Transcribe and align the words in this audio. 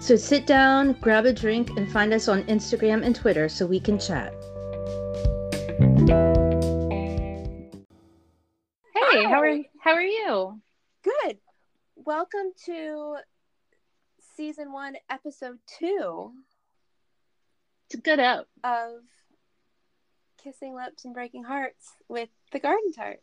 So 0.00 0.16
sit 0.16 0.46
down, 0.46 0.94
grab 0.94 1.26
a 1.26 1.32
drink, 1.32 1.70
and 1.76 1.90
find 1.92 2.14
us 2.14 2.26
on 2.26 2.42
Instagram 2.44 3.04
and 3.04 3.14
Twitter 3.14 3.50
so 3.50 3.66
we 3.66 3.78
can 3.78 3.98
chat. 3.98 4.32
Hey, 8.94 9.24
how 9.24 9.40
are 9.42 9.50
Hi. 9.50 9.68
how 9.78 9.92
are 9.92 10.02
you? 10.02 10.58
Good. 11.02 11.36
Welcome 11.96 12.52
to 12.64 13.16
season 14.36 14.72
one, 14.72 14.94
episode 15.10 15.58
two 15.78 16.32
It's 17.86 17.96
a 17.96 17.98
good 17.98 18.20
up. 18.20 18.48
of 18.64 19.02
Kissing 20.42 20.74
Lips 20.74 21.04
and 21.04 21.12
Breaking 21.12 21.44
Hearts 21.44 21.90
with 22.08 22.30
the 22.52 22.58
Garden 22.58 22.92
Tarts. 22.92 23.20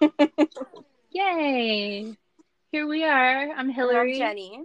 Yay! 1.10 2.16
Here 2.70 2.86
we 2.86 3.02
are. 3.02 3.50
I'm 3.50 3.66
And 3.66 3.74
Hillary. 3.74 4.12
I'm 4.12 4.18
Jenny. 4.18 4.62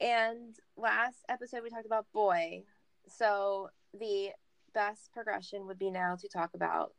And 0.00 0.54
last 0.76 1.18
episode 1.28 1.62
we 1.62 1.70
talked 1.70 1.86
about 1.86 2.06
boy. 2.12 2.64
So 3.08 3.70
the 3.98 4.30
best 4.74 5.12
progression 5.12 5.66
would 5.66 5.78
be 5.78 5.90
now 5.90 6.16
to 6.16 6.28
talk 6.28 6.50
about 6.54 6.92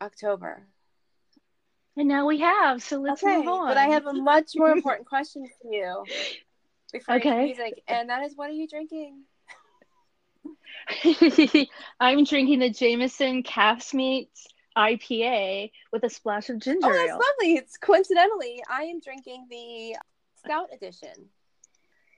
October. 0.00 0.66
And 1.96 2.08
now 2.08 2.26
we 2.26 2.40
have, 2.40 2.82
so 2.82 2.98
let's 3.00 3.22
okay, 3.22 3.38
move 3.38 3.48
on. 3.48 3.68
but 3.68 3.76
I 3.76 3.86
have 3.86 4.06
a 4.06 4.14
much 4.14 4.52
more 4.56 4.70
important 4.72 5.06
question 5.06 5.44
for 5.60 5.72
you 5.72 6.04
before 6.92 7.16
Okay. 7.16 7.44
music, 7.46 7.82
and 7.88 8.08
that 8.08 8.22
is, 8.22 8.34
what 8.36 8.48
are 8.48 8.54
you 8.54 8.66
drinking? 8.68 9.24
I'm 12.00 12.24
drinking 12.24 12.60
the 12.60 12.70
Jameson 12.70 13.42
Caskmates 13.42 14.46
IPA 14.76 15.70
with 15.92 16.02
a 16.04 16.08
splash 16.10 16.48
of 16.48 16.58
ginger 16.60 16.86
Oh, 16.86 16.92
that's 16.92 17.10
ale. 17.10 17.20
lovely. 17.40 17.54
It's 17.56 17.76
coincidentally, 17.76 18.62
I 18.68 18.84
am 18.84 19.00
drinking 19.00 19.46
the 19.50 19.96
Stout 20.36 20.68
edition 20.72 21.28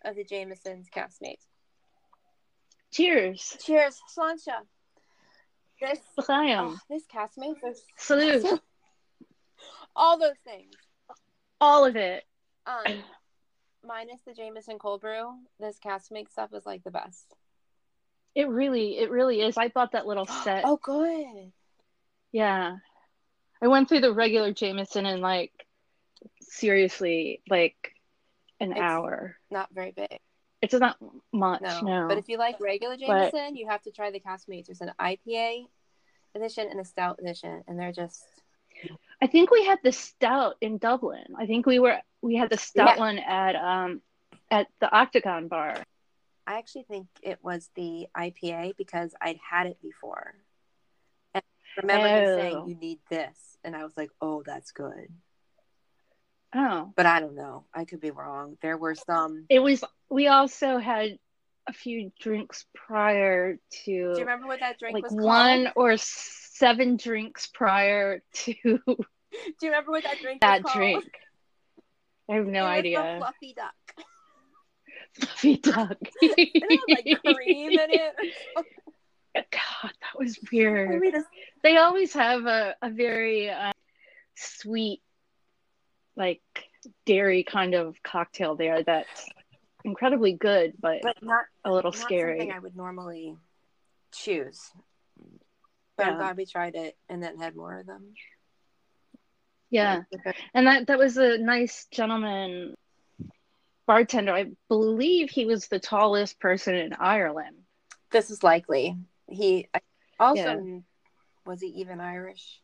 of 0.05 0.16
the 0.16 0.24
Jameson's 0.24 0.88
Caskmates. 0.94 1.47
Cheers. 2.92 3.56
Cheers, 3.64 4.00
Sláinte. 4.16 4.55
This, 5.80 5.98
oh, 6.28 6.78
this 6.88 7.02
Caskmates 7.12 7.69
is 7.69 7.83
Salute. 7.96 8.61
all 9.96 10.19
those 10.19 10.38
things. 10.44 10.72
All 11.61 11.84
of 11.84 11.96
it. 11.96 12.22
Um, 12.66 12.84
minus 13.86 14.20
the 14.27 14.33
Jameson 14.33 14.78
cold 14.78 15.00
brew, 15.00 15.33
this 15.58 15.78
Caskmate 15.84 16.30
stuff 16.30 16.50
is 16.55 16.64
like 16.64 16.84
the 16.84 16.91
best. 16.91 17.34
It 18.34 18.48
really, 18.48 18.98
it 18.98 19.11
really 19.11 19.41
is. 19.41 19.56
I 19.56 19.68
bought 19.68 19.92
that 19.92 20.06
little 20.06 20.27
set. 20.44 20.62
Oh, 20.64 20.78
good. 20.80 21.52
Yeah. 22.33 22.77
I 23.62 23.68
went 23.68 23.89
through 23.89 24.00
the 24.00 24.12
regular 24.12 24.52
Jameson 24.52 25.06
and 25.06 25.20
like 25.20 25.52
seriously 26.41 27.41
like 27.48 27.94
an 28.60 28.72
It's- 28.72 28.83
hour. 28.83 29.36
Not 29.50 29.70
very 29.70 29.92
big. 29.92 30.20
It's 30.62 30.72
not 30.74 30.97
much, 31.33 31.60
No. 31.60 31.80
no. 31.80 32.08
But 32.08 32.19
if 32.19 32.28
you 32.28 32.38
like 32.38 32.58
regular 32.61 32.96
But- 32.96 33.33
Jameson, 33.33 33.56
you 33.56 33.69
have 33.69 33.83
to 33.83 33.91
try 33.91 34.11
the 34.11 34.20
Caskmates. 34.20 34.66
There's 34.66 34.80
an 34.80 34.92
IPA 34.98 35.69
edition 36.34 36.69
and 36.70 36.80
a 36.80 36.84
Stout 36.84 37.19
edition, 37.20 37.62
and 37.69 37.79
they're 37.79 37.92
just 37.92 38.24
I 39.23 39.29
think 39.29 39.51
we 39.51 39.64
had 39.64 39.79
the 39.84 39.92
stout 39.92 40.56
in 40.61 40.79
Dublin. 40.79 41.34
I 41.39 41.46
think 41.46 41.64
we 41.64 41.79
were 41.79 42.01
we 42.23 42.34
had 42.34 42.51
the 42.51 42.58
stout 42.58 42.96
Yeah. 42.96 42.98
one 42.98 43.18
at 43.18 43.55
um 43.56 44.02
at 44.51 44.67
the 44.80 44.90
Octagon 44.90 45.48
Bar. 45.48 45.83
I 46.46 46.58
actually 46.58 46.83
think 46.84 47.06
it 47.23 47.39
was 47.42 47.70
the 47.74 48.08
IPA 48.14 48.77
because 48.77 49.14
I'd 49.20 49.39
had 49.39 49.67
it 49.68 49.80
before. 49.80 50.34
And 51.34 51.42
I 51.79 51.80
remember 51.80 52.08
him 52.08 52.29
Oh. 52.29 52.36
saying, 52.36 52.68
You 52.68 52.74
need 52.74 53.00
this. 53.08 53.58
And 53.64 53.74
I 53.77 53.84
was 53.84 53.96
like, 53.96 54.11
Oh, 54.20 54.42
that's 54.42 54.73
good. 54.73 55.08
Oh, 56.55 56.92
But 56.97 57.07
I 57.07 57.20
don't 57.20 57.35
know. 57.35 57.65
I 57.75 57.85
could 57.85 58.01
be 58.01 58.11
wrong. 58.11 58.57
There 58.63 58.77
were 58.77 58.95
some. 58.95 59.47
it 59.48 59.59
was. 59.59 59.83
We 60.11 60.29
also 60.29 60.79
had 60.79 61.19
a 61.67 61.73
few 61.73 62.13
drinks 62.20 62.65
prior 62.75 63.59
to. 63.85 63.85
Do 63.85 63.91
you 63.92 64.15
remember 64.20 64.47
what 64.47 64.61
that 64.61 64.79
drink 64.79 64.95
like 64.95 65.05
was 65.05 65.13
one 65.13 65.70
or 65.77 65.97
seven 65.97 66.97
drinks 66.97 67.47
prior 67.48 68.23
to 68.33 68.55
Do 68.63 68.77
you 68.87 69.69
remember 69.70 69.91
what 69.91 70.05
that 70.05 70.20
drink 70.20 70.41
that 70.42 70.63
was 70.63 70.73
called? 70.73 70.77
drink. 70.77 71.13
I 72.31 72.35
have 72.37 72.47
no 72.47 72.65
idea. 72.65 73.03
The 73.03 73.19
fluffy 73.19 73.55
duck. 73.55 74.07
Fluffy 75.19 75.57
duck. 75.57 75.98
It 76.23 76.63
had 76.89 77.25
like 77.25 77.35
cream 77.36 77.73
in 77.73 77.91
it. 77.91 78.15
God, 79.35 79.91
that 80.01 80.17
was 80.19 80.39
I 80.39 80.47
weird. 80.53 81.01
mean, 81.01 81.25
They 81.65 81.77
always 81.77 82.13
have 82.13 82.47
a, 82.47 82.77
a 82.81 82.91
very 82.91 83.51
uh, 83.51 83.73
sweet, 84.36 85.03
like 86.17 86.42
dairy 87.07 87.45
kind 87.45 87.75
of 87.75 88.02
cocktail 88.02 88.57
there 88.57 88.83
that's 88.83 89.29
incredibly 89.85 90.33
good, 90.33 90.75
but, 90.80 91.02
but 91.02 91.17
not, 91.23 91.45
a 91.64 91.73
little 91.73 91.91
not 91.92 92.01
scary. 92.01 92.51
I 92.51 92.58
would 92.58 92.77
normally 92.77 93.36
choose. 94.13 94.70
But 95.97 96.07
Yeah. 96.07 96.13
I'm 96.13 96.17
glad 96.19 96.36
we 96.36 96.47
tried 96.47 96.74
it 96.74 96.97
and 97.08 97.23
then 97.23 97.39
had 97.39 97.55
more 97.55 97.80
of 97.80 97.86
them. 97.86 98.14
Yeah, 99.70 100.03
Okay. 100.14 100.33
and 100.55 100.67
that 100.69 100.86
that 100.86 100.98
was 100.98 101.17
a 101.17 101.36
nice 101.39 101.86
gentleman 101.91 102.74
bartender. 103.86 104.33
I 104.33 104.53
believe 104.69 105.30
he 105.30 105.47
was 105.47 105.67
the 105.67 105.80
tallest 105.80 106.39
person 106.39 106.77
in 106.77 106.92
Ireland. 106.92 107.57
This 108.13 108.30
is 108.30 108.45
likely. 108.45 108.97
He 109.29 109.69
also 110.20 110.36
Yeah. 110.36 110.79
was 111.45 111.61
he 111.61 111.69
even 111.69 112.01
Irish? 112.01 112.61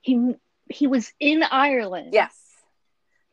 He 0.00 0.34
he 0.68 0.86
was 0.86 1.12
in 1.20 1.42
Ireland. 1.42 2.10
Yes, 2.12 2.34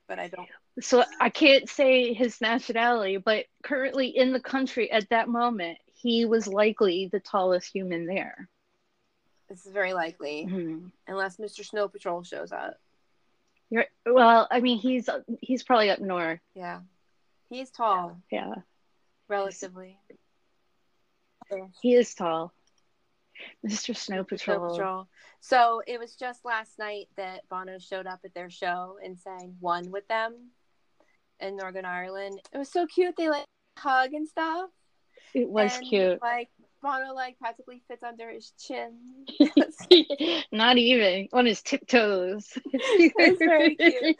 but 0.07 0.19
I 0.19 0.27
don't. 0.27 0.47
So 0.81 1.03
I 1.19 1.29
can't 1.29 1.69
say 1.69 2.13
his 2.13 2.41
nationality, 2.41 3.17
but 3.17 3.45
currently 3.63 4.07
in 4.07 4.33
the 4.33 4.39
country 4.39 4.91
at 4.91 5.09
that 5.09 5.29
moment, 5.29 5.77
he 5.93 6.25
was 6.25 6.47
likely 6.47 7.09
the 7.11 7.19
tallest 7.19 7.71
human 7.71 8.05
there. 8.07 8.49
This 9.49 9.65
is 9.67 9.71
very 9.71 9.93
likely, 9.93 10.47
Mhm. 10.49 10.91
unless 11.07 11.37
Mr. 11.37 11.63
Snow 11.63 11.87
Patrol 11.87 12.23
shows 12.23 12.51
up. 12.51 12.79
You're, 13.69 13.85
well, 14.05 14.47
I 14.49 14.59
mean, 14.61 14.79
he's 14.79 15.09
he's 15.41 15.63
probably 15.63 15.89
up 15.91 15.99
north. 15.99 16.39
Yeah, 16.55 16.81
he's 17.49 17.69
tall, 17.69 18.17
Yeah, 18.31 18.55
relatively. 19.27 19.99
he 21.81 21.93
is 21.95 22.13
tall. 22.15 22.51
Mr. 23.65 23.87
Snow 23.87 23.93
Snow 23.93 24.23
Patrol. 24.23 24.69
Patrol. 24.71 25.07
So 25.39 25.81
it 25.87 25.99
was 25.99 26.15
just 26.15 26.45
last 26.45 26.79
night 26.79 27.07
that 27.17 27.41
Bono 27.49 27.77
showed 27.79 28.07
up 28.07 28.19
at 28.23 28.33
their 28.33 28.49
show 28.49 28.97
and 29.03 29.19
sang 29.19 29.55
"One" 29.59 29.91
with 29.91 30.07
them 30.07 30.51
in 31.39 31.57
Northern 31.57 31.85
Ireland. 31.85 32.39
It 32.53 32.57
was 32.57 32.71
so 32.71 32.87
cute. 32.87 33.15
They 33.17 33.29
like 33.29 33.45
hug 33.77 34.13
and 34.13 34.27
stuff. 34.27 34.69
It 35.33 35.49
was 35.49 35.75
And, 35.77 35.87
cute. 35.87 36.21
Like 36.21 36.49
Bono, 36.81 37.13
like 37.13 37.39
practically 37.39 37.81
fits 37.87 38.03
under 38.03 38.29
his 38.29 38.51
chin. 38.59 39.25
Not 40.51 40.77
even 40.77 41.29
on 41.33 41.45
his 41.45 41.61
tiptoes. 41.61 42.57
Very 43.17 43.75
cute. 43.79 44.17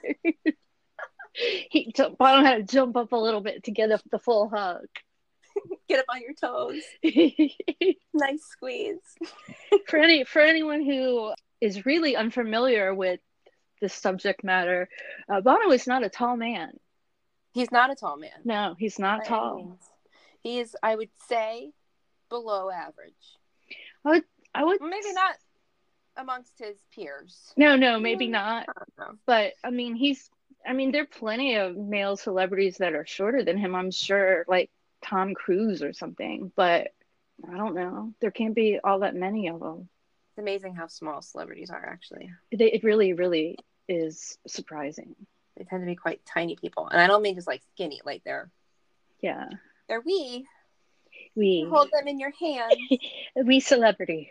he 1.34 1.92
t- 1.92 2.16
Bono 2.18 2.44
had 2.44 2.68
to 2.68 2.74
jump 2.76 2.96
up 2.96 3.12
a 3.12 3.18
little 3.18 3.42
bit 3.42 3.64
to 3.66 3.72
get 3.72 3.92
up 3.92 4.02
the 4.12 4.20
full 4.20 4.50
hug. 4.50 4.88
Get 5.90 6.00
up 6.00 6.06
on 6.10 6.22
your 6.22 6.34
toes. 6.34 6.82
Nice 8.16 8.44
squeeze. 8.44 9.00
for 9.88 9.98
any 9.98 10.24
for 10.24 10.40
anyone 10.42 10.84
who 10.86 11.34
is 11.60 11.86
really 11.86 12.16
unfamiliar 12.16 12.94
with 12.94 13.20
this 13.82 13.94
subject 13.94 14.44
matter, 14.44 14.88
uh, 15.28 15.42
Bono 15.42 15.72
is 15.72 15.88
not 15.88 16.04
a 16.04 16.10
tall 16.10 16.38
man. 16.38 16.78
He's 17.54 17.72
not 17.72 17.92
a 17.92 17.96
tall 17.96 18.18
man. 18.18 18.32
No, 18.46 18.76
he's 18.78 19.00
not 19.00 19.26
tall. 19.26 19.78
He 20.42 20.60
is, 20.60 20.76
I 20.84 20.96
would 20.96 21.10
say, 21.28 21.72
below 22.30 22.70
average. 22.70 23.14
I 24.06 24.10
would 24.10 24.24
I 24.54 24.64
would 24.64 24.80
Maybe 24.82 25.12
not 25.14 25.36
amongst 26.16 26.60
his 26.60 26.78
peers. 26.94 27.52
No, 27.58 27.76
no, 27.76 28.00
maybe 28.00 28.26
Yeah. 28.26 28.32
not. 28.32 28.66
I. 29.00 29.04
But 29.26 29.54
I 29.64 29.72
mean, 29.72 29.96
he's. 29.96 30.30
I 30.66 30.74
mean, 30.74 30.92
there 30.92 31.02
are 31.04 31.08
plenty 31.08 31.56
of 31.56 31.76
male 31.76 32.16
celebrities 32.16 32.78
that 32.78 32.94
are 32.94 33.06
shorter 33.06 33.44
than 33.44 33.58
him. 33.58 33.76
I'm 33.76 33.92
sure, 33.92 34.46
like 34.48 34.70
Tom 35.04 35.34
Cruise 35.34 35.84
or 35.84 35.94
something. 35.94 36.52
But 36.56 36.90
I 37.48 37.58
don't 37.58 37.76
know. 37.76 38.14
There 38.22 38.32
can't 38.32 38.56
be 38.56 38.80
all 38.84 39.00
that 39.00 39.16
many 39.16 39.48
of 39.50 39.60
them. 39.60 39.90
It's 40.32 40.40
amazing 40.40 40.76
how 40.76 40.88
small 40.88 41.22
celebrities 41.22 41.70
are. 41.70 41.86
Actually, 41.86 42.30
They, 42.52 42.72
it 42.72 42.84
really, 42.84 43.14
really 43.14 43.58
is 43.88 44.38
surprising. 44.48 45.16
they 45.58 45.64
tend 45.66 45.82
to 45.84 45.86
be 45.86 45.96
quite 45.96 46.26
tiny 46.26 46.56
people, 46.56 46.88
and 46.88 47.00
I 47.02 47.08
don't 47.08 47.22
mean 47.22 47.36
just 47.36 47.48
like 47.48 47.62
skinny. 47.74 48.02
Like 48.04 48.24
they're 48.24 48.50
Yeah. 49.22 49.50
they're 49.88 50.02
wee. 50.02 50.48
We 51.36 51.68
Hold 51.70 51.90
them 51.92 52.08
in 52.08 52.20
your 52.20 52.32
hand. 52.40 52.74
we 53.46 53.60
celebrity. 53.60 54.30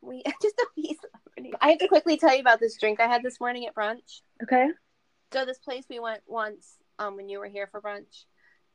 We 0.00 0.22
just 0.42 0.54
a 0.58 0.66
wee 0.76 0.96
celebrity. 1.00 1.56
I 1.60 1.70
have 1.70 1.78
to 1.78 1.88
quickly 1.88 2.16
tell 2.16 2.34
you 2.34 2.40
about 2.40 2.60
this 2.60 2.76
drink 2.78 3.00
I 3.00 3.06
had 3.08 3.22
this 3.22 3.40
morning 3.40 3.66
at 3.66 3.74
brunch. 3.74 4.22
Okay. 4.42 4.68
So 5.32 5.44
this 5.44 5.58
place 5.58 5.84
we 5.90 6.00
went 6.00 6.22
once 6.26 6.76
um 6.98 7.16
when 7.16 7.28
you 7.28 7.38
were 7.38 7.46
here 7.48 7.68
for 7.70 7.80
brunch, 7.80 8.24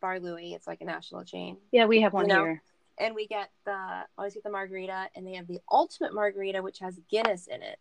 Bar 0.03 0.19
Louie. 0.19 0.53
It's 0.53 0.67
like 0.67 0.81
a 0.81 0.85
national 0.85 1.23
chain, 1.23 1.55
Yeah, 1.71 1.85
we 1.85 2.01
have 2.01 2.11
one 2.11 2.25
You 2.27 2.35
know? 2.35 2.43
here. 2.43 2.61
and 2.99 3.15
we 3.15 3.25
get 3.25 3.49
the 3.65 4.01
always 4.17 4.33
get 4.33 4.43
the 4.43 4.49
margarita, 4.51 5.07
and 5.15 5.25
they 5.25 5.33
have 5.35 5.47
the 5.47 5.61
ultimate 5.71 6.13
margarita, 6.13 6.61
which 6.61 6.79
has 6.79 6.99
Guinness 7.09 7.47
in 7.47 7.63
it. 7.63 7.79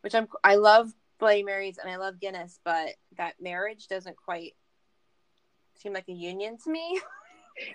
Which 0.00 0.14
I'm 0.14 0.26
I 0.42 0.54
love 0.56 0.90
Bloody 1.18 1.42
Marys 1.44 1.76
and 1.78 1.90
I 1.90 1.96
love 1.96 2.18
Guinness, 2.18 2.58
but 2.64 2.94
that 3.18 3.34
marriage 3.40 3.88
doesn't 3.88 4.16
quite 4.16 4.54
seem 5.76 5.92
like 5.92 6.08
a 6.08 6.12
union 6.12 6.56
to 6.64 6.70
me. 6.70 6.98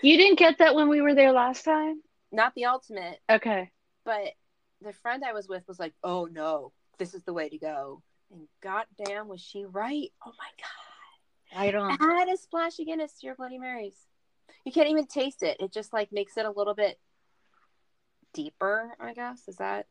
You 0.01 0.17
didn't 0.17 0.39
get 0.39 0.57
that 0.57 0.73
when 0.73 0.89
we 0.89 1.01
were 1.01 1.13
there 1.13 1.31
last 1.31 1.63
time? 1.63 2.01
Not 2.31 2.55
the 2.55 2.65
ultimate, 2.65 3.19
Okay. 3.29 3.71
but 4.03 4.33
the 4.81 4.91
friend 4.91 5.23
I 5.23 5.33
was 5.33 5.47
with 5.47 5.67
was 5.67 5.77
like, 5.79 5.93
"Oh 6.03 6.25
no, 6.25 6.71
this 6.97 7.13
is 7.13 7.21
the 7.23 7.31
way 7.31 7.47
to 7.47 7.59
go." 7.59 8.01
And 8.31 8.47
goddamn, 8.59 9.27
was 9.27 9.39
she 9.39 9.65
right? 9.65 10.11
Oh 10.25 10.31
my 10.39 10.49
god! 10.57 10.96
I 11.55 11.71
don't 11.71 12.01
Add 12.01 12.29
a 12.29 12.37
splash 12.37 12.79
of 12.79 12.85
Guinness 12.85 13.13
to 13.19 13.25
your 13.25 13.35
Bloody 13.35 13.57
Marys. 13.57 13.97
You 14.65 14.71
can't 14.71 14.89
even 14.89 15.07
taste 15.07 15.43
it. 15.43 15.57
It 15.59 15.71
just 15.71 15.93
like 15.93 16.11
makes 16.11 16.37
it 16.37 16.45
a 16.45 16.51
little 16.51 16.73
bit 16.73 16.99
deeper. 18.33 18.93
I 18.99 19.13
guess 19.13 19.47
is 19.47 19.57
that. 19.57 19.87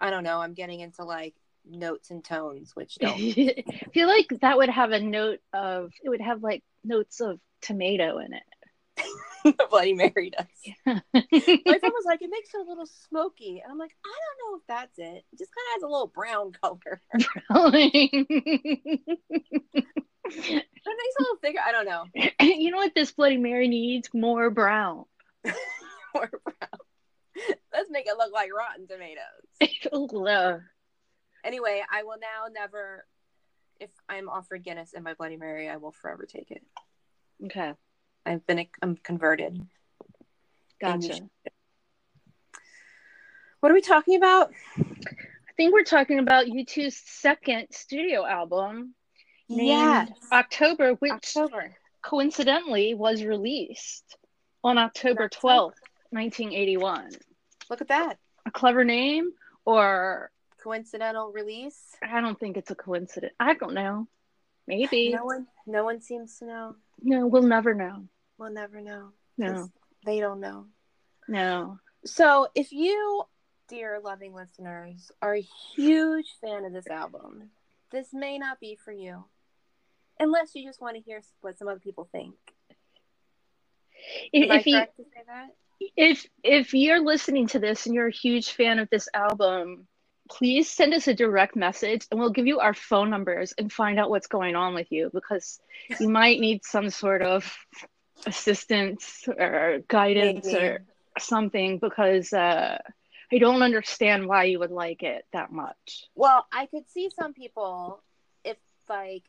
I 0.00 0.10
don't 0.10 0.24
know. 0.24 0.40
I'm 0.40 0.54
getting 0.54 0.80
into 0.80 1.04
like 1.04 1.34
notes 1.64 2.10
and 2.10 2.24
tones, 2.24 2.72
which 2.74 2.96
don't. 2.96 3.14
I 3.18 3.64
feel 3.92 4.08
like 4.08 4.28
that 4.40 4.56
would 4.58 4.68
have 4.68 4.90
a 4.92 5.00
note 5.00 5.40
of 5.52 5.92
it 6.02 6.08
would 6.08 6.20
have 6.20 6.42
like 6.42 6.62
notes 6.84 7.20
of 7.20 7.38
tomato 7.60 8.18
in 8.18 8.34
it. 8.34 8.42
the 9.44 9.66
Bloody 9.70 9.94
Mary 9.94 10.30
does. 10.30 10.46
Yeah. 10.64 10.74
My 11.14 11.22
friend 11.78 11.92
was 11.94 12.04
like, 12.04 12.22
it 12.22 12.30
makes 12.30 12.54
it 12.54 12.60
a 12.60 12.68
little 12.68 12.86
smoky, 12.86 13.60
and 13.62 13.72
I'm 13.72 13.78
like, 13.78 13.94
I 14.04 14.08
don't 14.08 14.52
know 14.52 14.58
if 14.58 14.66
that's 14.68 14.98
it. 14.98 15.24
It 15.32 15.38
just 15.38 15.50
kind 15.52 15.66
of 15.68 15.74
has 15.74 15.82
a 15.82 15.86
little 15.86 16.06
brown 16.08 16.52
color. 16.52 17.00
It 20.24 20.64
makes 20.98 21.16
a 21.18 21.22
little 21.22 21.36
thicker. 21.40 21.60
I 21.64 21.72
don't 21.72 21.86
know. 21.86 22.04
you 22.40 22.70
know 22.70 22.78
what 22.78 22.94
this 22.94 23.12
Bloody 23.12 23.36
Mary 23.38 23.68
needs? 23.68 24.08
More 24.14 24.50
brown. 24.50 25.04
More 26.14 26.30
brown. 26.44 26.70
Let's 27.72 27.90
make 27.90 28.06
it 28.06 28.16
look 28.16 28.32
like 28.32 28.50
rotten 28.52 28.86
tomatoes. 28.86 30.60
Anyway, 31.44 31.82
I 31.92 32.04
will 32.04 32.18
now 32.20 32.46
never, 32.52 33.04
if 33.80 33.90
I'm 34.08 34.28
offered 34.28 34.62
Guinness 34.62 34.92
in 34.92 35.02
my 35.02 35.14
Bloody 35.14 35.36
Mary, 35.36 35.68
I 35.68 35.78
will 35.78 35.90
forever 35.90 36.24
take 36.24 36.52
it. 36.52 36.62
okay. 37.46 37.72
I've 38.24 38.46
been, 38.46 38.64
I'm 38.80 38.96
converted. 38.96 39.60
Gotcha. 40.80 41.28
What 43.58 43.72
are 43.72 43.74
we 43.74 43.80
talking 43.80 44.16
about? 44.16 44.52
I 44.78 45.52
think 45.56 45.72
we're 45.72 45.82
talking 45.82 46.20
about 46.20 46.46
U2's 46.46 46.96
second 46.96 47.66
studio 47.72 48.24
album, 48.24 48.94
named 49.56 50.14
October, 50.30 50.92
which 50.94 51.12
October. 51.12 51.76
coincidentally 52.02 52.94
was 52.94 53.24
released 53.24 54.16
on 54.64 54.78
October 54.78 55.24
October. 55.24 55.48
12th, 55.54 55.80
1981. 56.10 57.10
Look 57.70 57.80
at 57.80 57.88
that. 57.88 58.18
A 58.46 58.50
clever 58.50 58.84
name, 58.84 59.32
or 59.64 60.30
Coincidental 60.62 61.32
release. 61.32 61.96
I 62.02 62.20
don't 62.20 62.38
think 62.38 62.56
it's 62.56 62.70
a 62.70 62.76
coincidence. 62.76 63.34
I 63.40 63.54
don't 63.54 63.74
know. 63.74 64.06
Maybe. 64.68 65.10
No 65.12 65.24
one, 65.24 65.46
no 65.66 65.84
one 65.84 66.00
seems 66.00 66.38
to 66.38 66.46
know. 66.46 66.76
No, 67.02 67.26
we'll 67.26 67.42
never 67.42 67.74
know. 67.74 68.04
We'll 68.38 68.52
never 68.52 68.80
know. 68.80 69.08
No, 69.36 69.68
They 70.06 70.20
don't 70.20 70.40
know. 70.40 70.66
no. 71.28 71.78
So, 72.04 72.48
if 72.54 72.72
you, 72.72 73.22
dear 73.68 74.00
loving 74.02 74.34
listeners, 74.34 75.10
are 75.20 75.34
a 75.36 75.46
huge 75.74 76.26
fan 76.40 76.64
of 76.64 76.72
this 76.72 76.88
album, 76.88 77.50
this 77.90 78.08
may 78.12 78.38
not 78.38 78.60
be 78.60 78.76
for 78.84 78.92
you. 78.92 79.24
Unless 80.20 80.54
you 80.54 80.66
just 80.66 80.80
want 80.80 80.96
to 80.96 81.02
hear 81.02 81.22
what 81.40 81.58
some 81.58 81.68
other 81.68 81.80
people 81.80 82.08
think. 82.12 82.34
If, 84.32 84.50
if 84.50 84.66
you, 84.66 84.80
to 84.80 84.86
say 84.96 85.22
that? 85.26 85.50
if 85.96 86.26
if 86.42 86.74
you're 86.74 87.00
listening 87.00 87.46
to 87.48 87.58
this 87.58 87.86
and 87.86 87.94
you're 87.94 88.08
a 88.08 88.12
huge 88.12 88.50
fan 88.50 88.78
of 88.78 88.88
this 88.90 89.08
album, 89.14 89.86
please 90.28 90.70
send 90.70 90.94
us 90.94 91.08
a 91.08 91.14
direct 91.14 91.56
message 91.56 92.06
and 92.10 92.18
we'll 92.18 92.30
give 92.30 92.46
you 92.46 92.60
our 92.60 92.74
phone 92.74 93.10
numbers 93.10 93.52
and 93.58 93.72
find 93.72 93.98
out 93.98 94.10
what's 94.10 94.26
going 94.26 94.56
on 94.56 94.74
with 94.74 94.90
you 94.90 95.10
because 95.12 95.60
you 96.00 96.08
might 96.20 96.40
need 96.40 96.64
some 96.64 96.90
sort 96.90 97.22
of 97.22 97.56
assistance 98.26 99.28
or 99.28 99.80
guidance 99.88 100.46
Maybe. 100.46 100.58
or 100.58 100.84
something 101.18 101.78
because 101.78 102.32
uh, 102.32 102.78
I 103.32 103.38
don't 103.38 103.62
understand 103.62 104.26
why 104.26 104.44
you 104.44 104.58
would 104.58 104.70
like 104.70 105.02
it 105.02 105.24
that 105.32 105.50
much. 105.50 106.04
Well, 106.14 106.46
I 106.52 106.66
could 106.66 106.88
see 106.90 107.10
some 107.10 107.34
people 107.34 108.02
if 108.44 108.56
like 108.88 109.24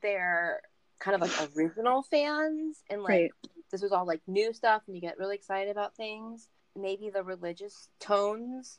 they're 0.00 0.60
kind 1.00 1.14
of 1.14 1.20
like 1.20 1.56
original 1.56 2.02
fans 2.02 2.82
and 2.88 3.02
like 3.02 3.08
Right. 3.10 3.30
this 3.70 3.82
was 3.82 3.92
all 3.92 4.06
like 4.06 4.20
new 4.26 4.52
stuff 4.52 4.82
and 4.86 4.94
you 4.96 5.00
get 5.02 5.18
really 5.18 5.34
excited 5.36 5.70
about 5.70 5.96
things. 5.96 6.48
Maybe 6.76 7.10
the 7.10 7.22
religious 7.22 7.88
tones, 8.00 8.78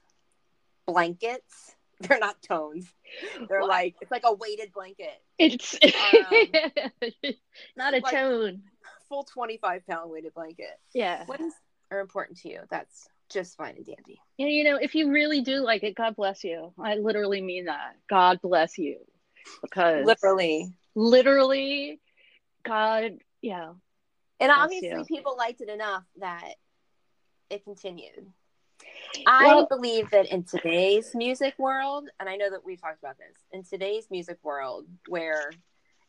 blankets. 0.86 1.76
They're 2.00 2.20
not 2.20 2.42
tones. 2.42 2.88
They're 3.48 3.60
Well, 3.60 3.68
like 3.68 3.96
it's 4.02 4.12
like 4.12 4.24
a 4.26 4.34
weighted 4.34 4.74
blanket. 4.74 5.22
It's 5.38 5.76
um, 5.84 7.34
not 7.78 7.94
a 7.94 8.00
like- 8.00 8.14
tone. 8.14 8.64
Full 9.10 9.24
twenty 9.26 9.58
five 9.58 9.86
pound 9.88 10.10
weighted 10.10 10.34
blanket. 10.34 10.80
Yeah. 10.94 11.26
What 11.28 11.40
is 11.40 11.54
are 11.92 12.00
important 12.00 12.40
to 12.40 12.50
you? 12.50 12.62
That's 12.72 13.08
just 13.30 13.56
fine 13.58 13.76
and 13.76 13.86
dandy. 13.86 14.20
And 14.40 14.50
you 14.50 14.64
know, 14.64 14.78
if 14.78 14.96
you 14.96 15.12
really 15.12 15.42
do 15.42 15.58
like 15.60 15.84
it, 15.84 15.94
God 15.96 16.16
bless 16.16 16.44
you. 16.44 16.74
I 16.80 16.96
literally 16.96 17.42
mean 17.42 17.66
that. 17.66 17.96
God 18.10 18.40
bless 18.42 18.78
you. 18.78 18.98
Because 19.62 20.06
Literally. 20.06 20.74
Literally, 20.96 22.00
God, 22.64 23.18
yeah. 23.42 23.74
And 24.40 24.52
obviously 24.52 25.04
people 25.08 25.36
liked 25.38 25.62
it 25.62 25.70
enough 25.70 26.04
that 26.20 26.56
it 27.50 27.64
continued. 27.64 28.32
I 29.26 29.48
Well- 29.48 29.68
believe 29.68 30.10
that 30.12 30.28
in 30.28 30.44
today's 30.44 31.14
music 31.16 31.58
world, 31.58 32.10
and 32.20 32.28
I 32.28 32.36
know 32.36 32.50
that 32.50 32.66
we've 32.66 32.82
talked 32.82 33.00
about 33.00 33.18
this, 33.18 33.38
in 33.52 33.64
today's 33.64 34.10
music 34.12 34.40
world, 34.44 34.88
where 35.08 35.52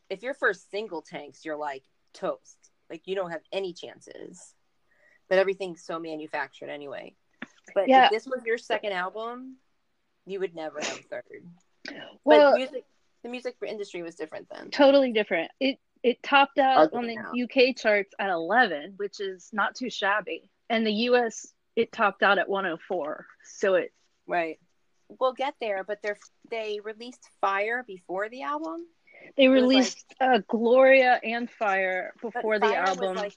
if 0.09 0.21
your 0.23 0.33
first 0.33 0.69
single 0.69 1.01
tanks, 1.01 1.45
you're 1.45 1.55
like 1.55 1.83
toast. 2.13 2.57
Like 2.89 3.07
you 3.07 3.15
don't 3.15 3.31
have 3.31 3.41
any 3.51 3.73
chances. 3.73 4.53
But 5.27 5.39
everything's 5.39 5.83
so 5.83 5.99
manufactured 5.99 6.69
anyway. 6.69 7.15
But 7.73 7.87
Yeah. 7.87 8.05
if 8.05 8.11
this 8.11 8.27
was 8.27 8.43
your 8.45 8.59
second 8.59 8.91
album, 8.91 9.59
you 10.25 10.39
would 10.39 10.53
never 10.53 10.79
have 10.79 10.99
a 10.99 11.03
third. 11.03 11.49
Well, 12.23 12.51
but 12.51 12.57
music 12.57 12.85
the 13.25 13.31
music 13.31 13.55
for 13.57 13.65
industry 13.65 14.03
was 14.03 14.13
different 14.15 14.47
then. 14.53 14.69
totally 14.69 15.11
different. 15.11 15.49
It 15.59 15.79
it 16.03 16.21
topped 16.21 16.59
out 16.59 16.93
Ugly 16.93 16.97
on 16.99 17.07
the 17.07 17.15
now. 17.15 17.31
UK 17.45 17.75
charts 17.75 18.13
at 18.19 18.29
11, 18.29 18.93
which 18.97 19.19
is 19.19 19.49
not 19.51 19.73
too 19.73 19.89
shabby. 19.89 20.51
And 20.69 20.85
the 20.85 20.91
US 21.09 21.47
it 21.75 21.91
topped 21.91 22.21
out 22.21 22.37
at 22.37 22.47
104. 22.47 23.25
So 23.43 23.75
it 23.75 23.91
Right. 24.27 24.59
We'll 25.19 25.33
get 25.33 25.55
there, 25.59 25.83
but 25.83 25.99
they're 26.03 26.17
they 26.51 26.79
released 26.83 27.27
Fire 27.41 27.83
before 27.87 28.29
the 28.29 28.43
album. 28.43 28.85
they 29.35 29.47
was 29.47 29.61
like- 29.63 29.69
released 29.69 30.15
uh, 30.21 30.39
Gloria 30.47 31.19
and 31.23 31.49
Fire 31.49 32.13
before 32.21 32.59
the 32.59 32.67
Fire 32.67 32.83
album. 32.83 33.15
like 33.15 33.33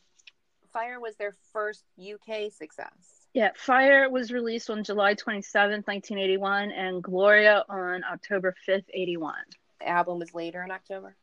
Fire 0.75 1.01
was 1.01 1.17
their 1.17 1.35
first 1.55 1.83
UK 1.99 2.53
success. 2.53 2.93
Yeah, 3.33 3.51
Fire 3.57 4.11
was 4.11 4.33
released 4.33 4.69
on 4.69 4.85
July 4.85 5.15
27th, 5.15 5.87
1981, 5.87 6.73
and 6.73 7.03
Gloria 7.03 7.65
on 7.69 8.03
October 8.05 8.55
5th, 8.67 8.85
81. 8.93 9.35
The 9.81 9.89
album 9.89 10.19
was 10.19 10.35
later 10.35 10.63
in 10.63 10.71
October. 10.71 11.15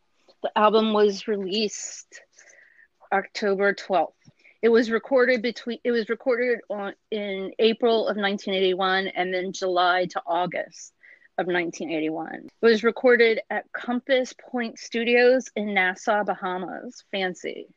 The 0.44 0.58
album 0.58 0.94
was 0.94 1.28
released 1.28 2.22
October 3.12 3.74
12th. 3.74 4.14
It 4.62 4.70
was 4.70 4.90
recorded 4.90 5.42
between 5.42 5.80
it 5.84 5.92
was 5.92 6.10
recorded 6.10 6.60
on 6.70 6.94
in 7.12 7.52
April 7.60 8.08
of 8.08 8.18
1981 8.18 9.08
and 9.08 9.34
then 9.34 9.54
July 9.54 10.06
to 10.12 10.22
August 10.26 10.94
of 11.38 11.48
1981. 11.48 12.46
It 12.46 12.52
was 12.62 12.84
recorded 12.84 13.42
at 13.50 13.66
Compass 13.74 14.34
Point 14.34 14.80
Studios 14.80 15.50
in 15.56 15.74
Nassau, 15.74 16.24
Bahamas. 16.24 17.04
Fancy. 17.12 17.68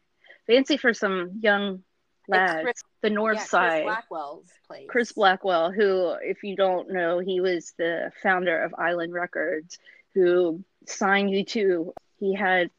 Fancy 0.47 0.77
for 0.77 0.95
some 0.95 1.41
young 1.43 1.83
lads. 2.29 2.63
Chris- 2.63 2.83
the 3.03 3.11
north 3.11 3.37
yeah, 3.37 3.41
Chris 3.41 3.51
side. 3.51 3.85
Blackwell's 3.85 4.51
place. 4.67 4.87
Chris 4.89 5.13
Blackwell, 5.13 5.73
who, 5.73 6.15
if 6.23 6.43
you 6.43 6.57
don't 6.57 6.91
know, 6.91 7.19
he 7.19 7.41
was 7.41 7.75
the 7.79 8.13
founder 8.23 8.63
of 8.63 8.75
Island 8.75 9.13
Records, 9.13 9.79
who 10.15 10.65
signed 10.87 11.31
U2. 11.31 11.93
He 12.19 12.35
had, 12.35 12.71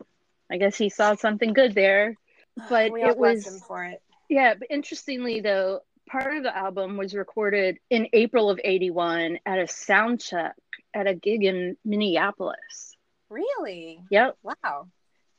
I 0.51 0.58
guess, 0.58 0.77
he 0.77 0.89
saw 0.89 1.15
something 1.15 1.53
good 1.53 1.75
there. 1.75 2.15
But 2.70 2.91
it 2.94 3.18
was, 3.18 3.48
him 3.48 3.60
for 3.65 3.86
it. 3.86 4.01
yeah. 4.27 4.53
But 4.56 4.68
interestingly, 4.70 5.39
though, 5.39 5.79
part 6.10 6.36
of 6.36 6.44
the 6.44 6.53
album 6.56 6.98
was 6.98 7.13
recorded 7.13 7.77
in 7.89 8.10
April 8.12 8.50
of 8.50 8.60
'81 8.62 9.39
at 9.46 9.60
a 9.60 9.68
sound 9.68 10.20
check 10.20 10.56
at 10.94 11.08
a 11.08 11.13
gig 11.13 11.46
in 11.46 11.77
Minneapolis. 11.86 12.98
Really? 13.29 14.01
Yep. 14.12 14.38
Wow. 14.44 14.88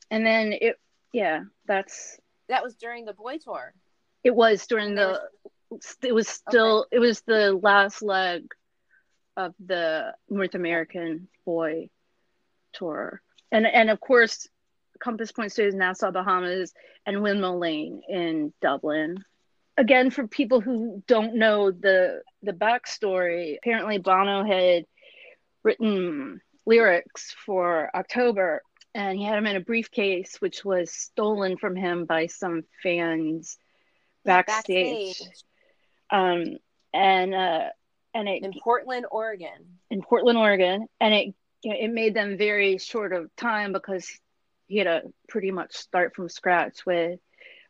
And 0.09 0.25
then 0.25 0.53
it, 0.53 0.79
yeah, 1.13 1.41
that's 1.67 2.19
That 2.49 2.63
was 2.63 2.75
during 2.75 3.05
the 3.05 3.13
boy 3.13 3.37
tour. 3.37 3.73
It 4.23 4.33
was 4.33 4.65
during 4.65 4.95
the. 4.95 5.21
It 6.01 6.13
was 6.13 6.27
still. 6.27 6.81
Okay. 6.87 6.97
It 6.97 6.99
was 6.99 7.21
the 7.21 7.53
last 7.53 8.01
leg 8.01 8.43
of 9.37 9.53
the 9.63 10.13
North 10.29 10.55
American 10.55 11.27
Boy 11.45 11.89
tour, 12.73 13.21
and 13.51 13.65
and 13.65 13.89
of 13.89 13.99
course, 13.99 14.47
Compass 14.99 15.31
Point 15.31 15.51
Studios, 15.51 15.73
Nassau, 15.73 16.11
Bahamas, 16.11 16.73
and 17.05 17.21
Windmill 17.21 17.59
Lane 17.59 18.01
in 18.07 18.53
Dublin. 18.61 19.23
Again, 19.77 20.11
for 20.11 20.27
people 20.27 20.61
who 20.61 21.03
don't 21.07 21.35
know 21.35 21.71
the 21.71 22.21
the 22.43 22.53
backstory, 22.53 23.57
apparently 23.57 23.97
Bono 23.97 24.43
had 24.43 24.85
written 25.63 26.41
lyrics 26.65 27.35
for 27.45 27.89
October, 27.95 28.61
and 28.93 29.17
he 29.17 29.25
had 29.25 29.35
them 29.35 29.47
in 29.47 29.55
a 29.55 29.61
briefcase, 29.61 30.37
which 30.39 30.63
was 30.63 30.91
stolen 30.91 31.57
from 31.57 31.75
him 31.75 32.05
by 32.05 32.27
some 32.27 32.63
fans 32.83 33.57
backstage. 34.25 35.19
backstage. 35.19 35.43
Um, 36.09 36.57
and 36.93 37.33
uh, 37.33 37.69
and 38.13 38.27
it 38.27 38.43
in 38.43 38.53
Portland, 38.61 39.05
Oregon. 39.09 39.79
In 39.89 40.01
Portland, 40.01 40.37
Oregon, 40.37 40.87
and 40.99 41.13
it 41.13 41.35
you 41.63 41.71
know, 41.71 41.77
it 41.79 41.89
made 41.89 42.13
them 42.13 42.37
very 42.37 42.77
short 42.77 43.13
of 43.13 43.35
time 43.35 43.73
because 43.73 44.09
he 44.67 44.77
had 44.77 44.85
to 44.85 45.13
pretty 45.27 45.51
much 45.51 45.75
start 45.75 46.15
from 46.15 46.29
scratch 46.29 46.85
with 46.85 47.19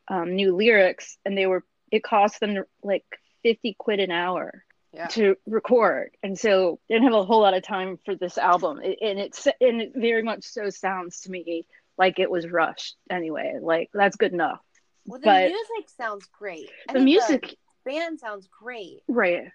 um, 0.08 0.36
new 0.36 0.56
lyrics, 0.56 1.18
and 1.26 1.38
they 1.38 1.46
were 1.46 1.64
it 1.92 2.04
cost 2.04 2.40
them 2.40 2.64
like 2.84 3.04
fifty 3.44 3.76
quid 3.78 4.00
an 4.00 4.12
hour 4.12 4.64
yeah. 4.94 5.08
to 5.08 5.36
record, 5.46 6.12
and 6.24 6.38
so 6.38 6.80
they 6.88 6.96
didn't 6.96 7.12
have 7.12 7.22
a 7.22 7.26
whole 7.26 7.42
lot 7.42 7.54
of 7.54 7.64
time 7.64 7.98
for 8.06 8.16
this 8.16 8.38
album, 8.38 8.80
and 8.80 9.20
it's 9.20 9.46
and 9.46 9.82
it 9.82 9.92
very 9.96 10.24
much 10.24 10.44
so 10.44 10.70
sounds 10.70 11.22
to 11.22 11.32
me 11.32 11.66
like 11.98 12.20
it 12.20 12.32
was 12.32 12.48
rushed 12.48 12.96
anyway. 13.10 13.58
Like 13.62 13.90
that's 13.94 14.16
good 14.16 14.34
enough. 14.34 14.60
Well, 15.06 15.20
the 15.20 15.26
but 15.26 15.48
music 15.48 15.90
sounds 15.98 16.28
great. 16.38 16.70
I 16.90 16.94
the 16.94 17.00
music 17.00 17.56
the 17.86 17.92
band 17.92 18.20
sounds 18.20 18.48
great, 18.48 19.02
right? 19.08 19.52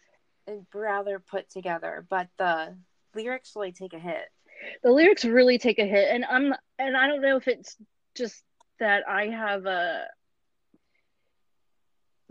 And 0.47 0.66
rather 0.75 1.19
put 1.19 1.50
together, 1.50 2.07
but 2.09 2.28
the 2.38 2.76
lyrics 3.17 3.53
really 3.57 3.73
take 3.73 3.93
a 3.93 3.99
hit. 3.99 4.29
The 4.83 4.91
lyrics 4.91 5.25
really 5.25 5.59
take 5.59 5.79
a 5.79 5.87
hit, 5.87 6.09
and 6.11 6.25
I'm 6.25 6.55
and 6.79 6.97
I 6.97 7.09
don't 7.09 7.23
know 7.23 7.37
if 7.37 7.49
it's 7.49 7.77
just 8.15 8.43
that 8.79 9.09
I 9.09 9.27
have 9.27 9.67
a 9.67 10.07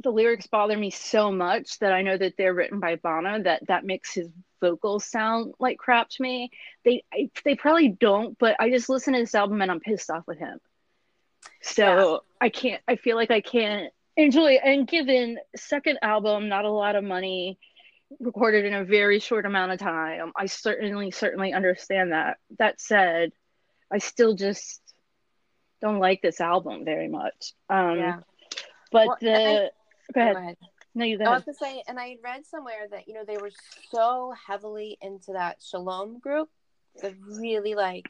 the 0.03 0.11
lyrics 0.11 0.47
bother 0.47 0.77
me 0.77 0.91
so 0.91 1.31
much 1.31 1.79
that 1.79 1.91
I 1.91 2.03
know 2.03 2.17
that 2.17 2.33
they're 2.37 2.53
written 2.53 2.79
by 2.79 2.95
Bono 2.95 3.41
that 3.43 3.67
that 3.67 3.85
makes 3.85 4.13
his 4.13 4.29
vocals 4.61 5.05
sound 5.05 5.53
like 5.59 5.77
crap 5.77 6.09
to 6.09 6.23
me. 6.23 6.51
They 6.83 7.03
I, 7.13 7.29
they 7.43 7.55
probably 7.55 7.89
don't, 7.89 8.37
but 8.37 8.55
I 8.59 8.69
just 8.69 8.89
listen 8.89 9.13
to 9.13 9.19
this 9.19 9.35
album 9.35 9.61
and 9.61 9.71
I'm 9.71 9.79
pissed 9.79 10.09
off 10.09 10.23
with 10.27 10.37
him. 10.37 10.59
So 11.61 12.11
yeah. 12.11 12.17
I 12.41 12.49
can't. 12.49 12.81
I 12.87 12.95
feel 12.95 13.15
like 13.15 13.31
I 13.31 13.41
can't 13.41 13.91
enjoy. 14.15 14.59
And 14.63 14.87
given 14.87 15.37
second 15.55 15.99
album, 16.01 16.49
not 16.49 16.65
a 16.65 16.71
lot 16.71 16.95
of 16.95 17.03
money, 17.03 17.57
recorded 18.19 18.65
in 18.65 18.73
a 18.73 18.83
very 18.83 19.19
short 19.19 19.45
amount 19.45 19.71
of 19.71 19.79
time, 19.79 20.31
I 20.35 20.45
certainly 20.45 21.11
certainly 21.11 21.53
understand 21.53 22.11
that. 22.11 22.37
That 22.57 22.79
said, 22.79 23.31
I 23.91 23.99
still 23.99 24.35
just 24.35 24.81
don't 25.81 25.99
like 25.99 26.21
this 26.21 26.41
album 26.41 26.85
very 26.85 27.07
much. 27.07 27.53
Um, 27.69 27.97
yeah. 27.97 28.19
But 28.91 29.07
well, 29.07 29.17
the 29.21 29.33
I, 29.33 29.35
go, 30.13 30.21
ahead. 30.21 30.33
go 30.35 30.39
ahead. 30.39 30.57
No, 30.95 31.05
you 31.05 31.17
go. 31.17 31.25
I 31.25 31.35
was 31.35 31.43
to 31.43 31.53
say, 31.53 31.83
and 31.87 31.99
I 31.99 32.15
read 32.23 32.45
somewhere 32.45 32.87
that 32.89 33.07
you 33.07 33.13
know 33.13 33.25
they 33.25 33.37
were 33.37 33.51
so 33.91 34.33
heavily 34.47 34.97
into 35.01 35.33
that 35.33 35.57
Shalom 35.61 36.19
group, 36.19 36.49
the 37.01 37.13
really 37.27 37.75
like 37.75 38.07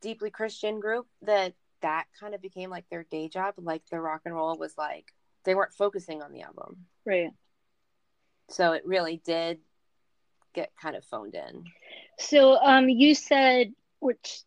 deeply 0.00 0.30
Christian 0.30 0.80
group 0.80 1.06
that 1.22 1.52
that 1.82 2.06
kind 2.18 2.34
of 2.34 2.40
became 2.40 2.70
like 2.70 2.88
their 2.90 3.04
day 3.04 3.28
job. 3.28 3.54
Like 3.58 3.82
the 3.90 4.00
rock 4.00 4.22
and 4.24 4.34
roll 4.34 4.56
was 4.56 4.74
like 4.78 5.12
they 5.44 5.54
weren't 5.54 5.74
focusing 5.74 6.22
on 6.22 6.32
the 6.32 6.42
album, 6.42 6.86
right? 7.04 7.30
So 8.48 8.72
it 8.72 8.86
really 8.86 9.20
did 9.24 9.58
get 10.54 10.70
kind 10.80 10.96
of 10.96 11.04
phoned 11.04 11.34
in. 11.34 11.64
So 12.18 12.56
um, 12.56 12.88
you 12.88 13.14
said, 13.14 13.72
which 14.00 14.42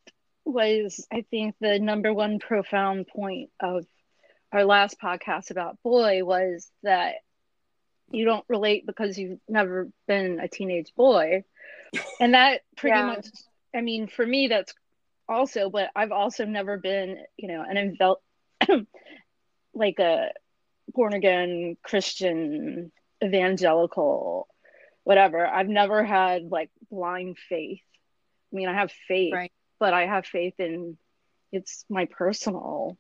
was 0.45 1.05
I 1.11 1.25
think 1.29 1.55
the 1.59 1.79
number 1.79 2.13
one 2.13 2.39
profound 2.39 3.07
point 3.07 3.49
of 3.59 3.85
our 4.51 4.63
last 4.63 4.99
podcast 5.01 5.51
about 5.51 5.81
boy 5.83 6.23
was 6.23 6.71
that 6.83 7.15
you 8.11 8.25
don't 8.25 8.45
relate 8.47 8.85
because 8.85 9.17
you've 9.17 9.39
never 9.49 9.89
been 10.07 10.39
a 10.39 10.47
teenage 10.47 10.93
boy 10.95 11.43
and 12.19 12.33
that 12.33 12.61
pretty 12.75 12.97
yeah. 12.97 13.05
much 13.05 13.27
i 13.75 13.81
mean 13.81 14.07
for 14.07 14.25
me 14.25 14.47
that's 14.47 14.73
also 15.27 15.69
but 15.69 15.89
i've 15.95 16.11
also 16.11 16.45
never 16.45 16.77
been 16.77 17.17
you 17.35 17.47
know 17.47 17.63
an 17.67 17.75
envel- 17.75 18.21
like 19.73 19.99
a 19.99 20.29
born 20.93 21.13
again 21.13 21.75
christian 21.83 22.91
evangelical 23.23 24.47
whatever. 25.07 25.47
I've 25.47 25.69
never 25.69 26.03
had 26.03 26.51
like 26.51 26.69
blind 26.91 27.37
faith. 27.47 27.79
I 28.51 28.55
mean 28.55 28.67
i 28.67 28.73
have 28.73 28.91
faith 29.07 29.33
right. 29.33 29.51
but 29.79 29.93
i 29.93 30.05
have 30.05 30.25
faith 30.25 30.55
in 30.59 30.97
it's 31.53 31.85
my 31.89 32.05
personal. 32.05 32.97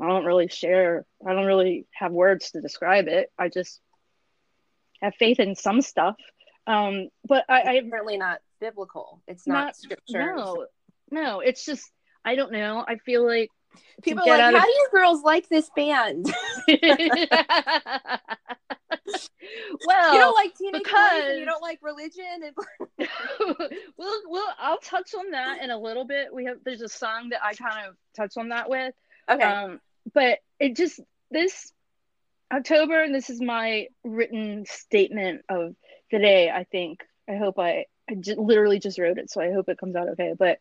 I 0.00 0.06
don't 0.06 0.24
really 0.24 0.46
share 0.46 1.04
i 1.26 1.32
don't 1.32 1.46
really 1.46 1.86
have 1.92 2.12
words 2.12 2.52
to 2.52 2.60
describe 2.60 3.08
it. 3.08 3.32
I 3.36 3.48
just 3.48 3.80
have 5.02 5.16
faith 5.16 5.40
in 5.40 5.56
some 5.56 5.82
stuff. 5.82 6.14
Um 6.68 7.08
but 7.26 7.44
i 7.48 7.62
i 7.62 7.82
certainly 7.90 8.18
not 8.18 8.38
biblical. 8.60 9.20
It's 9.26 9.46
not, 9.46 9.64
not 9.64 9.76
scripture 9.76 10.36
no 10.36 10.66
no 11.10 11.40
it's 11.40 11.64
just 11.64 11.90
i 12.24 12.36
don't 12.36 12.52
know. 12.52 12.84
I 12.86 12.98
feel 12.98 13.26
like 13.26 13.50
people 14.04 14.22
are 14.22 14.38
like 14.38 14.40
how 14.40 14.58
of... 14.58 14.64
do 14.64 14.70
you 14.70 14.88
girls 14.92 15.24
like 15.24 15.48
this 15.48 15.68
band 15.74 16.32
well, 19.86 20.14
you 20.14 20.20
don't 20.20 20.34
like 20.34 20.56
teenage 20.56 20.82
because 20.82 21.38
you 21.38 21.44
don't 21.44 21.62
like 21.62 21.80
religion, 21.82 22.24
and 22.44 22.54
we'll, 23.96 24.20
we'll, 24.26 24.48
I'll 24.58 24.78
touch 24.78 25.14
on 25.14 25.30
that 25.32 25.62
in 25.62 25.70
a 25.70 25.78
little 25.78 26.04
bit. 26.04 26.32
We 26.32 26.44
have 26.46 26.58
there's 26.64 26.82
a 26.82 26.88
song 26.88 27.30
that 27.30 27.40
I 27.42 27.54
kind 27.54 27.86
of 27.88 27.96
touch 28.16 28.36
on 28.36 28.50
that 28.50 28.68
with. 28.68 28.94
Okay. 29.28 29.42
Um, 29.42 29.80
but 30.14 30.38
it 30.58 30.76
just 30.76 31.00
this 31.30 31.72
October, 32.52 33.02
and 33.02 33.14
this 33.14 33.30
is 33.30 33.40
my 33.40 33.88
written 34.04 34.64
statement 34.68 35.42
of 35.48 35.74
the 36.10 36.18
day. 36.18 36.50
I 36.50 36.64
think. 36.64 37.00
I 37.28 37.36
hope 37.36 37.58
I 37.58 37.84
I 38.10 38.14
j- 38.14 38.36
literally 38.36 38.78
just 38.78 38.98
wrote 38.98 39.18
it, 39.18 39.30
so 39.30 39.40
I 39.40 39.52
hope 39.52 39.68
it 39.68 39.78
comes 39.78 39.96
out 39.96 40.08
okay. 40.10 40.34
But 40.38 40.58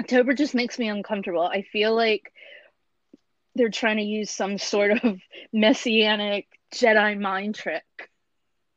October 0.00 0.34
just 0.34 0.54
makes 0.54 0.78
me 0.78 0.88
uncomfortable. 0.88 1.42
I 1.42 1.62
feel 1.62 1.94
like 1.94 2.32
they're 3.54 3.70
trying 3.70 3.98
to 3.98 4.02
use 4.02 4.30
some 4.30 4.58
sort 4.58 5.04
of 5.04 5.20
messianic 5.52 6.48
Jedi 6.74 7.18
mind 7.18 7.54
trick 7.54 7.84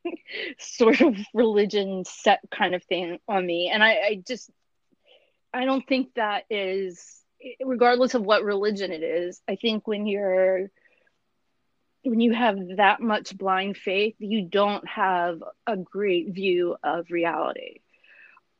sort 0.60 1.01
of 1.01 1.16
religion 1.34 2.04
set 2.06 2.39
kind 2.51 2.75
of 2.75 2.84
thing 2.84 3.20
on 3.27 3.46
me. 3.46 3.70
And 3.74 3.84
I, 3.84 3.89
I 3.92 4.24
just, 4.27 4.50
I 5.54 5.66
don't 5.66 5.86
think 5.88 6.13
that 6.16 6.44
is, 6.50 7.22
regardless 7.63 8.13
of 8.13 8.24
what 8.24 8.44
religion 8.44 8.92
it 8.92 9.04
is, 9.04 9.42
I 9.48 9.56
think 9.56 9.88
when 9.88 10.06
you're, 10.08 10.70
when 12.04 12.20
you 12.20 12.34
have 12.34 12.58
that 12.77 13.01
much 13.01 13.38
blind 13.38 13.77
faith, 13.77 14.16
you 14.20 14.44
don't 14.44 14.88
have 14.88 15.44
a 15.66 15.75
great 15.75 16.34
view 16.34 16.77
of 16.84 17.12
reality. 17.12 17.80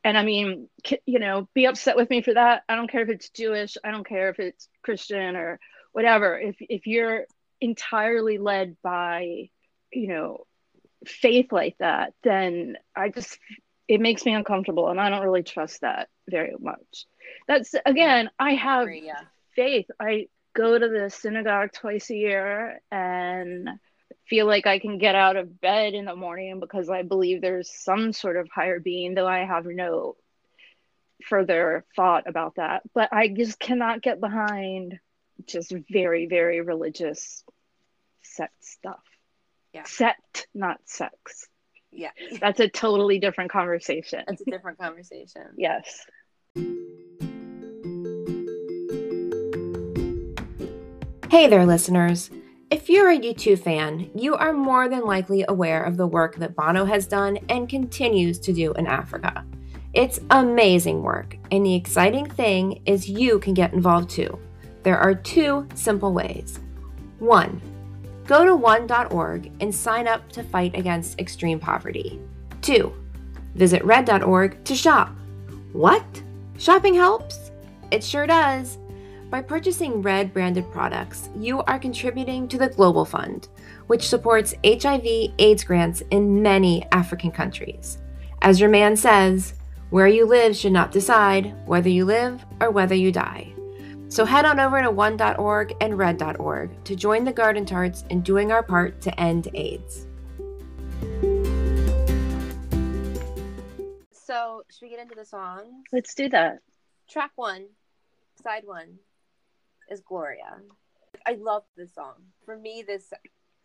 And 0.03 0.17
I 0.17 0.24
mean, 0.24 0.70
you 1.06 1.20
know, 1.20 1.50
be 1.53 1.65
upset 1.65 1.98
with 1.98 2.10
me 2.10 2.22
for 2.22 2.34
that. 2.34 2.63
I 2.70 2.75
don't 2.75 2.89
care 2.89 3.01
if 3.01 3.10
it's 3.10 3.29
Jewish. 3.29 3.77
I 3.84 3.91
don't 3.91 4.08
care 4.08 4.29
if 4.29 4.39
it's 4.39 4.70
Christian 4.82 5.36
or 5.36 5.60
whatever. 5.91 6.39
If 6.39 6.56
if 6.60 6.88
you're 6.88 7.25
entirely 7.62 8.38
led 8.38 8.78
by, 8.84 9.50
you 9.92 10.08
know, 10.08 10.46
faith 11.06 11.52
like 11.52 11.76
that, 11.80 12.14
then 12.24 12.78
I 12.96 13.10
just 13.10 13.38
it 13.88 14.02
makes 14.02 14.26
me 14.26 14.34
uncomfortable 14.34 14.90
and 14.90 15.00
I 15.00 15.10
don't 15.10 15.24
really 15.24 15.44
trust 15.44 15.82
that 15.82 16.10
very 16.30 16.56
much. 16.60 17.06
That's 17.48 17.74
again, 17.86 18.30
I 18.38 18.54
have 18.54 18.90
yeah. 18.92 19.22
faith. 19.56 19.88
I 20.00 20.28
go 20.56 20.78
to 20.78 20.90
the 20.90 21.10
synagogue 21.10 21.72
twice 21.72 22.10
a 22.10 22.16
year 22.16 22.82
and 22.92 23.70
feel 24.28 24.46
like 24.46 24.68
I 24.68 24.80
can 24.80 24.98
get 24.98 25.16
out 25.16 25.38
of 25.38 25.62
bed 25.62 25.94
in 25.94 26.06
the 26.06 26.16
morning 26.16 26.60
because 26.60 26.90
I 26.90 27.04
believe 27.04 27.42
there's 27.42 27.72
some 27.72 28.12
sort 28.12 28.38
of 28.38 28.50
higher 28.54 28.80
being, 28.80 29.14
though 29.14 29.28
I 29.28 29.46
have 29.46 29.66
no 29.66 30.16
further 31.24 31.86
thought 31.96 32.28
about 32.28 32.56
that. 32.56 32.84
But 32.94 33.14
I 33.14 33.30
just 33.30 33.60
cannot 33.60 34.02
get 34.02 34.20
behind 34.20 35.00
just 35.46 35.74
very, 35.91 36.25
very 36.25 36.62
religious 36.62 37.44
sect 38.22 38.63
stuff. 38.63 39.03
Yeah. 39.74 39.84
Sect, 39.86 40.48
not 40.53 40.77
sex. 40.86 41.48
Yeah. 41.91 42.12
That's 42.39 42.60
a 42.60 42.70
totally 42.70 43.20
different 43.20 43.51
conversation. 43.51 44.24
That's 44.27 44.41
a 44.41 44.51
different 44.51 44.79
conversation. 44.79 45.44
yes. 45.58 46.06
Hey 51.29 51.48
there, 51.48 51.65
listeners. 51.65 52.29
If 52.70 52.89
you're 52.89 53.10
a 53.10 53.17
U2 53.17 53.60
fan, 53.60 54.10
you 54.15 54.36
are 54.36 54.51
more 54.51 54.89
than 54.89 55.06
likely 55.06 55.46
aware 55.48 55.84
of 55.84 55.96
the 55.96 56.08
work 56.08 56.36
that 56.38 56.56
Bono 56.56 56.84
has 56.86 57.08
done 57.08 57.38
and 57.50 57.70
continues 57.70 58.39
to 58.39 58.51
do 58.51 58.74
in 58.74 58.88
Africa. 58.88 59.46
It's 59.94 60.20
amazing 60.29 61.01
work, 61.01 61.38
and 61.50 61.65
the 61.65 61.75
exciting 61.75 62.29
thing 62.29 62.82
is 62.86 63.10
you 63.10 63.39
can 63.39 63.53
get 63.53 63.74
involved 63.74 64.10
too. 64.10 64.38
There 64.88 64.98
are 64.98 65.13
two 65.13 65.67
simple 65.75 66.13
ways. 66.13 66.62
One, 67.20 67.62
Go 68.25 68.46
to 68.46 68.56
one.org 68.56 69.51
and 69.60 69.75
sign 69.75 70.08
up 70.08 70.32
to 70.32 70.44
fight 70.44 70.77
against 70.77 71.20
extreme 71.20 71.60
poverty. 71.60 72.22
2. 72.62 72.94
Visit 73.56 73.84
red.org 73.84 74.63
to 74.63 74.75
shop. 74.75 75.13
What? 75.74 76.06
Shopping 76.58 76.94
helps? 76.94 77.51
It 77.91 78.01
sure 78.01 78.25
does. 78.27 78.77
By 79.29 79.41
purchasing 79.41 80.01
Red 80.01 80.32
branded 80.32 80.72
products, 80.72 81.32
you 81.36 81.63
are 81.63 81.79
contributing 81.79 82.48
to 82.48 82.58
the 82.58 82.70
Global 82.70 83.03
Fund, 83.03 83.50
which 83.88 84.08
supports 84.08 84.56
HIV 84.63 85.34
AIDS 85.38 85.65
grants 85.65 86.01
in 86.12 86.41
many 86.41 86.86
African 86.94 87.32
countries. 87.32 87.98
As 88.41 88.58
your 88.58 88.70
man 88.70 88.96
says, 88.96 89.53
where 89.89 90.08
you 90.08 90.25
live 90.25 90.56
should 90.56 90.72
not 90.72 90.94
decide 90.94 91.53
whether 91.65 91.89
you 91.89 92.06
live 92.06 92.46
or 92.62 92.72
whether 92.72 92.96
you 92.96 93.12
die. 93.12 93.53
So 94.10 94.26
head 94.26 94.46
on 94.46 94.60
over 94.60 94.82
to 94.82 94.90
one.org 94.90 95.76
and 95.82 95.98
red.org 95.98 96.84
to 96.86 96.96
join 96.96 97.24
the 97.24 97.34
Garden 97.34 97.66
Tarts 97.66 98.04
in 98.10 98.22
doing 98.22 98.52
our 98.52 98.64
part 98.64 99.02
to 99.02 99.20
end 99.20 99.50
AIDS. 99.54 100.08
So, 104.12 104.64
should 104.70 104.86
we 104.86 104.90
get 104.90 105.00
into 105.00 105.16
the 105.16 105.26
songs? 105.26 105.84
Let's 105.92 106.14
do 106.16 106.30
that. 106.30 106.60
Track 107.10 107.32
one, 107.36 107.68
side 108.42 108.64
one, 108.66 109.00
is 109.90 110.02
Gloria. 110.02 110.58
I 111.26 111.34
love 111.34 111.64
this 111.76 111.94
song. 111.94 112.16
For 112.46 112.58
me, 112.58 112.84
this 112.86 113.12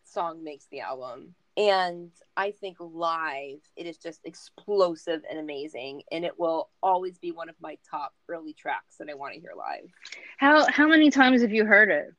song 0.03 0.43
makes 0.43 0.65
the 0.71 0.81
album. 0.81 1.35
And 1.55 2.09
I 2.35 2.51
think 2.51 2.77
live, 2.79 3.59
it 3.75 3.85
is 3.85 3.97
just 3.97 4.21
explosive 4.25 5.21
and 5.29 5.39
amazing. 5.39 6.01
And 6.11 6.25
it 6.25 6.39
will 6.39 6.69
always 6.81 7.19
be 7.19 7.31
one 7.31 7.49
of 7.49 7.55
my 7.61 7.77
top 7.89 8.13
early 8.27 8.53
tracks 8.53 8.95
that 8.97 9.09
I 9.09 9.13
want 9.13 9.35
to 9.35 9.39
hear 9.39 9.51
live. 9.55 9.89
How 10.37 10.65
how 10.71 10.87
many 10.87 11.11
times 11.11 11.41
have 11.41 11.51
you 11.51 11.65
heard 11.65 11.91
it? 11.91 12.13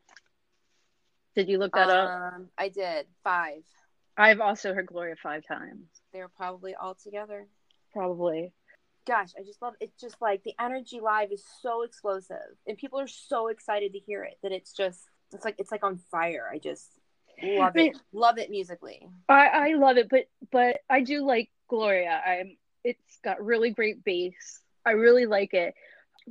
Did 1.34 1.48
you 1.48 1.58
look 1.58 1.74
that 1.74 1.90
um, 1.90 2.42
up? 2.42 2.42
I 2.56 2.68
did. 2.68 3.06
Five. 3.24 3.64
I've 4.16 4.40
also 4.40 4.72
heard 4.72 4.86
Gloria 4.86 5.16
five 5.20 5.44
times. 5.44 5.86
They're 6.12 6.28
probably 6.28 6.76
all 6.76 6.94
together. 6.94 7.48
Probably. 7.92 8.52
Gosh, 9.06 9.30
I 9.38 9.42
just 9.42 9.60
love 9.60 9.74
it. 9.80 9.86
It's 9.86 10.00
just 10.00 10.16
like 10.22 10.44
the 10.44 10.54
energy 10.60 11.00
live 11.00 11.32
is 11.32 11.44
so 11.60 11.82
explosive 11.82 12.36
and 12.66 12.78
people 12.78 13.00
are 13.00 13.08
so 13.08 13.48
excited 13.48 13.92
to 13.92 13.98
hear 13.98 14.22
it 14.22 14.38
that 14.42 14.52
it's 14.52 14.72
just 14.72 15.00
it's 15.32 15.44
like 15.44 15.56
it's 15.58 15.72
like 15.72 15.84
on 15.84 15.98
fire. 16.10 16.48
I 16.50 16.58
just 16.58 16.88
love 17.42 17.76
it. 17.76 17.96
Love 18.12 18.38
it 18.38 18.50
musically. 18.50 19.06
I, 19.28 19.46
I 19.46 19.74
love 19.74 19.96
it, 19.96 20.08
but 20.08 20.26
but 20.50 20.80
I 20.88 21.00
do 21.00 21.24
like 21.26 21.50
Gloria. 21.68 22.20
I'm 22.26 22.56
it's 22.82 23.18
got 23.24 23.44
really 23.44 23.70
great 23.70 24.04
bass. 24.04 24.60
I 24.84 24.92
really 24.92 25.26
like 25.26 25.54
it. 25.54 25.74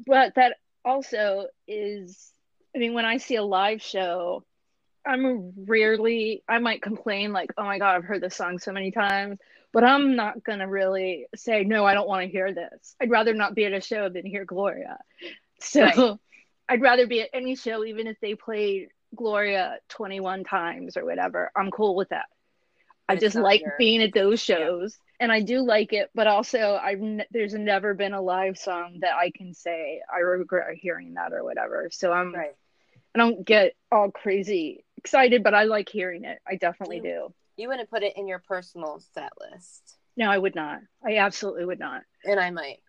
But 0.06 0.36
that 0.36 0.58
also 0.86 1.48
is 1.68 2.32
I 2.76 2.80
mean, 2.80 2.94
when 2.94 3.06
I 3.06 3.18
see 3.18 3.36
a 3.36 3.44
live 3.44 3.82
show, 3.82 4.44
I'm 5.06 5.54
rarely 5.66 6.44
I 6.48 6.60
might 6.60 6.82
complain 6.82 7.34
like, 7.34 7.52
oh 7.58 7.64
my 7.64 7.80
god, 7.80 7.96
I've 7.96 8.06
heard 8.06 8.22
this 8.22 8.36
song 8.36 8.60
so 8.60 8.72
many 8.72 8.92
times, 8.92 9.40
but 9.72 9.84
I'm 9.84 10.16
not 10.16 10.44
gonna 10.44 10.68
really 10.68 11.28
say 11.36 11.64
no, 11.64 11.86
I 11.86 11.94
don't 11.94 12.08
want 12.08 12.24
to 12.24 12.32
hear 12.32 12.54
this. 12.54 12.96
I'd 13.02 13.10
rather 13.12 13.34
not 13.34 13.56
be 13.56 13.66
at 13.66 13.74
a 13.74 13.82
show 13.82 14.10
than 14.10 14.26
hear 14.26 14.46
Gloria. 14.46 14.98
So 15.60 15.84
right. 15.84 16.20
I'd 16.70 16.82
rather 16.82 17.08
be 17.08 17.22
at 17.22 17.30
any 17.34 17.56
show, 17.56 17.84
even 17.84 18.08
if 18.08 18.18
they 18.22 18.36
played 18.36 18.90
Gloria 19.16 19.78
21 19.90 20.44
times 20.44 20.98
or 20.98 21.06
whatever. 21.06 21.52
I'm 21.56 21.72
cool 21.72 21.96
with 21.96 22.10
that. 22.10 22.26
I 23.08 23.16
just 23.16 23.36
like 23.36 23.62
your... 23.62 23.76
being 23.78 24.02
at 24.02 24.14
those 24.14 24.42
shows. 24.42 24.94
Yeah. 24.94 25.26
And 25.26 25.32
I 25.32 25.42
do 25.42 25.66
like 25.66 25.94
it, 25.94 26.10
but 26.16 26.28
also 26.28 26.80
I've 26.82 27.02
n- 27.02 27.26
there's 27.32 27.54
never 27.54 27.94
been 27.94 28.14
a 28.14 28.22
live 28.22 28.58
song 28.58 29.00
that 29.02 29.16
I 29.16 29.32
can 29.32 29.54
say 29.54 30.02
I 30.14 30.20
regret 30.20 30.76
hearing 30.76 31.14
that 31.14 31.34
or 31.34 31.44
whatever. 31.44 31.90
So 31.92 32.12
I'm 32.12 32.34
right. 32.34 32.56
I 33.16 33.20
don't 33.20 33.46
get 33.46 33.76
all 33.92 34.10
crazy 34.10 34.84
excited, 34.98 35.44
but 35.44 35.54
I 35.54 35.64
like 35.64 35.90
hearing 35.90 36.24
it. 36.26 36.40
I 36.48 36.56
definitely 36.56 36.98
you, 36.98 37.04
do. 37.04 37.34
You 37.58 37.70
wouldn't 37.70 37.90
put 37.90 38.04
it 38.04 38.14
in 38.18 38.28
your 38.28 38.40
personal 38.40 39.02
set 39.14 39.32
list. 39.40 39.98
No, 40.18 40.30
I 40.30 40.38
would 40.38 40.56
not. 40.56 40.80
I 41.06 41.18
absolutely 41.18 41.66
would 41.66 41.80
not. 41.80 42.04
And 42.24 42.40
I 42.40 42.50
might. 42.50 42.80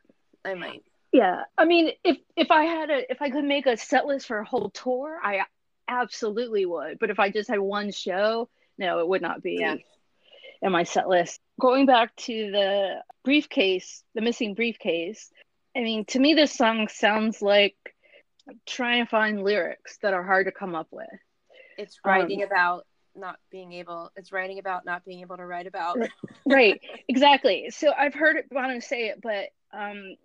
I 0.44 0.54
might. 0.54 0.82
Yeah. 1.12 1.42
I 1.56 1.64
mean, 1.64 1.92
if 2.02 2.18
if 2.37 2.50
I 2.50 2.64
had 2.64 2.90
a 2.90 3.10
if 3.10 3.22
I 3.22 3.30
could 3.30 3.44
make 3.44 3.66
a 3.66 3.76
set 3.76 4.06
list 4.06 4.26
for 4.26 4.38
a 4.38 4.44
whole 4.44 4.70
tour, 4.70 5.18
I 5.22 5.44
absolutely 5.88 6.66
would. 6.66 6.99
But 6.99 7.11
if 7.11 7.18
I 7.18 7.31
just 7.31 7.49
had 7.49 7.59
one 7.59 7.90
show, 7.92 8.49
no, 8.79 9.01
it 9.01 9.09
would 9.09 9.23
not 9.23 9.42
be 9.42 9.59
yeah. 9.61 9.77
in 10.62 10.73
my 10.73 10.85
set 10.85 11.09
list. 11.09 11.40
Going 11.61 11.87
back 11.87 12.14
to 12.16 12.51
the 12.51 13.03
briefcase, 13.25 14.03
the 14.14 14.20
missing 14.20 14.55
briefcase, 14.55 15.31
I 15.77 15.81
mean, 15.81 16.05
to 16.07 16.18
me, 16.18 16.35
this 16.35 16.53
song 16.53 16.88
sounds 16.88 17.42
like 17.42 17.77
trying 18.66 19.05
to 19.05 19.11
find 19.11 19.42
lyrics 19.42 19.99
that 20.03 20.14
are 20.14 20.23
hard 20.23 20.47
to 20.47 20.53
come 20.53 20.75
up 20.75 20.88
with. 20.90 21.07
It's 21.77 21.99
writing 22.05 22.42
um, 22.42 22.49
about 22.49 22.87
not 23.16 23.37
being 23.51 23.73
able, 23.73 24.11
it's 24.16 24.33
writing 24.33 24.59
about 24.59 24.85
not 24.85 25.05
being 25.05 25.20
able 25.20 25.37
to 25.37 25.47
write 25.47 25.66
about. 25.66 25.99
right, 26.47 26.81
exactly. 27.09 27.70
So 27.70 27.92
I've 27.97 28.14
heard 28.14 28.37
it, 28.37 28.47
want 28.51 28.81
to 28.81 28.87
say 28.87 29.09
it, 29.09 29.20
but 29.23 29.49
um, 29.73 30.16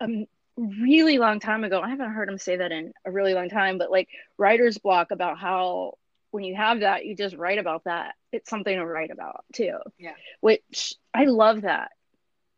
um, 0.00 0.26
really 0.56 1.18
long 1.18 1.40
time 1.40 1.64
ago. 1.64 1.80
I 1.80 1.90
haven't 1.90 2.12
heard 2.12 2.28
him 2.28 2.38
say 2.38 2.56
that 2.56 2.72
in 2.72 2.92
a 3.04 3.10
really 3.10 3.34
long 3.34 3.48
time, 3.48 3.78
but 3.78 3.90
like 3.90 4.08
writer's 4.38 4.78
block 4.78 5.10
about 5.10 5.38
how 5.38 5.94
when 6.30 6.44
you 6.44 6.54
have 6.54 6.80
that, 6.80 7.04
you 7.04 7.14
just 7.14 7.36
write 7.36 7.58
about 7.58 7.84
that. 7.84 8.14
It's 8.32 8.50
something 8.50 8.74
to 8.76 8.84
write 8.84 9.10
about 9.10 9.44
too. 9.52 9.78
Yeah. 9.98 10.14
Which 10.40 10.94
I 11.12 11.24
love 11.24 11.62
that. 11.62 11.90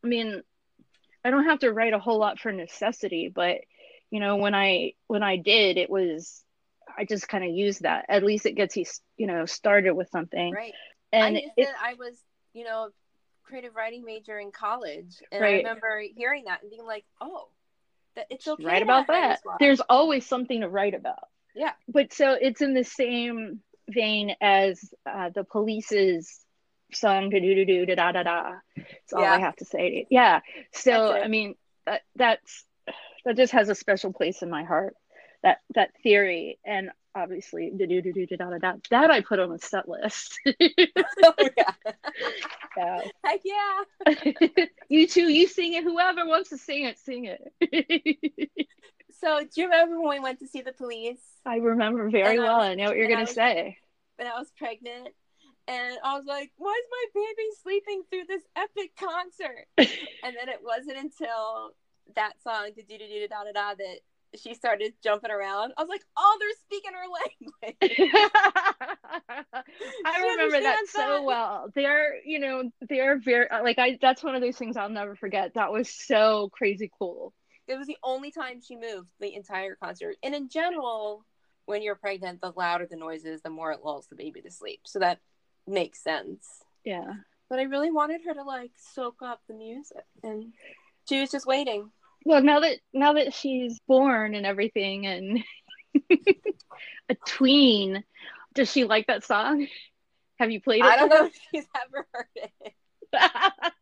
I 0.04 0.08
mean, 0.08 0.42
I 1.24 1.30
don't 1.30 1.44
have 1.44 1.60
to 1.60 1.72
write 1.72 1.92
a 1.92 1.98
whole 1.98 2.18
lot 2.18 2.38
for 2.38 2.52
necessity, 2.52 3.30
but 3.34 3.58
you 4.10 4.20
know, 4.20 4.36
when 4.36 4.54
I 4.54 4.92
when 5.08 5.22
I 5.22 5.36
did, 5.36 5.76
it 5.76 5.90
was 5.90 6.42
I 6.96 7.04
just 7.04 7.28
kind 7.28 7.44
of 7.44 7.50
used 7.50 7.82
that. 7.82 8.06
At 8.08 8.22
least 8.22 8.46
it 8.46 8.52
gets 8.52 8.76
you, 8.76 8.84
you 9.16 9.26
know, 9.26 9.44
started 9.44 9.92
with 9.92 10.08
something. 10.10 10.52
Right. 10.52 10.72
And 11.12 11.36
I, 11.36 11.42
it, 11.56 11.68
I 11.82 11.94
was, 11.94 12.16
you 12.52 12.64
know, 12.64 12.90
creative 13.44 13.74
writing 13.74 14.04
major 14.04 14.38
in 14.38 14.50
college, 14.50 15.22
and 15.30 15.40
right. 15.40 15.54
I 15.54 15.56
remember 15.58 16.02
hearing 16.16 16.44
that 16.44 16.62
and 16.62 16.70
being 16.70 16.86
like, 16.86 17.04
oh, 17.20 17.48
that 18.16 18.26
it's 18.30 18.48
okay 18.48 18.64
write 18.64 18.82
about 18.82 19.06
that. 19.06 19.40
there's 19.60 19.80
always 19.80 20.26
something 20.26 20.60
to 20.62 20.68
write 20.68 20.94
about. 20.94 21.28
Yeah. 21.54 21.72
But 21.88 22.12
so 22.12 22.32
it's 22.32 22.60
in 22.60 22.74
the 22.74 22.84
same 22.84 23.60
vein 23.88 24.34
as 24.40 24.92
uh, 25.08 25.30
the 25.34 25.44
police's 25.44 26.40
song 26.92 27.30
da 27.30 27.40
do 27.40 27.64
do 27.64 27.86
da 27.86 27.94
da 27.94 28.12
da 28.12 28.22
da 28.22 28.52
that's 28.76 29.12
all 29.12 29.20
yeah. 29.20 29.32
i 29.32 29.38
have 29.38 29.56
to 29.56 29.64
say. 29.64 30.06
Yeah. 30.10 30.40
So 30.72 31.12
i 31.12 31.28
mean 31.28 31.54
that 31.86 32.02
that's 32.14 32.64
that 33.24 33.36
just 33.36 33.52
has 33.52 33.68
a 33.68 33.74
special 33.74 34.12
place 34.12 34.42
in 34.42 34.50
my 34.50 34.64
heart 34.64 34.94
that 35.42 35.58
that 35.74 35.90
theory. 36.02 36.58
And 36.64 36.90
obviously 37.16 37.72
da 37.76 37.86
do 37.86 38.02
do 38.02 38.12
do 38.12 38.26
da 38.26 38.36
da 38.36 38.58
da 38.58 38.72
that 38.90 39.10
I 39.10 39.22
put 39.22 39.40
on 39.40 39.50
a 39.50 39.58
set 39.58 39.88
list. 39.88 40.38
oh, 40.46 41.34
yeah. 41.56 41.72
yeah. 42.76 43.00
Heck 43.24 43.40
yeah. 43.44 44.66
you 44.88 45.06
too, 45.06 45.28
you 45.32 45.48
sing 45.48 45.72
it. 45.74 45.82
Whoever 45.82 46.26
wants 46.26 46.50
to 46.50 46.58
sing 46.58 46.84
it, 46.84 46.98
sing 46.98 47.24
it. 47.24 48.50
so 49.20 49.40
do 49.40 49.60
you 49.60 49.64
remember 49.64 49.98
when 50.00 50.10
we 50.10 50.20
went 50.20 50.38
to 50.40 50.46
see 50.46 50.60
the 50.60 50.72
police? 50.72 51.22
I 51.44 51.56
remember 51.56 52.10
very 52.10 52.36
and 52.36 52.44
well. 52.44 52.56
I, 52.56 52.58
was, 52.58 52.68
I 52.68 52.74
know 52.74 52.84
what 52.84 52.96
you're 52.96 53.08
gonna 53.08 53.22
was, 53.22 53.34
say. 53.34 53.78
When 54.16 54.28
I 54.28 54.38
was 54.38 54.52
pregnant. 54.56 55.08
And 55.68 55.98
I 56.04 56.14
was 56.14 56.24
like, 56.26 56.52
why 56.58 56.70
is 56.80 56.88
my 56.92 57.22
baby 57.22 57.48
sleeping 57.60 58.02
through 58.08 58.26
this 58.28 58.42
epic 58.54 58.92
concert? 58.96 59.66
and 59.76 60.36
then 60.36 60.48
it 60.48 60.60
wasn't 60.62 60.96
until 60.96 61.72
that 62.14 62.34
song, 62.44 62.70
da 62.76 62.82
da 62.86 62.98
da 62.98 63.26
da 63.26 63.44
da 63.44 63.52
da, 63.52 63.74
that 63.74 63.98
she 64.34 64.54
started 64.54 64.94
jumping 65.02 65.30
around. 65.30 65.72
I 65.76 65.82
was 65.82 65.88
like, 65.88 66.04
"Oh, 66.16 66.38
they're 66.40 66.50
speaking 66.64 66.92
her 66.92 67.06
language." 67.62 68.12
I 70.04 70.20
remember 70.20 70.60
that, 70.60 70.62
that 70.62 70.86
so 70.88 71.22
well. 71.22 71.68
They're, 71.74 72.16
you 72.24 72.38
know, 72.38 72.70
they're 72.88 73.18
very 73.18 73.46
like 73.50 73.78
I. 73.78 73.98
That's 74.00 74.22
one 74.22 74.34
of 74.34 74.42
those 74.42 74.56
things 74.56 74.76
I'll 74.76 74.88
never 74.88 75.14
forget. 75.14 75.54
That 75.54 75.72
was 75.72 75.88
so 75.88 76.50
crazy 76.52 76.90
cool. 76.98 77.32
It 77.68 77.76
was 77.76 77.86
the 77.86 77.98
only 78.04 78.30
time 78.30 78.60
she 78.60 78.76
moved 78.76 79.08
the 79.20 79.34
entire 79.34 79.76
concert, 79.76 80.16
and 80.22 80.34
in 80.34 80.48
general, 80.48 81.24
when 81.66 81.82
you're 81.82 81.96
pregnant, 81.96 82.40
the 82.40 82.52
louder 82.56 82.86
the 82.88 82.96
noise 82.96 83.24
is, 83.24 83.42
the 83.42 83.50
more 83.50 83.72
it 83.72 83.84
lulls 83.84 84.06
the 84.08 84.16
baby 84.16 84.40
to 84.42 84.50
sleep. 84.50 84.80
So 84.84 85.00
that 85.00 85.18
makes 85.66 86.02
sense. 86.02 86.46
Yeah. 86.84 87.12
But 87.48 87.58
I 87.58 87.62
really 87.62 87.90
wanted 87.90 88.22
her 88.26 88.34
to 88.34 88.42
like 88.42 88.72
soak 88.76 89.22
up 89.22 89.40
the 89.48 89.54
music, 89.54 90.04
and 90.22 90.52
she 91.08 91.20
was 91.20 91.30
just 91.30 91.46
waiting 91.46 91.90
well 92.26 92.42
now 92.42 92.60
that 92.60 92.78
now 92.92 93.12
that 93.12 93.32
she's 93.32 93.78
born 93.86 94.34
and 94.34 94.44
everything 94.44 95.06
and 95.06 95.44
a 97.08 97.14
tween 97.24 98.02
does 98.54 98.72
she 98.72 98.84
like 98.84 99.06
that 99.06 99.22
song? 99.22 99.68
Have 100.38 100.50
you 100.50 100.60
played 100.60 100.80
it? 100.80 100.86
I 100.86 100.96
don't 100.96 101.08
know 101.08 101.26
if 101.26 101.38
she's 101.54 101.66
ever 101.86 102.06
heard 102.12 102.26
it. 102.34 102.52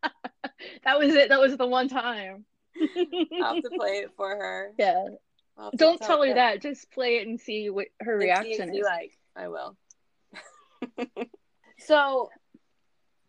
That 0.83 0.97
was 0.97 1.13
it. 1.13 1.29
That 1.29 1.39
was 1.39 1.57
the 1.57 1.67
one 1.67 1.89
time. 1.89 2.45
I'll 2.79 3.55
have 3.55 3.63
to 3.63 3.69
play 3.77 3.97
it 3.99 4.11
for 4.15 4.29
her. 4.29 4.71
Yeah. 4.79 5.07
Don't 5.75 6.01
tell 6.01 6.23
her 6.23 6.33
that. 6.33 6.61
Just 6.61 6.91
play 6.91 7.17
it 7.17 7.27
and 7.27 7.39
see 7.39 7.69
what 7.69 7.87
her 8.01 8.13
and 8.13 8.23
reaction 8.23 8.75
is. 8.75 8.83
like 8.83 9.11
i 9.35 9.47
will. 9.47 9.77
So 11.77 12.29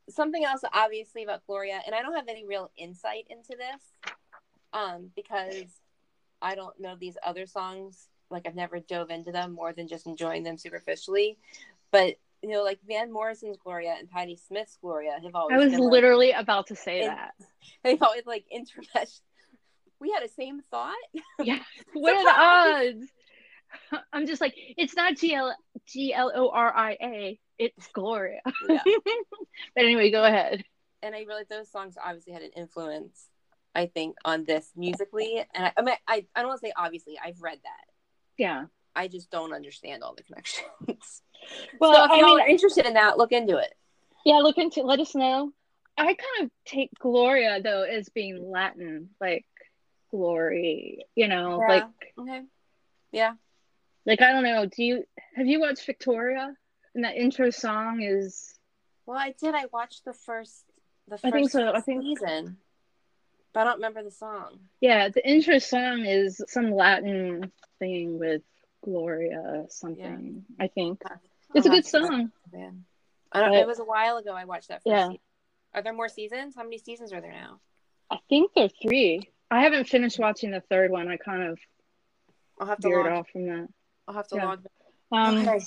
something 0.09 0.44
else 0.44 0.62
obviously 0.72 1.24
about 1.24 1.44
gloria 1.48 1.81
and 1.85 1.92
i 1.92 2.00
don't 2.00 2.14
have 2.14 2.29
any 2.29 2.46
real 2.46 2.70
insight 2.76 3.26
into 3.29 3.57
this 3.59 4.12
um, 4.72 5.11
because 5.14 5.64
I 6.42 6.55
don't 6.55 6.79
know 6.81 6.96
these 6.98 7.16
other 7.24 7.46
songs. 7.46 8.09
Like 8.31 8.46
I've 8.46 8.55
never 8.55 8.81
dove 8.81 9.11
into 9.11 9.33
them 9.33 9.52
more 9.52 9.72
than 9.72 9.88
just 9.88 10.07
enjoying 10.07 10.42
them 10.42 10.59
superficially. 10.59 11.38
But 11.92 12.16
you 12.42 12.50
know, 12.50 12.62
like 12.62 12.81
Van 12.87 13.12
Morrison's 13.12 13.57
Gloria 13.57 13.94
and 13.98 14.11
Patti 14.11 14.37
Smith's 14.37 14.76
Gloria 14.81 15.18
have 15.22 15.35
always. 15.35 15.55
I 15.55 15.59
was 15.59 15.70
been, 15.72 15.81
like, 15.81 15.92
literally 15.92 16.33
about 16.33 16.66
to 16.68 16.76
say 16.76 17.02
in- 17.02 17.07
that. 17.09 17.33
they've 17.85 18.02
always 18.02 18.26
like 18.26 18.44
intermeshed. 18.55 19.20
We 20.00 20.11
had 20.12 20.22
the 20.22 20.33
same 20.33 20.61
thought. 20.70 20.94
Yeah. 21.42 21.59
What 21.94 22.14
are 22.14 22.24
the 22.24 22.40
odds? 23.00 24.02
I'm 24.12 24.26
just 24.26 24.40
like, 24.40 24.55
it's 24.76 24.94
not 24.94 25.16
G 25.16 25.35
L 25.35 25.57
G 25.87 26.12
L 26.12 26.31
O 26.35 26.50
R 26.50 26.76
I 26.76 26.92
A. 27.02 27.40
It's 27.59 27.87
Gloria. 27.88 28.40
Yeah. 28.68 28.81
but 28.85 29.85
anyway, 29.85 30.11
go 30.11 30.22
ahead. 30.24 30.64
and 31.02 31.14
I 31.14 31.20
realized 31.20 31.48
those 31.48 31.70
songs 31.70 31.94
obviously 32.02 32.35
had 32.35 32.42
an 32.42 32.50
influence, 32.57 33.29
I 33.76 33.86
think, 33.86 34.16
on 34.24 34.44
this 34.44 34.70
musically. 34.74 35.44
And 35.54 35.66
I, 35.66 35.72
I 35.76 35.82
mean, 35.82 35.94
I, 36.08 36.26
I 36.34 36.40
don't 36.40 36.48
want 36.48 36.60
to 36.62 36.66
say 36.66 36.72
obviously, 36.76 37.18
I've 37.22 37.40
read 37.40 37.58
that. 37.62 37.84
Yeah. 38.38 38.64
I 38.96 39.08
just 39.08 39.30
don't 39.30 39.52
understand 39.52 40.02
all 40.02 40.14
the 40.16 40.22
connections. 40.24 40.66
Well, 41.78 41.94
so 41.94 42.04
if 42.06 42.10
I 42.10 42.18
y'all 42.18 42.36
mean, 42.36 42.40
are 42.40 42.48
interested 42.48 42.86
in 42.86 42.94
that, 42.94 43.18
look 43.18 43.30
into 43.30 43.58
it. 43.58 43.72
yeah, 44.24 44.38
look 44.38 44.58
into 44.58 44.82
let 44.82 44.98
us 44.98 45.14
know. 45.14 45.52
I 45.96 46.06
kind 46.06 46.18
of 46.44 46.50
take 46.64 46.90
Gloria 46.98 47.60
though 47.62 47.82
as 47.82 48.08
being 48.08 48.50
Latin, 48.50 49.10
like 49.20 49.44
glory, 50.10 51.04
you 51.14 51.28
know, 51.28 51.60
Yeah. 51.60 51.68
like 51.74 51.84
Okay. 52.18 52.42
Yeah. 53.12 53.32
like 54.06 54.22
I 54.22 54.32
don't 54.32 54.42
know. 54.44 54.66
Do 54.66 54.82
you 54.82 55.04
have 55.36 55.46
you 55.46 55.60
watched 55.60 55.86
Victoria? 55.86 56.54
And 56.94 57.04
that 57.04 57.16
intro 57.16 57.50
song 57.50 58.00
is 58.02 58.54
Well, 59.04 59.18
I 59.18 59.34
did. 59.38 59.54
I 59.54 59.66
watched 59.72 60.04
the 60.04 60.14
first, 60.14 60.64
the 61.06 61.18
first 61.18 61.24
I 61.26 61.30
think 61.30 61.50
so, 61.50 61.72
I 61.72 61.80
think- 61.80 62.02
season, 62.02 62.56
but 63.56 63.62
I 63.62 63.64
don't 63.64 63.76
remember 63.76 64.02
the 64.02 64.10
song. 64.10 64.58
yeah, 64.82 65.08
the 65.08 65.26
intro 65.26 65.58
song 65.58 66.04
is 66.04 66.42
some 66.46 66.70
Latin 66.72 67.50
thing 67.78 68.18
with 68.18 68.42
Gloria 68.84 69.64
something, 69.70 70.44
I 70.60 70.66
think. 70.68 71.00
It's 71.54 71.64
a 71.64 71.70
good 71.70 71.86
song. 71.86 72.30
I 72.54 72.58
don't. 72.58 72.84
But- 73.32 73.54
it 73.54 73.66
was 73.66 73.78
a 73.78 73.84
while 73.84 74.18
ago. 74.18 74.32
I 74.34 74.44
watched 74.44 74.68
that 74.68 74.82
first 74.82 74.86
Yeah. 74.88 75.04
season. 75.06 75.20
Are 75.72 75.82
there 75.82 75.94
more 75.94 76.08
seasons? 76.10 76.54
How 76.54 76.64
many 76.64 76.76
seasons 76.76 77.14
are 77.14 77.20
there 77.22 77.32
now? 77.32 77.60
I 78.10 78.18
think 78.28 78.52
there 78.54 78.66
are 78.66 78.68
three. 78.68 79.22
I 79.50 79.62
haven't 79.62 79.88
finished 79.88 80.18
watching 80.18 80.50
the 80.50 80.60
third 80.60 80.90
one. 80.90 81.08
I 81.08 81.16
kind 81.16 81.42
of 81.44 81.58
I'll 82.60 82.66
have 82.66 82.78
to 82.80 82.88
veered 82.88 83.06
log. 83.06 83.12
off 83.20 83.28
from 83.30 83.46
that. 83.46 83.68
I'll 84.06 84.14
have 84.14 84.28
to 84.28 84.36
Yeah. 84.36 84.44
log. 84.44 84.66
Um, 85.12 85.48
okay. 85.48 85.60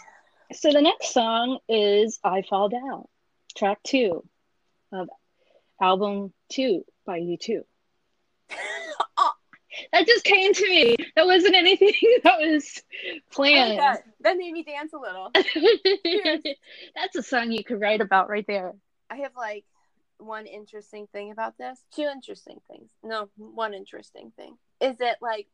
So 0.54 0.71
the 0.71 0.82
next 0.82 1.12
song 1.12 1.58
is 1.67 2.19
I 2.23 2.43
Fall 2.43 2.69
Down, 2.69 3.08
track 3.56 3.82
two 3.84 4.23
of 4.91 5.10
album 5.82 6.34
two 6.49 6.86
by 7.06 7.19
U2. 7.19 7.63
oh, 9.18 9.32
That 9.92 10.06
just 10.08 10.24
came 10.24 10.54
to 10.54 10.70
me. 10.70 10.96
That 11.16 11.26
wasn't 11.26 11.56
anything 11.56 11.94
that 12.24 12.40
was 12.40 12.82
planned. 13.32 13.80
that. 13.80 14.04
that 14.22 14.38
made 14.38 14.52
me 14.52 14.64
dance 14.64 14.94
a 14.94 14.98
little. 14.98 15.32
That's 16.96 17.16
a 17.16 17.24
song 17.24 17.52
you 17.52 17.64
could 17.64 17.82
write 17.82 18.02
about 18.02 18.30
right 18.30 18.46
there. 18.48 18.74
I 19.10 19.18
have 19.18 19.36
like 19.36 19.66
one 20.18 20.46
interesting 20.46 21.08
thing 21.12 21.32
about 21.32 21.58
this. 21.58 21.80
Two 21.96 22.04
interesting 22.04 22.60
things. 22.70 22.90
No, 23.04 23.30
one 23.38 23.74
interesting 23.74 24.32
thing 24.36 24.58
is 24.82 24.98
that 24.98 25.18
like 25.22 25.48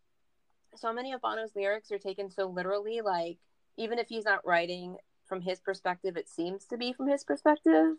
so 0.75 0.93
many 0.93 1.13
of 1.13 1.21
Bono's 1.21 1.55
lyrics 1.55 1.91
are 1.91 1.99
taken 1.99 2.29
so 2.29 2.47
literally. 2.47 3.01
Like 3.03 3.37
even 3.77 3.99
if 3.99 4.07
he's 4.07 4.25
not 4.25 4.45
writing 4.45 4.97
from 5.27 5.41
his 5.41 5.59
perspective, 5.59 6.17
it 6.17 6.29
seems 6.29 6.65
to 6.65 6.77
be 6.77 6.93
from 6.93 7.07
his 7.07 7.23
perspective. 7.23 7.95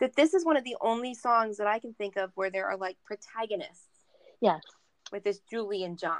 That 0.00 0.16
this 0.16 0.32
is 0.32 0.46
one 0.46 0.56
of 0.56 0.64
the 0.64 0.76
only 0.80 1.12
songs 1.12 1.58
that 1.58 1.66
I 1.66 1.78
can 1.78 1.92
think 1.92 2.16
of 2.16 2.30
where 2.34 2.50
there 2.50 2.66
are 2.66 2.76
like 2.76 2.96
protagonists 3.04 3.99
Yes. 4.40 4.62
with 5.12 5.24
this 5.24 5.40
Julie 5.50 5.84
and 5.84 5.98
John. 5.98 6.18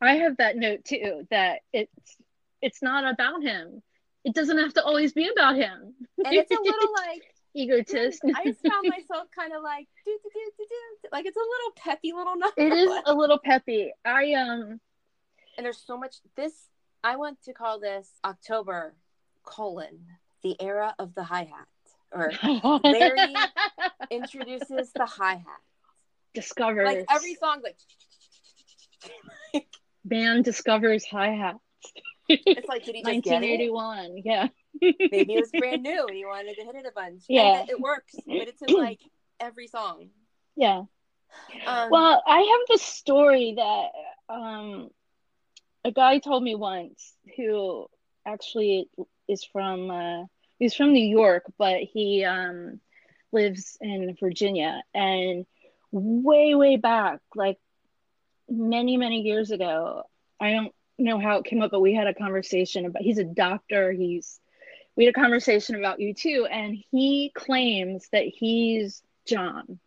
I 0.00 0.14
have 0.16 0.38
that 0.38 0.56
note 0.56 0.84
too 0.84 1.26
that 1.30 1.60
it's 1.72 2.16
it's 2.62 2.82
not 2.82 3.10
about 3.10 3.42
him. 3.42 3.82
It 4.24 4.34
doesn't 4.34 4.58
have 4.58 4.74
to 4.74 4.84
always 4.84 5.12
be 5.12 5.28
about 5.28 5.56
him. 5.56 5.94
And 6.24 6.34
it's 6.34 6.50
a 6.50 6.60
little 6.60 6.92
like 7.06 7.22
egotist. 7.54 8.20
I 8.34 8.44
just 8.44 8.60
found 8.66 8.88
myself 8.88 9.28
kind 9.34 9.52
of 9.52 9.62
like 9.62 9.88
do, 10.06 10.18
do, 10.22 10.30
do, 10.32 10.50
do, 10.58 10.64
do. 10.68 11.08
like 11.12 11.26
it's 11.26 11.36
a 11.36 11.40
little 11.40 11.72
peppy 11.76 12.12
little 12.12 12.36
number. 12.36 12.54
it 12.56 12.72
is 12.72 12.90
a 13.06 13.14
little 13.14 13.38
peppy. 13.38 13.92
I 14.04 14.32
um 14.34 14.80
and 15.60 15.66
there's 15.66 15.82
so 15.86 15.98
much 15.98 16.16
this 16.36 16.54
i 17.04 17.16
want 17.16 17.42
to 17.42 17.52
call 17.52 17.78
this 17.78 18.08
october 18.24 18.94
colon 19.42 19.98
the 20.42 20.56
era 20.60 20.94
of 20.98 21.14
the 21.14 21.22
hi-hat 21.22 21.68
or 22.12 22.32
Larry 22.82 23.34
introduces 24.10 24.90
the 24.94 25.04
hi-hat 25.04 25.60
discovers 26.34 26.86
like 26.86 27.04
every 27.10 27.34
song 27.34 27.62
like 27.62 27.76
band 30.04 30.44
discovers 30.44 31.04
hi 31.04 31.28
hat. 31.28 31.56
it's 32.28 32.68
like 32.68 32.84
did 32.84 32.94
he 32.94 33.02
just 33.02 33.24
get 33.24 33.42
it 33.42 33.70
1981. 33.72 34.22
Yeah. 34.24 34.48
maybe 34.80 35.34
it 35.34 35.40
was 35.40 35.50
brand 35.58 35.82
new 35.82 36.06
and 36.06 36.16
he 36.16 36.24
wanted 36.24 36.54
to 36.56 36.64
hit 36.64 36.74
it 36.76 36.86
a 36.86 36.92
bunch 36.92 37.22
Yeah. 37.28 37.60
and 37.60 37.70
it 37.70 37.80
works 37.80 38.14
but 38.26 38.48
it's 38.48 38.62
in 38.62 38.72
like 38.76 39.00
every 39.40 39.66
song 39.66 40.10
Yeah. 40.56 40.82
um, 41.66 41.90
Well, 41.90 42.22
I 42.26 42.38
have 42.40 42.60
this 42.68 42.82
story 42.82 43.54
that 43.56 43.88
um, 44.32 44.90
a 45.84 45.90
guy 45.92 46.18
told 46.18 46.42
me 46.42 46.54
once 46.54 47.14
who 47.36 47.86
actually 48.26 48.88
is 49.28 49.44
from 49.44 49.90
uh, 49.90 50.24
he's 50.58 50.74
from 50.74 50.92
New 50.92 51.04
York, 51.06 51.44
but 51.58 51.78
he 51.80 52.24
um, 52.24 52.80
lives 53.32 53.78
in 53.80 54.16
Virginia. 54.20 54.82
And 54.94 55.46
way, 55.92 56.54
way 56.54 56.76
back, 56.76 57.20
like 57.34 57.58
many, 58.48 58.96
many 58.96 59.22
years 59.22 59.50
ago, 59.50 60.04
I 60.40 60.52
don't 60.52 60.72
know 60.98 61.18
how 61.18 61.38
it 61.38 61.44
came 61.44 61.62
up, 61.62 61.70
but 61.70 61.80
we 61.80 61.94
had 61.94 62.06
a 62.06 62.14
conversation 62.14 62.86
about. 62.86 63.02
He's 63.02 63.18
a 63.18 63.24
doctor. 63.24 63.92
He's 63.92 64.38
we 64.96 65.04
had 65.04 65.14
a 65.14 65.20
conversation 65.20 65.76
about 65.76 65.98
U2, 65.98 66.46
and 66.50 66.76
he 66.90 67.32
claims 67.34 68.08
that 68.12 68.24
he's 68.24 69.02
John 69.26 69.78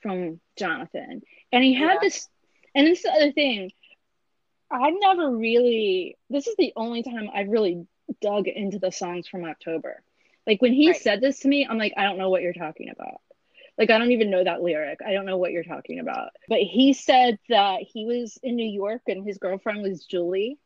from 0.00 0.40
Jonathan. 0.56 1.22
And 1.52 1.64
he 1.64 1.74
had 1.74 1.94
Yeah. 1.94 1.98
this, 2.00 2.28
and 2.74 2.86
this 2.86 2.98
is 2.98 3.04
the 3.04 3.10
other 3.12 3.32
thing. 3.32 3.70
I've 4.70 4.94
never 4.98 5.30
really, 5.30 6.16
this 6.30 6.46
is 6.46 6.56
the 6.56 6.72
only 6.76 7.02
time 7.02 7.28
I've 7.32 7.48
really 7.48 7.86
dug 8.20 8.48
into 8.48 8.78
the 8.78 8.90
songs 8.90 9.28
from 9.28 9.44
October. 9.44 10.02
Like 10.46 10.60
when 10.62 10.72
he 10.72 10.88
Right. 10.88 11.00
said 11.00 11.20
this 11.20 11.40
to 11.40 11.48
me, 11.48 11.66
I'm 11.68 11.78
like, 11.78 11.94
I 11.96 12.04
don't 12.04 12.18
know 12.18 12.30
what 12.30 12.42
you're 12.42 12.52
talking 12.52 12.90
about. 12.90 13.20
Like, 13.76 13.90
I 13.90 13.98
don't 13.98 14.12
even 14.12 14.30
know 14.30 14.44
that 14.44 14.62
lyric. 14.62 15.00
I 15.04 15.12
don't 15.12 15.26
know 15.26 15.36
what 15.36 15.52
you're 15.52 15.64
talking 15.64 15.98
about. 15.98 16.30
But 16.48 16.60
he 16.60 16.92
said 16.92 17.38
that 17.48 17.82
he 17.82 18.06
was 18.06 18.38
in 18.42 18.56
New 18.56 18.68
York 18.68 19.02
and 19.08 19.26
his 19.26 19.38
girlfriend 19.38 19.82
was 19.82 20.04
Julie. 20.04 20.58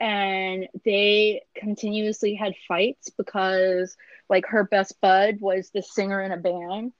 And 0.00 0.68
they 0.84 1.42
continuously 1.56 2.34
had 2.34 2.54
fights 2.68 3.10
because, 3.10 3.96
like, 4.28 4.46
her 4.46 4.62
best 4.62 5.00
bud 5.00 5.38
was 5.40 5.70
the 5.70 5.82
singer 5.82 6.22
in 6.22 6.30
a 6.30 6.36
band 6.36 6.92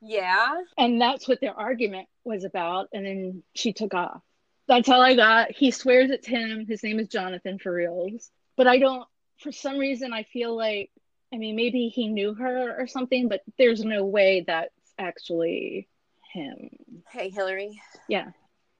yeah 0.00 0.54
and 0.76 1.00
that's 1.00 1.26
what 1.26 1.40
their 1.40 1.58
argument 1.58 2.08
was 2.24 2.44
about 2.44 2.88
and 2.92 3.06
then 3.06 3.42
she 3.54 3.72
took 3.72 3.94
off 3.94 4.20
that's 4.68 4.88
all 4.88 5.00
i 5.00 5.14
got 5.14 5.50
he 5.52 5.70
swears 5.70 6.10
it's 6.10 6.26
him 6.26 6.66
his 6.66 6.82
name 6.82 6.98
is 6.98 7.08
jonathan 7.08 7.58
for 7.58 7.72
reals 7.72 8.30
but 8.56 8.66
i 8.66 8.78
don't 8.78 9.06
for 9.38 9.52
some 9.52 9.78
reason 9.78 10.12
i 10.12 10.22
feel 10.22 10.54
like 10.54 10.90
i 11.36 11.38
mean 11.38 11.54
maybe 11.54 11.88
he 11.88 12.08
knew 12.08 12.34
her 12.34 12.74
or 12.80 12.86
something 12.86 13.28
but 13.28 13.42
there's 13.58 13.84
no 13.84 14.04
way 14.04 14.42
that's 14.46 14.70
actually 14.98 15.86
him. 16.32 16.70
Hey 17.10 17.28
hillary. 17.28 17.80
Yeah. 18.08 18.30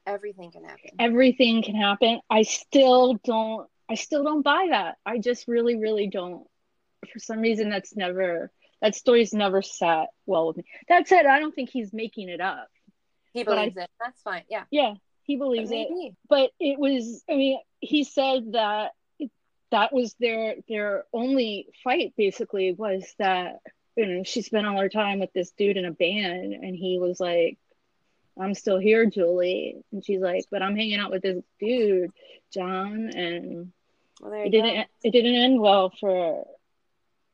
Everything 0.06 0.50
can 0.52 0.64
happen. 0.64 0.90
Everything 0.98 1.62
can 1.62 1.74
happen. 1.74 2.20
I 2.30 2.42
still 2.42 3.14
don't 3.24 3.68
i 3.88 3.94
still 3.94 4.24
don't 4.24 4.42
buy 4.42 4.68
that. 4.70 4.96
I 5.04 5.18
just 5.18 5.46
really 5.46 5.76
really 5.76 6.06
don't. 6.08 6.46
For 7.12 7.18
some 7.18 7.40
reason 7.40 7.68
that's 7.68 7.94
never 7.94 8.50
that 8.82 8.94
story's 8.94 9.32
never 9.32 9.62
sat 9.62 10.08
well 10.26 10.48
with 10.48 10.56
me. 10.58 10.64
That 10.88 11.06
said 11.08 11.26
i 11.26 11.38
don't 11.38 11.54
think 11.54 11.70
he's 11.70 11.92
making 11.92 12.30
it 12.30 12.40
up. 12.40 12.68
He 13.32 13.44
But 13.44 13.58
I- 13.58 13.60
believes 13.68 13.76
it. 13.76 13.90
That's 14.00 14.22
fine. 14.22 14.44
Yeah. 14.48 14.64
Yeah 14.70 14.94
he 15.26 15.36
believes 15.36 15.70
it. 15.72 15.88
but 16.28 16.50
it 16.60 16.78
was 16.78 17.22
i 17.28 17.34
mean 17.34 17.58
he 17.80 18.04
said 18.04 18.52
that 18.52 18.92
that 19.70 19.92
was 19.92 20.14
their 20.20 20.56
their 20.68 21.04
only 21.12 21.68
fight 21.82 22.14
basically 22.16 22.72
was 22.72 23.14
that 23.18 23.60
you 23.96 24.06
know 24.06 24.22
she 24.22 24.42
spent 24.42 24.66
all 24.66 24.80
her 24.80 24.88
time 24.88 25.18
with 25.18 25.32
this 25.32 25.50
dude 25.52 25.76
in 25.76 25.84
a 25.84 25.90
band 25.90 26.52
and 26.52 26.76
he 26.76 26.98
was 26.98 27.18
like 27.18 27.58
i'm 28.38 28.54
still 28.54 28.78
here 28.78 29.06
julie. 29.06 29.76
And 29.92 30.04
she's 30.04 30.20
like 30.20 30.44
but 30.50 30.62
i'm 30.62 30.76
hanging 30.76 30.98
out 30.98 31.10
with 31.10 31.22
this 31.22 31.42
dude 31.58 32.12
john 32.52 33.10
and 33.14 33.72
well 34.20 34.32
it 34.32 34.46
you 34.46 34.50
didn't 34.50 34.88
it 35.02 35.10
didn't 35.10 35.34
end 35.34 35.60
well 35.60 35.90
for 35.98 36.46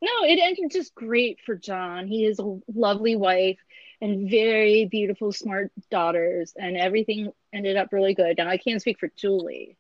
no 0.01 0.25
it 0.25 0.39
ended 0.41 0.71
just 0.71 0.95
great 0.95 1.39
for 1.45 1.55
john. 1.55 2.07
He 2.07 2.25
has 2.25 2.39
a 2.39 2.59
lovely 2.75 3.17
wife 3.17 3.59
and 4.01 4.29
very 4.29 4.85
beautiful 4.87 5.31
smart 5.33 5.71
daughters 5.91 6.55
and 6.57 6.77
everything 6.77 7.31
ended 7.53 7.77
up 7.77 7.93
really 7.93 8.15
good. 8.15 8.39
Now 8.39 8.49
i 8.49 8.57
can't 8.57 8.81
speak 8.81 8.99
for 8.99 9.11
julie 9.17 9.77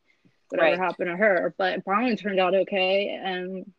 whatever 0.52 0.70
Right. 0.70 0.78
happened 0.78 1.08
to 1.08 1.16
her 1.16 1.54
but 1.58 1.84
Brian 1.84 2.16
turned 2.16 2.38
out 2.38 2.54
okay 2.54 3.08
and 3.22 3.70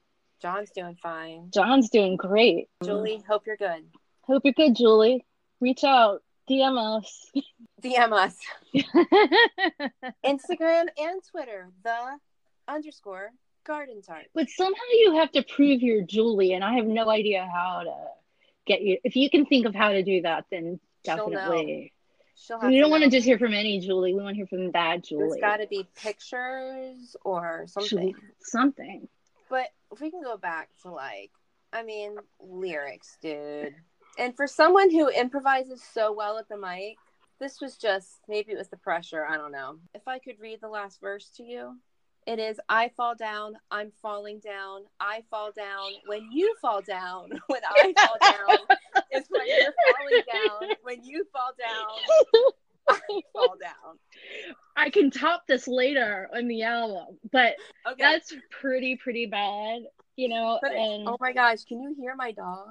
john's 0.41 0.71
doing 0.71 0.97
fine 1.01 1.49
john's 1.53 1.89
doing 1.89 2.17
great 2.17 2.67
julie 2.83 3.21
hope 3.27 3.45
you're 3.45 3.55
good 3.57 3.85
hope 4.23 4.41
you're 4.43 4.53
good 4.53 4.75
julie 4.75 5.25
reach 5.61 5.83
out 5.83 6.21
dm 6.49 6.97
us 6.97 7.31
dm 7.81 8.11
us 8.11 8.35
Instagram 10.25 10.85
and 10.97 11.21
Twitter, 11.29 11.69
the 11.83 12.17
underscore 12.67 13.31
garden 13.65 14.01
tart. 14.01 14.25
But 14.33 14.49
somehow 14.49 14.81
you 14.93 15.15
have 15.17 15.31
to 15.33 15.43
prove 15.43 15.81
you're 15.81 16.01
Julie, 16.01 16.53
and 16.53 16.63
I 16.63 16.73
have 16.73 16.85
no 16.85 17.09
idea 17.09 17.47
how 17.53 17.83
to 17.83 17.95
get 18.65 18.81
you. 18.81 18.97
If 19.03 19.15
you 19.15 19.29
can 19.29 19.45
think 19.45 19.65
of 19.65 19.75
how 19.75 19.91
to 19.91 20.03
do 20.03 20.21
that, 20.23 20.45
then 20.51 20.79
definitely. 21.03 21.93
She'll 22.45 22.59
have 22.59 22.69
We 22.69 22.79
don't 22.79 22.91
want 22.91 23.03
to 23.03 23.09
just 23.09 23.25
hear 23.25 23.39
from 23.39 23.53
any 23.53 23.79
Julie. 23.79 24.13
We 24.13 24.21
want 24.21 24.33
to 24.33 24.37
hear 24.37 24.47
from 24.47 24.71
that 24.71 24.95
There's 24.95 25.09
Julie. 25.09 25.39
got 25.39 25.57
to 25.57 25.67
be 25.67 25.87
pictures 25.95 27.15
or 27.23 27.65
something. 27.67 28.13
Something. 28.41 29.07
But 29.49 29.67
if 29.93 30.01
we 30.01 30.11
can 30.11 30.21
go 30.21 30.35
back 30.35 30.69
to 30.81 30.91
like, 30.91 31.31
I 31.71 31.83
mean, 31.83 32.17
lyrics, 32.41 33.17
dude. 33.21 33.75
And 34.19 34.35
for 34.35 34.45
someone 34.45 34.91
who 34.91 35.07
improvises 35.07 35.81
so 35.93 36.11
well 36.11 36.37
at 36.37 36.49
the 36.49 36.57
mic, 36.57 36.97
this 37.39 37.61
was 37.61 37.77
just 37.77 38.19
maybe 38.27 38.51
it 38.51 38.57
was 38.57 38.67
the 38.67 38.77
pressure. 38.77 39.25
I 39.25 39.37
don't 39.37 39.51
know. 39.53 39.77
If 39.93 40.07
I 40.07 40.19
could 40.19 40.39
read 40.41 40.59
the 40.61 40.67
last 40.67 40.99
verse 40.99 41.29
to 41.37 41.43
you, 41.43 41.77
it 42.27 42.39
is 42.39 42.59
I 42.67 42.89
fall 42.95 43.15
down, 43.15 43.57
I'm 43.71 43.91
falling 44.01 44.39
down, 44.39 44.83
I 44.99 45.23
fall 45.29 45.51
down 45.51 45.91
when 46.07 46.31
you 46.31 46.55
fall 46.61 46.81
down, 46.81 47.31
when 47.47 47.61
I 47.63 47.93
fall 47.97 48.17
down. 48.21 48.77
It's 49.13 49.29
when 49.29 49.41
you're 49.47 49.73
falling 49.85 50.23
down, 50.33 50.75
when 50.83 51.03
you 51.03 51.25
fall 51.31 51.51
down, 51.57 52.47
I 52.89 53.21
fall 53.33 53.55
down. 53.61 53.99
I 54.75 54.89
can 54.89 55.11
top 55.11 55.43
this 55.47 55.67
later 55.67 56.29
on 56.35 56.47
the 56.47 56.63
album, 56.63 57.17
but 57.31 57.55
Okay. 57.87 57.95
that's 58.03 58.33
pretty 58.49 58.95
pretty 58.97 59.25
bad, 59.27 59.83
you 60.15 60.29
know. 60.29 60.59
but 60.61 60.71
and 60.73 61.07
oh 61.07 61.17
my 61.19 61.31
gosh, 61.33 61.63
can 61.65 61.81
you 61.81 61.93
hear 61.97 62.15
my 62.15 62.31
dog? 62.31 62.67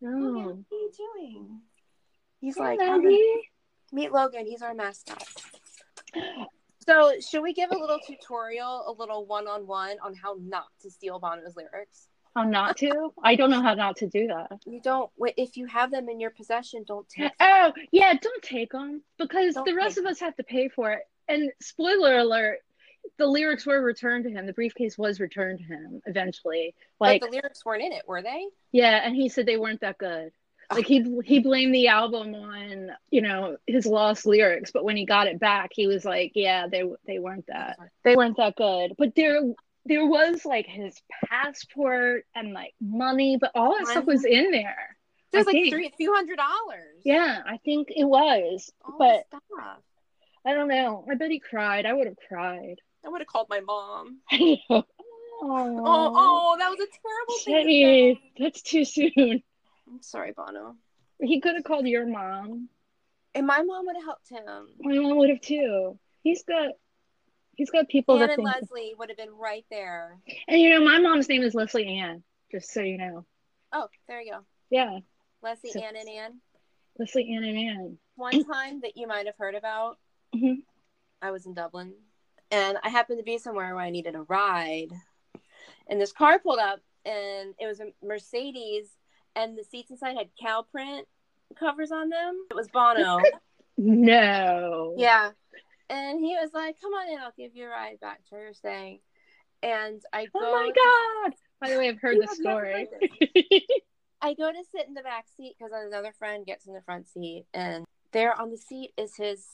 No. 0.00 0.10
what 0.10 0.56
are 0.56 0.58
you 0.70 0.90
doing? 1.16 1.60
He's 2.40 2.56
Hey, 2.56 2.62
like, 2.64 2.78
Maggie. 2.80 3.22
meet 3.92 4.10
Logan. 4.12 4.46
He's 4.46 4.62
our 4.62 4.74
mascot. 4.74 5.22
So, 6.88 7.12
should 7.20 7.42
we 7.42 7.52
give 7.54 7.70
a 7.70 7.78
little 7.78 8.00
tutorial, 8.04 8.84
a 8.88 8.92
little 8.98 9.24
one-on-one 9.26 9.98
on 10.04 10.14
how 10.16 10.36
not 10.40 10.64
to 10.80 10.90
steal 10.90 11.20
Bono's 11.20 11.54
lyrics? 11.54 12.08
How 12.34 12.44
not 12.44 12.76
to? 12.78 13.12
I 13.22 13.34
don't 13.36 13.50
know 13.50 13.62
how 13.62 13.74
not 13.74 13.96
to 13.96 14.06
do 14.06 14.28
that. 14.28 14.60
You 14.66 14.80
don't. 14.80 15.10
wait, 15.16 15.34
If 15.36 15.56
you 15.56 15.66
have 15.66 15.90
them 15.90 16.08
in 16.08 16.20
your 16.20 16.30
possession, 16.30 16.84
don't 16.86 17.08
take. 17.08 17.36
them. 17.38 17.48
Oh, 17.48 17.72
yeah, 17.90 18.14
don't 18.20 18.42
take 18.42 18.72
them 18.72 19.02
because 19.18 19.54
Don't 19.54 19.66
the 19.66 19.74
rest 19.74 19.98
of 19.98 20.06
us 20.06 20.20
have 20.20 20.36
to 20.36 20.42
pay 20.42 20.68
for 20.68 20.92
it. 20.92 21.02
And 21.28 21.50
spoiler 21.60 22.18
alert, 22.18 22.58
the 23.18 23.26
lyrics 23.26 23.66
were 23.66 23.80
returned 23.80 24.24
to 24.24 24.30
him. 24.30 24.46
The 24.46 24.52
briefcase 24.52 24.96
was 24.96 25.20
returned 25.20 25.58
to 25.58 25.64
him 25.64 26.02
eventually. 26.06 26.74
Like, 27.00 27.20
but 27.20 27.30
the 27.30 27.36
lyrics 27.36 27.64
weren't 27.64 27.82
in 27.82 27.92
it, 27.92 28.06
were 28.06 28.22
they? 28.22 28.46
yeah, 28.72 29.00
and 29.04 29.14
he 29.14 29.28
said 29.28 29.46
they 29.46 29.56
weren't 29.56 29.80
that 29.80 29.98
good. 29.98 30.32
Like 30.70 30.86
he 30.86 31.04
he 31.24 31.40
blamed 31.40 31.74
the 31.74 31.88
album 31.88 32.34
on 32.34 32.92
you 33.10 33.20
know 33.20 33.58
his 33.66 33.84
lost 33.84 34.24
lyrics, 34.24 34.70
but 34.70 34.84
when 34.84 34.96
he 34.96 35.04
got 35.04 35.26
it 35.26 35.38
back, 35.38 35.70
he 35.74 35.86
was 35.86 36.04
like, 36.04 36.32
yeah, 36.34 36.66
they 36.66 36.84
they 37.06 37.18
weren't 37.18 37.46
that 37.48 37.76
they 38.04 38.16
weren't 38.16 38.38
that 38.38 38.56
good. 38.56 38.94
But 38.96 39.14
there 39.14 39.42
there 39.86 40.06
was 40.06 40.44
like 40.44 40.66
his 40.66 41.00
passport 41.24 42.24
and 42.34 42.52
like 42.52 42.74
money, 42.80 43.36
but 43.40 43.50
all 43.54 43.76
that 43.78 43.88
stuff 43.88 44.04
was 44.06 44.24
in 44.24 44.50
there. 44.50 44.96
There's 45.32 45.46
like 45.46 45.54
think. 45.54 45.72
three, 45.72 45.86
a 45.86 45.90
few 45.96 46.14
hundred 46.14 46.36
dollars. 46.36 47.00
Yeah, 47.04 47.40
I 47.46 47.56
think 47.64 47.88
it 47.90 48.04
was. 48.04 48.70
All 48.84 48.96
but- 48.98 49.26
stuff. 49.28 49.42
I 50.44 50.54
don't 50.54 50.68
know. 50.68 51.04
I 51.08 51.14
bet 51.14 51.30
he 51.30 51.38
cried. 51.38 51.86
I 51.86 51.92
would 51.92 52.06
have 52.08 52.16
cried. 52.28 52.76
I 53.06 53.08
would 53.08 53.20
have 53.20 53.28
called 53.28 53.46
my 53.48 53.60
mom. 53.60 54.18
oh, 54.32 54.84
Oh, 55.44 56.12
oh, 56.14 56.56
that 56.58 56.68
was 56.68 56.78
a 56.80 56.86
terrible 56.86 57.38
thing. 57.44 57.54
to 57.54 57.60
Jenny, 57.62 58.14
say. 58.14 58.44
that's 58.44 58.62
too 58.62 58.84
soon. 58.84 59.42
I'm 59.88 60.02
sorry, 60.02 60.32
Bono. 60.36 60.76
He 61.20 61.40
could 61.40 61.54
have 61.54 61.64
called 61.64 61.86
your 61.86 62.06
mom. 62.06 62.68
And 63.34 63.46
my 63.46 63.62
mom 63.62 63.86
would 63.86 63.96
have 63.96 64.04
helped 64.04 64.28
him. 64.28 64.68
My 64.80 64.94
mom 64.98 65.16
would 65.18 65.30
have 65.30 65.40
too. 65.40 65.98
He's 66.22 66.42
got, 66.44 66.72
he's 67.62 67.70
got 67.70 67.88
people 67.88 68.14
Ann 68.16 68.26
that 68.26 68.38
and. 68.38 68.44
Leslie 68.44 68.92
would 68.98 69.08
have 69.08 69.16
been 69.16 69.36
right 69.38 69.64
there. 69.70 70.18
And 70.48 70.60
you 70.60 70.70
know, 70.70 70.84
my 70.84 70.98
mom's 70.98 71.28
name 71.28 71.42
is 71.42 71.54
Leslie 71.54 71.86
Ann. 72.00 72.24
Just 72.50 72.72
so 72.72 72.80
you 72.80 72.98
know. 72.98 73.24
Oh, 73.72 73.86
there 74.08 74.20
you 74.20 74.32
go. 74.32 74.40
Yeah, 74.68 74.98
Leslie, 75.42 75.70
So- 75.70 75.80
Ann, 75.80 75.94
and 75.96 76.08
Ann. 76.08 76.40
Leslie 76.98 77.32
Ann 77.32 77.44
and 77.44 77.56
Ann. 77.56 77.98
One 78.16 78.44
time 78.52 78.80
that 78.80 78.96
you 78.96 79.06
might 79.06 79.26
have 79.26 79.36
heard 79.38 79.54
about, 79.54 79.98
Mhm. 80.34 80.62
I 81.22 81.30
was 81.30 81.46
in 81.46 81.54
Dublin 81.54 81.94
and 82.50 82.78
I 82.82 82.88
happened 82.88 83.18
to 83.20 83.24
be 83.24 83.38
somewhere 83.38 83.74
where 83.76 83.84
I 83.84 83.90
needed 83.90 84.16
a 84.16 84.22
ride. 84.22 84.88
And 85.86 86.00
this 86.00 86.10
car 86.12 86.40
pulled 86.40 86.58
up 86.58 86.80
and 87.04 87.54
it 87.60 87.66
was 87.66 87.78
a 87.80 87.92
Mercedes 88.04 88.88
and 89.36 89.56
the 89.56 89.62
seats 89.62 89.90
inside 89.92 90.16
had 90.16 90.30
cow 90.40 90.62
print 90.62 91.06
covers 91.56 91.92
on 91.92 92.08
them. 92.08 92.44
It 92.50 92.56
was 92.56 92.68
Bono. 92.68 93.20
No. 93.78 94.94
yeah. 94.98 95.30
And 95.92 96.20
he 96.20 96.34
was 96.40 96.50
like, 96.54 96.80
Come 96.80 96.94
on 96.94 97.12
in, 97.12 97.18
I'll 97.18 97.34
give 97.36 97.54
you 97.54 97.66
a 97.66 97.68
ride 97.68 98.00
back 98.00 98.20
to 98.30 98.36
you're 98.36 98.54
staying. 98.54 99.00
And 99.62 100.00
I 100.12 100.26
oh 100.34 100.40
go 100.40 100.42
Oh 100.42 100.52
my 100.52 100.72
God. 100.74 101.34
By 101.60 101.70
the 101.70 101.78
way, 101.78 101.88
I've 101.90 102.00
heard 102.00 102.18
the 102.20 102.26
story. 102.28 102.72
heard 102.72 102.88
I 104.22 104.34
go 104.34 104.50
to 104.50 104.64
sit 104.74 104.88
in 104.88 104.94
the 104.94 105.02
back 105.02 105.26
seat 105.36 105.54
because 105.58 105.72
another 105.74 106.12
friend 106.18 106.46
gets 106.46 106.66
in 106.66 106.72
the 106.72 106.80
front 106.80 107.08
seat, 107.08 107.44
and 107.52 107.84
there 108.12 108.40
on 108.40 108.50
the 108.50 108.56
seat 108.56 108.92
is 108.96 109.16
his 109.16 109.46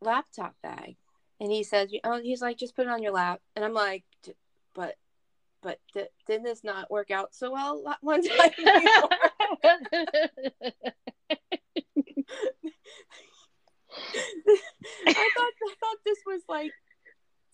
laptop 0.00 0.54
bag, 0.62 0.96
and 1.40 1.52
he 1.52 1.62
says, 1.62 1.90
"Oh, 2.02 2.18
he's 2.20 2.40
like, 2.40 2.56
just 2.56 2.74
put 2.74 2.86
it 2.86 2.90
on 2.90 3.02
your 3.02 3.12
lap," 3.12 3.42
and 3.54 3.62
I'm 3.64 3.74
like, 3.74 4.04
"But, 4.74 4.96
but 5.62 5.80
d- 5.92 6.06
didn't 6.26 6.44
this 6.44 6.64
not 6.64 6.90
work 6.90 7.10
out 7.10 7.34
so 7.34 7.52
well 7.52 7.82
one 8.00 8.22
time?" 8.22 8.50
before?" 14.44 14.56
I 15.06 15.12
thought 15.36 15.52
I 15.62 15.74
thought 15.80 15.96
this 16.04 16.18
was 16.26 16.42
like 16.48 16.72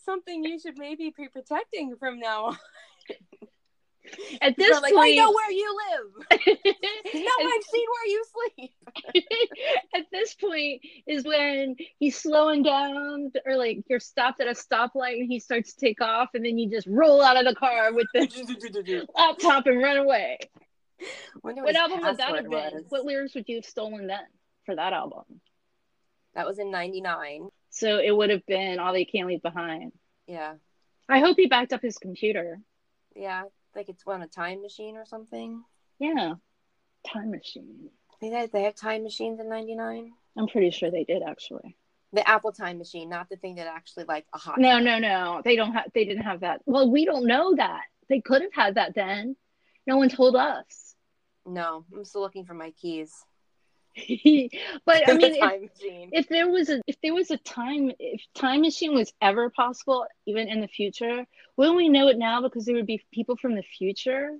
something 0.04 0.44
you 0.44 0.58
should 0.58 0.78
maybe 0.78 1.12
be 1.16 1.28
protecting 1.28 1.96
from 1.98 2.18
now 2.18 2.44
on. 2.46 2.58
At 4.40 4.56
this 4.56 4.80
like, 4.80 4.92
I 4.92 4.96
point, 4.96 5.16
know 5.16 5.32
where 5.32 5.50
you 5.50 5.76
live. 5.90 6.26
now 6.30 7.30
I've 7.40 7.64
seen 7.64 7.86
where 7.92 8.06
you 8.06 8.24
sleep. 8.32 8.72
at 9.94 10.06
this 10.10 10.34
point 10.34 10.82
is 11.06 11.24
when 11.24 11.76
he's 11.98 12.16
slowing 12.18 12.62
down 12.62 13.30
or 13.46 13.56
like 13.56 13.84
you're 13.88 14.00
stopped 14.00 14.40
at 14.40 14.48
a 14.48 14.52
stoplight 14.52 15.20
and 15.20 15.30
he 15.30 15.38
starts 15.38 15.74
to 15.74 15.86
take 15.86 16.00
off 16.00 16.30
and 16.34 16.44
then 16.44 16.58
you 16.58 16.68
just 16.70 16.86
roll 16.88 17.22
out 17.22 17.36
of 17.36 17.44
the 17.44 17.54
car 17.54 17.92
with 17.92 18.06
the 18.14 19.06
laptop 19.14 19.66
and 19.66 19.82
run 19.82 19.98
away. 19.98 20.38
What 21.42 21.76
album 21.76 22.00
would 22.00 22.16
that 22.16 22.34
have 22.34 22.44
been? 22.44 22.50
was. 22.50 22.84
What 22.88 23.04
lyrics 23.04 23.34
would 23.34 23.48
you 23.48 23.56
have 23.56 23.64
stolen 23.64 24.06
then 24.06 24.18
for 24.66 24.76
that 24.76 24.92
album? 24.92 25.24
That 26.34 26.46
was 26.46 26.58
in 26.58 26.70
'99. 26.70 27.48
So 27.70 27.98
it 27.98 28.14
would 28.14 28.30
have 28.30 28.44
been 28.46 28.78
All 28.78 28.92
They 28.92 29.04
Can't 29.04 29.28
Leave 29.28 29.42
Behind. 29.42 29.92
Yeah, 30.26 30.54
I 31.08 31.20
hope 31.20 31.36
he 31.36 31.46
backed 31.46 31.72
up 31.72 31.82
his 31.82 31.98
computer. 31.98 32.58
yeah. 33.14 33.44
Like 33.74 33.88
it's 33.88 34.02
on 34.04 34.20
a 34.22 34.26
time 34.26 34.62
machine 34.62 34.96
or 34.96 35.04
something. 35.04 35.62
Yeah. 36.00 36.34
Time 37.06 37.30
machine. 37.30 37.88
They 38.20 38.28
had, 38.28 38.50
they 38.52 38.64
have 38.64 38.74
time 38.74 39.04
machines 39.04 39.38
in 39.38 39.48
'99. 39.48 40.12
I'm 40.36 40.48
pretty 40.48 40.70
sure 40.70 40.90
they 40.90 41.04
did 41.04 41.22
actually. 41.22 41.76
The 42.12 42.28
Apple 42.28 42.50
time 42.50 42.78
machine, 42.78 43.08
not 43.08 43.28
the 43.28 43.36
thing 43.36 43.54
that 43.54 43.68
actually 43.68 44.04
like 44.08 44.26
a 44.34 44.38
hot. 44.38 44.58
No, 44.58 44.80
no, 44.80 44.98
no. 44.98 45.40
They 45.44 45.54
don't 45.54 45.72
have 45.72 45.84
they 45.94 46.04
didn't 46.04 46.24
have 46.24 46.40
that. 46.40 46.60
Well, 46.66 46.90
we 46.90 47.04
don't 47.04 47.26
know 47.26 47.54
that. 47.54 47.82
They 48.08 48.20
could 48.20 48.42
have 48.42 48.52
had 48.52 48.74
that 48.74 48.94
then. 48.96 49.36
No 49.86 49.96
one 49.98 50.08
told 50.08 50.34
us. 50.34 50.96
No, 51.46 51.84
I'm 51.94 52.04
still 52.04 52.22
looking 52.22 52.44
for 52.44 52.54
my 52.54 52.72
keys. 52.72 53.12
but 54.86 55.08
I 55.08 55.12
mean, 55.16 55.34
if, 55.34 55.72
machine. 55.72 56.10
if 56.12 56.28
there 56.28 56.48
was 56.48 56.68
a 56.68 56.80
if 56.86 56.96
there 57.02 57.14
was 57.14 57.30
a 57.30 57.36
time 57.38 57.92
if 57.98 58.22
time 58.34 58.60
machine 58.60 58.94
was 58.94 59.12
ever 59.20 59.50
possible, 59.50 60.06
even 60.26 60.48
in 60.48 60.60
the 60.60 60.68
future, 60.68 61.24
wouldn't 61.56 61.76
we 61.76 61.88
know 61.88 62.08
it 62.08 62.18
now 62.18 62.40
because 62.40 62.64
there 62.64 62.74
would 62.76 62.86
be 62.86 63.02
people 63.12 63.36
from 63.36 63.54
the 63.54 63.62
future, 63.62 64.30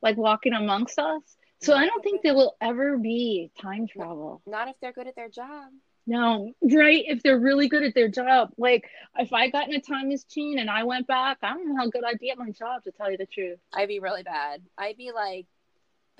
like 0.00 0.16
walking 0.16 0.54
amongst 0.54 0.98
us? 0.98 1.22
So 1.60 1.76
I 1.76 1.86
don't 1.86 2.02
think 2.02 2.22
there 2.22 2.34
will 2.34 2.56
ever 2.60 2.98
be 2.98 3.52
time 3.60 3.86
travel. 3.86 4.42
Not 4.46 4.66
if 4.66 4.74
they're 4.80 4.92
good 4.92 5.06
at 5.06 5.14
their 5.14 5.28
job. 5.28 5.70
No, 6.04 6.52
right? 6.60 7.04
If 7.06 7.22
they're 7.22 7.38
really 7.38 7.68
good 7.68 7.84
at 7.84 7.94
their 7.94 8.08
job, 8.08 8.50
like 8.58 8.88
if 9.18 9.32
I 9.32 9.48
got 9.50 9.68
in 9.68 9.74
a 9.74 9.80
time 9.80 10.08
machine 10.08 10.58
and 10.58 10.68
I 10.68 10.82
went 10.82 11.06
back, 11.06 11.38
I 11.42 11.54
don't 11.54 11.68
know 11.68 11.76
how 11.76 11.88
good 11.88 12.02
I'd 12.04 12.18
be 12.18 12.30
at 12.30 12.38
my 12.38 12.50
job, 12.50 12.82
to 12.84 12.90
tell 12.90 13.12
you 13.12 13.16
the 13.16 13.26
truth. 13.26 13.60
I'd 13.72 13.86
be 13.86 14.00
really 14.00 14.24
bad. 14.24 14.62
I'd 14.76 14.96
be 14.96 15.12
like, 15.12 15.46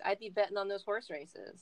I'd 0.05 0.21
be 0.21 0.31
betting 0.31 0.57
on 0.57 0.69
those 0.69 0.85
horse 0.85 1.11
races. 1.11 1.61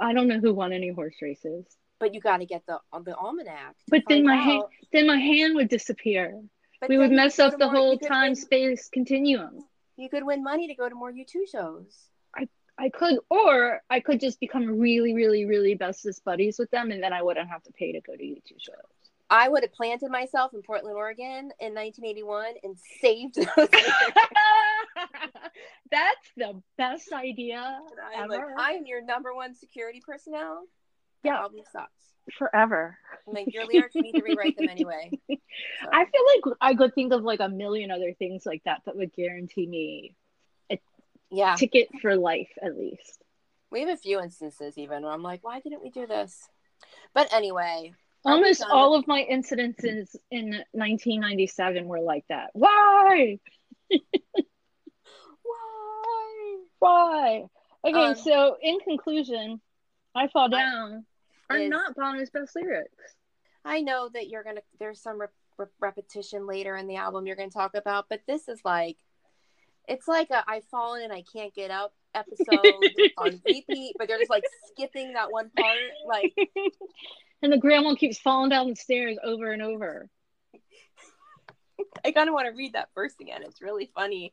I 0.00 0.12
don't 0.12 0.28
know 0.28 0.40
who 0.40 0.52
won 0.54 0.72
any 0.72 0.90
horse 0.90 1.16
races. 1.22 1.64
But 1.98 2.12
you 2.14 2.20
got 2.20 2.38
to 2.38 2.46
get 2.46 2.62
the 2.66 2.78
uh, 2.92 3.00
the 3.00 3.16
almanac. 3.16 3.74
But 3.88 4.02
then 4.08 4.24
my 4.24 4.36
hand, 4.36 4.64
then 4.92 5.06
my 5.06 5.18
hand 5.18 5.54
would 5.54 5.68
disappear. 5.68 6.42
But 6.80 6.90
we 6.90 6.98
would 6.98 7.10
mess 7.10 7.38
up 7.38 7.52
the 7.58 7.66
more- 7.66 7.74
whole 7.74 7.98
time 7.98 8.30
win- 8.30 8.36
space 8.36 8.88
continuum. 8.90 9.64
You 9.96 10.10
could 10.10 10.24
win 10.24 10.42
money 10.44 10.66
to 10.68 10.74
go 10.74 10.88
to 10.88 10.94
more 10.94 11.10
U2 11.10 11.48
shows. 11.50 12.08
I 12.78 12.90
could, 12.90 13.18
or 13.30 13.80
I 13.88 14.00
could 14.00 14.20
just 14.20 14.38
become 14.38 14.78
really, 14.78 15.14
really, 15.14 15.46
really 15.46 15.74
bestest 15.74 16.24
buddies 16.24 16.58
with 16.58 16.70
them, 16.70 16.90
and 16.90 17.02
then 17.02 17.12
I 17.12 17.22
wouldn't 17.22 17.48
have 17.48 17.62
to 17.64 17.72
pay 17.72 17.92
to 17.92 18.00
go 18.00 18.14
to 18.14 18.22
U2 18.22 18.52
shows. 18.58 18.76
I 19.28 19.48
would 19.48 19.62
have 19.62 19.72
planted 19.72 20.10
myself 20.10 20.54
in 20.54 20.62
Portland, 20.62 20.96
Oregon 20.96 21.50
in 21.60 21.74
1981 21.74 22.54
and 22.62 22.78
saved 23.00 23.34
those. 23.34 23.46
That's 25.90 26.30
the 26.36 26.62
best 26.78 27.12
idea 27.12 27.80
I'm 28.16 28.28
like, 28.28 28.40
ever. 28.40 28.54
I 28.56 28.72
am 28.72 28.86
your 28.86 29.04
number 29.04 29.34
one 29.34 29.54
security 29.54 30.00
personnel. 30.04 30.64
Yeah. 31.24 31.38
Probably 31.38 31.64
sucks. 31.72 31.90
Forever. 32.38 32.98
like 33.26 33.52
your 33.52 33.66
lyrics 33.66 33.94
need 33.94 34.12
to 34.12 34.22
rewrite 34.22 34.56
them 34.56 34.68
anyway. 34.68 35.10
So. 35.82 35.88
I 35.90 36.04
feel 36.04 36.20
like 36.34 36.56
I 36.60 36.74
could 36.74 36.94
think 36.94 37.14
of 37.14 37.22
like 37.22 37.40
a 37.40 37.48
million 37.48 37.90
other 37.90 38.12
things 38.12 38.44
like 38.44 38.62
that 38.66 38.82
that 38.84 38.94
would 38.94 39.14
guarantee 39.14 39.66
me 39.66 40.14
a 40.70 40.78
yeah, 41.30 41.54
ticket 41.54 41.88
for 42.02 42.14
life 42.14 42.50
at 42.62 42.76
least. 42.76 43.22
we 43.70 43.80
have 43.80 43.88
a 43.88 43.96
few 43.96 44.20
instances 44.20 44.76
even 44.76 45.02
where 45.02 45.12
I'm 45.12 45.22
like, 45.22 45.42
why 45.42 45.60
didn't 45.60 45.82
we 45.82 45.88
do 45.88 46.06
this? 46.06 46.50
But 47.14 47.32
anyway, 47.32 47.94
Almost 48.32 48.60
done 48.60 48.70
all 48.70 48.94
of 48.94 49.06
my 49.06 49.26
incidences 49.30 50.16
in 50.30 50.50
1997 50.72 51.86
were 51.86 52.00
like 52.00 52.24
that. 52.28 52.50
Why? 52.52 53.38
why? 55.42 56.56
Why? 56.78 57.44
Okay, 57.84 57.98
Um, 57.98 58.14
so 58.16 58.56
in 58.60 58.78
conclusion, 58.80 59.60
I 60.14 60.28
Fall 60.28 60.46
I- 60.54 60.58
Down 60.60 61.06
are 61.50 61.58
is- 61.58 61.70
not 61.70 61.94
Bono's 61.94 62.30
best 62.30 62.56
lyrics. 62.56 62.90
I 63.64 63.80
know 63.80 64.08
that 64.10 64.28
you're 64.28 64.44
gonna. 64.44 64.62
There's 64.78 65.00
some 65.00 65.20
rep- 65.20 65.32
rep- 65.58 65.70
repetition 65.80 66.46
later 66.46 66.76
in 66.76 66.86
the 66.86 66.96
album 66.96 67.26
you're 67.26 67.36
gonna 67.36 67.50
talk 67.50 67.74
about, 67.74 68.06
but 68.08 68.20
this 68.26 68.48
is 68.48 68.60
like, 68.64 68.96
it's 69.88 70.06
like 70.06 70.30
a 70.30 70.44
I've 70.48 70.64
fallen 70.66 71.02
and 71.02 71.12
I 71.12 71.22
can't 71.32 71.52
get 71.54 71.70
up 71.72 71.92
episode 72.14 72.48
on 73.18 73.40
repeat, 73.44 73.94
but 73.98 74.06
they're 74.08 74.18
just 74.18 74.30
like 74.30 74.44
skipping 74.72 75.14
that 75.14 75.32
one 75.32 75.50
part. 75.50 75.76
Like, 76.06 76.32
and 77.42 77.52
the 77.52 77.58
grandma 77.58 77.94
keeps 77.94 78.18
falling 78.18 78.50
down 78.50 78.68
the 78.68 78.76
stairs 78.76 79.16
over 79.22 79.52
and 79.52 79.62
over. 79.62 80.08
I 82.04 82.12
kind 82.12 82.28
of 82.28 82.34
want 82.34 82.46
to 82.48 82.56
read 82.56 82.72
that 82.72 82.88
verse 82.94 83.14
again. 83.20 83.42
It's 83.42 83.60
really 83.60 83.90
funny 83.94 84.32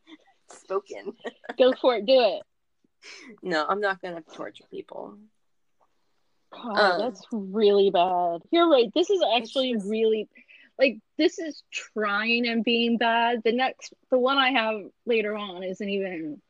spoken. 0.49 1.13
Go 1.57 1.73
for 1.79 1.95
it, 1.95 2.05
do 2.05 2.13
it. 2.19 2.43
No, 3.41 3.65
I'm 3.67 3.81
not 3.81 4.01
gonna 4.01 4.21
torture 4.33 4.63
people. 4.71 5.17
God, 6.53 6.77
Um, 6.77 6.99
that's 6.99 7.25
really 7.31 7.89
bad. 7.91 8.41
You're 8.51 8.69
right. 8.69 8.89
This 8.93 9.09
is 9.09 9.21
actually 9.35 9.73
just- 9.73 9.89
really 9.89 10.29
like 10.79 10.97
this 11.17 11.37
is 11.37 11.63
trying 11.71 12.47
and 12.47 12.63
being 12.63 12.97
bad. 12.97 13.41
The 13.43 13.51
next 13.51 13.93
the 14.09 14.17
one 14.17 14.37
I 14.37 14.51
have 14.51 14.81
later 15.05 15.35
on 15.35 15.63
isn't 15.63 15.87
even 15.89 16.41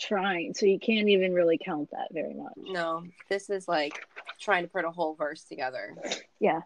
trying, 0.00 0.54
so 0.54 0.66
you 0.66 0.78
can't 0.78 1.08
even 1.08 1.32
really 1.32 1.58
count 1.62 1.90
that 1.92 2.08
very 2.12 2.34
much. 2.34 2.52
No, 2.56 3.04
this 3.28 3.50
is 3.50 3.66
like 3.68 4.06
trying 4.40 4.64
to 4.64 4.68
put 4.70 4.84
a 4.84 4.90
whole 4.90 5.14
verse 5.14 5.44
together. 5.44 5.94
Yeah. 6.40 6.60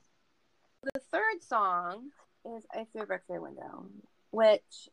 The 0.95 1.01
third 1.13 1.43
song 1.43 2.11
is 2.57 2.65
I 2.73 2.87
Threw 2.93 3.03
a 3.03 3.07
Brick 3.07 3.23
Through 3.27 3.39
a 3.39 3.43
Window, 3.43 3.87
which 4.31 4.89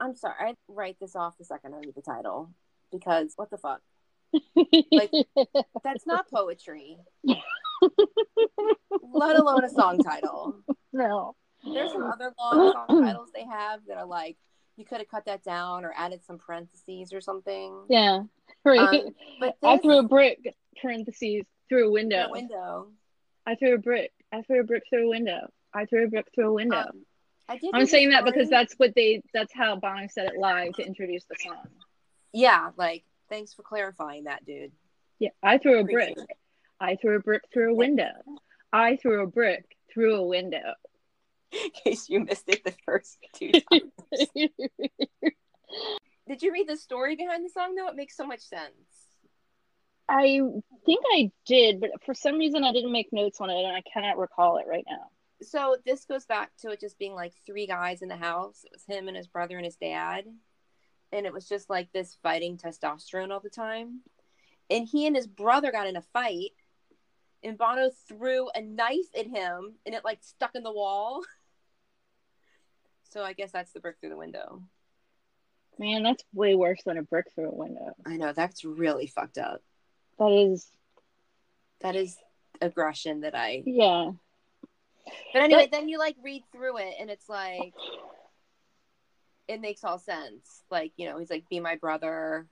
I'm 0.00 0.14
sorry, 0.16 0.34
I 0.40 0.54
write 0.68 0.96
this 1.00 1.16
off 1.16 1.38
the 1.38 1.44
second 1.44 1.74
I 1.74 1.78
read 1.78 1.94
the 1.94 2.02
title 2.02 2.50
because 2.92 3.32
what 3.36 3.50
the 3.50 3.58
fuck? 3.58 3.80
Like- 4.92 5.12
That's 5.84 6.06
not 6.06 6.30
poetry, 6.30 6.98
let 9.02 9.36
alone 9.36 9.64
a 9.64 9.70
song 9.70 9.98
title. 9.98 10.56
no. 10.92 11.34
There's 11.64 11.90
some 11.92 12.04
other 12.04 12.32
long 12.38 12.72
song 12.72 13.02
titles 13.04 13.30
they 13.34 13.44
have 13.44 13.80
that 13.88 13.96
are 13.98 14.06
like, 14.06 14.36
you 14.78 14.84
could 14.84 14.98
have 14.98 15.08
cut 15.08 15.26
that 15.26 15.42
down 15.42 15.84
or 15.84 15.92
added 15.96 16.24
some 16.24 16.38
parentheses 16.38 17.12
or 17.12 17.20
something. 17.20 17.74
Yeah. 17.90 18.22
Right. 18.64 18.78
Um, 18.78 19.14
but 19.40 19.56
I 19.62 19.78
threw 19.78 19.98
a 19.98 20.02
brick, 20.04 20.54
parentheses, 20.80 21.44
through 21.68 21.88
a 21.88 21.90
window. 21.90 22.26
the 22.26 22.32
window. 22.32 22.88
I 23.46 23.56
threw 23.56 23.74
a 23.74 23.78
brick. 23.78 24.12
I 24.32 24.42
threw 24.42 24.60
a 24.60 24.64
brick 24.64 24.84
through 24.88 25.06
a 25.06 25.10
window. 25.10 25.48
I 25.74 25.84
threw 25.86 26.04
a 26.04 26.08
brick 26.08 26.28
through 26.34 26.50
a 26.50 26.54
window. 26.54 26.78
Um, 26.78 27.04
I 27.48 27.58
did 27.58 27.70
I'm 27.74 27.86
saying 27.86 28.10
that 28.10 28.24
because 28.24 28.48
that's 28.48 28.74
what 28.74 28.94
they 28.94 29.22
that's 29.32 29.52
how 29.54 29.76
Bono 29.76 30.06
said 30.08 30.26
it 30.26 30.38
live 30.38 30.74
to 30.74 30.86
introduce 30.86 31.24
the 31.24 31.36
song. 31.42 31.56
yeah, 32.32 32.70
like 32.76 33.04
thanks 33.28 33.54
for 33.54 33.62
clarifying 33.62 34.24
that, 34.24 34.44
dude. 34.44 34.72
Yeah, 35.18 35.30
I 35.42 35.58
threw 35.58 35.80
a 35.80 35.84
brick. 35.84 36.16
I 36.78 36.96
threw 36.96 37.16
a 37.16 37.20
brick 37.20 37.42
through 37.52 37.72
a 37.72 37.74
window. 37.74 38.12
I 38.72 38.96
threw 38.96 39.22
a 39.22 39.26
brick 39.26 39.76
through 39.92 40.16
a 40.16 40.22
window. 40.22 40.74
In 41.52 41.70
case 41.70 42.08
you 42.08 42.20
missed 42.20 42.48
it 42.48 42.64
the 42.64 42.74
first 42.84 43.18
two 43.34 43.52
times. 43.52 43.92
Did 46.28 46.42
you 46.42 46.52
read 46.52 46.68
the 46.68 46.76
story 46.76 47.16
behind 47.16 47.44
the 47.44 47.50
song 47.50 47.74
though? 47.74 47.88
It 47.88 47.96
makes 47.96 48.16
so 48.16 48.26
much 48.26 48.40
sense. 48.40 48.72
I 50.08 50.40
think 50.86 51.04
I 51.12 51.30
did, 51.46 51.80
but 51.80 51.90
for 52.04 52.14
some 52.14 52.38
reason 52.38 52.64
I 52.64 52.72
didn't 52.72 52.92
make 52.92 53.12
notes 53.12 53.40
on 53.40 53.50
it 53.50 53.62
and 53.62 53.76
I 53.76 53.82
cannot 53.92 54.18
recall 54.18 54.56
it 54.56 54.66
right 54.66 54.84
now. 54.88 55.10
So 55.42 55.76
this 55.84 56.04
goes 56.04 56.24
back 56.24 56.50
to 56.60 56.70
it 56.70 56.80
just 56.80 56.98
being 56.98 57.14
like 57.14 57.34
three 57.46 57.66
guys 57.66 58.02
in 58.02 58.08
the 58.08 58.16
house. 58.16 58.64
It 58.64 58.72
was 58.72 58.84
him 58.86 59.08
and 59.08 59.16
his 59.16 59.28
brother 59.28 59.56
and 59.56 59.64
his 59.64 59.76
dad. 59.76 60.24
And 61.12 61.26
it 61.26 61.32
was 61.32 61.48
just 61.48 61.70
like 61.70 61.92
this 61.92 62.18
fighting 62.22 62.58
testosterone 62.58 63.30
all 63.30 63.40
the 63.40 63.50
time. 63.50 64.00
And 64.70 64.86
he 64.86 65.06
and 65.06 65.14
his 65.14 65.26
brother 65.26 65.72
got 65.72 65.86
in 65.86 65.96
a 65.96 66.02
fight. 66.12 66.50
And 67.42 67.56
Bono 67.56 67.90
threw 68.08 68.48
a 68.54 68.60
knife 68.60 69.14
at 69.16 69.26
him 69.26 69.74
and 69.86 69.94
it 69.94 70.04
like 70.04 70.18
stuck 70.22 70.54
in 70.54 70.62
the 70.62 70.72
wall. 70.72 71.22
So 73.10 73.22
I 73.22 73.32
guess 73.32 73.52
that's 73.52 73.72
the 73.72 73.80
brick 73.80 73.96
through 74.00 74.10
the 74.10 74.16
window. 74.16 74.62
Man, 75.78 76.02
that's 76.02 76.24
way 76.34 76.54
worse 76.54 76.82
than 76.84 76.98
a 76.98 77.02
brick 77.02 77.26
through 77.34 77.50
a 77.50 77.54
window. 77.54 77.94
I 78.04 78.16
know 78.16 78.32
that's 78.32 78.64
really 78.64 79.06
fucked 79.06 79.38
up. 79.38 79.62
That 80.18 80.32
is, 80.32 80.66
That 81.80 81.94
is 81.96 82.16
aggression 82.60 83.20
that 83.20 83.36
I 83.36 83.62
yeah. 83.64 84.10
But 85.32 85.42
anyway, 85.42 85.62
But- 85.64 85.70
then 85.70 85.88
you 85.88 85.98
like 85.98 86.16
read 86.22 86.42
through 86.52 86.78
it 86.78 86.94
and 87.00 87.08
it's 87.10 87.28
like 87.28 87.72
it 89.46 89.60
makes 89.60 89.82
all 89.84 89.98
sense. 89.98 90.62
Like, 90.70 90.92
you 90.96 91.08
know, 91.08 91.18
he's 91.18 91.30
like, 91.30 91.48
be 91.48 91.60
my 91.60 91.76
brother. 91.76 92.46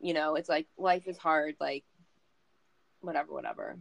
You 0.00 0.12
know, 0.14 0.34
it's 0.34 0.48
like 0.48 0.66
life 0.76 1.06
is 1.06 1.16
hard, 1.16 1.54
like 1.60 1.84
whatever, 3.00 3.32
whatever. 3.32 3.78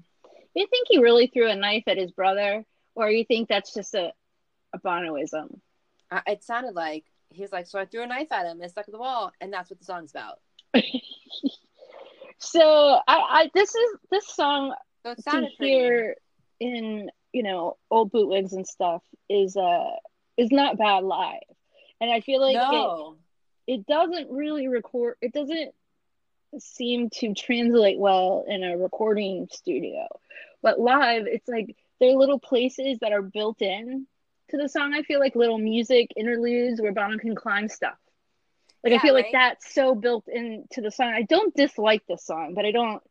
You 0.53 0.67
think 0.67 0.87
he 0.89 0.99
really 0.99 1.27
threw 1.27 1.49
a 1.49 1.55
knife 1.55 1.85
at 1.87 1.97
his 1.97 2.11
brother, 2.11 2.63
or 2.93 3.09
you 3.09 3.25
think 3.25 3.49
that's 3.49 3.73
just 3.73 3.95
a, 3.95 4.13
a 4.75 4.87
Bonoism? 4.87 5.59
I, 6.11 6.21
it 6.27 6.43
sounded 6.43 6.75
like 6.75 7.05
he 7.29 7.41
was 7.41 7.51
like, 7.51 7.67
so 7.67 7.79
I 7.79 7.85
threw 7.85 8.03
a 8.03 8.07
knife 8.07 8.31
at 8.31 8.45
him 8.45 8.61
and 8.61 8.69
stuck 8.69 8.87
at 8.87 8.91
the 8.91 8.99
wall, 8.99 9.31
and 9.41 9.51
that's 9.51 9.69
what 9.69 9.79
the 9.79 9.85
song's 9.85 10.11
about. 10.11 10.39
so 12.39 12.99
I, 13.07 13.17
I 13.17 13.51
this 13.53 13.73
is 13.73 13.97
this 14.11 14.27
song 14.27 14.73
So 15.03 15.11
it 15.11 15.17
to 15.17 15.21
sounded 15.21 15.51
hear 15.57 16.15
in 16.59 17.09
you 17.33 17.43
know 17.43 17.77
old 17.89 18.11
bootlegs 18.11 18.53
and 18.53 18.67
stuff 18.67 19.03
is 19.29 19.55
uh 19.57 19.91
is 20.37 20.51
not 20.51 20.77
bad 20.77 21.03
live, 21.03 21.39
and 22.01 22.11
I 22.11 22.21
feel 22.21 22.41
like 22.41 22.57
it, 23.67 23.75
it 23.75 23.87
doesn't 23.87 24.29
really 24.31 24.67
record. 24.67 25.15
It 25.21 25.33
doesn't 25.33 25.73
seem 26.59 27.09
to 27.09 27.33
translate 27.33 27.99
well 27.99 28.45
in 28.47 28.63
a 28.63 28.77
recording 28.77 29.47
studio, 29.51 30.07
but 30.61 30.79
live 30.79 31.25
it's 31.27 31.47
like 31.47 31.75
there 31.99 32.11
are 32.11 32.17
little 32.17 32.39
places 32.39 32.99
that 32.99 33.13
are 33.13 33.21
built 33.21 33.61
in 33.61 34.07
to 34.49 34.57
the 34.57 34.69
song. 34.69 34.93
I 34.93 35.03
feel 35.03 35.19
like 35.19 35.35
little 35.35 35.57
music 35.57 36.11
interludes 36.15 36.81
where 36.81 36.91
Bono 36.91 37.17
can 37.17 37.35
climb 37.35 37.67
stuff. 37.67 37.97
Like 38.83 38.91
I 38.91 38.95
Yeah, 38.95 39.01
feel 39.01 39.13
like 39.15 39.29
that's 39.31 39.73
so 39.73 39.95
built 39.95 40.27
into 40.27 40.81
the 40.81 40.91
song. 40.91 41.07
I 41.15 41.23
don't 41.23 41.55
dislike 41.55 42.03
this 42.07 42.23
song, 42.25 42.53
but 42.55 42.65
I 42.65 42.71
don't 42.71 43.01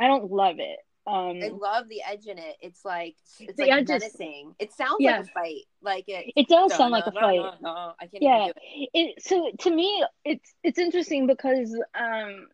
I 0.00 0.06
don't 0.08 0.30
love 0.30 0.56
it. 0.58 0.78
Um 1.06 1.40
I 1.42 1.48
love 1.48 1.88
the 1.88 2.02
edge 2.02 2.26
in 2.26 2.36
it. 2.38 2.56
It's 2.60 2.84
like 2.84 3.14
it's 3.38 3.56
The 3.56 3.62
like 3.64 3.72
edge 3.72 3.90
is- 3.90 4.02
menacing. 4.02 4.54
It 4.58 4.72
sounds 4.72 4.96
Yeah. 4.98 5.18
like 5.18 5.26
a 5.26 5.32
fight. 5.32 5.62
Like 5.82 6.04
it. 6.08 6.32
it 6.34 6.48
does 6.48 6.74
sound 6.74 6.90
like 6.92 7.06
a 7.06 7.12
fight. 7.12 7.40
I 7.64 8.06
can't 8.08 8.22
Yeah. 8.22 8.48
it. 8.56 8.90
it 8.92 9.22
so 9.22 9.50
to 9.60 9.70
me 9.70 10.04
it's 10.24 10.52
it's 10.64 10.78
interesting 10.78 11.26
because 11.28 11.72
um 11.94 12.48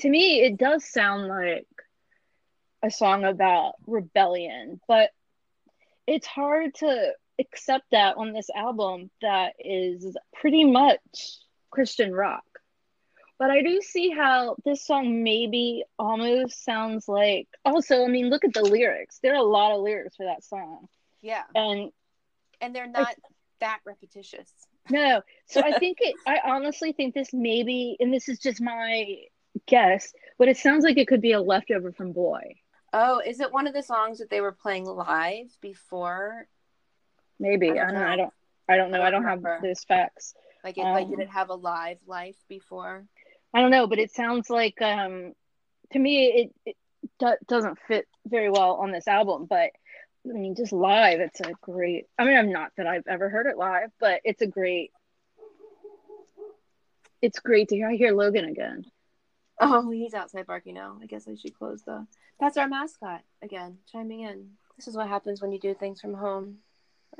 to 0.00 0.08
me 0.10 0.40
it 0.42 0.56
does 0.56 0.84
sound 0.84 1.28
like 1.28 1.66
a 2.82 2.90
song 2.90 3.24
about 3.24 3.74
rebellion 3.86 4.80
but 4.86 5.10
it's 6.06 6.26
hard 6.26 6.74
to 6.74 7.12
accept 7.40 7.84
that 7.92 8.16
on 8.16 8.32
this 8.32 8.48
album 8.54 9.10
that 9.22 9.52
is 9.58 10.16
pretty 10.34 10.64
much 10.64 11.38
christian 11.70 12.12
rock 12.12 12.44
but 13.38 13.50
i 13.50 13.62
do 13.62 13.80
see 13.80 14.10
how 14.10 14.56
this 14.64 14.84
song 14.84 15.22
maybe 15.22 15.84
almost 15.98 16.64
sounds 16.64 17.06
like 17.08 17.46
also 17.64 18.04
i 18.04 18.08
mean 18.08 18.28
look 18.30 18.44
at 18.44 18.54
the 18.54 18.62
lyrics 18.62 19.18
there 19.22 19.32
are 19.34 19.36
a 19.36 19.42
lot 19.42 19.72
of 19.72 19.80
lyrics 19.82 20.16
for 20.16 20.26
that 20.26 20.42
song 20.44 20.88
Yeah, 21.22 21.42
and 21.54 21.90
and 22.60 22.74
they're 22.74 22.86
not 22.88 23.14
that 23.60 23.80
repetitious. 23.84 24.50
No. 24.90 25.20
So 25.46 25.60
I 25.62 25.72
think 25.78 25.98
it 26.00 26.14
I 26.26 26.38
honestly 26.46 26.92
think 26.92 27.14
this 27.14 27.34
maybe 27.34 27.96
and 28.00 28.12
this 28.12 28.26
is 28.28 28.38
just 28.38 28.58
my 28.60 29.16
guess, 29.66 30.12
but 30.38 30.48
it 30.48 30.56
sounds 30.56 30.82
like 30.82 30.96
it 30.96 31.06
could 31.08 31.20
be 31.20 31.32
a 31.32 31.42
leftover 31.42 31.92
from 31.92 32.12
Boy. 32.12 32.54
Oh, 32.94 33.20
is 33.20 33.40
it 33.40 33.52
one 33.52 33.66
of 33.66 33.74
the 33.74 33.82
songs 33.82 34.18
that 34.18 34.30
they 34.30 34.40
were 34.40 34.52
playing 34.52 34.86
live 34.86 35.54
before? 35.60 36.48
Maybe. 37.38 37.70
I 37.70 37.72
I 37.72 37.76
don't 37.76 37.88
don't 37.92 37.94
know. 37.94 38.06
I 38.06 38.16
don't 38.16 38.32
I 38.68 38.76
don't 38.76 38.90
know. 38.90 39.02
I 39.02 39.06
I 39.06 39.10
don't 39.10 39.22
don't 39.22 39.42
have 39.42 39.62
those 39.62 39.84
facts. 39.84 40.34
Like, 40.64 40.76
it, 40.76 40.82
like, 40.82 41.04
Um, 41.04 41.10
did 41.10 41.20
it 41.20 41.30
have 41.30 41.50
a 41.50 41.54
live 41.54 41.98
life 42.06 42.36
before? 42.48 43.06
I 43.54 43.60
don't 43.60 43.70
know, 43.70 43.86
but 43.86 43.98
it 43.98 44.10
sounds 44.10 44.50
like 44.50 44.80
um 44.82 45.32
to 45.92 45.98
me 45.98 46.26
it, 46.26 46.54
it 46.66 46.76
do- 47.18 47.36
doesn't 47.46 47.78
fit 47.86 48.06
very 48.26 48.50
well 48.50 48.74
on 48.74 48.90
this 48.92 49.08
album, 49.08 49.46
but 49.48 49.70
I 50.28 50.32
mean 50.32 50.54
just 50.54 50.72
live 50.72 51.20
it's 51.20 51.40
a 51.40 51.52
great 51.62 52.06
I 52.18 52.24
mean 52.24 52.36
I'm 52.36 52.52
not 52.52 52.72
that 52.76 52.86
I've 52.86 53.06
ever 53.06 53.30
heard 53.30 53.46
it 53.46 53.56
live, 53.56 53.90
but 54.00 54.20
it's 54.24 54.42
a 54.42 54.46
great 54.46 54.92
it's 57.22 57.38
great 57.38 57.68
to 57.68 57.76
hear 57.76 57.88
I 57.88 57.96
hear 57.96 58.12
Logan 58.12 58.44
again. 58.44 58.84
Oh, 59.60 59.90
he's 59.90 60.14
outside 60.14 60.46
barking 60.46 60.74
now. 60.74 60.98
I 61.02 61.06
guess 61.06 61.26
I 61.26 61.34
should 61.34 61.54
close 61.58 61.82
the. 61.82 62.06
That's 62.38 62.56
our 62.56 62.68
mascot 62.68 63.22
again, 63.42 63.78
chiming 63.90 64.20
in. 64.20 64.50
This 64.76 64.86
is 64.86 64.96
what 64.96 65.08
happens 65.08 65.42
when 65.42 65.50
you 65.50 65.58
do 65.58 65.74
things 65.74 66.00
from 66.00 66.14
home. 66.14 66.58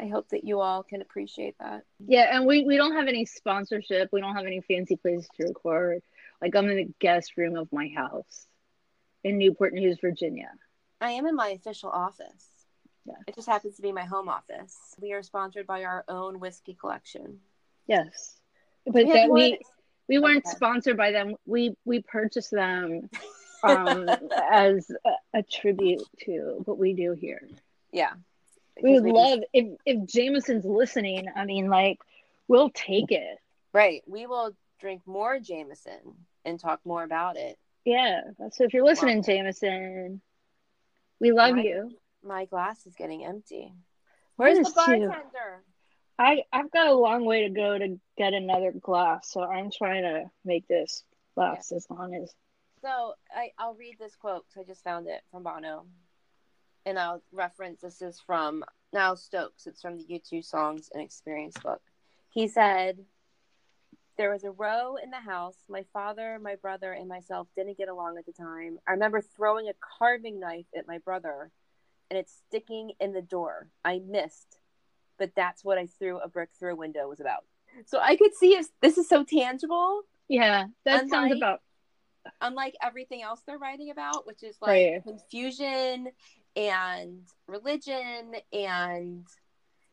I 0.01 0.07
hope 0.07 0.29
that 0.29 0.45
you 0.45 0.61
all 0.61 0.83
can 0.83 1.03
appreciate 1.03 1.57
that. 1.59 1.83
Yeah, 2.07 2.37
and 2.37 2.47
we, 2.47 2.65
we 2.65 2.77
don't 2.77 2.95
have 2.95 3.09
any 3.09 3.25
sponsorship. 3.25 4.11
We 4.13 4.21
don't 4.21 4.37
have 4.37 4.47
any 4.47 4.61
fancy 4.61 4.97
places 4.97 5.29
to 5.37 5.47
record. 5.49 6.03
Like 6.41 6.55
I'm 6.55 6.69
in 6.69 6.77
the 6.77 6.89
guest 7.01 7.37
room 7.37 7.57
of 7.57 7.73
my 7.73 7.89
house 7.89 8.47
in 9.25 9.39
Newport 9.39 9.73
News, 9.75 9.99
Virginia. 10.01 10.51
I 11.01 11.11
am 11.13 11.27
in 11.27 11.35
my 11.35 11.49
official 11.49 11.91
office. 11.91 12.47
Yeah. 13.05 13.15
It 13.27 13.35
just 13.35 13.49
happens 13.49 13.77
to 13.77 13.83
be 13.83 13.91
my 13.93 14.05
home 14.05 14.29
office. 14.29 14.77
We 15.01 15.13
are 15.15 15.23
sponsored 15.23 15.67
by 15.67 15.85
our 15.85 16.05
own 16.09 16.39
whiskey 16.39 16.75
collection. 16.75 17.39
Yes. 17.89 18.37
But 18.85 18.95
We 18.95 19.05
have 19.07 19.13
that 19.15 19.27
more- 19.29 19.37
we 19.37 19.59
we 20.09 20.19
weren't 20.19 20.47
Okay. 20.47 20.55
sponsored 20.57 20.97
by 20.97 21.11
them. 21.11 21.35
We 21.45 21.75
we 21.85 22.03
purchased 22.03 22.51
them 22.53 23.09
um 23.65 24.09
as 24.51 24.91
a, 25.05 25.39
a 25.39 25.43
tribute 25.43 26.03
to 26.25 26.63
what 26.67 26.79
we 26.79 26.93
do 26.93 27.13
here. 27.13 27.49
Yeah. 27.93 28.13
We 28.83 28.99
would 29.01 29.11
love 29.13 29.41
if 29.53 29.67
if 29.87 30.07
Jameson's 30.09 30.65
listening, 30.65 31.27
I 31.35 31.45
mean 31.45 31.69
like 31.69 31.99
we'll 32.47 32.71
take 32.71 33.11
it. 33.11 33.39
Right. 33.73 34.03
We 34.07 34.27
will 34.27 34.53
drink 34.81 35.03
more 35.07 35.39
Jameson 35.39 36.01
and 36.45 36.59
talk 36.59 36.81
more 36.85 37.03
about 37.03 37.37
it. 37.37 37.59
Yeah. 37.85 38.21
So 38.53 38.65
if 38.65 38.73
you're 38.75 38.85
listening, 38.85 39.23
Jameson, 39.23 40.21
we 41.21 41.33
love 41.33 41.55
Right. 41.55 41.65
you. 41.65 41.99
My 42.23 42.45
glass 42.47 42.87
is 42.87 42.95
getting 42.95 43.25
empty. 43.25 43.73
Where's 44.37 44.57
the 44.59 44.63
Yours 44.63 44.73
too. 44.75 45.09
bartender? 45.09 45.65
I 46.19 46.43
I've 46.53 46.71
got 46.71 46.89
a 46.89 46.95
long 46.95 47.25
way 47.25 47.43
to 47.43 47.51
go 47.51 47.79
to 47.79 47.99
get 48.17 48.33
another 48.35 48.73
glass, 48.73 49.31
so 49.31 49.43
I'm 49.43 49.71
trying 49.71 50.03
to 50.03 50.31
make 50.45 50.67
this 50.69 51.05
last 51.37 51.71
as 51.73 51.87
long 51.91 52.15
as 52.15 52.33
So 52.83 53.15
I, 53.35 53.53
I'll 53.59 53.75
read 53.75 53.97
this 53.99 54.17
quote 54.17 54.45
because 54.49 54.65
I 54.67 54.71
just 54.73 54.83
found 54.85 55.07
it 55.09 55.23
from 55.31 55.43
Bono. 55.45 55.87
And 56.87 56.99
I'll 56.99 57.23
reference 57.33 57.81
this 57.81 58.01
is 58.01 58.21
from 58.25 58.65
Niall 58.93 59.17
Stokes. 59.17 59.67
It's 59.67 59.83
from 59.83 59.99
the 59.99 60.05
U2 60.05 60.45
Songs 60.45 60.91
and 60.93 61.03
Experience 61.03 61.57
book. 61.59 61.83
He 62.31 62.49
said, 62.49 62.99
There 64.17 64.31
was 64.31 64.45
a 64.45 64.51
row 64.51 64.97
in 64.97 65.11
the 65.11 65.21
house. 65.21 65.57
My 65.69 65.85
father, 65.93 66.39
my 66.41 66.57
brother, 66.57 66.93
and 66.93 67.09
myself 67.09 67.49
didn't 67.57 67.79
get 67.79 67.89
along 67.89 68.17
at 68.19 68.27
the 68.27 68.33
time. 68.33 68.79
I 68.87 68.93
remember 68.93 69.21
throwing 69.21 69.69
a 69.69 69.75
carving 69.99 70.41
knife 70.41 70.67
at 70.77 70.87
my 70.87 70.99
brother 70.99 71.51
and 72.11 72.19
it's 72.19 72.41
sticking 72.49 72.93
in 73.01 73.13
the 73.13 73.21
door. 73.21 73.69
I 73.85 74.01
missed, 74.07 74.59
but 75.19 75.33
that's 75.37 75.63
what 75.63 75.77
I 75.77 75.87
threw 75.87 76.19
a 76.19 76.29
brick 76.29 76.49
through 76.59 76.73
a 76.73 76.77
window 76.77 77.07
was 77.07 77.21
about. 77.21 77.45
So 77.85 77.99
I 78.01 78.17
could 78.17 78.35
see 78.35 78.55
if 78.55 78.67
this 78.81 78.97
is 78.97 79.09
so 79.09 79.25
tangible 79.25 80.05
yeah, 80.29 80.67
that 80.85 81.09
sounds 81.09 81.35
about 81.35 81.61
unlike 82.43 82.75
everything 82.83 83.23
else 83.23 83.41
they're 83.47 83.59
writing 83.59 83.91
about, 83.91 84.27
which 84.27 84.43
is 84.43 84.57
like 84.61 84.69
Right. 84.69 85.03
confusion 85.03 86.09
and 86.59 87.21
religion, 87.47 88.35
and 88.53 89.25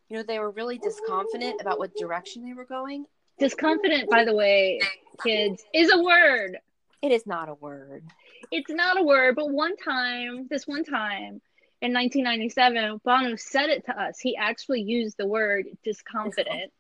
you 0.09 0.17
know, 0.17 0.23
they 0.23 0.39
were 0.39 0.51
really 0.51 0.79
disconfident 0.79 1.61
about 1.61 1.77
what 1.77 1.95
direction 1.95 2.43
they 2.43 2.53
were 2.53 2.65
going. 2.65 3.05
disconfident. 3.39 4.09
By 4.09 4.25
the 4.25 4.35
way, 4.35 4.79
kids 5.23 5.63
is 5.73 5.91
a 5.91 6.01
word. 6.01 6.57
It 7.01 7.11
is 7.11 7.27
not 7.27 7.49
a 7.49 7.53
word. 7.53 8.03
It's 8.51 8.71
not 8.71 8.99
a 8.99 9.03
word, 9.03 9.35
but 9.35 9.51
one 9.51 9.75
time, 9.77 10.47
this 10.49 10.65
one 10.65 10.83
time 10.83 11.41
in 11.81 11.93
1997, 11.93 13.01
Bono 13.03 13.35
said 13.35 13.69
it 13.69 13.85
to 13.85 14.01
us. 14.01 14.19
He 14.19 14.35
actually 14.35 14.81
used 14.81 15.17
the 15.17 15.27
word 15.27 15.65
disconfident, 15.85 16.71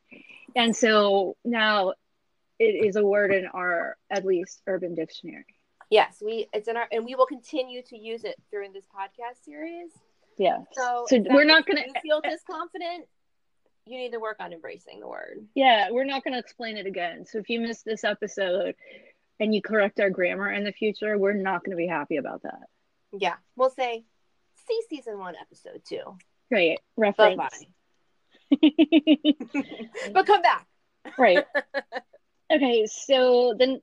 and 0.55 0.75
so 0.75 1.37
now 1.45 1.93
it 2.57 2.85
is 2.87 2.95
a 2.95 3.05
word 3.05 3.33
in 3.33 3.45
our 3.47 3.97
at 4.09 4.25
least 4.25 4.61
Urban 4.65 4.95
Dictionary. 4.95 5.54
Yes, 5.95 6.21
we 6.21 6.49
it's 6.51 6.67
in 6.67 6.75
our 6.75 6.89
and 6.91 7.05
we 7.05 7.15
will 7.15 7.25
continue 7.25 7.81
to 7.83 7.97
use 7.97 8.25
it 8.25 8.35
during 8.51 8.73
this 8.73 8.83
podcast 8.85 9.45
series. 9.45 9.91
Yeah. 10.37 10.57
So, 10.73 11.05
So 11.07 11.23
we're 11.29 11.45
not 11.45 11.65
gonna- 11.65 11.85
you 11.87 11.93
feel 12.01 12.21
disconfident. 12.21 13.05
You 13.85 13.97
need 13.97 14.11
to 14.11 14.19
work 14.19 14.35
on 14.41 14.51
embracing 14.51 14.99
the 14.99 15.07
word. 15.07 15.47
Yeah, 15.55 15.91
we're 15.91 16.03
not 16.03 16.25
going 16.25 16.33
to 16.33 16.39
explain 16.39 16.75
it 16.75 16.85
again. 16.85 17.23
So 17.25 17.37
if 17.37 17.49
you 17.49 17.61
missed 17.61 17.85
this 17.85 18.03
episode 18.03 18.75
and 19.39 19.55
you 19.55 19.61
correct 19.61 19.99
our 20.01 20.09
grammar 20.09 20.51
in 20.51 20.65
the 20.65 20.73
future, 20.73 21.17
we're 21.17 21.33
not 21.33 21.63
going 21.63 21.77
to 21.77 21.77
be 21.77 21.87
happy 21.87 22.17
about 22.17 22.41
that. 22.41 22.63
Yeah, 23.13 23.35
we'll 23.55 23.69
say 23.69 24.03
see 24.67 24.81
season 24.89 25.17
one, 25.19 25.35
episode 25.39 25.81
two. 25.87 26.17
Great 26.51 26.79
reference. 26.97 27.63
but 30.11 30.25
come 30.25 30.41
back. 30.41 30.67
right. 31.17 31.45
Okay, 32.53 32.85
so 32.85 33.55
then 33.57 33.81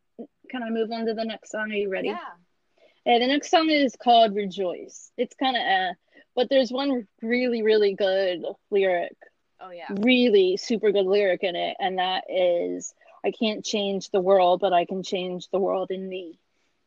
can 0.53 0.63
I 0.63 0.71
move 0.71 0.93
on 0.93 1.07
to 1.07 1.15
the 1.15 1.25
next 1.25 1.51
song? 1.51 1.73
Are 1.73 1.75
you 1.75 1.89
ready? 1.89 2.09
Yeah. 2.09 3.15
Uh, 3.15 3.19
the 3.19 3.27
next 3.27 3.51
song 3.51 3.69
is 3.71 3.97
called 3.97 4.37
Rejoice. 4.37 5.11
It's 5.17 5.35
kind 5.35 5.57
of 5.57 5.63
uh, 5.63 5.95
but 6.37 6.49
there's 6.49 6.71
one 6.71 7.09
really, 7.21 7.63
really 7.63 7.95
good 7.95 8.45
lyric, 8.71 9.17
Oh 9.61 9.71
yeah. 9.71 9.87
really 9.91 10.57
super 10.57 10.93
good 10.93 11.07
lyric 11.07 11.43
in 11.43 11.57
it, 11.57 11.77
and 11.81 11.99
that 11.99 12.25
is 12.29 12.95
I 13.25 13.33
can't 13.33 13.65
change 13.65 14.11
the 14.11 14.21
world, 14.21 14.61
but 14.61 14.73
I 14.73 14.85
can 14.85 15.03
change 15.03 15.49
the 15.51 15.59
world 15.59 15.91
in 15.91 16.09
me. 16.09 16.39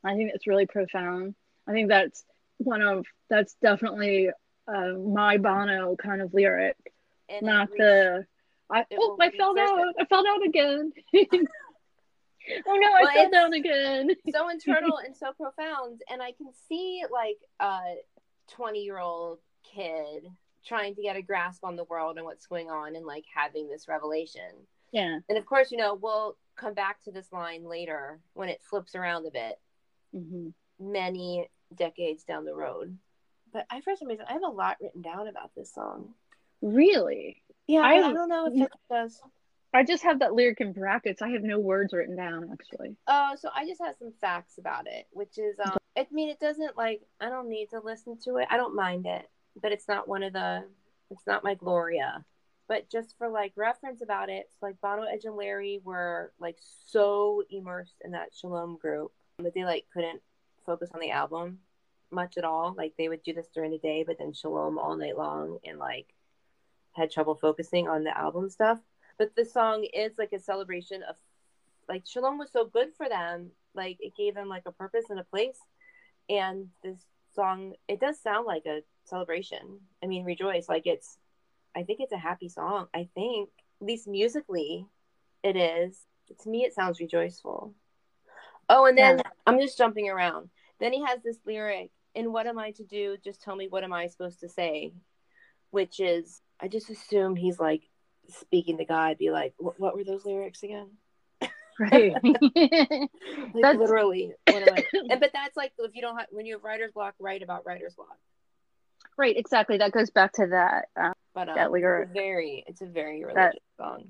I 0.04 0.16
think 0.16 0.32
that's 0.32 0.48
really 0.48 0.68
profound. 0.68 1.36
I 1.68 1.72
think 1.72 1.90
that's 1.90 2.24
one 2.58 2.82
of 2.84 3.06
that's 3.30 3.56
definitely 3.62 4.30
uh, 4.68 4.94
my 4.94 5.38
Bono 5.38 5.96
kind 5.96 6.22
of 6.22 6.34
lyric, 6.34 6.78
And 7.28 7.46
not 7.46 7.70
the 7.76 8.26
I 8.70 8.86
oh 8.98 9.18
I 9.20 9.32
fell 9.32 9.54
down 9.56 9.94
I 10.00 10.06
fell 10.06 10.24
down 10.24 10.44
again. 10.44 10.94
oh 12.68 12.76
no, 12.76 12.88
I 12.94 13.02
Well, 13.02 13.14
fell 13.14 13.30
down 13.32 13.54
again. 13.54 14.12
so 14.32 14.50
internal 14.50 14.98
and 14.98 15.16
so 15.16 15.32
profound 15.34 16.02
and 16.12 16.22
i 16.22 16.32
can 16.32 16.48
see 16.68 17.04
like 17.12 17.38
a 17.60 17.80
20 18.52 18.84
year 18.84 18.98
old 19.00 19.40
kid 19.64 20.24
trying 20.66 20.96
to 20.96 21.02
get 21.02 21.16
a 21.16 21.22
grasp 21.22 21.64
on 21.64 21.76
the 21.76 21.84
world 21.86 22.18
and 22.18 22.26
what's 22.26 22.48
going 22.48 22.70
on 22.70 22.96
and 22.96 23.06
like 23.06 23.26
having 23.34 23.68
this 23.70 23.88
revelation 23.88 24.52
Yeah. 24.92 25.20
and 25.30 25.38
of 25.38 25.46
course 25.46 25.72
you 25.72 25.78
know 25.78 25.94
we'll 25.96 26.38
come 26.56 26.74
back 26.74 27.02
to 27.04 27.12
this 27.12 27.32
line 27.32 27.64
later 27.66 28.20
when 28.34 28.50
it 28.50 28.62
flips 28.70 28.96
around 28.96 29.26
a 29.28 29.32
bit 29.32 29.60
hmm 30.14 30.50
many 30.80 31.48
decades 31.76 32.24
down 32.24 32.46
the 32.46 32.54
road 32.54 32.98
but 33.54 33.66
i 33.70 33.80
for 33.82 33.96
some 33.96 34.08
reason 34.08 34.26
i 34.30 34.34
have 34.34 34.42
a 34.44 34.48
lot 34.48 34.78
written 34.82 35.02
down 35.02 35.28
about 35.28 35.52
this 35.56 35.74
song 35.74 36.14
Really? 36.62 37.42
yeah 37.68 37.82
I- 37.82 37.96
i, 38.02 38.10
I 38.10 38.14
don't 38.14 38.30
know 38.30 38.48
if 38.48 38.62
it 38.62 38.72
does 38.90 39.22
I 39.76 39.84
just 39.84 40.04
have 40.04 40.20
that 40.20 40.34
lyric 40.34 40.62
in 40.62 40.72
brackets. 40.72 41.22
I 41.22 41.30
have 41.30 41.44
no 41.44 41.60
words 41.60 41.94
written 41.94 42.16
down 42.16 42.50
actually. 42.52 42.96
Oh, 43.08 43.36
so 43.38 43.50
I 43.54 43.66
just 43.66 43.82
have 43.82 43.96
some 44.00 44.14
facts 44.22 44.58
about 44.58 44.88
it, 44.88 45.08
which 45.12 45.38
is, 45.38 45.60
um, 45.60 45.78
I 45.98 46.08
mean, 46.12 46.30
it 46.30 46.40
doesn't 46.40 46.78
like 46.78 47.02
I 47.20 47.30
don't 47.30 47.50
need 47.50 47.70
to 47.72 47.80
listen 47.80 48.18
to 48.24 48.38
it. 48.38 48.48
I 48.50 48.58
don't 48.58 48.76
mind 48.76 49.06
it, 49.06 49.30
but 49.62 49.72
it's 49.72 49.88
not 49.88 50.08
one 50.08 50.24
of 50.24 50.34
the, 50.34 50.64
it's 51.12 51.28
not 51.28 51.44
my 51.44 51.56
Gloria. 51.56 52.24
But 52.68 52.90
just 52.90 53.18
for 53.18 53.30
like 53.30 53.52
reference 53.56 54.02
about 54.02 54.30
it, 54.30 54.48
it's 54.50 54.62
like 54.62 54.80
Bono, 54.82 55.04
Edge, 55.04 55.26
and 55.26 55.36
Larry 55.36 55.82
were 55.84 56.32
like 56.40 56.58
so 56.88 57.44
immersed 57.50 58.02
in 58.04 58.12
that 58.12 58.34
Shalom 58.34 58.78
group 58.78 59.12
that 59.40 59.54
they 59.54 59.66
like 59.66 59.86
couldn't 59.94 60.22
focus 60.66 60.90
on 60.94 61.02
the 61.02 61.12
album 61.12 61.60
much 62.12 62.38
at 62.38 62.46
all. 62.46 62.74
Like 62.76 62.94
they 62.98 63.10
would 63.10 63.24
do 63.24 63.34
this 63.34 63.50
during 63.54 63.72
the 63.72 63.78
day, 63.78 64.04
but 64.08 64.18
then 64.18 64.34
Shalom 64.34 64.80
all 64.80 64.96
night 64.96 65.18
long 65.18 65.60
and 65.66 65.78
like 65.78 66.08
had 66.94 67.12
trouble 67.12 67.36
focusing 67.36 67.88
on 67.88 68.04
the 68.04 68.18
album 68.18 68.50
stuff. 68.50 68.80
But 69.18 69.36
the 69.36 69.46
song 69.46 69.86
is 69.94 70.14
like 70.18 70.34
a 70.34 70.40
celebration 70.40 71.04
of 71.04 71.16
like 71.88 72.04
Shalom 72.06 72.38
was 72.38 72.52
so 72.52 72.66
good 72.66 72.90
for 72.98 73.08
them. 73.08 73.52
Like 73.74 73.98
it 74.00 74.16
gave 74.16 74.36
them 74.36 74.50
like 74.50 74.64
a 74.66 74.72
purpose 74.72 75.06
and 75.10 75.20
a 75.20 75.24
place. 75.24 75.60
And 76.30 76.70
this 76.84 77.00
song, 77.34 77.74
it 77.88 78.00
does 78.00 78.20
sound 78.20 78.46
like 78.46 78.66
a 78.66 78.82
celebration. 79.06 79.80
I 80.04 80.08
mean, 80.08 80.26
rejoice. 80.26 80.68
Like 80.68 80.86
it's, 80.86 81.18
I 81.76 81.84
think 81.84 82.00
it's 82.00 82.14
a 82.14 82.18
happy 82.18 82.50
song. 82.50 82.88
I 82.94 83.10
think, 83.14 83.50
at 83.82 83.88
least 83.88 84.08
musically, 84.08 84.88
it 85.44 85.56
is. 85.56 86.06
To 86.42 86.50
me, 86.50 86.64
it 86.64 86.74
sounds 86.74 87.00
rejoiceful. 87.00 87.74
Oh, 88.70 88.86
and 88.86 88.98
then 88.98 89.18
Yeah. 89.18 89.32
I'm 89.46 89.60
just 89.60 89.78
jumping 89.78 90.10
around. 90.10 90.50
Then 90.80 90.92
he 90.92 91.04
has 91.06 91.22
this 91.22 91.38
lyric, 91.46 91.92
and 92.16 92.34
what 92.34 92.48
am 92.48 92.58
I 92.58 92.72
to 92.72 92.84
do? 92.84 93.18
Just 93.24 93.42
tell 93.42 93.56
me 93.56 93.68
what 93.68 93.84
am 93.84 93.94
I 93.94 94.08
supposed 94.08 94.40
to 94.40 94.50
say? 94.50 94.94
Which 95.70 96.00
is, 96.00 96.42
I 96.60 96.68
just 96.68 96.90
assume 96.90 97.36
he's 97.36 97.60
like 97.60 97.84
speaking 98.30 98.78
to 98.78 98.86
God, 98.86 99.18
be 99.18 99.32
like, 99.32 99.54
what, 99.58 99.80
what 99.80 99.96
were 99.96 100.04
those 100.04 100.26
lyrics 100.26 100.64
again? 100.64 100.90
Right. 101.78 102.14
Like 102.24 103.10
That's- 103.54 103.78
literally, 103.78 104.34
what 104.48 104.66
am 104.68 104.76
I? 104.76 104.86
and 105.10 105.20
but 105.20 105.32
that's 105.34 105.58
like 105.58 105.74
if 105.78 105.94
you 105.94 106.02
don't 106.02 106.18
have 106.18 106.28
when 106.32 106.46
you 106.46 106.54
have 106.56 106.64
writer's 106.64 106.94
block, 106.94 107.16
write 107.20 107.44
about 107.44 107.66
writer's 107.66 107.96
block. 107.96 108.18
right, 109.18 109.36
exactly. 109.36 109.78
That 109.78 109.92
goes 109.92 110.10
back 110.10 110.32
to 110.34 110.48
that. 110.48 110.86
Um, 110.96 111.12
But 111.34 111.50
um, 111.50 111.56
That 111.56 111.72
lyric. 111.72 112.08
it's 112.08 112.12
a 112.12 112.14
very, 112.14 112.64
it's 112.68 112.82
a 112.82 112.86
very 112.86 113.26
religious 113.26 113.36
That- 113.78 113.84
song. 113.84 114.06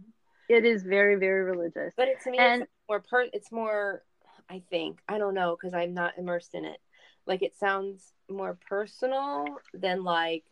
it 0.47 0.63
is 0.63 0.83
very, 0.83 1.15
very 1.15 1.43
religious. 1.43 1.91
But 1.97 2.07
it, 2.09 2.21
to 2.23 2.29
me, 2.31 2.37
And- 2.37 2.61
it's 2.63 2.71
more 2.87 2.99
per. 2.99 3.25
It's 3.33 3.51
more, 3.51 4.03
I 4.47 4.61
think, 4.69 4.99
I 5.09 5.17
don't 5.17 5.33
know, 5.33 5.57
because 5.59 5.73
I'm 5.73 5.95
not 5.95 6.19
immersed 6.19 6.53
in 6.53 6.65
it. 6.65 6.77
Like 7.25 7.41
it 7.41 7.55
sounds 7.57 8.13
more 8.29 8.59
personal 8.69 9.45
than 9.73 10.03
like 10.03 10.43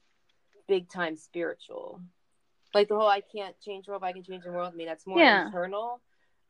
big 0.68 0.90
time 0.90 1.16
spiritual. 1.16 2.02
Like 2.74 2.88
the 2.88 2.96
whole 2.96 3.08
"I 3.08 3.22
can't 3.22 3.60
change 3.60 3.86
the 3.86 3.92
world, 3.92 4.02
but 4.02 4.08
I 4.08 4.14
can 4.14 4.24
change 4.24 4.44
the 4.44 4.52
world." 4.52 4.72
I 4.74 4.76
mean, 4.76 4.88
that's 4.88 5.06
more 5.06 5.20
Yeah. 5.20 5.46
internal. 5.46 6.02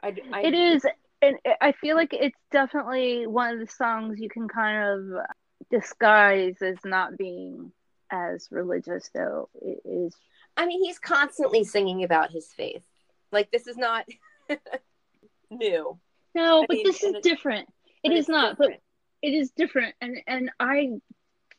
I, 0.01 0.15
I, 0.34 0.41
It 0.41 0.53
is 0.53 0.86
and 1.21 1.38
I 1.61 1.71
feel 1.71 1.95
like 1.95 2.13
it's 2.13 2.38
definitely 2.51 3.28
one 3.28 3.53
of 3.53 3.59
the 3.59 3.71
songs 3.71 4.19
you 4.19 4.30
can 4.30 4.47
kind 4.47 4.99
of 5.15 5.26
disguise 5.71 6.61
as 6.61 6.78
not 6.84 7.17
being 7.17 7.71
as 8.11 8.47
religious, 8.51 9.09
though 9.13 9.49
it 9.61 9.80
is. 9.86 10.15
I 10.57 10.65
mean, 10.65 10.84
he's 10.84 10.99
constantly 10.99 11.63
singing 11.63 12.03
about 12.03 12.32
his 12.32 12.47
faith. 12.47 12.84
Like 13.32 13.51
this 13.51 13.67
is 13.67 13.78
not 13.78 14.05
new. 15.49 15.97
No, 16.36 16.63
I 16.63 16.65
but 16.67 16.76
mean, 16.76 16.86
this 16.86 17.03
is 17.03 17.15
different. 17.21 17.67
It 18.03 18.11
is 18.11 18.28
not, 18.28 18.57
different. 18.57 18.82
but 19.21 19.28
it 19.28 19.34
is 19.34 19.51
different, 19.51 19.95
and 20.01 20.17
and 20.28 20.51
I, 20.59 20.89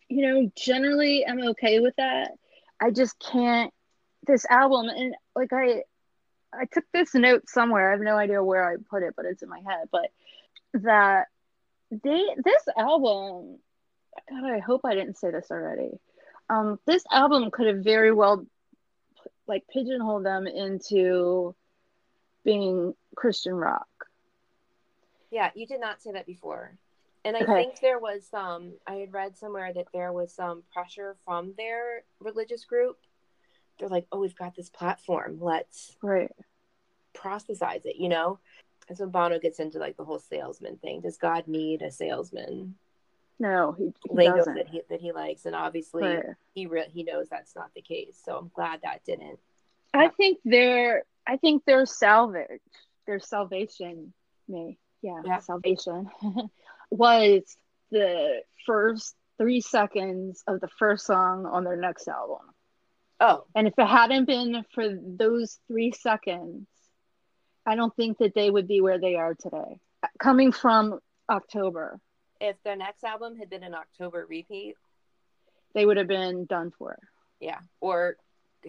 you 0.08 0.26
know, 0.26 0.50
generally 0.56 1.24
am 1.24 1.40
okay 1.48 1.80
with 1.80 1.94
that. 1.96 2.32
I 2.80 2.90
just 2.90 3.18
can't. 3.18 3.72
This 4.26 4.46
album, 4.48 4.88
and 4.88 5.14
like 5.34 5.52
I, 5.52 5.82
I 6.52 6.66
took 6.72 6.84
this 6.92 7.14
note 7.14 7.48
somewhere. 7.48 7.88
I 7.88 7.92
have 7.92 8.00
no 8.00 8.16
idea 8.16 8.42
where 8.42 8.68
I 8.68 8.76
put 8.90 9.02
it, 9.02 9.14
but 9.16 9.26
it's 9.26 9.42
in 9.42 9.48
my 9.48 9.60
head. 9.60 9.88
But 9.90 10.10
that 10.74 11.26
they 11.90 12.22
this 12.44 12.62
album, 12.76 13.58
God, 14.30 14.50
I 14.50 14.58
hope 14.60 14.82
I 14.84 14.94
didn't 14.94 15.18
say 15.18 15.30
this 15.30 15.50
already. 15.50 15.90
Um, 16.48 16.78
this 16.86 17.04
album 17.10 17.50
could 17.50 17.66
have 17.66 17.78
very 17.78 18.12
well, 18.12 18.46
like, 19.46 19.64
pigeonholed 19.72 20.24
them 20.24 20.46
into 20.46 21.54
being 22.44 22.94
Christian 23.16 23.54
rock. 23.54 23.88
Yeah, 25.30 25.50
you 25.54 25.66
did 25.66 25.80
not 25.80 26.02
say 26.02 26.12
that 26.12 26.26
before. 26.26 26.76
And 27.24 27.36
I 27.36 27.42
Okay. 27.42 27.64
think 27.64 27.80
there 27.80 27.98
was 27.98 28.26
some, 28.30 28.74
I 28.86 28.96
had 28.96 29.12
read 29.12 29.36
somewhere 29.38 29.72
that 29.72 29.86
there 29.92 30.12
was 30.12 30.32
some 30.34 30.62
pressure 30.72 31.16
from 31.24 31.54
their 31.56 32.04
religious 32.20 32.64
group. 32.66 32.98
They're 33.78 33.88
like, 33.88 34.06
oh, 34.12 34.20
we've 34.20 34.36
got 34.36 34.54
this 34.54 34.70
platform. 34.70 35.38
Let's 35.40 35.96
Right. 36.02 36.30
proselytize 37.12 37.84
it, 37.86 37.96
you 37.96 38.08
know? 38.08 38.38
And 38.88 38.96
so 38.98 39.06
Bono 39.06 39.38
gets 39.38 39.60
into 39.60 39.78
like 39.78 39.96
the 39.96 40.04
whole 40.04 40.18
salesman 40.18 40.76
thing. 40.76 41.00
Does 41.00 41.16
God 41.16 41.48
need 41.48 41.82
a 41.82 41.90
salesman? 41.90 42.74
No, 43.38 43.72
he, 43.72 43.92
he 44.08 44.14
Lingo 44.14 44.36
doesn't. 44.38 44.54
that 44.54 44.68
he, 44.68 44.82
that 44.90 45.00
he 45.00 45.12
likes. 45.12 45.46
And 45.46 45.56
obviously 45.56 46.02
Right. 46.04 46.24
he 46.54 46.66
re- 46.66 46.88
he 46.92 47.02
knows 47.02 47.28
that's 47.28 47.56
not 47.56 47.72
the 47.74 47.82
case. 47.82 48.20
So 48.24 48.36
I'm 48.36 48.50
glad 48.54 48.80
that 48.82 49.04
didn't. 49.04 49.38
I 49.92 50.08
think 50.08 50.38
their 50.44 51.04
I 51.26 51.36
think 51.38 51.64
their 51.64 51.86
salvage, 51.86 52.60
their 53.06 53.18
salvation, 53.20 54.12
me, 54.48 54.78
yeah, 55.02 55.22
Yeah. 55.24 55.38
salvation, 55.40 56.10
was 56.90 57.56
the 57.90 58.42
first 58.66 59.16
three 59.38 59.60
seconds 59.60 60.42
of 60.46 60.60
the 60.60 60.68
first 60.78 61.06
song 61.06 61.46
on 61.46 61.64
their 61.64 61.76
next 61.76 62.06
album. 62.08 62.53
Oh, 63.26 63.44
And 63.54 63.66
if 63.66 63.74
it 63.78 63.86
hadn't 63.86 64.26
been 64.26 64.64
for 64.74 64.84
those 64.88 65.58
three 65.66 65.92
seconds, 65.92 66.66
I 67.66 67.74
don't 67.76 67.94
think 67.96 68.18
that 68.18 68.34
they 68.34 68.50
would 68.50 68.68
be 68.68 68.80
where 68.82 68.98
they 68.98 69.14
are 69.14 69.34
today. 69.34 69.80
Coming 70.18 70.52
from 70.52 71.00
October, 71.30 71.98
if 72.40 72.56
their 72.64 72.76
next 72.76 73.02
album 73.04 73.36
had 73.36 73.48
been 73.48 73.62
an 73.62 73.74
October 73.74 74.26
repeat, 74.28 74.74
they 75.74 75.86
would 75.86 75.96
have 75.96 76.06
been 76.08 76.44
done 76.44 76.72
for. 76.78 76.98
yeah, 77.40 77.60
or 77.80 78.16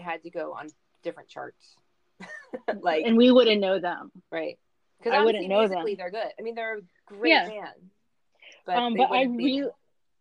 had 0.01 0.23
to 0.23 0.29
go 0.29 0.53
on 0.53 0.67
different 1.03 1.27
charts. 1.29 1.75
like 2.81 3.03
And 3.05 3.17
we 3.17 3.31
wouldn't 3.31 3.59
know 3.59 3.79
them. 3.79 4.11
Right. 4.31 4.57
Because 4.99 5.13
I 5.13 5.23
wouldn't 5.25 5.47
know 5.49 5.67
them. 5.67 5.85
they're 5.97 6.09
good. 6.11 6.27
I 6.39 6.41
mean, 6.41 6.55
they're 6.55 6.77
a 6.77 6.81
great 7.05 7.31
Yeah. 7.31 7.49
band. 7.49 7.89
But, 8.65 8.77
um, 8.77 8.93
but 8.95 9.11
I 9.11 9.23
really, 9.23 9.67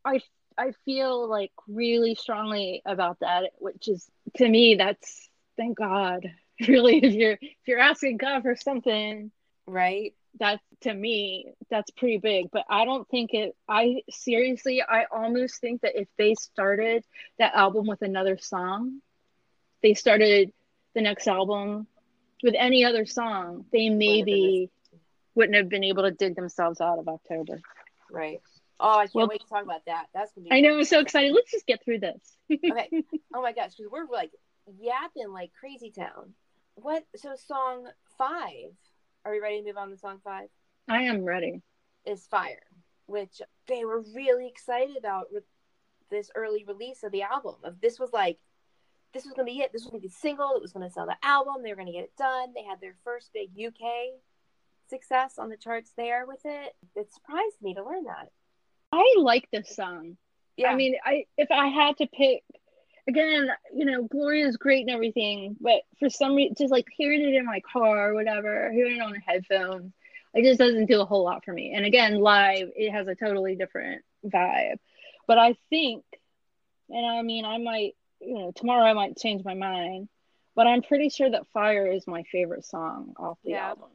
I, 0.05 0.21
I 0.59 0.73
feel 0.85 1.29
like 1.29 1.53
really 1.69 2.17
strongly 2.17 2.83
about 2.85 3.21
that, 3.21 3.51
which 3.59 3.89
is 3.89 4.11
to 4.37 4.49
me, 4.49 4.77
that's 4.77 5.29
thank 5.57 5.79
God. 5.79 6.27
Really, 6.69 6.99
if 7.05 7.15
you're 7.15 7.37
if 7.41 7.67
you're 7.67 7.81
asking 7.81 8.17
God 8.17 8.43
for 8.43 8.55
something, 8.55 9.33
right. 9.67 10.15
that's 10.39 10.63
to 10.83 10.95
me, 10.95 11.53
that's 11.69 11.91
pretty 11.91 12.19
big. 12.19 12.47
But 12.53 12.65
I 12.71 12.85
don't 12.85 13.09
think 13.09 13.35
it. 13.35 13.57
I 13.69 14.03
seriously, 14.09 14.81
I 14.81 15.07
almost 15.11 15.61
think 15.61 15.81
that 15.81 16.01
if 16.01 16.07
they 16.17 16.37
started 16.37 17.05
that 17.41 17.57
album 17.57 17.87
with 17.89 18.03
another 18.03 18.39
song, 18.39 19.01
they 19.83 19.95
started 19.95 20.53
the 20.95 21.03
next 21.03 21.27
album 21.27 21.89
with 22.45 22.55
any 22.59 22.85
other 22.85 23.07
song, 23.07 23.65
they 23.73 23.89
maybe 23.89 24.71
wouldn't 25.35 25.57
have 25.57 25.69
been 25.69 25.83
able 25.83 26.03
to 26.03 26.11
dig 26.11 26.37
themselves 26.37 26.81
out 26.81 26.99
of 26.99 27.09
October. 27.09 27.61
Right. 28.11 28.41
Oh, 28.81 28.99
I 28.99 29.05
can't 29.05 29.15
Well- 29.15 29.29
wait 29.29 29.41
to 29.41 29.47
talk 29.47 29.63
about 29.63 29.85
that. 29.87 30.07
That's 30.15 30.33
gonna 30.33 30.45
be 30.49 30.53
I 30.53 30.61
know, 30.61 30.77
I'm 30.79 30.85
so 30.85 31.01
excited. 31.01 31.33
Let's 31.33 31.51
just 31.51 31.67
get 31.67 31.85
through 31.85 32.01
this. 32.01 32.37
okay. 32.53 32.91
Oh 33.35 33.43
my 33.43 33.53
gosh, 33.53 33.75
because 33.77 33.91
we're 33.91 34.07
like 34.07 34.31
yapping 34.81 35.31
like 35.33 35.53
crazy 35.59 35.91
town. 35.91 36.35
What 36.77 37.05
so 37.17 37.35
song 37.37 37.89
five? 38.19 38.73
Are 39.25 39.33
we 39.33 39.41
ready 39.41 39.61
to 39.61 39.67
move 39.67 39.77
on 39.77 39.91
to 39.91 39.97
song 39.97 40.21
five? 40.23 40.49
I 40.89 41.03
am 41.03 41.25
ready. 41.25 41.63
Is 42.05 42.27
Fire, 42.27 42.63
which 43.07 43.41
they 43.67 43.85
were 43.85 44.03
really 44.15 44.47
excited 44.47 44.97
about 44.97 45.33
with 45.33 45.45
this 46.11 46.31
early 46.35 46.65
release 46.69 47.03
of 47.03 47.13
the 47.13 47.23
album. 47.23 47.55
Of 47.65 47.81
this 47.81 47.99
was 47.99 48.13
like 48.13 48.39
this 49.13 49.25
was 49.25 49.33
gonna 49.35 49.47
be 49.47 49.61
it. 49.61 49.73
This 49.73 49.83
was 49.83 49.91
gonna 49.91 50.03
be 50.03 50.09
the 50.09 50.15
single. 50.15 50.55
It 50.55 50.63
was 50.63 50.73
gonna 50.73 50.91
sell 50.91 51.07
the 51.07 51.17
album. 51.23 51.63
They 51.63 51.71
were 51.71 51.77
gonna 51.77 51.93
get 51.93 52.05
it 52.05 52.17
done. 52.17 52.53
They 52.55 52.65
had 52.65 52.81
their 52.81 52.97
first 53.05 53.31
big 53.33 53.51
UK 53.59 54.21
success 54.91 55.39
on 55.39 55.49
the 55.49 55.57
charts 55.57 55.93
there 55.97 56.27
with 56.27 56.41
it. 56.45 56.75
It 56.95 57.13
surprised 57.13 57.63
me 57.63 57.75
to 57.75 57.85
learn 57.85 58.05
that. 58.05 58.31
I 58.95 59.15
like 59.19 59.49
this 59.53 59.75
song. 59.75 60.17
Yeah, 60.57 60.71
I 60.71 60.77
mean, 60.77 60.95
I 61.05 61.25
if 61.37 61.51
I 61.51 61.67
had 61.69 61.97
to 61.99 62.07
pick 62.07 62.43
again, 63.09 63.49
you 63.75 63.85
know, 63.85 64.05
Gloria 64.05 64.47
is 64.47 64.57
great 64.57 64.83
and 64.83 64.91
everything, 64.91 65.57
but 65.61 65.83
for 65.99 66.09
some 66.09 66.35
reason, 66.35 66.55
just 66.57 66.71
like 66.73 66.87
hearing 66.97 67.23
it 67.23 67.35
in 67.35 67.45
my 67.45 67.61
car 67.61 68.11
or 68.11 68.15
whatever, 68.15 68.71
hearing 68.73 68.97
it 68.97 69.03
on 69.03 69.15
headphones, 69.17 69.93
it 70.33 70.43
just 70.43 70.59
doesn't 70.59 70.87
do 70.87 71.01
a 71.01 71.05
whole 71.05 71.25
lot 71.25 71.45
for 71.45 71.53
me. 71.53 71.73
And 71.75 71.85
again, 71.85 72.15
live, 72.21 72.71
it 72.77 72.91
has 72.93 73.09
a 73.09 73.15
totally 73.15 73.57
different 73.57 74.03
vibe. 74.25 74.79
But 75.27 75.39
I 75.39 75.57
think, 75.71 76.05
and 76.89 77.05
I 77.07 77.23
mean, 77.23 77.45
I 77.45 77.59
might, 77.59 77.95
you 78.21 78.39
know, 78.39 78.53
tomorrow 78.55 78.85
I 78.85 78.95
might 78.95 79.19
change 79.19 79.45
my 79.45 79.55
mind, 79.55 80.09
but 80.55 80.67
I'm 80.67 80.83
pretty 80.83 81.09
sure 81.09 81.31
that 81.31 81.47
Fire 81.53 81.87
is 81.87 82.07
my 82.07 82.23
favorite 82.31 82.65
song 82.65 83.15
off 83.19 83.39
the 83.45 83.53
Yeah. 83.53 83.71
album. 83.71 83.91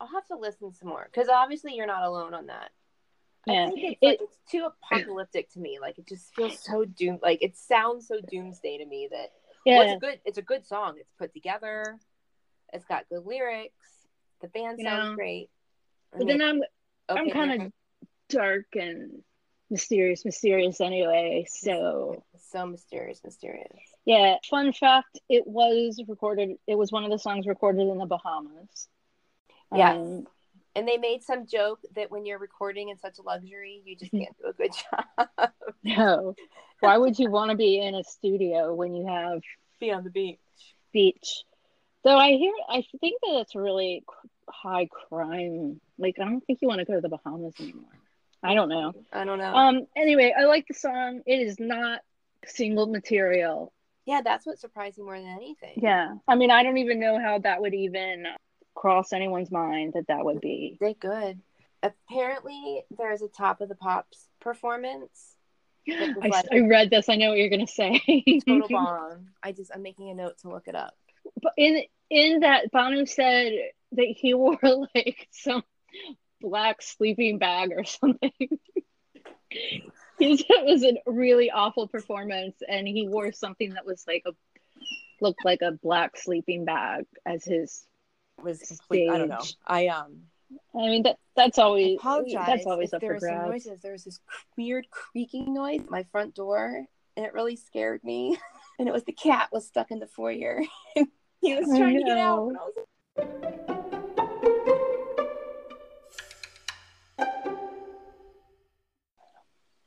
I'll 0.00 0.08
have 0.08 0.26
to 0.26 0.36
listen 0.36 0.72
some 0.72 0.88
more 0.88 1.08
because 1.10 1.28
obviously 1.28 1.74
you're 1.74 1.86
not 1.86 2.02
alone 2.04 2.34
on 2.34 2.46
that. 2.46 2.70
Yeah. 3.46 3.66
I 3.66 3.70
think 3.70 3.84
it's 3.84 3.98
It- 4.00 4.06
like 4.06 4.20
it's 4.22 4.38
too 4.50 4.66
apocalyptic 4.66 5.50
to 5.52 5.60
me. 5.60 5.78
Like 5.80 5.98
it 5.98 6.06
just 6.08 6.34
feels 6.34 6.58
so 6.62 6.84
doom. 6.84 7.18
Like 7.22 7.42
it 7.42 7.56
sounds 7.56 8.08
so 8.08 8.20
doomsday 8.20 8.78
to 8.78 8.86
me 8.86 9.08
that 9.10 9.32
Yeah. 9.64 9.78
well, 9.78 9.88
it's 9.88 9.96
a 9.96 9.98
good. 10.00 10.20
It's 10.24 10.38
a 10.38 10.42
good 10.42 10.66
song. 10.66 10.96
It's 10.98 11.12
put 11.18 11.32
together. 11.34 11.98
It's 12.72 12.84
got 12.86 13.08
good 13.08 13.24
lyrics. 13.24 13.74
The 14.40 14.48
band 14.48 14.80
sounds 14.82 15.14
great. 15.16 15.50
I 16.12 16.18
but 16.18 16.26
mean, 16.26 16.38
then 16.38 16.48
I'm 16.48 16.62
I'm 17.08 17.30
kind 17.30 17.62
of 17.62 17.72
dark 18.28 18.66
and 18.74 19.22
mysterious, 19.70 20.24
mysterious 20.24 20.80
anyway. 20.80 21.46
So 21.48 22.24
so 22.50 22.66
mysterious, 22.66 23.20
mysterious. 23.24 23.78
yeah. 24.04 24.36
Fun 24.48 24.72
fact: 24.72 25.18
it 25.28 25.46
was 25.46 26.02
recorded. 26.08 26.56
It 26.66 26.76
was 26.76 26.92
one 26.92 27.04
of 27.04 27.10
the 27.10 27.18
songs 27.18 27.46
recorded 27.46 27.88
in 27.88 27.98
the 27.98 28.06
Bahamas. 28.06 28.88
Yeah. 29.74 29.94
Um, 29.94 30.26
And 30.76 30.88
they 30.88 30.96
made 30.96 31.22
some 31.22 31.46
joke 31.46 31.80
that 31.94 32.10
when 32.10 32.26
you're 32.26 32.38
recording 32.38 32.88
in 32.88 32.98
such 32.98 33.18
a 33.18 33.22
luxury, 33.22 33.80
you 33.84 33.94
just 33.96 34.10
can't 34.10 34.36
do 34.38 34.48
a 34.48 34.52
good 34.52 34.70
job. 35.38 35.50
no. 35.82 36.34
Why 36.80 36.98
would 36.98 37.18
you 37.18 37.30
want 37.30 37.50
to 37.52 37.56
be 37.56 37.78
in 37.80 37.94
a 37.94 38.02
studio 38.04 38.74
when 38.74 38.94
you 38.94 39.06
have 39.06 39.40
Be 39.80 39.92
on 39.92 40.04
the 40.04 40.10
beach. 40.10 40.38
beach? 40.92 41.44
So 42.02 42.10
I 42.16 42.32
hear, 42.32 42.52
I 42.68 42.84
think 43.00 43.20
that 43.22 43.40
it's 43.40 43.54
really 43.54 44.04
high 44.48 44.88
crime. 45.08 45.80
Like 45.98 46.16
I 46.20 46.24
don't 46.24 46.40
think 46.44 46.58
you 46.60 46.68
want 46.68 46.80
to 46.80 46.84
go 46.84 46.94
to 46.94 47.00
the 47.00 47.08
Bahamas 47.08 47.54
anymore. 47.60 47.84
I 48.42 48.54
don't 48.54 48.68
know. 48.68 48.92
I 49.12 49.24
don't 49.24 49.38
know. 49.38 49.54
Um. 49.54 49.86
Anyway, 49.96 50.34
I 50.38 50.44
like 50.44 50.66
the 50.68 50.74
song. 50.74 51.22
It 51.24 51.36
is 51.38 51.58
not 51.58 52.00
single 52.44 52.86
material. 52.86 53.72
yeah, 54.04 54.20
that's 54.22 54.44
what 54.44 54.58
surprised 54.58 54.98
me 54.98 55.04
more 55.04 55.18
than 55.18 55.28
anything. 55.28 55.72
Yeah. 55.76 56.16
I 56.28 56.34
mean, 56.34 56.50
I 56.50 56.62
don't 56.62 56.76
even 56.76 57.00
know 57.00 57.18
how 57.18 57.38
that 57.38 57.62
would 57.62 57.72
even 57.72 58.26
cross 58.74 59.12
anyone's 59.12 59.50
mind 59.50 59.92
that 59.94 60.06
that 60.08 60.24
would 60.24 60.40
be. 60.40 60.76
They 60.80 60.94
good. 60.94 61.40
Apparently, 61.82 62.82
there's 62.96 63.22
a 63.22 63.28
top 63.28 63.60
of 63.60 63.68
the 63.68 63.74
pops 63.74 64.26
performance. 64.40 65.34
I, 65.90 66.14
like- 66.28 66.46
I 66.52 66.60
read 66.60 66.90
this. 66.90 67.08
I 67.08 67.16
know 67.16 67.30
what 67.30 67.38
you're 67.38 67.50
gonna 67.50 67.66
say. 67.66 68.00
Total 68.46 68.68
bomb. 68.70 69.28
I 69.42 69.52
just 69.52 69.70
I'm 69.74 69.82
making 69.82 70.10
a 70.10 70.14
note 70.14 70.38
to 70.38 70.48
look 70.48 70.66
it 70.68 70.74
up. 70.74 70.94
but 71.42 71.52
in 71.56 71.82
in 72.10 72.40
that, 72.40 72.70
Bono 72.70 73.04
said 73.04 73.52
that 73.92 74.06
he 74.16 74.34
wore 74.34 74.58
like 74.94 75.28
some 75.30 75.62
black 76.40 76.82
sleeping 76.82 77.38
bag 77.38 77.70
or 77.72 77.84
something. 77.84 78.32
he 79.50 80.36
said 80.36 80.46
it 80.48 80.64
was 80.66 80.84
a 80.84 80.94
really 81.06 81.50
awful 81.50 81.86
performance, 81.88 82.56
and 82.68 82.86
he 82.88 83.08
wore 83.08 83.32
something 83.32 83.74
that 83.74 83.86
was 83.86 84.04
like 84.06 84.22
a 84.26 84.32
looked 85.20 85.44
like 85.44 85.60
a 85.62 85.72
black 85.72 86.16
sleeping 86.16 86.64
bag 86.64 87.04
as 87.26 87.44
his 87.44 87.84
was 88.42 88.60
complete. 88.60 89.08
Stage. 89.08 89.10
I 89.10 89.18
don't 89.18 89.28
know. 89.28 89.42
I 89.66 89.88
um. 89.88 90.22
I 90.74 90.88
mean 90.88 91.02
that 91.04 91.18
that's 91.36 91.58
always 91.58 91.98
that's 92.02 92.66
always 92.66 92.92
up 92.92 93.00
there 93.00 93.14
for 93.14 93.20
grabs. 93.20 93.48
noises. 93.48 93.80
There 93.80 93.92
was 93.92 94.04
this 94.04 94.20
weird 94.56 94.86
creaking 94.90 95.52
noise 95.54 95.80
at 95.80 95.90
my 95.90 96.04
front 96.12 96.34
door, 96.34 96.86
and 97.16 97.26
it 97.26 97.32
really 97.34 97.56
scared 97.56 98.02
me. 98.04 98.38
And 98.76 98.88
it 98.88 98.92
was 98.92 99.04
the 99.04 99.12
cat 99.12 99.50
was 99.52 99.68
stuck 99.68 99.92
in 99.92 100.00
the 100.00 100.08
foyer. 100.08 100.60
he 101.40 101.54
was 101.54 101.66
trying 101.66 101.96
to 101.96 102.02
get 102.02 102.18
out, 102.18 102.48
and 102.48 102.58
I 102.58 102.62
was. 102.64 103.84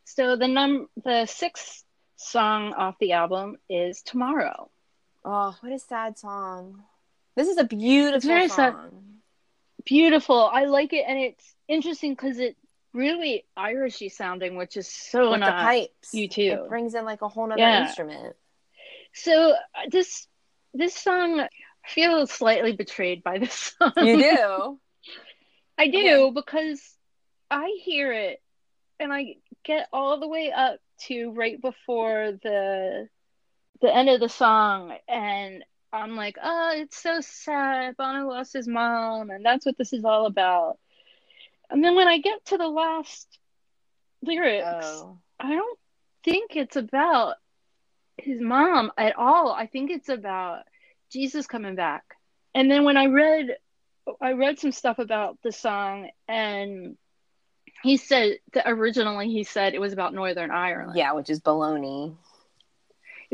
So 0.06 0.38
the 0.38 0.48
num 0.48 0.88
the 1.04 1.26
sixth 1.26 1.84
song 2.16 2.74
off 2.74 2.96
the 3.00 3.12
album 3.12 3.58
is 3.70 4.02
Tomorrow. 4.02 4.72
Oh, 5.26 5.56
what 5.60 5.74
a 5.74 5.80
sad 5.80 6.18
song. 6.18 6.84
This 7.38 7.48
is 7.48 7.58
a 7.58 7.64
beautiful 7.64 8.30
very 8.30 8.50
song. 8.50 8.76
Beautiful. 9.86 10.50
I 10.52 10.66
like 10.66 10.92
it 10.92 11.06
and 11.08 11.18
it's 11.20 11.56
interesting 11.70 12.14
because 12.14 12.40
it 12.40 12.58
really 12.94 13.46
Irishy 13.58 14.12
sounding, 14.12 14.58
which 14.58 14.76
is 14.76 14.92
so 14.92 15.32
With 15.32 15.46
the 15.46 15.52
pipes. 15.52 16.14
U2. 16.14 16.52
It 16.52 16.68
brings 16.68 16.96
in 16.96 17.06
like 17.06 17.22
a 17.22 17.28
whole 17.30 17.48
nother 17.48 17.62
Yeah. 17.62 17.82
instrument. 17.82 18.36
So 19.14 19.52
uh, 19.52 19.56
this 19.92 20.28
this 20.74 20.96
song 20.96 21.42
I 21.42 21.48
feel 21.88 22.26
slightly 22.28 22.74
betrayed 22.74 23.24
by 23.24 23.38
this 23.40 23.74
song. 23.80 23.94
You 23.96 24.18
do? 24.18 24.80
I 25.78 25.88
do 25.88 26.32
because 26.34 26.82
I 27.52 27.78
hear 27.84 28.12
it 28.12 28.42
and 29.00 29.14
I 29.14 29.36
get 29.64 29.88
all 29.94 30.20
the 30.20 30.28
way 30.28 30.52
up 30.52 30.80
to 31.08 31.32
right 31.32 31.62
before 31.62 32.34
the 32.44 33.08
the 33.80 33.96
end 33.96 34.10
of 34.10 34.20
the 34.20 34.28
song 34.28 34.98
and 35.08 35.64
I'm 35.92 36.16
like, 36.16 36.38
oh, 36.42 36.74
it's 36.76 37.02
so 37.02 37.22
sad. 37.22 37.96
Bono 37.98 38.28
lost 38.28 38.54
his 38.54 38.68
mom, 38.68 39.30
and 39.30 39.44
that's 39.44 39.66
what 39.66 39.78
this 39.78 39.94
is 39.94 40.06
all 40.06 40.26
about. 40.26 40.78
And 41.70 41.84
then 41.84 41.96
when 41.96 42.08
I 42.08 42.20
get 42.20 42.46
to 42.46 42.58
the 42.58 42.68
last 42.68 43.28
lyrics, 44.22 44.66
oh. 44.84 45.20
I 45.40 45.52
don't 45.52 45.80
think 46.24 46.56
it's 46.56 46.76
about 46.76 47.36
his 48.18 48.42
mom 48.42 48.92
at 48.98 49.18
all. 49.18 49.52
I 49.52 49.68
think 49.68 49.92
it's 49.92 50.10
about 50.10 50.64
Jesus 51.12 51.48
coming 51.48 51.76
back. 51.76 52.04
And 52.54 52.70
then 52.70 52.84
when 52.84 52.98
I 52.98 53.06
read 53.06 53.58
I 54.22 54.34
read 54.34 54.60
some 54.60 54.72
stuff 54.72 55.00
about 55.00 55.38
the 55.44 55.52
song 55.52 56.10
and 56.28 56.98
he 57.84 57.98
said 57.98 58.38
that 58.54 58.64
originally 58.66 59.30
he 59.30 59.44
said 59.44 59.74
it 59.74 59.82
was 59.82 59.94
about 59.94 60.14
Northern 60.14 60.50
Ireland. 60.50 60.98
Yeah, 60.98 61.14
which 61.14 61.30
is 61.30 61.40
baloney. 61.40 62.16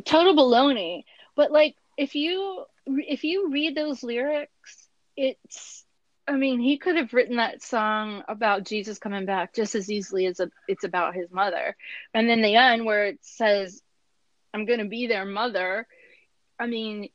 Total 0.03 0.35
baloney. 0.35 1.03
But 1.35 1.51
like 1.51 1.75
if 1.97 2.15
you 2.15 2.65
if 2.85 3.23
you 3.23 3.49
read 3.51 3.75
those 3.75 4.03
lyrics, 4.03 4.87
it's 5.15 5.85
I 6.27 6.33
mean, 6.37 6.59
he 6.59 6.77
could 6.77 6.95
have 6.95 7.13
written 7.13 7.37
that 7.37 7.61
song 7.61 8.23
about 8.27 8.63
Jesus 8.63 8.97
coming 8.97 9.25
back 9.25 9.53
just 9.53 9.75
as 9.75 9.91
easily 9.91 10.25
as 10.25 10.39
a, 10.39 10.49
it's 10.67 10.85
about 10.85 11.15
his 11.15 11.29
mother. 11.31 11.75
And 12.13 12.29
then 12.29 12.41
the 12.41 12.55
end 12.55 12.85
where 12.85 13.05
it 13.07 13.19
says, 13.21 13.81
I'm 14.53 14.65
going 14.65 14.79
to 14.79 14.85
be 14.85 15.07
their 15.07 15.25
mother. 15.25 15.85
I 16.57 16.67
mean, 16.67 17.09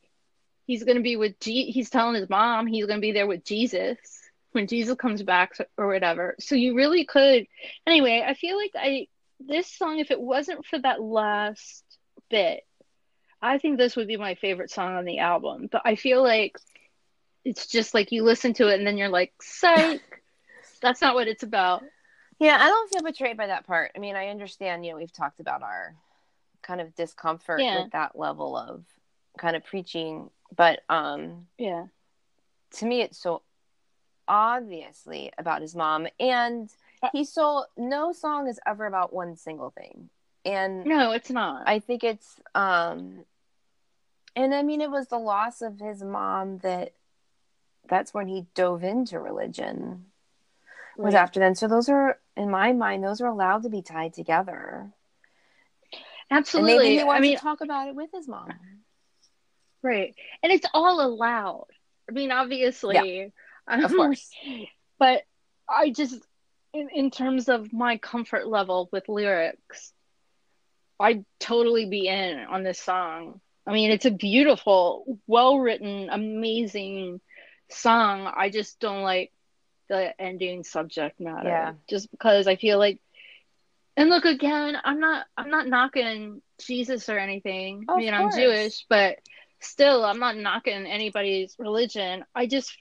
he's 0.67 0.85
going 0.85 0.99
to 0.99 1.03
be 1.03 1.17
with, 1.17 1.41
G- 1.41 1.71
he's 1.71 1.89
telling 1.89 2.17
his 2.17 2.29
mom 2.29 2.67
he's 2.67 2.85
going 2.85 2.99
to 2.99 3.07
be 3.07 3.13
there 3.13 3.27
with 3.27 3.45
Jesus 3.45 3.97
when 4.53 4.67
Jesus 4.67 4.97
comes 4.99 5.23
back 5.23 5.53
or 5.79 5.87
whatever. 5.87 6.35
So 6.39 6.55
you 6.55 6.75
really 6.75 7.07
could. 7.07 7.47
Anyway, 7.87 8.23
I 8.27 8.35
feel 8.35 8.59
like 8.59 8.73
I, 8.75 9.07
this 9.41 9.69
song, 9.69 10.01
if 10.01 10.11
it 10.11 10.21
wasn't 10.21 10.67
for 10.67 10.79
that 10.81 11.01
last 11.01 11.83
bit, 12.29 12.61
I 13.41 13.59
think 13.59 13.79
this 13.79 13.97
would 13.97 14.09
be 14.09 14.17
my 14.17 14.35
favorite 14.35 14.71
song 14.71 14.97
on 14.97 15.05
the 15.05 15.19
album. 15.19 15.69
But 15.71 15.83
I 15.85 15.95
feel 15.95 16.23
like 16.23 16.57
it's 17.45 17.67
just 17.67 17.95
like 17.95 18.13
you 18.13 18.25
listen 18.25 18.53
to 18.55 18.69
it 18.69 18.79
and 18.79 18.87
then 18.87 18.99
you're 18.99 19.09
like, 19.09 19.33
psych. 19.41 20.01
That's 20.83 21.01
not 21.01 21.15
what 21.15 21.29
it's 21.29 21.43
about. 21.43 21.83
Yeah, 22.39 22.57
I 22.61 22.69
don't 22.69 22.91
feel 22.91 23.03
betrayed 23.03 23.37
by 23.37 23.49
that 23.49 23.67
part. 23.67 23.93
I 23.97 23.99
mean, 23.99 24.15
I 24.17 24.29
understand, 24.29 24.85
you 24.85 24.93
know, 24.93 24.99
we've 24.99 25.13
talked 25.13 25.41
about 25.41 25.63
our 25.63 25.95
kind 26.63 26.81
of 26.81 26.95
discomfort 26.95 27.61
Yeah. 27.61 27.83
with 27.83 27.93
that 27.93 28.19
level 28.19 28.57
of 28.57 28.85
kind 29.39 29.57
of 29.57 29.65
preaching, 29.65 30.31
but 30.57 30.81
um 30.89 31.47
Yeah. 31.57 31.87
to 32.73 32.87
me 32.87 33.01
it's 33.03 33.19
so 33.19 33.43
obviously 34.27 35.31
about 35.39 35.63
his 35.63 35.75
mom 35.75 36.07
and 36.21 36.71
Uh, 37.03 37.09
he 37.13 37.25
so 37.25 37.65
no 37.77 38.13
song 38.13 38.49
is 38.49 38.59
ever 38.67 38.87
about 38.87 39.13
one 39.13 39.37
single 39.37 39.71
thing. 39.71 40.11
And 40.45 40.85
No, 40.85 41.13
it's 41.13 41.31
not. 41.31 41.63
I 41.69 41.79
think 41.79 42.03
it's 42.03 42.41
um 42.55 43.25
and 44.37 44.55
I 44.55 44.63
mean 44.63 44.81
it 44.81 44.91
was 44.91 45.09
the 45.09 45.19
loss 45.19 45.63
of 45.63 45.79
his 45.79 46.03
mom 46.03 46.59
that 46.59 46.93
that's 47.89 48.13
when 48.13 48.29
he 48.29 48.47
dove 48.55 48.85
into 48.85 49.19
religion 49.19 50.07
was 50.99 51.15
after 51.15 51.41
then. 51.41 51.55
So 51.55 51.69
those 51.69 51.89
are 51.89 52.19
in 52.37 52.51
my 52.51 52.73
mind, 52.73 53.05
those 53.05 53.21
are 53.21 53.29
allowed 53.29 53.63
to 53.63 53.69
be 53.69 53.83
tied 53.83 54.15
together. 54.15 54.93
Absolutely. 56.31 56.73
And 56.73 56.83
maybe 56.83 56.99
he 56.99 57.05
wants 57.05 57.19
I 57.19 57.21
mean, 57.21 57.37
to 57.37 57.43
talk 57.43 57.61
about 57.61 57.89
it 57.89 57.95
with 57.95 58.11
his 58.13 58.29
mom. 58.29 58.53
right. 59.83 60.15
And 60.43 60.53
it's 60.53 60.67
all 60.75 61.01
allowed. 61.01 61.69
I 62.09 62.13
mean, 62.13 62.33
obviously. 62.33 63.33
Of 63.67 63.85
um, 63.85 63.97
course. 63.97 64.29
But 64.99 65.23
I 65.69 65.91
just, 65.91 66.21
in, 66.75 66.89
in 66.91 67.11
terms 67.11 67.49
of 67.49 67.73
my 67.73 67.99
comfort 67.99 68.47
level 68.47 68.89
with 68.93 69.09
lyrics, 69.09 69.93
I'd 71.01 71.25
totally 71.39 71.87
be 71.87 72.09
in 72.09 72.41
on 72.41 72.65
this 72.65 72.81
song. 72.81 73.41
I 73.69 73.73
mean, 73.73 73.91
it's 73.91 74.07
a 74.07 74.11
beautiful, 74.11 75.19
well 75.27 75.59
written, 75.59 76.09
amazing 76.11 77.21
song. 77.69 78.33
I 78.35 78.49
just 78.49 78.81
don't 78.81 79.03
like 79.03 79.31
the 79.89 80.19
ending 80.21 80.65
subject 80.65 81.21
matter. 81.21 81.49
Yeah. 81.49 81.73
Just 81.89 82.11
because 82.11 82.47
I 82.47 82.57
feel 82.57 82.79
like 82.79 83.01
and 83.97 84.11
look 84.11 84.25
again, 84.25 84.79
I'm 84.83 85.01
not 85.01 85.27
I'm 85.37 85.51
not 85.51 85.67
knocking 85.67 86.41
Jesus 86.65 87.09
or 87.09 87.19
anything. 87.19 87.85
I 87.89 87.93
Of 87.93 87.99
mean, 87.99 88.15
I'm. 88.15 88.31
Jewish, 88.31 88.87
but 88.89 89.19
still 89.61 90.05
I'm 90.05 90.21
not 90.21 90.37
knocking 90.37 90.87
anybody's 90.87 91.57
religion. 91.59 92.25
I 92.35 92.47
just 92.47 92.75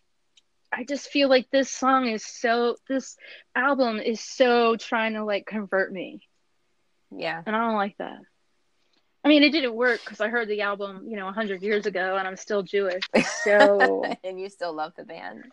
I 0.71 0.83
just 0.83 1.09
feel 1.09 1.27
like 1.27 1.49
this 1.49 1.71
song 1.71 2.07
is 2.07 2.23
so 2.25 2.75
this 2.87 3.17
album 3.55 3.99
is 3.99 4.21
so 4.21 4.75
trying 4.75 5.13
to 5.13 5.25
like 5.25 5.45
convert 5.45 5.91
me. 5.91 6.21
Yeah. 7.11 7.41
And 7.45 7.55
I 7.55 7.67
don't 7.67 7.77
like 7.77 7.97
that. 7.97 8.19
I 9.27 9.29
mean, 9.29 9.43
it 9.43 9.49
didn't 9.49 9.73
work 9.75 9.99
because 10.05 10.21
I 10.21 10.29
heard 10.29 10.47
the 10.47 10.61
album, 10.61 11.03
you 11.05 11.17
know, 11.17 11.25
100 11.25 11.61
years 11.61 11.85
ago 11.85 12.15
and 12.15 12.25
I'm 12.25 12.37
still 12.37 12.63
Jewish. 12.63 13.03
So, 13.43 14.05
and 14.23 14.39
you 14.39 14.47
still 14.47 14.71
love 14.71 14.93
the 14.95 15.03
band. 15.03 15.43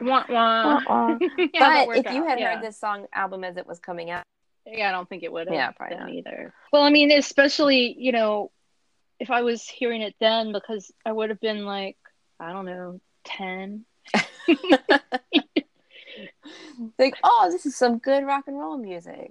wah, 0.00 0.24
wah. 0.28 0.80
Uh-uh. 0.84 1.16
Yeah, 1.38 1.60
that 1.60 1.74
but 1.82 1.86
worked 1.86 2.06
if 2.08 2.12
you 2.12 2.22
out, 2.24 2.28
had 2.28 2.40
yeah. 2.40 2.54
heard 2.56 2.64
this 2.64 2.76
song 2.76 3.06
album 3.14 3.44
as 3.44 3.56
it 3.56 3.68
was 3.68 3.78
coming 3.78 4.10
out, 4.10 4.24
Yeah, 4.66 4.88
I 4.88 4.90
don't 4.90 5.08
think 5.08 5.22
it 5.22 5.30
would 5.32 5.46
have 5.46 5.54
Yeah, 5.54 5.70
probably 5.70 5.94
been 5.96 6.06
not. 6.06 6.12
either. 6.12 6.52
Well, 6.72 6.82
I 6.82 6.90
mean, 6.90 7.12
especially, 7.12 7.94
you 7.96 8.10
know, 8.10 8.50
if 9.20 9.30
I 9.30 9.42
was 9.42 9.64
hearing 9.64 10.02
it 10.02 10.16
then, 10.18 10.50
because 10.50 10.90
I 11.06 11.12
would 11.12 11.30
have 11.30 11.38
been 11.38 11.64
like, 11.64 11.98
I 12.40 12.50
don't 12.52 12.66
know, 12.66 13.00
10. 13.26 13.84
like, 16.98 17.14
oh, 17.22 17.48
this 17.52 17.64
is 17.64 17.76
some 17.76 17.98
good 17.98 18.24
rock 18.26 18.48
and 18.48 18.58
roll 18.58 18.76
music. 18.76 19.30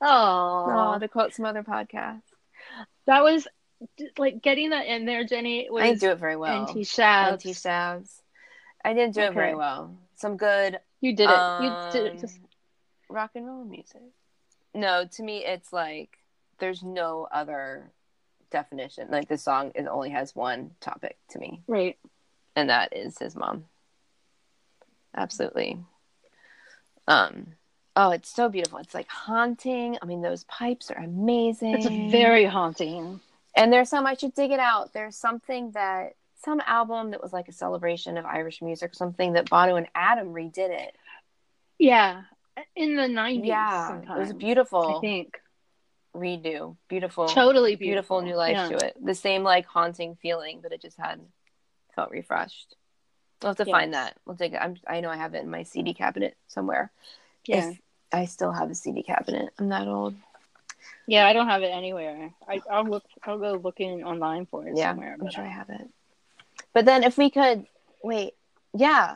Oh, 0.00 0.92
oh, 0.94 0.98
to 0.98 1.08
quote 1.08 1.34
some 1.34 1.44
other 1.44 1.62
podcast. 1.62 2.22
that 3.06 3.22
was 3.22 3.46
like 4.18 4.42
getting 4.42 4.70
that 4.70 4.86
in 4.86 5.04
there, 5.06 5.24
Jenny. 5.24 5.68
Was 5.70 5.82
I 5.82 5.88
didn't 5.90 6.00
do 6.00 6.10
it 6.10 6.18
very 6.18 6.36
well. 6.36 6.62
NT 6.62 6.78
Shabs. 6.78 7.32
Anti 7.32 7.52
Shabs. 7.52 8.20
I 8.84 8.94
didn't 8.94 9.14
do 9.14 9.20
it 9.20 9.34
very 9.34 9.48
Okay. 9.48 9.54
well. 9.56 9.96
Some 10.16 10.36
good 10.36 10.80
You 11.00 11.14
did 11.14 11.28
it. 11.30 11.62
you 11.62 11.70
did 11.92 12.06
it. 12.06 12.12
um, 12.12 12.18
Just 12.18 12.38
rock 13.08 13.30
and 13.34 13.46
roll 13.46 13.64
music. 13.64 14.02
No, 14.74 15.04
to 15.04 15.22
me, 15.22 15.44
it's 15.44 15.72
like 15.72 16.16
there's 16.58 16.82
no 16.82 17.26
other 17.30 17.90
definition. 18.50 19.08
Like 19.10 19.28
this 19.28 19.42
song, 19.42 19.72
it 19.74 19.86
only 19.86 20.10
has 20.10 20.34
one 20.36 20.72
topic 20.80 21.18
to 21.30 21.38
me, 21.38 21.62
right. 21.66 21.98
and 22.56 22.70
that 22.70 22.94
is 22.96 23.18
his 23.18 23.34
mom. 23.34 23.64
Absolutely. 25.16 25.78
Um. 27.08 27.54
Oh, 27.96 28.10
it's 28.10 28.28
so 28.34 28.48
beautiful. 28.48 28.78
It's 28.78 28.94
like 28.94 29.08
haunting. 29.08 29.98
I 30.00 30.06
mean, 30.06 30.22
those 30.22 30.44
pipes 30.44 30.90
are 30.90 30.98
amazing. 31.02 31.74
It's 31.74 31.86
very 32.12 32.44
haunting. 32.44 33.20
And 33.56 33.72
there's 33.72 33.88
some 33.88 34.06
I 34.06 34.14
should 34.14 34.34
dig 34.34 34.52
it 34.52 34.60
out. 34.60 34.92
There's 34.92 35.16
something 35.16 35.72
that 35.72 36.14
some 36.42 36.62
album 36.66 37.10
that 37.10 37.20
was 37.22 37.32
like 37.32 37.48
a 37.48 37.52
celebration 37.52 38.16
of 38.16 38.24
Irish 38.24 38.62
music, 38.62 38.94
something 38.94 39.34
that 39.34 39.50
Bono 39.50 39.76
and 39.76 39.88
Adam 39.94 40.28
redid 40.32 40.70
it. 40.70 40.96
Yeah. 41.78 42.22
In 42.76 42.94
the 42.96 43.02
90s. 43.02 43.44
Yeah, 43.46 43.88
Sometimes, 43.88 44.16
it 44.16 44.20
was 44.20 44.32
beautiful 44.34 44.96
I 44.98 45.00
think. 45.00 45.40
redo, 46.14 46.76
beautiful, 46.88 47.26
Totally 47.26 47.76
beautiful, 47.76 48.20
beautiful. 48.20 48.22
new 48.22 48.34
life 48.36 48.70
Yeah. 48.70 48.78
to 48.78 48.86
it. 48.86 48.96
The 49.04 49.14
same 49.14 49.42
like 49.42 49.66
haunting 49.66 50.16
feeling, 50.16 50.60
but 50.62 50.72
it 50.72 50.80
just 50.80 50.96
had 50.98 51.20
felt 51.94 52.10
refreshed. 52.10 52.76
We'll 53.42 53.50
have 53.50 53.56
to 53.56 53.64
find 53.64 53.94
that. 53.94 54.16
We'll 54.26 54.36
dig 54.36 54.52
it. 54.54 54.58
I'm, 54.60 54.76
I 54.86 55.00
know 55.00 55.10
I 55.10 55.16
have 55.16 55.34
it 55.34 55.42
in 55.42 55.50
my 55.50 55.62
CD 55.64 55.94
cabinet 55.94 56.36
somewhere. 56.46 56.90
Yeah. 57.46 57.72
I 58.12 58.24
still 58.24 58.52
have 58.52 58.70
a 58.70 58.74
CD 58.74 59.02
cabinet. 59.02 59.50
I'm 59.58 59.68
that 59.68 59.86
old. 59.86 60.14
Yeah, 61.06 61.26
I 61.26 61.32
don't 61.32 61.46
have 61.48 61.62
it 61.62 61.68
anywhere. 61.68 62.30
I, 62.48 62.60
I'll 62.70 62.84
look. 62.84 63.04
I'll 63.24 63.38
go 63.38 63.52
looking 63.54 64.04
online 64.04 64.46
for 64.46 64.66
it 64.66 64.76
Yeah, 64.76 64.90
somewhere. 64.90 65.16
I'm 65.20 65.30
sure 65.30 65.44
I 65.44 65.48
have 65.48 65.70
it. 65.70 65.88
But 66.72 66.84
then 66.84 67.02
if 67.04 67.18
we 67.18 67.30
could 67.30 67.66
wait, 68.02 68.34
yeah. 68.74 69.14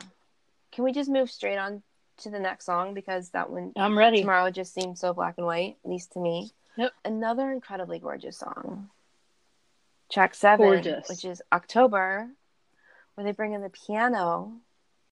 Can 0.71 0.83
we 0.83 0.91
just 0.91 1.09
move 1.09 1.31
straight 1.31 1.57
on 1.57 1.83
to 2.17 2.29
the 2.29 2.39
next 2.39 2.65
song 2.65 2.93
because 2.93 3.29
that 3.29 3.49
one 3.49 3.71
I'm 3.75 3.97
ready. 3.97 4.19
tomorrow 4.21 4.49
just 4.51 4.73
seems 4.73 4.99
so 4.99 5.13
black 5.13 5.35
and 5.37 5.45
white, 5.45 5.77
at 5.83 5.89
least 5.89 6.13
to 6.13 6.19
me. 6.19 6.51
Yep. 6.77 6.91
Another 7.05 7.51
incredibly 7.51 7.99
gorgeous 7.99 8.37
song. 8.37 8.89
Track 10.11 10.35
seven, 10.35 10.65
Gorgeous. 10.67 11.09
which 11.09 11.25
is 11.25 11.41
October, 11.51 12.27
where 13.15 13.25
they 13.25 13.31
bring 13.31 13.53
in 13.53 13.61
the 13.61 13.69
piano. 13.69 14.53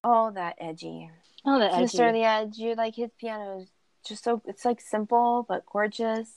Oh, 0.03 0.31
that 0.31 0.55
edgy. 0.59 1.09
Oh, 1.45 1.59
that 1.59 1.73
edgy. 1.73 1.97
Mr. 1.97 2.11
The 2.11 2.23
Edge, 2.23 2.57
you 2.57 2.75
like 2.75 2.95
his 2.95 3.11
piano 3.19 3.61
is 3.61 3.69
just 4.05 4.23
so 4.23 4.41
it's 4.45 4.65
like 4.65 4.81
simple 4.81 5.45
but 5.47 5.65
gorgeous. 5.65 6.29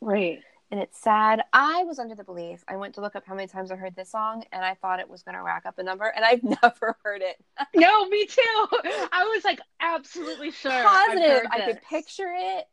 Right. 0.00 0.40
And 0.70 0.80
it's 0.80 0.98
sad. 1.00 1.42
I 1.52 1.84
was 1.84 1.98
under 1.98 2.14
the 2.16 2.24
belief. 2.24 2.64
I 2.66 2.76
went 2.76 2.94
to 2.94 3.00
look 3.00 3.14
up 3.14 3.24
how 3.26 3.34
many 3.34 3.46
times 3.46 3.70
I 3.70 3.76
heard 3.76 3.94
this 3.94 4.10
song, 4.10 4.42
and 4.50 4.64
I 4.64 4.74
thought 4.74 4.98
it 4.98 5.08
was 5.08 5.22
going 5.22 5.36
to 5.36 5.42
rack 5.42 5.66
up 5.66 5.78
a 5.78 5.84
number, 5.84 6.06
and 6.06 6.24
I've 6.24 6.42
never 6.62 6.96
heard 7.04 7.22
it. 7.22 7.36
no, 7.76 8.08
me 8.08 8.26
too. 8.26 8.66
I 9.12 9.30
was 9.32 9.44
like 9.44 9.60
absolutely 9.80 10.50
sure. 10.50 10.72
Positive. 10.72 11.42
I 11.50 11.60
could 11.60 11.80
picture 11.82 12.32
it 12.36 12.66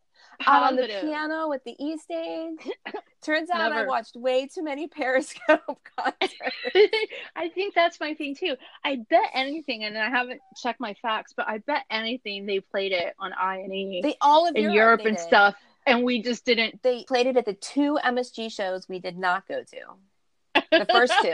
on 0.48 0.76
the 0.76 0.88
piano 0.88 1.50
with 1.50 1.64
the 1.64 1.76
E 1.80 1.98
stage. 1.98 2.60
Turns 3.22 3.50
out 3.50 3.72
I 3.72 3.86
watched 3.86 4.16
way 4.16 4.48
too 4.48 4.64
many 4.64 4.88
Periscope 4.88 5.80
concerts. 5.98 6.56
I 7.36 7.50
think 7.50 7.76
that's 7.76 8.00
my 8.00 8.14
thing 8.16 8.36
too. 8.36 8.56
I 8.84 8.98
bet 9.10 9.30
anything, 9.34 9.84
and 9.84 9.98
I 9.98 10.10
haven't 10.10 10.42
checked 10.62 10.80
my 10.80 10.96
facts, 10.96 11.34
but 11.36 11.48
I 11.48 11.60
bet 11.60 11.84
anything 11.90 12.46
they 12.46 12.60
played 12.60 12.92
it 12.92 13.14
on 13.20 13.34
I 13.34 13.58
and 13.58 13.74
E 13.74 14.02
They 14.02 14.16
all 14.22 14.48
of 14.48 14.56
in 14.56 14.64
Europe, 14.64 14.76
Europe 14.76 15.02
and 15.06 15.18
did. 15.18 15.24
stuff, 15.24 15.56
and 15.86 16.04
we 16.04 16.22
just 16.22 16.46
didn't. 16.46 16.82
They 16.82 17.04
played 17.04 17.28
it 17.28 17.38
at 17.38 17.46
the 17.46 17.54
two 17.54 18.00
MSG 18.04 18.52
shows 18.52 18.90
we 18.90 19.00
did 19.00 19.18
not 19.18 19.48
go 19.48 19.64
to. 19.64 20.64
The 20.72 20.86
first 20.92 21.14
two, 21.22 21.30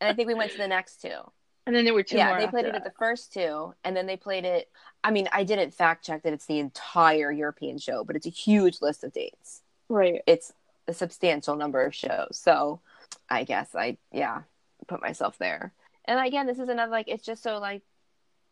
and 0.00 0.10
I 0.10 0.12
think 0.12 0.28
we 0.28 0.34
went 0.34 0.52
to 0.52 0.58
the 0.58 0.68
next 0.68 1.00
two. 1.00 1.18
And 1.66 1.74
then 1.74 1.84
there 1.84 1.94
were 1.94 2.04
two 2.04 2.16
yeah, 2.16 2.38
they 2.38 2.46
played 2.46 2.66
it 2.66 2.74
at 2.76 2.84
the 2.84 2.92
first 2.96 3.32
two, 3.32 3.74
and 3.82 3.96
then 3.96 4.06
they 4.06 4.16
played 4.16 4.44
it. 4.44 4.70
I 5.02 5.10
mean, 5.10 5.28
I 5.32 5.42
didn't 5.42 5.74
fact 5.74 6.04
check 6.04 6.22
that 6.22 6.32
it's 6.32 6.46
the 6.46 6.60
entire 6.60 7.32
European 7.32 7.78
show, 7.78 8.04
but 8.04 8.14
it's 8.14 8.26
a 8.26 8.30
huge 8.30 8.80
list 8.80 9.02
of 9.02 9.12
dates. 9.12 9.62
right. 9.88 10.22
It's 10.26 10.52
a 10.86 10.94
substantial 10.94 11.56
number 11.56 11.82
of 11.84 11.92
shows. 11.94 12.38
So 12.40 12.80
I 13.28 13.42
guess 13.42 13.74
I, 13.74 13.98
yeah, 14.12 14.42
put 14.86 15.00
myself 15.02 15.38
there. 15.38 15.72
And 16.04 16.24
again, 16.24 16.46
this 16.46 16.60
is 16.60 16.68
another, 16.68 16.92
like, 16.92 17.08
it's 17.08 17.24
just 17.24 17.42
so, 17.42 17.58
like, 17.58 17.82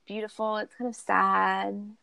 beautiful. 0.07 0.57
It's 0.57 0.75
kind 0.75 0.89
of 0.89 0.97
sad. 0.97 1.95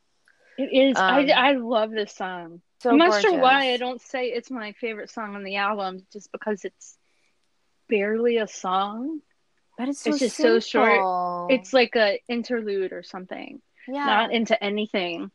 It 0.58 0.72
is. 0.72 0.98
Um, 0.98 1.04
I 1.04 1.32
I 1.32 1.52
love 1.54 1.92
this 1.92 2.14
song. 2.14 2.62
So 2.80 2.90
I'm 2.90 2.98
not 2.98 3.22
sure 3.22 3.38
why 3.38 3.74
I 3.74 3.78
don't 3.78 4.02
say 4.02 4.28
it's 4.28 4.50
my 4.50 4.72
favorite 4.74 5.10
song 5.10 5.36
on 5.36 5.44
the 5.44 5.58
album, 5.58 6.06
just 6.12 6.32
because 6.32 6.66
it's 6.66 6.98
barely 7.90 8.38
a 8.38 8.48
song. 8.48 9.22
But 9.82 9.90
it's, 9.90 10.00
so 10.02 10.10
it's 10.12 10.20
just 10.20 10.38
so 10.38 10.60
short. 10.60 11.52
It's 11.52 11.74
like 11.74 11.96
a 11.96 12.20
interlude 12.28 12.94
or 12.94 13.04
something. 13.04 13.62
yeah. 13.88 14.06
Not 14.06 14.32
into 14.32 14.62
anything. 14.64 15.32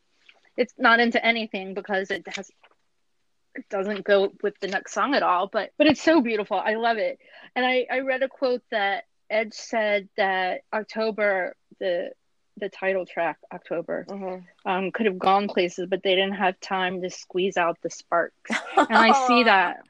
It's 0.55 0.73
not 0.77 0.99
into 0.99 1.23
anything 1.23 1.73
because 1.73 2.09
it 2.11 2.25
has 2.35 2.49
it 3.55 3.65
doesn't 3.69 4.03
go 4.03 4.31
with 4.43 4.53
the 4.59 4.67
next 4.67 4.93
song 4.93 5.13
at 5.15 5.23
all. 5.23 5.47
But 5.47 5.71
but 5.77 5.87
it's 5.87 6.01
so 6.01 6.21
beautiful. 6.21 6.57
I 6.57 6.75
love 6.75 6.97
it. 6.97 7.19
And 7.55 7.65
I 7.65 7.85
I 7.91 7.99
read 7.99 8.23
a 8.23 8.29
quote 8.29 8.61
that 8.71 9.03
Edge 9.29 9.53
said 9.53 10.07
that 10.17 10.61
October 10.71 11.55
the 11.79 12.11
the 12.59 12.69
title 12.69 13.05
track 13.05 13.37
October 13.53 14.05
Mhm. 14.09 14.43
um, 14.65 14.91
could 14.91 15.05
have 15.05 15.19
gone 15.19 15.47
places, 15.47 15.85
but 15.87 16.01
they 16.01 16.15
didn't 16.15 16.35
have 16.35 16.59
time 16.59 17.01
to 17.03 17.09
squeeze 17.09 17.57
out 17.57 17.77
the 17.83 17.89
sparks. 17.89 18.51
and 18.77 18.87
I 18.89 19.27
see 19.27 19.43
that. 19.53 19.81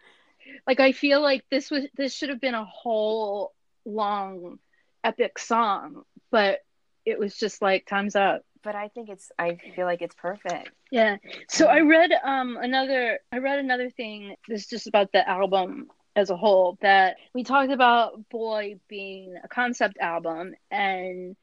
Like 0.65 0.79
I 0.81 0.91
feel 0.91 1.21
like 1.21 1.45
this 1.49 1.69
was 1.71 1.85
this 1.95 2.13
should 2.13 2.29
have 2.29 2.41
been 2.41 2.55
a 2.55 2.65
whole 2.65 3.53
long 3.87 4.59
epic 5.03 5.39
song, 5.39 6.03
but 6.31 6.59
it 7.05 7.17
was 7.17 7.37
just 7.37 7.61
like 7.61 7.85
time's 7.87 8.15
up. 8.15 8.43
But 8.63 8.75
I 8.75 8.89
think 8.89 9.09
it's, 9.09 9.31
I 9.39 9.57
feel 9.75 9.85
like 9.85 10.01
it's 10.01 10.15
perfect. 10.15 10.71
Yeah. 10.91 11.17
So 11.49 11.67
I 11.67 11.79
read 11.81 12.11
um 12.23 12.57
another 12.61 13.19
I 13.31 13.37
read 13.37 13.59
another 13.59 13.89
thing 13.89 14.35
this 14.47 14.61
is 14.63 14.67
just 14.67 14.87
about 14.87 15.11
the 15.13 15.27
album 15.27 15.87
as 16.15 16.29
a 16.31 16.35
whole 16.35 16.77
that 16.81 17.17
we 17.33 17.43
talked 17.43 17.71
about 17.71 18.27
Boy 18.29 18.79
being 18.89 19.35
a 19.43 19.47
concept 19.47 19.97
album 19.99 20.53
and 20.71 21.35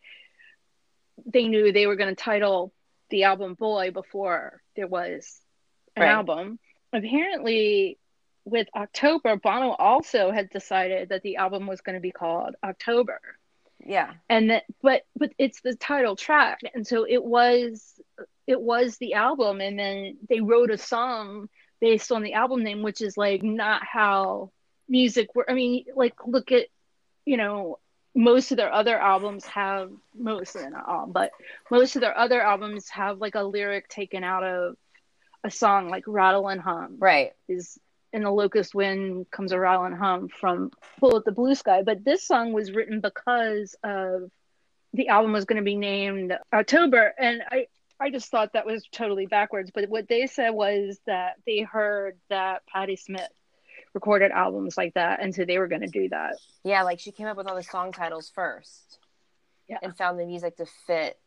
they 1.27 1.47
knew 1.49 1.73
they 1.73 1.87
were 1.87 1.97
going 1.97 2.15
to 2.15 2.21
title 2.23 2.73
the 3.11 3.25
album 3.25 3.55
Boy 3.55 3.91
before 3.91 4.61
there 4.77 4.89
was 4.89 5.41
an 5.97 6.03
Right. 6.03 6.11
album. 6.11 6.59
Apparently 6.93 7.99
with 8.45 8.69
October 8.75 9.37
Bono 9.37 9.71
also 9.71 10.31
had 10.31 10.51
decided 10.51 11.09
that 11.11 11.23
the 11.23 11.37
album 11.37 11.67
was 11.67 11.81
going 11.81 11.95
to 11.95 12.01
be 12.01 12.13
called 12.13 12.55
October 12.63 13.21
Yeah. 13.85 14.13
and 14.29 14.51
that 14.51 14.65
but 14.83 15.03
but 15.17 15.33
it's 15.39 15.61
the 15.63 15.75
title 15.75 16.17
track 16.17 16.61
and 16.75 16.87
so 16.87 17.07
it 17.09 17.23
was 17.25 18.01
it 18.47 18.61
was 18.61 18.97
the 18.99 19.15
album 19.15 19.61
and 19.61 19.79
then 19.79 20.17
they 20.29 20.41
wrote 20.41 20.71
a 20.71 20.79
song 20.79 21.49
based 21.81 22.13
on 22.13 22.23
the 22.23 22.35
album 22.35 22.63
name 22.63 22.83
which 22.83 23.01
is 23.01 23.17
like 23.17 23.43
not 23.43 23.83
how 23.85 24.51
music 24.89 25.35
were 25.35 25.49
i 25.51 25.55
mean 25.55 25.85
like 25.97 26.15
look 26.27 26.53
at 26.53 26.67
you 27.25 27.37
know 27.37 27.79
most 28.15 28.51
of 28.53 28.57
their 28.59 28.73
other 28.73 28.97
albums 28.99 29.45
have 29.47 29.91
most 30.17 30.55
of 30.55 30.63
them 30.63 30.73
not 30.73 30.87
all 30.87 31.07
but 31.07 31.31
most 31.71 31.97
of 31.97 32.01
their 32.03 32.17
other 32.17 32.41
albums 32.41 32.89
have 32.91 33.19
like 33.19 33.35
a 33.35 33.43
lyric 33.43 33.89
taken 33.89 34.23
out 34.23 34.45
of 34.45 34.77
a 35.43 35.51
song 35.51 35.89
like 35.89 36.05
rattle 36.07 36.49
and 36.49 36.61
hum 36.61 36.97
Right. 36.99 37.33
is 37.49 37.79
in 38.15 38.23
the 38.23 38.31
locust 38.31 38.75
wind 38.75 39.31
comes 39.31 39.53
a 39.53 39.61
and 39.61 39.95
hum 39.95 40.29
from 40.29 40.71
bullet 41.01 41.25
the 41.25 41.33
blue 41.33 41.55
sky 41.55 41.83
but 41.83 42.05
this 42.05 42.27
song 42.27 42.53
was 42.53 42.73
written 42.73 43.01
because 43.01 43.77
of 43.85 44.31
the 44.95 45.09
album 45.09 45.33
was 45.33 45.45
going 45.45 45.59
to 45.59 45.65
be 45.65 45.77
named 45.77 46.33
october 46.53 47.13
and 47.19 47.43
i 47.51 47.67
i 48.01 48.11
just 48.11 48.31
thought 48.31 48.53
that 48.55 48.67
was 48.67 48.87
totally 48.93 49.27
backwards 49.27 49.71
but 49.75 49.89
what 49.89 50.09
they 50.09 50.27
said 50.27 50.51
was 50.51 50.99
that 51.07 51.35
they 51.47 51.61
heard 51.61 52.17
that 52.31 52.63
patti 52.67 52.97
smith 52.97 53.29
recorded 53.93 54.33
albums 54.33 54.77
like 54.77 54.95
that 54.95 55.23
and 55.23 55.35
so 55.35 55.45
they 55.45 55.59
were 55.59 55.69
going 55.69 55.81
to 55.81 55.87
do 55.87 56.09
that 56.09 56.35
Yeah. 56.65 56.83
Like 56.83 56.99
she 56.99 57.13
came 57.13 57.27
up 57.27 57.37
with 57.37 57.47
all 57.47 57.55
the 57.55 57.63
song 57.63 57.93
titles 57.93 58.31
first. 58.35 58.99
Yeah. 59.69 59.79
And 59.83 59.97
found 59.97 60.19
the 60.19 60.27
music 60.27 60.57
to 60.57 60.67
fit. 60.87 61.19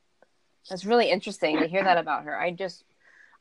That's 0.69 0.85
really 0.85 1.09
interesting 1.09 1.59
to 1.59 1.67
hear 1.67 1.83
that 1.83 1.97
about 1.97 2.25
her. 2.25 2.37
I 2.37 2.51
just, 2.51 2.83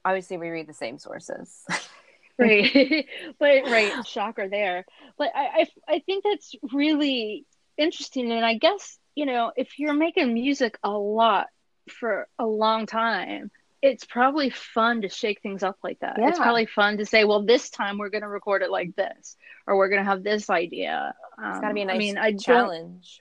obviously, 0.04 0.36
we 0.36 0.48
read 0.48 0.68
the 0.68 0.74
same 0.74 0.98
sources. 0.98 1.64
right. 2.38 3.06
But 3.38 3.64
right 3.64 4.06
shocker 4.06 4.48
there 4.48 4.84
but 5.18 5.30
I, 5.34 5.46
I 5.88 5.94
i 5.94 5.98
think 6.00 6.24
that's 6.24 6.54
really 6.72 7.46
interesting. 7.76 8.30
And 8.32 8.44
i 8.44 8.54
guess 8.54 8.98
you 9.14 9.26
know 9.26 9.52
if 9.56 9.78
you're 9.78 9.94
making 9.94 10.32
music 10.32 10.78
a 10.82 10.90
lot 10.90 11.46
for 11.88 12.28
a 12.38 12.46
long 12.46 12.86
time 12.86 13.50
it's 13.82 14.04
probably 14.04 14.50
fun 14.50 15.02
to 15.02 15.08
shake 15.08 15.42
things 15.42 15.62
up 15.62 15.76
like 15.84 16.00
that. 16.00 16.16
It's 16.18 16.38
probably 16.38 16.66
fun 16.66 16.96
to 16.98 17.06
say 17.06 17.24
well 17.24 17.42
this 17.42 17.70
time 17.70 17.98
we're 17.98 18.08
going 18.08 18.22
to 18.22 18.28
record 18.28 18.62
it 18.62 18.70
like 18.70 18.96
this 18.96 19.36
or 19.66 19.76
we're 19.76 19.88
going 19.88 20.02
to 20.02 20.10
have 20.10 20.24
this 20.24 20.50
idea. 20.50 21.14
Um, 21.38 21.50
It's 21.50 21.60
got 21.60 21.68
to 21.68 21.74
be 21.74 21.82
a 21.82 21.84
nice 21.84 21.94
i 21.94 21.98
mean 21.98 22.18
i 22.18 22.32
challenge. 22.32 23.20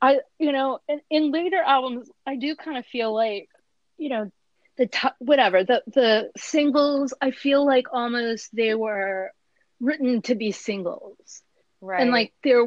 I, 0.00 0.20
you 0.38 0.52
know, 0.52 0.78
in, 0.88 1.00
in 1.10 1.30
later 1.32 1.60
albums, 1.64 2.10
I 2.26 2.36
do 2.36 2.54
kind 2.54 2.78
of 2.78 2.86
feel 2.86 3.14
like, 3.14 3.48
you 3.98 4.08
know, 4.08 4.30
the 4.78 4.86
t- 4.86 5.08
whatever 5.18 5.64
the 5.64 5.82
the 5.86 6.30
singles. 6.36 7.14
I 7.20 7.30
feel 7.30 7.64
like 7.64 7.86
almost 7.92 8.54
they 8.54 8.74
were 8.74 9.32
written 9.80 10.22
to 10.22 10.34
be 10.34 10.52
singles, 10.52 11.42
Right. 11.80 12.02
and 12.02 12.10
like 12.10 12.32
there, 12.42 12.66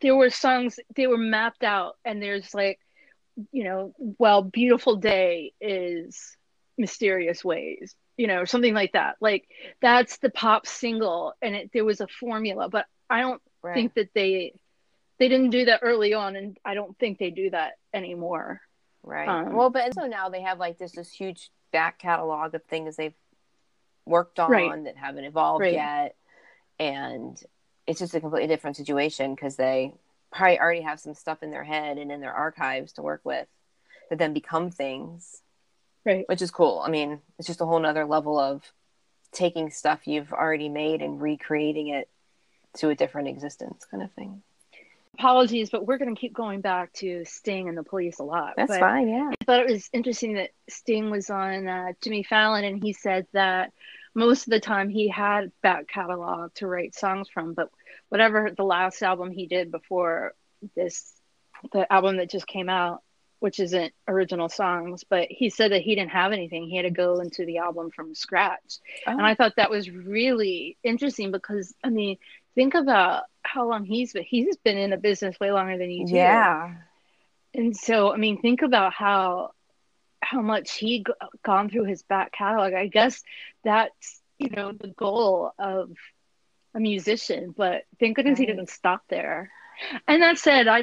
there 0.00 0.16
were 0.16 0.30
songs 0.30 0.78
they 0.96 1.06
were 1.06 1.18
mapped 1.18 1.62
out, 1.64 1.96
and 2.04 2.22
there's 2.22 2.54
like, 2.54 2.78
you 3.52 3.64
know, 3.64 3.94
well, 4.18 4.42
beautiful 4.42 4.96
day 4.96 5.52
is 5.60 6.36
mysterious 6.78 7.44
ways, 7.44 7.94
you 8.16 8.26
know, 8.26 8.44
something 8.44 8.74
like 8.74 8.92
that. 8.92 9.16
Like 9.20 9.44
that's 9.80 10.18
the 10.18 10.30
pop 10.30 10.66
single, 10.66 11.34
and 11.42 11.54
it, 11.54 11.70
there 11.72 11.84
was 11.84 12.00
a 12.00 12.08
formula, 12.08 12.68
but 12.68 12.86
I 13.10 13.20
don't 13.20 13.42
right. 13.62 13.74
think 13.74 13.94
that 13.94 14.10
they 14.14 14.54
they 15.18 15.28
didn't 15.28 15.50
do 15.50 15.66
that 15.66 15.80
early 15.82 16.14
on 16.14 16.36
and 16.36 16.58
i 16.64 16.74
don't 16.74 16.98
think 16.98 17.18
they 17.18 17.30
do 17.30 17.50
that 17.50 17.72
anymore 17.92 18.60
Right. 19.04 19.28
Um, 19.28 19.54
well, 19.54 19.70
but 19.70 19.94
so 19.94 20.06
now 20.06 20.28
they 20.28 20.40
have 20.42 20.58
like 20.58 20.78
this 20.78 20.92
this 20.92 21.12
huge 21.12 21.50
back 21.72 21.98
catalog 21.98 22.54
of 22.54 22.64
things 22.64 22.96
they've 22.96 23.14
worked 24.06 24.40
on 24.40 24.52
Right. 24.52 24.84
that 24.84 24.96
haven't 24.96 25.24
evolved 25.24 25.62
Right. 25.62 25.72
yet, 25.74 26.16
and 26.78 27.40
it's 27.86 27.98
just 27.98 28.14
a 28.14 28.20
completely 28.20 28.48
different 28.48 28.76
situation 28.76 29.34
because 29.34 29.56
they 29.56 29.92
probably 30.32 30.58
already 30.58 30.80
have 30.80 30.98
some 30.98 31.14
stuff 31.14 31.42
in 31.42 31.50
their 31.50 31.64
head 31.64 31.98
and 31.98 32.10
in 32.10 32.20
their 32.20 32.32
archives 32.32 32.92
to 32.94 33.02
work 33.02 33.20
with 33.24 33.46
that 34.10 34.18
then 34.18 34.32
become 34.32 34.70
things, 34.70 35.42
right 36.04 36.24
which 36.28 36.42
is 36.42 36.50
cool. 36.50 36.80
I 36.84 36.88
mean, 36.88 37.20
it's 37.38 37.46
just 37.46 37.60
a 37.60 37.66
whole 37.66 37.78
nother 37.78 38.06
level 38.06 38.38
of 38.38 38.72
taking 39.32 39.70
stuff 39.70 40.06
you've 40.06 40.32
already 40.32 40.68
made 40.68 41.02
and 41.02 41.20
recreating 41.20 41.88
it 41.88 42.08
to 42.76 42.88
a 42.88 42.94
different 42.94 43.28
existence, 43.28 43.84
kind 43.90 44.02
of 44.02 44.12
thing. 44.12 44.42
Apologies 45.18 45.70
but 45.70 45.86
we're 45.86 45.98
going 45.98 46.14
to 46.14 46.20
keep 46.20 46.32
going 46.34 46.60
back 46.60 46.92
to 46.92 47.24
sting 47.24 47.68
and 47.68 47.78
the 47.78 47.82
police 47.82 48.18
a 48.18 48.22
lot 48.24 48.54
That's 48.56 48.68
but 48.70 48.80
fine. 48.80 49.08
Yeah. 49.08 49.30
i 49.40 49.44
thought 49.44 49.60
it 49.60 49.70
was 49.70 49.88
interesting 49.92 50.34
that 50.34 50.50
sting 50.68 51.10
was 51.10 51.30
on 51.30 51.66
uh, 51.68 51.92
jimmy 52.02 52.22
fallon 52.24 52.64
and 52.64 52.82
he 52.82 52.92
said 52.92 53.26
that 53.32 53.72
most 54.14 54.46
of 54.46 54.50
the 54.50 54.60
time 54.60 54.88
he 54.88 55.08
had 55.08 55.50
back 55.62 55.88
catalog 55.88 56.52
to 56.54 56.66
write 56.66 56.94
songs 56.94 57.28
from 57.28 57.54
but 57.54 57.70
whatever 58.08 58.50
the 58.56 58.64
last 58.64 59.02
album 59.02 59.30
he 59.30 59.46
did 59.46 59.70
before 59.70 60.32
this 60.76 61.12
the 61.72 61.90
album 61.92 62.16
that 62.18 62.30
just 62.30 62.46
came 62.46 62.68
out 62.68 63.00
which 63.40 63.60
isn't 63.60 63.92
original 64.08 64.48
songs 64.48 65.04
but 65.08 65.26
he 65.30 65.50
said 65.50 65.72
that 65.72 65.82
he 65.82 65.94
didn't 65.94 66.10
have 66.10 66.32
anything 66.32 66.64
he 66.68 66.76
had 66.76 66.82
to 66.84 66.90
go 66.90 67.20
into 67.20 67.44
the 67.44 67.58
album 67.58 67.90
from 67.90 68.14
scratch 68.14 68.78
and 69.06 69.20
Oh. 69.20 69.24
I 69.24 69.34
thought 69.34 69.56
that 69.56 69.70
was 69.70 69.90
really 69.90 70.76
interesting 70.82 71.30
because 71.30 71.74
I 71.84 71.90
mean, 71.90 72.16
think 72.54 72.74
about 72.74 73.24
how 73.42 73.68
long 73.68 73.84
he's 73.84 74.12
been. 74.12 74.24
He's 74.24 74.56
been 74.58 74.78
in 74.78 74.90
the 74.90 74.96
business 74.96 75.38
way 75.40 75.52
longer 75.52 75.76
than 75.78 75.90
you 75.90 76.06
do. 76.06 76.14
yeah. 76.14 76.72
And 77.54 77.76
so, 77.76 78.12
I 78.12 78.16
mean, 78.16 78.40
think 78.40 78.62
about 78.62 78.92
how 78.92 79.52
how 80.20 80.40
much 80.40 80.76
he 80.78 80.98
g- 81.00 81.12
gone 81.44 81.68
through 81.68 81.84
his 81.84 82.02
back 82.02 82.32
catalog. 82.32 82.72
I 82.74 82.86
guess 82.88 83.22
that's 83.62 84.20
you 84.38 84.50
know 84.50 84.72
the 84.72 84.88
goal 84.88 85.52
of 85.58 85.90
a 86.74 86.80
musician, 86.80 87.54
but 87.56 87.82
thank 88.00 88.16
goodness 88.16 88.38
he 88.38 88.46
Right. 88.46 88.56
didn't 88.56 88.70
stop 88.70 89.02
there. 89.08 89.52
And 90.08 90.22
that 90.22 90.38
said, 90.38 90.66
I 90.66 90.82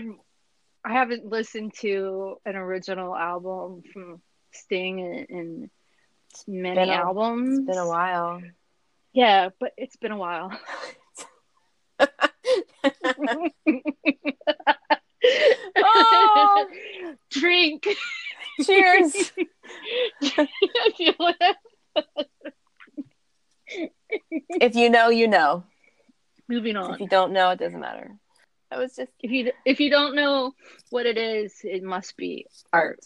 I 0.85 0.93
haven't 0.93 1.25
listened 1.25 1.73
to 1.81 2.37
an 2.45 2.55
original 2.55 3.15
album 3.15 3.83
from 3.91 4.21
Sting 4.53 4.99
in, 4.99 5.25
in 5.29 5.71
many 6.47 6.89
a- 6.89 6.93
albums. 6.93 7.59
It's 7.59 7.67
been 7.67 7.77
a 7.77 7.87
while. 7.87 8.41
Yeah, 9.13 9.49
but 9.59 9.73
it's 9.77 9.97
been 9.97 10.11
a 10.11 10.17
while. 10.17 10.57
oh, 15.77 16.67
Drink. 17.29 17.87
cheers. 18.63 19.31
I 20.21 20.47
feel 20.97 21.13
it. 21.19 21.57
if 24.49 24.75
you 24.75 24.89
know, 24.89 25.09
you 25.09 25.27
know. 25.27 25.63
Moving 26.47 26.75
on. 26.75 26.95
If 26.95 26.99
you 26.99 27.07
don't 27.07 27.31
know, 27.31 27.51
it 27.51 27.59
doesn't 27.59 27.79
matter. 27.79 28.11
That 28.69 28.79
was 28.79 28.95
just 28.95 29.11
if 29.19 29.31
you 29.31 29.51
if 29.65 29.79
you 29.79 29.89
don't 29.89 30.15
know 30.15 30.53
what 30.89 31.05
it 31.05 31.17
is, 31.17 31.55
it 31.63 31.83
must 31.83 32.17
be 32.17 32.45
art. 32.71 32.99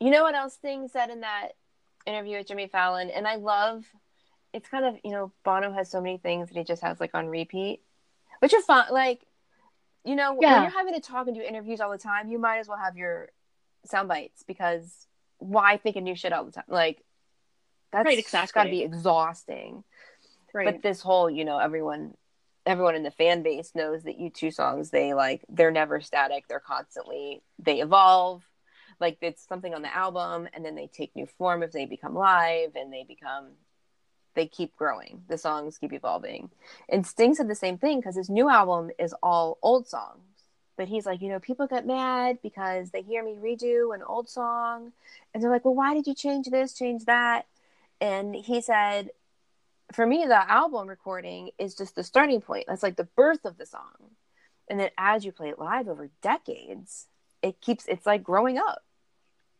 You 0.00 0.10
know 0.10 0.22
what 0.22 0.34
else 0.34 0.54
Sting 0.54 0.88
said 0.88 1.10
in 1.10 1.20
that 1.20 1.50
interview 2.06 2.38
with 2.38 2.48
Jimmy 2.48 2.68
Fallon? 2.68 3.10
And 3.10 3.26
I 3.26 3.36
love 3.36 3.84
it's 4.52 4.68
kind 4.68 4.84
of, 4.84 4.94
you 5.02 5.10
know, 5.10 5.32
Bono 5.44 5.72
has 5.72 5.90
so 5.90 6.00
many 6.00 6.16
things 6.16 6.48
that 6.48 6.56
he 6.56 6.64
just 6.64 6.82
has 6.82 7.00
like 7.00 7.10
on 7.14 7.26
repeat, 7.26 7.80
which 8.44 8.52
are 8.52 8.60
fine. 8.60 8.92
Like, 8.92 9.26
you 10.04 10.14
know, 10.14 10.34
when 10.34 10.62
you're 10.62 10.70
having 10.70 10.92
to 10.92 11.00
talk 11.00 11.28
and 11.28 11.34
do 11.34 11.40
interviews 11.40 11.80
all 11.80 11.90
the 11.90 11.96
time, 11.96 12.28
you 12.28 12.38
might 12.38 12.58
as 12.58 12.68
well 12.68 12.76
have 12.76 12.94
your 12.94 13.30
sound 13.86 14.06
bites 14.06 14.44
because 14.46 15.06
why 15.38 15.78
think 15.78 15.96
of 15.96 16.02
new 16.02 16.14
shit 16.14 16.30
all 16.30 16.44
the 16.44 16.52
time? 16.52 16.64
Like, 16.68 17.02
that's 17.90 18.04
Right, 18.04 18.18
exactly. 18.18 18.60
got 18.60 18.64
to 18.64 18.70
be 18.70 18.82
exhausting. 18.82 19.82
right. 20.52 20.66
But 20.66 20.82
this 20.82 21.00
whole, 21.00 21.30
you 21.30 21.46
know, 21.46 21.58
everyone 21.58 22.12
everyone 22.66 22.94
in 22.96 23.02
the 23.02 23.10
fan 23.10 23.42
base 23.42 23.72
knows 23.74 24.02
that 24.02 24.18
U2 24.18 24.52
songs 24.52 24.90
they 24.90 25.14
like 25.14 25.42
they're 25.48 25.70
never 25.70 26.02
static, 26.02 26.44
they're 26.46 26.60
constantly 26.60 27.40
they 27.58 27.80
evolve. 27.80 28.42
Like 29.00 29.16
it's 29.22 29.46
something 29.48 29.72
on 29.72 29.80
the 29.80 29.96
album 29.96 30.48
and 30.52 30.62
then 30.62 30.74
they 30.74 30.86
take 30.86 31.16
new 31.16 31.26
form 31.38 31.62
if 31.62 31.72
they 31.72 31.86
become 31.86 32.14
live 32.14 32.72
and 32.74 32.92
they 32.92 33.06
become 33.08 33.52
they 34.34 34.46
keep 34.46 34.76
growing. 34.76 35.22
The 35.28 35.38
songs 35.38 35.78
keep 35.78 35.92
evolving. 35.92 36.50
And 36.88 37.06
Sting 37.06 37.34
said 37.34 37.48
the 37.48 37.54
same 37.54 37.78
thing 37.78 38.00
because 38.00 38.16
his 38.16 38.30
new 38.30 38.48
album 38.48 38.90
is 38.98 39.14
all 39.22 39.58
old 39.62 39.88
songs. 39.88 40.20
But 40.76 40.88
he's 40.88 41.06
like, 41.06 41.22
you 41.22 41.28
know, 41.28 41.38
people 41.38 41.66
get 41.66 41.86
mad 41.86 42.38
because 42.42 42.90
they 42.90 43.02
hear 43.02 43.22
me 43.24 43.38
redo 43.40 43.94
an 43.94 44.02
old 44.02 44.28
song 44.28 44.92
and 45.32 45.42
they're 45.42 45.50
like, 45.50 45.64
well, 45.64 45.74
why 45.74 45.94
did 45.94 46.06
you 46.06 46.14
change 46.14 46.48
this, 46.48 46.74
change 46.74 47.04
that? 47.04 47.46
And 48.00 48.34
he 48.34 48.60
said, 48.60 49.10
for 49.92 50.04
me, 50.04 50.24
the 50.26 50.50
album 50.50 50.88
recording 50.88 51.50
is 51.58 51.76
just 51.76 51.94
the 51.94 52.02
starting 52.02 52.40
point. 52.40 52.64
That's 52.66 52.82
like 52.82 52.96
the 52.96 53.04
birth 53.04 53.44
of 53.44 53.56
the 53.56 53.66
song. 53.66 54.10
And 54.68 54.80
then 54.80 54.90
as 54.98 55.24
you 55.24 55.30
play 55.30 55.50
it 55.50 55.58
live 55.58 55.88
over 55.88 56.10
decades, 56.22 57.06
it 57.42 57.60
keeps, 57.60 57.86
it's 57.86 58.06
like 58.06 58.24
growing 58.24 58.58
up. 58.58 58.82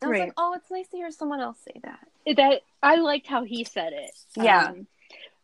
I 0.04 0.08
was 0.08 0.12
Right. 0.12 0.20
like, 0.26 0.34
oh, 0.36 0.54
it's 0.54 0.70
nice 0.70 0.88
to 0.88 0.96
hear 0.96 1.10
someone 1.10 1.40
else 1.40 1.58
say 1.64 1.80
that. 1.82 2.36
that 2.36 2.62
I 2.82 2.96
liked 2.96 3.26
how 3.26 3.44
he 3.44 3.64
said 3.64 3.92
it. 3.92 4.10
Yeah. 4.36 4.66
Um, 4.68 4.86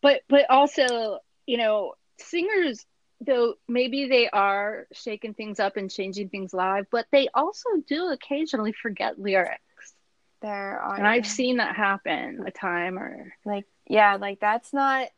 but 0.03 0.23
but 0.29 0.49
also, 0.51 1.19
you 1.47 1.57
know, 1.59 1.95
singers 2.19 2.85
though 3.23 3.55
maybe 3.69 4.09
they 4.09 4.31
are 4.31 4.87
shaking 4.93 5.35
things 5.35 5.61
up 5.61 5.77
and 5.77 5.91
changing 5.91 6.31
things 6.31 6.55
live, 6.55 6.87
but 6.91 7.07
they 7.13 7.29
also 7.35 7.69
do 7.87 8.07
occasionally 8.11 8.73
forget 8.73 9.19
lyrics. 9.21 9.61
There 10.41 10.81
are, 10.81 10.97
And 10.97 11.07
I've 11.07 11.27
seen 11.27 11.59
that 11.59 11.77
happen 11.77 12.43
a 12.47 12.51
time 12.51 12.99
or 12.99 13.35
like, 13.45 13.67
yeah, 13.87 14.17
like 14.17 14.41
that's 14.41 14.73
not, 14.73 15.09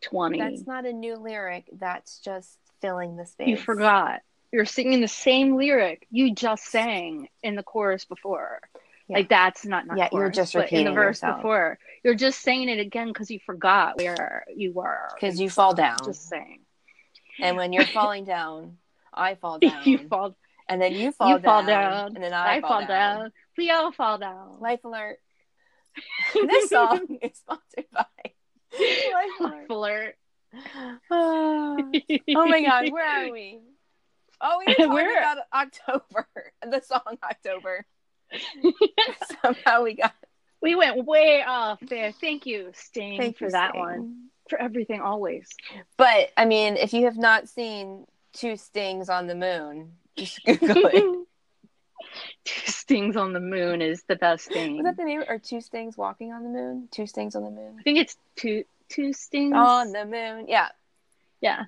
20. 0.00 0.40
that's 0.40 0.66
not 0.66 0.86
a 0.86 0.92
new 0.92 1.14
lyric. 1.14 1.66
That's 1.72 2.18
just 2.18 2.58
filling 2.80 3.16
the 3.16 3.26
space. 3.26 3.46
you 3.46 3.56
forgot. 3.56 4.22
You're 4.50 4.64
singing 4.66 5.00
the 5.00 5.06
same 5.06 5.56
lyric 5.56 6.06
you 6.10 6.34
just 6.34 6.64
sang 6.64 7.28
in 7.44 7.54
the 7.54 7.62
chorus 7.62 8.04
before. 8.04 8.60
Yeah. 9.08 9.18
Like 9.18 9.28
that's 9.28 9.64
not, 9.64 9.86
not 9.86 9.98
Yeah, 9.98 10.08
you're 10.12 10.30
just 10.30 10.54
in 10.54 10.84
the 10.84 10.92
verse 10.92 11.18
yourself. 11.18 11.38
before. 11.38 11.78
You're 12.04 12.14
just 12.14 12.40
saying 12.40 12.68
it 12.68 12.78
again 12.78 13.08
because 13.08 13.30
you 13.30 13.40
forgot 13.44 13.98
where 13.98 14.44
you 14.54 14.72
were. 14.72 15.08
Because 15.14 15.40
you 15.40 15.50
fall 15.50 15.74
down. 15.74 15.98
Just 16.04 16.28
saying. 16.28 16.60
And 17.40 17.56
when 17.56 17.72
you're 17.72 17.86
falling 17.86 18.24
down, 18.24 18.78
I 19.12 19.34
fall 19.34 19.58
down. 19.60 19.82
you 19.84 19.98
fall 20.08 20.36
and 20.68 20.80
then 20.80 20.94
you 20.94 21.12
fall 21.12 21.28
you 21.28 21.34
down. 21.34 21.42
fall 21.42 21.66
down. 21.66 22.14
And 22.14 22.24
then 22.24 22.32
I, 22.32 22.56
I, 22.56 22.60
fall, 22.60 22.86
down. 22.86 23.32
We 23.58 23.70
all 23.70 23.92
fall 23.92 24.18
down. 24.18 24.58
Life 24.60 24.84
alert. 24.84 25.18
this 26.34 26.70
song 26.70 27.18
is 27.20 27.36
sponsored 27.36 27.90
by 27.92 28.06
Life 28.78 29.40
Life 29.40 29.70
alert. 29.70 30.14
oh 31.10 31.90
my 32.24 32.62
god, 32.64 32.90
where 32.90 33.06
are 33.06 33.30
we? 33.30 33.60
Oh, 34.40 34.58
we 34.58 34.66
were 34.66 34.74
talking 34.74 34.92
We're- 34.92 35.18
about 35.18 35.38
October, 35.52 36.26
the 36.62 36.80
song 36.80 37.18
October. 37.22 37.84
Somehow 39.42 39.82
we 39.82 39.94
got 39.94 40.14
we 40.60 40.74
went 40.74 41.04
way 41.04 41.42
off 41.46 41.80
there. 41.80 42.12
Thank 42.12 42.46
you, 42.46 42.70
Sting, 42.74 43.18
thank 43.18 43.38
for 43.38 43.46
you, 43.46 43.50
that 43.50 43.70
Sting. 43.70 43.80
one. 43.80 44.16
For 44.48 44.60
everything, 44.60 45.00
always. 45.00 45.48
But 45.96 46.30
I 46.36 46.44
mean, 46.44 46.76
if 46.76 46.92
you 46.92 47.04
have 47.06 47.16
not 47.16 47.48
seen 47.48 48.06
Two 48.32 48.56
Stings 48.56 49.08
on 49.08 49.26
the 49.26 49.34
Moon, 49.34 49.92
just 50.16 50.42
Google 50.46 50.86
it. 50.92 51.18
Two 52.44 52.70
stings 52.70 53.16
on 53.16 53.32
the 53.32 53.40
moon 53.40 53.80
is 53.80 54.02
the 54.08 54.16
best 54.16 54.48
thing. 54.52 54.76
Was 54.76 54.84
that 54.84 54.96
the 54.96 55.04
name? 55.04 55.22
Or 55.28 55.38
Two 55.38 55.60
Stings 55.60 55.96
Walking 55.96 56.32
on 56.32 56.42
the 56.42 56.48
Moon? 56.48 56.88
Two 56.90 57.06
Stings 57.06 57.36
on 57.36 57.44
the 57.44 57.50
Moon. 57.50 57.76
I 57.78 57.82
think 57.82 57.98
it's 57.98 58.16
two 58.36 58.64
two 58.88 59.12
stings 59.12 59.54
On 59.54 59.92
the 59.92 60.04
moon. 60.04 60.46
Yeah. 60.48 60.68
Yeah. 61.40 61.64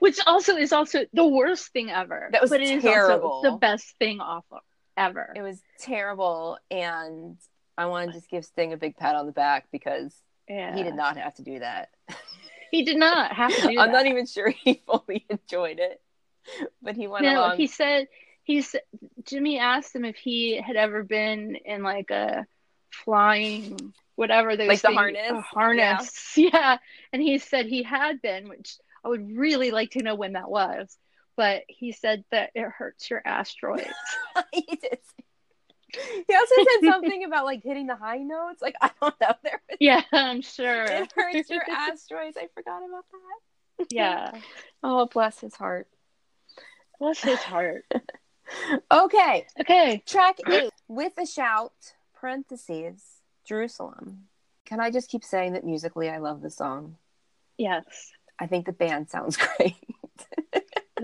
Which 0.00 0.18
also 0.26 0.56
is 0.56 0.72
also 0.72 1.04
the 1.12 1.26
worst 1.26 1.72
thing 1.72 1.90
ever. 1.90 2.28
That 2.32 2.40
was 2.40 2.50
but 2.50 2.60
it 2.60 2.70
is 2.70 2.82
terrible. 2.82 3.30
also 3.30 3.50
the 3.52 3.56
best 3.58 3.96
thing 3.98 4.20
off 4.20 4.44
of 4.50 4.60
ever. 4.96 5.32
It 5.34 5.42
was 5.42 5.60
terrible. 5.78 6.58
And 6.70 7.36
I 7.76 7.86
want 7.86 8.08
to 8.10 8.16
just 8.16 8.30
give 8.30 8.44
Sting 8.44 8.72
a 8.72 8.76
big 8.76 8.96
pat 8.96 9.14
on 9.16 9.26
the 9.26 9.32
back 9.32 9.66
because 9.72 10.14
yeah. 10.48 10.74
he 10.76 10.82
did 10.82 10.94
not 10.94 11.16
have 11.16 11.34
to 11.36 11.42
do 11.42 11.58
that. 11.58 11.90
He 12.70 12.82
did 12.82 12.96
not 12.96 13.32
have 13.32 13.54
to 13.54 13.68
do 13.68 13.78
I'm 13.78 13.92
not 13.92 14.06
even 14.06 14.26
sure 14.26 14.48
he 14.64 14.82
fully 14.86 15.24
enjoyed 15.28 15.78
it, 15.78 16.00
but 16.82 16.96
he 16.96 17.06
went 17.06 17.24
no, 17.24 17.40
along. 17.40 17.56
he 17.56 17.66
said 17.66 18.08
he's 18.42 18.74
Jimmy 19.24 19.58
asked 19.58 19.94
him 19.94 20.04
if 20.04 20.16
he 20.16 20.60
had 20.60 20.76
ever 20.76 21.02
been 21.02 21.56
in 21.64 21.82
like 21.82 22.10
a 22.10 22.46
flying 22.90 23.92
whatever 24.16 24.56
those 24.56 24.68
Like 24.68 24.82
the 24.82 24.92
harness? 24.92 25.30
a 25.30 25.40
harness 25.40 26.32
yeah. 26.36 26.78
and 27.12 27.20
he 27.20 27.38
said 27.38 27.66
he 27.66 27.82
had 27.82 28.22
been 28.22 28.48
which 28.48 28.76
I 29.04 29.08
would 29.08 29.36
really 29.36 29.70
like 29.70 29.90
to 29.92 30.02
know 30.02 30.14
when 30.14 30.34
that 30.34 30.48
was 30.50 30.96
but 31.36 31.62
he 31.68 31.92
said 31.92 32.24
that 32.30 32.50
it 32.54 32.68
hurts 32.68 33.10
your 33.10 33.22
asteroids 33.24 33.86
he 34.52 34.62
did. 34.62 34.98
He 36.26 36.34
also 36.34 36.54
said 36.56 36.90
something 36.90 37.22
about 37.26 37.44
like 37.44 37.62
hitting 37.62 37.86
the 37.86 37.94
high 37.94 38.18
notes. 38.18 38.60
Like 38.60 38.74
I 38.80 38.90
don't 39.00 39.14
know. 39.20 39.32
There 39.44 39.60
was, 39.68 39.76
yeah 39.80 40.02
I'm 40.12 40.42
sure 40.42 40.84
it 40.84 41.12
hurts 41.14 41.48
your 41.50 41.62
asteroids. 41.70 42.36
I 42.36 42.48
forgot 42.54 42.78
about 42.78 43.04
that. 43.12 43.86
yeah 43.90 44.32
Oh, 44.82 45.06
bless 45.06 45.38
his 45.40 45.54
heart. 45.54 45.86
bless 46.98 47.20
his 47.22 47.38
heart 47.38 47.84
Okay, 48.90 49.46
okay 49.60 50.02
track 50.06 50.38
eight 50.50 50.72
with 50.88 51.12
a 51.18 51.26
shout. 51.26 51.72
Parentheses. 52.14 53.02
Jerusalem. 53.46 54.24
Can 54.66 54.80
I 54.80 54.90
just 54.90 55.10
keep 55.10 55.22
saying 55.24 55.52
that 55.52 55.64
musically 55.64 56.08
I 56.10 56.18
love 56.18 56.40
the 56.42 56.50
song? 56.50 56.96
yes 57.58 57.84
I 58.38 58.46
think 58.48 58.66
the 58.66 58.72
band 58.72 59.08
sounds 59.10 59.36
great. 59.36 59.76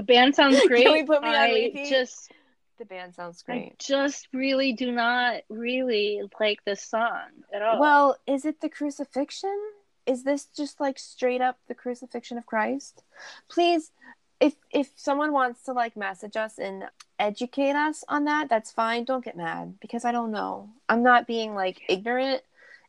The 0.01 0.07
band 0.07 0.35
sounds 0.35 0.67
great 0.67 0.85
Can 0.85 0.93
we 0.93 1.03
put 1.05 1.23
me 1.23 1.29
on 1.29 1.35
I 1.35 1.53
repeat? 1.53 1.91
just 1.91 2.33
the 2.79 2.87
band 2.87 3.15
sounds 3.15 3.43
great. 3.43 3.57
I 3.57 3.61
great. 3.61 3.79
just 3.79 4.29
really 4.33 4.73
do 4.73 4.91
not 4.91 5.43
really 5.51 6.23
like 6.41 6.65
this 6.65 6.83
song 6.83 7.29
at 7.53 7.61
all. 7.61 7.79
Well, 7.79 8.17
is 8.27 8.47
it 8.47 8.61
the 8.63 8.71
crucifixion? 8.71 9.59
Is 10.07 10.25
this 10.25 10.47
just 10.47 10.81
like 10.81 10.99
straight 10.99 11.43
up 11.43 11.59
the 11.69 11.75
crucifixion 11.75 12.39
of 12.39 12.47
Christ? 12.47 13.03
Please, 13.49 13.93
if 14.41 14.55
if 14.71 14.89
someone 14.97 15.33
wants 15.33 15.65
to 15.65 15.73
like 15.73 15.95
message 15.95 16.37
us 16.37 16.59
and 16.59 16.85
educate 17.19 17.77
us 17.77 18.03
on 18.09 18.25
that, 18.25 18.49
that's 18.49 18.73
fine. 18.73 19.05
Don't 19.05 19.23
get 19.25 19.37
mad 19.37 19.75
because 19.81 20.07
I 20.07 20.13
don't 20.13 20.31
know. 20.33 20.71
I'm 20.89 21.03
not 21.03 21.27
being 21.27 21.55
like 21.55 21.83
ignorant, 21.87 22.41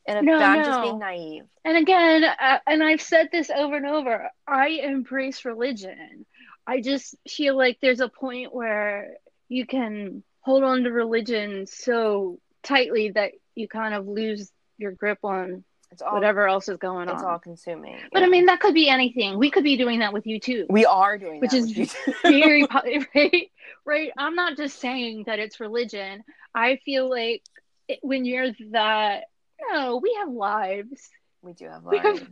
and 0.06 0.24
No, 0.24 0.38
I'm 0.38 0.64
just 0.64 0.80
being 0.82 0.98
naive. 0.98 1.44
and 1.66 1.76
again, 1.76 2.24
uh, 2.24 2.58
and 2.66 2.82
I've 2.82 3.02
said 3.02 3.28
this 3.30 3.50
over 3.50 3.76
and 3.76 3.86
over. 3.86 4.30
I 4.48 4.68
embrace 4.68 5.44
religion. 5.44 6.24
I 6.66 6.80
just 6.80 7.14
feel 7.28 7.56
like 7.56 7.78
there's 7.80 8.00
a 8.00 8.08
point 8.08 8.54
where 8.54 9.14
you 9.48 9.66
can 9.66 10.22
hold 10.40 10.62
on 10.64 10.84
to 10.84 10.90
religion 10.92 11.66
so 11.66 12.38
tightly 12.62 13.10
that 13.10 13.32
you 13.54 13.68
kind 13.68 13.94
of 13.94 14.06
lose 14.06 14.50
your 14.78 14.92
grip 14.92 15.18
on 15.24 15.64
all 16.06 16.14
whatever 16.14 16.48
else 16.48 16.68
is 16.68 16.78
going 16.78 17.02
It's 17.08 17.10
on. 17.12 17.16
It's 17.18 17.24
all 17.24 17.38
consuming. 17.38 17.98
but 18.12 18.22
I 18.22 18.26
mean, 18.26 18.46
that 18.46 18.60
could 18.60 18.72
be 18.74 18.88
anything. 18.88 19.38
We 19.38 19.50
could 19.50 19.62
be 19.64 19.76
doing 19.76 19.98
that 19.98 20.12
with 20.14 20.24
U2. 20.24 20.66
we 20.70 20.86
are 20.86 21.18
doing 21.18 21.40
which 21.40 21.52
is 21.52 21.76
you. 21.76 21.86
very 22.22 22.66
right 23.14 23.50
right 23.84 24.10
i'm 24.16 24.34
not 24.34 24.56
just 24.56 24.78
saying 24.80 25.24
that 25.26 25.38
it's 25.38 25.60
religion 25.60 26.22
i 26.54 26.76
feel 26.84 27.10
like 27.10 27.42
it, 27.88 27.98
when 28.02 28.24
you're 28.24 28.52
that, 28.70 29.24
no, 29.70 29.96
we 29.96 30.14
have 30.20 30.28
lives. 30.30 31.10
We 31.42 31.52
do 31.52 31.66
have 31.68 31.82
We 31.84 31.98
lives. 31.98 32.20
have 32.20 32.28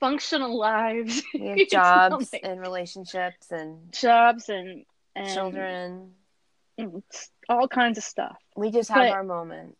functional 0.00 0.56
lives. 0.58 1.22
We 1.34 1.48
have 1.60 1.68
jobs 1.68 2.32
like 2.32 2.42
and 2.44 2.60
relationships 2.60 3.50
and 3.50 3.92
jobs 3.92 4.48
and, 4.48 4.84
and 5.16 5.28
children. 5.28 6.10
and 6.78 7.02
all 7.48 7.68
kinds 7.68 7.98
of 7.98 8.04
stuff. 8.04 8.36
We 8.56 8.70
just 8.70 8.88
have 8.90 8.98
but- 9.08 9.10
our 9.12 9.24
moments. 9.24 9.76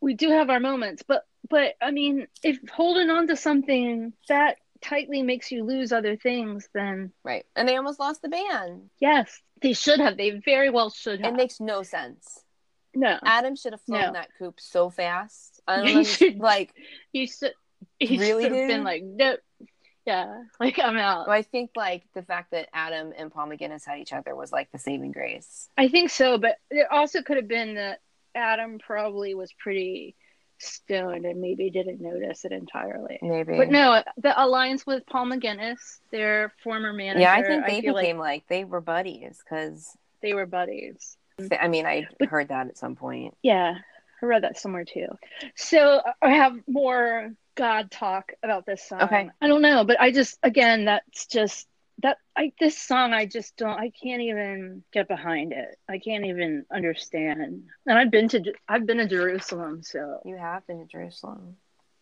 We 0.00 0.14
do 0.14 0.30
have 0.30 0.50
our 0.50 0.58
moments, 0.60 1.04
but 1.06 1.24
but 1.48 1.74
I 1.80 1.90
mean, 1.92 2.26
if 2.42 2.58
holding 2.72 3.08
on 3.10 3.28
to 3.28 3.36
something 3.36 4.12
that 4.28 4.56
tightly 4.80 5.22
makes 5.22 5.52
you 5.52 5.62
lose 5.64 5.92
other 5.92 6.16
things, 6.16 6.68
then 6.74 7.12
Right. 7.22 7.44
And 7.54 7.68
they 7.68 7.76
almost 7.76 8.00
lost 8.00 8.20
the 8.22 8.28
band. 8.28 8.90
yes, 9.00 9.40
they 9.60 9.74
should 9.74 10.00
have. 10.00 10.16
They 10.16 10.30
very 10.44 10.70
well 10.70 10.90
should 10.90 11.20
have. 11.20 11.34
It 11.34 11.36
makes 11.36 11.60
no 11.60 11.84
sense. 11.84 12.42
no, 12.94 13.16
Adam 13.24 13.54
should 13.54 13.72
have 13.74 13.80
flown 13.82 14.00
No. 14.00 14.12
that 14.14 14.30
coop 14.38 14.58
so 14.60 14.90
fast. 14.90 15.60
I 15.68 15.76
don't 15.76 15.94
know. 15.94 16.02
should- 16.02 16.38
Like, 16.38 16.74
he 17.12 17.26
should. 17.28 17.52
He 17.98 18.18
Really, 18.18 18.44
should 18.44 18.52
have 18.52 18.68
been 18.68 18.84
like, 18.84 19.02
nope 19.04 19.40
yeah, 20.04 20.42
like 20.60 20.78
I'm 20.78 20.96
out. 20.96 21.28
I 21.28 21.42
think 21.42 21.70
like 21.76 22.02
the 22.14 22.22
fact 22.22 22.50
that 22.52 22.68
Adam 22.72 23.12
and 23.16 23.32
Paul 23.32 23.48
McGuinness 23.48 23.86
had 23.86 23.98
each 23.98 24.12
other 24.12 24.34
was 24.34 24.52
like 24.52 24.70
the 24.72 24.78
saving 24.78 25.12
grace. 25.12 25.68
I 25.78 25.88
think 25.88 26.10
so, 26.10 26.38
but 26.38 26.56
it 26.70 26.86
also 26.90 27.22
could 27.22 27.36
have 27.36 27.48
been 27.48 27.74
that 27.76 28.00
Adam 28.34 28.78
probably 28.78 29.34
was 29.34 29.52
pretty 29.52 30.16
stoned 30.58 31.24
and 31.24 31.40
maybe 31.40 31.70
didn't 31.70 32.00
notice 32.00 32.44
it 32.44 32.52
entirely. 32.52 33.18
Maybe. 33.20 33.56
But 33.56 33.70
no, 33.70 34.02
the 34.16 34.40
alliance 34.42 34.86
with 34.86 35.04
Paul 35.06 35.26
McGuinness, 35.26 36.00
their 36.10 36.52
former 36.62 36.92
manager, 36.92 37.20
yeah, 37.20 37.34
I 37.34 37.42
think 37.42 37.66
they 37.66 37.80
feel 37.80 37.94
became 37.94 38.18
like 38.18 38.26
like, 38.42 38.48
they 38.48 38.64
were 38.64 38.80
buddies 38.80 39.42
because 39.44 39.96
they 40.20 40.34
were 40.34 40.46
buddies. 40.46 41.16
I 41.60 41.68
mean 41.68 41.86
I 41.86 42.06
But- 42.18 42.28
heard 42.28 42.48
that 42.48 42.68
at 42.68 42.78
some 42.78 42.96
point. 42.96 43.36
Yeah, 43.42 43.74
I 44.22 44.26
read 44.26 44.42
that 44.44 44.58
somewhere 44.58 44.84
too. 44.84 45.06
So 45.56 46.00
I 46.20 46.30
have 46.30 46.56
more 46.68 47.32
God 47.54 47.90
talk 47.90 48.32
about 48.42 48.66
this 48.66 48.82
song. 48.88 49.02
Okay. 49.02 49.30
I 49.40 49.48
don't 49.48 49.62
know, 49.62 49.84
but 49.84 50.00
I 50.00 50.10
just 50.10 50.38
again, 50.42 50.86
that's 50.86 51.26
just 51.26 51.66
that 52.02 52.18
I 52.36 52.52
this 52.58 52.78
song 52.78 53.12
I 53.12 53.26
just 53.26 53.56
don't 53.56 53.78
I 53.78 53.90
can't 53.90 54.22
even 54.22 54.82
get 54.92 55.08
behind 55.08 55.52
it. 55.52 55.76
I 55.88 55.98
can't 55.98 56.24
even 56.24 56.64
understand. 56.72 57.64
And 57.86 57.98
I've 57.98 58.10
been 58.10 58.28
to 58.28 58.52
I've 58.68 58.86
been 58.86 58.98
to 58.98 59.06
Jerusalem, 59.06 59.82
so 59.82 60.20
You 60.24 60.36
have 60.36 60.66
been 60.66 60.80
to 60.80 60.86
Jerusalem. 60.86 61.56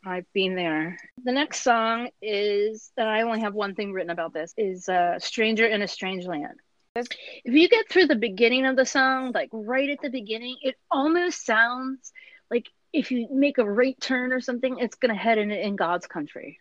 I've 0.04 0.30
been 0.32 0.54
there. 0.54 0.96
The 1.24 1.32
next 1.32 1.62
song 1.62 2.08
is 2.22 2.90
that 2.96 3.06
I 3.06 3.22
only 3.22 3.40
have 3.40 3.52
one 3.52 3.74
thing 3.74 3.92
written 3.92 4.10
about 4.10 4.32
this 4.32 4.54
is 4.56 4.88
uh, 4.88 5.18
"Stranger 5.18 5.66
in 5.66 5.82
a 5.82 5.88
Strange 5.88 6.26
Land." 6.26 6.58
If 6.96 7.06
you 7.44 7.68
get 7.68 7.88
through 7.88 8.06
the 8.06 8.16
beginning 8.16 8.66
of 8.66 8.76
the 8.76 8.86
song, 8.86 9.32
like 9.32 9.50
right 9.52 9.90
at 9.90 10.00
the 10.00 10.10
beginning, 10.10 10.56
it 10.62 10.76
almost 10.90 11.44
sounds 11.44 12.12
like 12.50 12.66
if 12.92 13.10
you 13.10 13.28
make 13.30 13.58
a 13.58 13.70
right 13.70 13.98
turn 14.00 14.32
or 14.32 14.40
something, 14.40 14.78
it's 14.78 14.96
gonna 14.96 15.14
head 15.14 15.38
in 15.38 15.50
in 15.50 15.76
God's 15.76 16.06
country. 16.06 16.60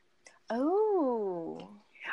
Oh. 0.50 1.70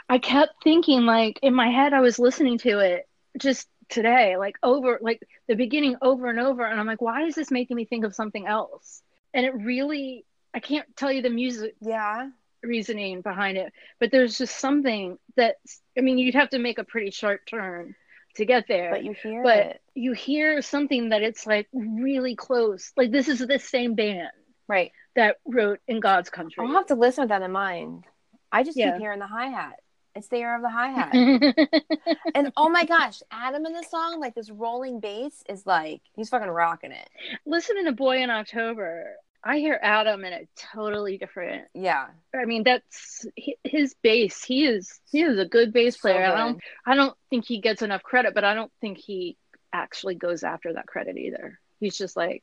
I 0.08 0.18
kept 0.18 0.62
thinking, 0.62 1.02
like 1.06 1.38
in 1.42 1.54
my 1.54 1.68
head, 1.70 1.92
I 1.92 2.00
was 2.00 2.18
listening 2.18 2.58
to 2.58 2.78
it 2.80 3.08
just 3.38 3.68
today, 3.88 4.36
like 4.36 4.56
over, 4.62 4.98
like 5.00 5.20
the 5.48 5.54
beginning 5.54 5.96
over 6.02 6.28
and 6.28 6.40
over, 6.40 6.64
and 6.64 6.78
I'm 6.78 6.86
like, 6.86 7.00
why 7.00 7.24
is 7.24 7.34
this 7.34 7.50
making 7.50 7.76
me 7.76 7.84
think 7.84 8.04
of 8.04 8.14
something 8.14 8.46
else? 8.46 9.02
And 9.34 9.46
it 9.46 9.54
really, 9.54 10.24
I 10.54 10.60
can't 10.60 10.86
tell 10.96 11.12
you 11.12 11.22
the 11.22 11.30
music 11.30 11.74
Yeah. 11.80 12.30
reasoning 12.62 13.20
behind 13.22 13.58
it, 13.58 13.72
but 14.00 14.10
there's 14.10 14.38
just 14.38 14.58
something 14.58 15.18
that 15.36 15.56
I 15.96 16.00
mean, 16.02 16.18
you'd 16.18 16.34
have 16.34 16.50
to 16.50 16.58
make 16.58 16.78
a 16.78 16.84
pretty 16.84 17.10
sharp 17.10 17.46
turn 17.46 17.94
to 18.37 18.45
get 18.47 18.66
there. 18.68 18.91
But 18.91 19.05
you 19.05 19.12
hear 19.12 19.43
But 19.43 19.59
it. 19.59 19.82
you 19.95 20.12
hear 20.12 20.62
something 20.62 21.11
that 21.11 21.22
it's 21.22 21.47
like 21.47 21.68
really 21.72 22.37
close. 22.37 22.93
Like 22.97 23.11
this 23.11 23.28
is 23.28 23.39
the 23.41 23.59
same 23.59 23.95
band 23.95 24.28
Right. 24.68 24.93
that 25.14 25.37
wrote 25.47 25.80
in 25.87 26.01
God's 26.01 26.30
country. 26.30 26.64
I'll 26.66 26.72
have 26.72 26.87
to 26.87 26.95
listen 26.95 27.22
with 27.22 27.28
that 27.30 27.43
in 27.43 27.53
mind. 27.53 28.05
I 28.53 28.62
just 28.62 28.76
Yeah. 28.76 28.93
keep 28.93 29.01
hearing 29.01 29.18
the 29.18 29.26
hi 29.26 29.47
hat. 29.49 29.80
It's 30.14 30.28
the 30.28 30.39
air 30.39 30.57
of 30.57 30.62
the 30.62 30.70
hi 30.70 30.89
hat. 30.89 31.12
and 32.34 32.51
oh 32.57 32.70
my 32.70 32.84
gosh, 32.87 33.22
Adam 33.30 33.66
in 33.66 33.72
the 33.74 33.82
song, 33.82 34.18
like 34.18 34.34
this 34.34 34.51
rolling 34.51 34.99
bass 34.99 35.43
is 35.49 35.66
like 35.66 36.01
he's 36.14 36.30
fucking 36.30 36.49
rocking 36.49 36.91
it. 36.93 37.09
Listening 37.45 37.84
to 37.84 37.93
Boy 37.93 38.22
in 38.22 38.30
October, 38.30 39.16
I 39.45 39.59
hear 39.59 39.78
Adam 39.80 40.24
in 40.24 40.32
a 40.32 40.49
totally 40.74 41.18
different. 41.18 41.66
Yeah. 41.74 42.07
I 42.34 42.45
mean, 42.47 42.64
that's 42.64 43.26
his 43.64 43.95
bass. 44.03 44.43
He 44.43 44.64
is 44.66 45.01
he 45.11 45.22
is 45.22 45.39
a 45.39 45.45
good 45.45 45.72
bass 45.72 45.95
So 45.95 46.01
player. 46.03 46.24
I 46.26 46.37
don't 46.37 46.61
I 46.84 46.95
don't 46.95 47.16
think 47.30 47.45
he 47.47 47.61
gets 47.61 47.82
enough 47.82 48.03
credit, 48.03 48.34
but 48.34 48.45
I 48.45 48.55
don't 48.55 48.72
think 48.80 48.99
he 48.99 49.37
actually 49.72 50.14
goes 50.16 50.43
after 50.43 50.72
that 50.72 50.87
credit 50.87 51.16
either. 51.16 51.59
He's 51.78 51.97
just 51.97 52.16
like, 52.16 52.43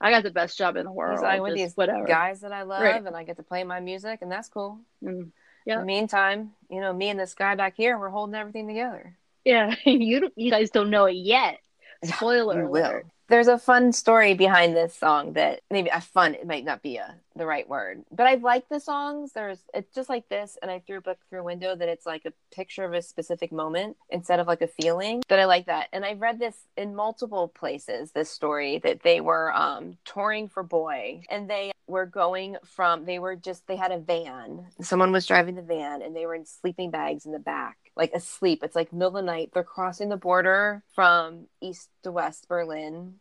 I 0.00 0.10
got 0.10 0.24
the 0.24 0.30
best 0.30 0.58
job 0.58 0.76
in 0.76 0.84
the 0.84 0.90
world. 0.92 1.18
He's 1.18 1.22
like 1.22 1.42
with 1.42 1.54
these 1.54 1.74
whatever. 1.76 2.04
guys 2.06 2.40
that 2.40 2.52
I 2.52 2.62
love 2.62 2.82
Right. 2.82 3.04
and 3.04 3.14
I 3.16 3.22
get 3.24 3.36
to 3.36 3.42
play 3.44 3.62
my 3.62 3.78
music 3.80 4.18
and 4.22 4.32
that's 4.32 4.48
cool. 4.48 4.80
Mm, 5.04 5.10
In 5.20 5.32
Yeah. 5.66 5.84
meantime, 5.84 6.52
you 6.70 6.80
know, 6.80 6.92
me 6.92 7.08
and 7.10 7.20
this 7.20 7.34
guy 7.34 7.54
back 7.54 7.74
here, 7.76 7.96
we're 7.98 8.08
holding 8.08 8.34
everything 8.34 8.66
together. 8.66 9.16
Yeah, 9.44 9.74
you 9.84 10.20
don't- 10.20 10.32
you 10.36 10.50
guys 10.50 10.70
don't 10.70 10.90
know 10.90 11.04
it 11.04 11.12
yet. 11.16 11.58
Spoiler 12.04 12.62
You 12.64 12.68
will. 12.68 12.82
alert. 12.84 13.06
There's 13.32 13.48
a 13.48 13.56
fun 13.56 13.92
story 13.94 14.34
behind 14.34 14.76
this 14.76 14.94
song 14.94 15.32
that 15.32 15.62
maybe 15.70 15.88
a 15.88 16.02
fun 16.02 16.34
it 16.34 16.46
might 16.46 16.66
not 16.66 16.82
be 16.82 16.98
a 16.98 17.14
the 17.34 17.46
right 17.46 17.66
word, 17.66 18.04
but 18.10 18.26
I 18.26 18.34
like 18.34 18.68
the 18.68 18.78
songs. 18.78 19.32
There's 19.32 19.60
it's 19.72 19.94
just 19.94 20.10
like 20.10 20.28
this, 20.28 20.58
and 20.60 20.70
I 20.70 20.80
threw 20.80 20.98
a 20.98 21.00
book 21.00 21.16
through 21.30 21.40
a 21.40 21.44
window 21.44 21.74
that 21.74 21.88
it's 21.88 22.04
like 22.04 22.26
a 22.26 22.32
picture 22.54 22.84
of 22.84 22.92
a 22.92 23.00
specific 23.00 23.50
moment 23.50 23.96
instead 24.10 24.38
of 24.38 24.46
like 24.46 24.60
a 24.60 24.66
feeling. 24.66 25.22
That 25.30 25.38
I 25.38 25.46
like 25.46 25.64
that, 25.64 25.88
and 25.94 26.04
I've 26.04 26.20
read 26.20 26.38
this 26.38 26.56
in 26.76 26.94
multiple 26.94 27.48
places. 27.48 28.12
This 28.12 28.28
story 28.28 28.82
that 28.84 29.02
they 29.02 29.22
were 29.22 29.50
um, 29.54 29.96
touring 30.04 30.50
for 30.50 30.62
Boy, 30.62 31.22
and 31.30 31.48
they 31.48 31.72
were 31.86 32.04
going 32.04 32.56
from 32.64 33.06
they 33.06 33.18
were 33.18 33.36
just 33.36 33.66
they 33.66 33.76
had 33.76 33.92
a 33.92 33.98
van. 33.98 34.66
Someone 34.82 35.10
was 35.10 35.26
driving 35.26 35.54
the 35.54 35.62
van, 35.62 36.02
and 36.02 36.14
they 36.14 36.26
were 36.26 36.34
in 36.34 36.44
sleeping 36.44 36.90
bags 36.90 37.24
in 37.24 37.32
the 37.32 37.38
back, 37.38 37.78
like 37.96 38.12
asleep. 38.12 38.62
It's 38.62 38.76
like 38.76 38.92
middle 38.92 39.08
of 39.08 39.14
the 39.14 39.22
night. 39.22 39.52
They're 39.54 39.64
crossing 39.64 40.10
the 40.10 40.18
border 40.18 40.82
from 40.94 41.46
east 41.62 41.88
to 42.02 42.12
west 42.12 42.46
Berlin 42.46 43.14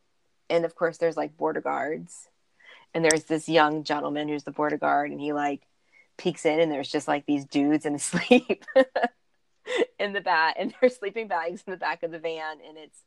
and 0.51 0.65
of 0.65 0.75
course 0.75 0.97
there's 0.97 1.17
like 1.17 1.37
border 1.37 1.61
guards. 1.61 2.27
And 2.93 3.05
there's 3.05 3.23
this 3.23 3.47
young 3.47 3.83
gentleman 3.83 4.27
who's 4.27 4.43
the 4.43 4.51
border 4.51 4.77
guard 4.77 5.11
and 5.11 5.19
he 5.19 5.31
like 5.31 5.61
peeks 6.17 6.45
in 6.45 6.59
and 6.59 6.71
there's 6.71 6.91
just 6.91 7.07
like 7.07 7.25
these 7.25 7.45
dudes 7.45 7.85
in 7.85 7.95
asleep 8.01 8.65
in 9.97 10.13
the 10.13 10.21
back 10.21 10.55
and 10.59 10.73
their 10.79 10.89
sleeping 10.89 11.27
bags 11.27 11.63
in 11.65 11.71
the 11.71 11.77
back 11.77 12.03
of 12.03 12.11
the 12.11 12.19
van 12.19 12.57
and 12.67 12.77
it's 12.77 12.99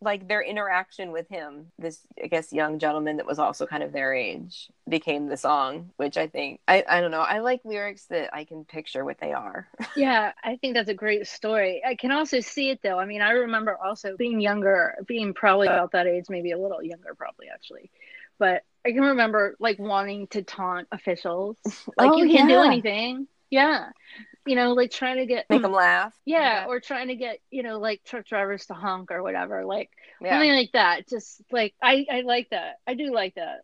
like 0.00 0.28
their 0.28 0.42
interaction 0.42 1.12
with 1.12 1.28
him 1.28 1.72
this 1.78 2.00
i 2.22 2.26
guess 2.26 2.52
young 2.52 2.78
gentleman 2.78 3.16
that 3.16 3.26
was 3.26 3.38
also 3.38 3.66
kind 3.66 3.82
of 3.82 3.92
their 3.92 4.14
age 4.14 4.68
became 4.88 5.28
the 5.28 5.36
song 5.36 5.90
which 5.96 6.16
i 6.16 6.26
think 6.26 6.60
i, 6.68 6.84
I 6.88 7.00
don't 7.00 7.10
know 7.10 7.20
i 7.20 7.40
like 7.40 7.60
lyrics 7.64 8.06
that 8.06 8.34
i 8.34 8.44
can 8.44 8.64
picture 8.64 9.04
what 9.04 9.18
they 9.20 9.32
are 9.32 9.68
Yeah, 9.94 10.32
I 10.44 10.56
think 10.56 10.74
that's 10.74 10.90
a 10.90 10.94
great 10.94 11.26
story. 11.26 11.82
I 11.84 11.96
can 11.96 12.12
also 12.12 12.40
see 12.40 12.70
it 12.70 12.80
though. 12.82 12.98
I 12.98 13.04
mean, 13.06 13.20
I 13.20 13.30
remember 13.30 13.76
also 13.76 14.16
being 14.16 14.40
younger, 14.40 14.94
being 15.06 15.34
probably 15.34 15.66
about 15.66 15.92
that 15.92 16.06
age, 16.06 16.26
maybe 16.28 16.52
a 16.52 16.58
little 16.58 16.82
younger, 16.82 17.14
probably 17.16 17.48
actually. 17.52 17.90
But 18.38 18.62
I 18.86 18.92
can 18.92 19.00
remember 19.02 19.56
like 19.58 19.78
wanting 19.80 20.28
to 20.28 20.42
taunt 20.42 20.86
officials, 20.92 21.56
like 21.96 22.12
Oh, 22.12 22.16
you 22.16 22.30
can't 22.30 22.48
do 22.48 22.62
anything. 22.62 23.26
Yeah, 23.50 23.90
you 24.48 24.56
know, 24.56 24.72
like 24.72 24.90
trying 24.90 25.16
to 25.18 25.26
get 25.26 25.46
make 25.50 25.62
them 25.62 25.72
laugh 25.72 26.14
yeah, 26.24 26.66
or 26.68 26.80
trying 26.80 27.08
to 27.08 27.16
get 27.16 27.38
you 27.50 27.62
know 27.62 27.78
like 27.78 28.02
truck 28.04 28.26
drivers 28.26 28.66
to 28.66 28.74
honk 28.74 29.10
or 29.10 29.22
whatever, 29.22 29.64
like 29.64 29.90
yeah 30.20 30.32
something 30.32 30.52
like 30.52 30.72
that. 30.72 31.08
Just 31.08 31.42
like 31.50 31.74
I, 31.82 32.06
I 32.10 32.20
like 32.22 32.50
that. 32.50 32.76
I 32.86 32.94
do 32.94 33.12
like 33.12 33.34
that. 33.34 33.60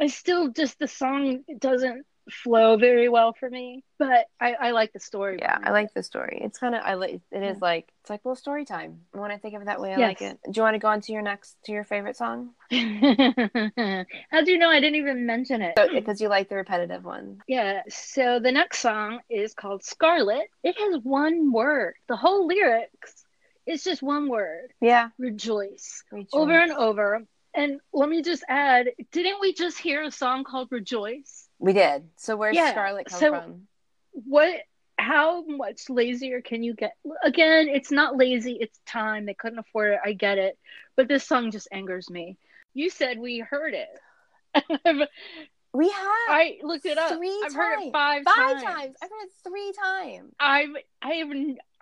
I 0.00 0.08
still 0.08 0.50
just 0.50 0.78
the 0.78 0.88
song 0.88 1.44
doesn't 1.58 2.06
flow 2.30 2.76
very 2.76 3.08
well 3.08 3.32
for 3.32 3.48
me, 3.48 3.84
but 3.98 4.26
I, 4.40 4.54
I 4.54 4.70
like 4.72 4.92
the 4.92 5.00
story. 5.00 5.38
Yeah, 5.40 5.58
I 5.62 5.70
like 5.70 5.94
the 5.94 6.02
story. 6.02 6.40
It's 6.42 6.58
kind 6.58 6.74
of 6.74 6.82
I 6.84 6.94
like 6.94 7.20
it 7.30 7.42
is 7.42 7.56
Yeah. 7.56 7.58
like 7.60 7.92
it's 8.02 8.10
like 8.10 8.20
a 8.24 8.28
little 8.28 8.36
story 8.36 8.64
time. 8.64 9.00
When 9.12 9.30
I 9.30 9.38
think 9.38 9.54
of 9.54 9.62
it 9.62 9.66
that 9.66 9.80
way, 9.80 9.94
I 9.94 9.98
Yes. 9.98 10.08
like 10.08 10.22
it. 10.22 10.38
Do 10.44 10.52
you 10.54 10.62
want 10.62 10.74
to 10.74 10.78
go 10.78 10.88
on 10.88 11.00
to 11.02 11.12
your 11.12 11.22
next 11.22 11.56
to 11.64 11.72
your 11.72 11.84
favorite 11.84 12.16
song? 12.16 12.50
How 12.70 14.42
do 14.44 14.50
you 14.50 14.58
know 14.58 14.70
I 14.70 14.80
didn't 14.80 14.96
even 14.96 15.26
mention 15.26 15.62
it? 15.62 15.78
Because 15.94 16.20
you 16.20 16.28
like 16.28 16.48
the 16.48 16.56
repetitive 16.56 17.04
one. 17.04 17.38
Yeah, 17.46 17.82
so 17.88 18.40
the 18.40 18.52
next 18.52 18.80
song 18.80 19.20
is 19.30 19.54
called 19.54 19.84
Scarlet. 19.84 20.48
It 20.62 20.76
has 20.78 21.00
one 21.02 21.52
word. 21.52 21.94
The 22.08 22.16
whole 22.16 22.46
lyrics 22.46 23.24
is 23.66 23.82
just 23.82 24.02
one 24.02 24.28
word 24.28 24.72
Yeah, 24.80 25.08
rejoice. 25.18 26.02
Rejoice. 26.12 26.28
Over 26.32 26.60
and 26.60 26.72
over. 26.72 27.22
And 27.54 27.80
let 27.92 28.08
me 28.08 28.22
just 28.22 28.44
add, 28.48 28.88
didn't 29.12 29.40
we 29.40 29.54
just 29.54 29.78
hear 29.78 30.02
a 30.02 30.10
song 30.10 30.44
called 30.44 30.68
Rejoice? 30.70 31.45
We 31.58 31.72
did. 31.72 32.08
So 32.16 32.36
where's 32.36 32.56
Yeah, 32.56 32.70
Scarlet 32.70 33.06
come 33.06 33.18
so- 33.18 33.30
from? 33.32 33.68
What 34.12 34.62
how 34.98 35.44
much 35.44 35.90
lazier 35.90 36.40
can 36.40 36.62
you 36.62 36.74
get? 36.74 36.96
Again, 37.22 37.68
it's 37.68 37.90
not 37.90 38.16
lazy, 38.16 38.56
it's 38.58 38.78
time. 38.86 39.26
They 39.26 39.34
couldn't 39.34 39.58
afford 39.58 39.92
it. 39.92 40.00
I 40.02 40.14
get 40.14 40.38
it. 40.38 40.58
But 40.96 41.06
this 41.06 41.26
song 41.26 41.50
just 41.50 41.68
angers 41.70 42.08
me. 42.08 42.38
You 42.72 42.88
said 42.88 43.18
we 43.18 43.40
heard 43.40 43.74
it. 43.74 44.00
We 45.76 45.90
have 45.90 46.28
I 46.28 46.58
looked 46.62 46.86
it 46.86 46.96
up. 46.96 47.12
Three 47.16 47.42
I've 47.44 47.54
heard 47.54 47.74
it 47.80 47.92
times. 47.92 47.92
five, 47.92 48.22
five 48.24 48.62
times. 48.62 48.96
I've 49.02 49.10
heard 49.10 49.24
it 49.24 49.32
three 49.46 49.72
times. 49.84 50.32
I've 50.40 50.70
I 51.02 51.12
have 51.14 51.28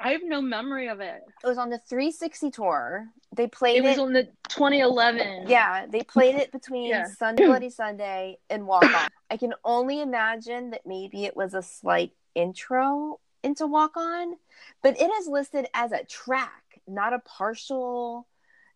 I 0.00 0.10
have 0.12 0.22
no 0.24 0.40
memory 0.42 0.88
of 0.88 1.00
it. 1.00 1.22
It 1.42 1.46
was 1.46 1.58
on 1.58 1.70
the 1.70 1.78
360 1.78 2.50
tour. 2.50 3.06
They 3.36 3.46
played 3.46 3.76
It 3.76 3.84
it. 3.84 3.88
was 3.90 3.98
on 3.98 4.12
the 4.12 4.24
2011. 4.48 5.46
yeah, 5.48 5.86
they 5.86 6.02
played 6.02 6.34
it 6.34 6.50
between 6.50 6.86
Yeah. 6.88 7.06
Sunday 7.06 7.44
Bloody 7.46 7.70
Sunday 7.70 8.38
and 8.50 8.66
Walk 8.66 8.84
On. 8.84 9.08
I 9.30 9.36
can 9.36 9.54
only 9.64 10.00
imagine 10.00 10.70
that 10.70 10.82
maybe 10.86 11.24
it 11.24 11.36
was 11.36 11.54
a 11.54 11.62
slight 11.62 12.12
intro 12.34 13.20
into 13.44 13.66
Walk 13.66 13.96
On, 13.96 14.34
but 14.82 15.00
it 15.00 15.10
is 15.20 15.28
listed 15.28 15.66
as 15.74 15.92
a 15.92 16.02
track, 16.04 16.80
not 16.88 17.12
a 17.12 17.20
partial, 17.20 18.26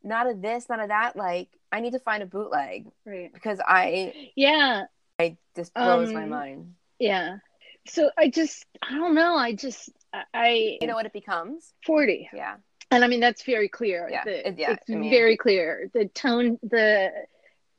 not 0.05 0.31
a 0.31 0.35
this, 0.35 0.69
not 0.69 0.83
a 0.83 0.87
that. 0.87 1.16
Like 1.16 1.49
I 1.73 1.81
need 1.81 1.93
to 1.95 1.99
find 1.99 2.23
a 2.23 2.27
bootleg 2.27 2.87
Right. 3.05 3.33
because 3.33 3.59
I, 3.66 4.31
Yeah. 4.37 4.85
I 5.19 5.37
this 5.55 5.71
blows 5.71 6.12
my 6.12 6.25
Um, 6.25 6.29
mind. 6.31 6.75
Yeah. 6.99 7.39
So 7.87 8.11
I 8.16 8.29
just 8.29 8.64
I 8.83 8.95
don't 8.95 9.14
know. 9.14 9.35
I 9.37 9.55
just 9.55 9.91
I- 10.35 10.79
You 10.81 10.87
know 10.87 10.95
what 10.95 11.07
it 11.07 11.12
becomes? 11.12 11.73
40. 11.85 12.31
Yeah, 12.33 12.57
And 12.91 13.05
I 13.05 13.09
mean 13.09 13.21
that's 13.21 13.43
very 13.43 13.69
clear. 13.69 14.09
Yeah, 14.11 14.25
The- 14.25 14.55
yeah, 14.57 14.73
it's 14.73 14.91
I 14.91 14.95
mean- 14.95 15.11
very 15.11 15.37
clear. 15.37 15.91
The 15.93 16.07
tone 16.07 16.59
the 16.62 17.11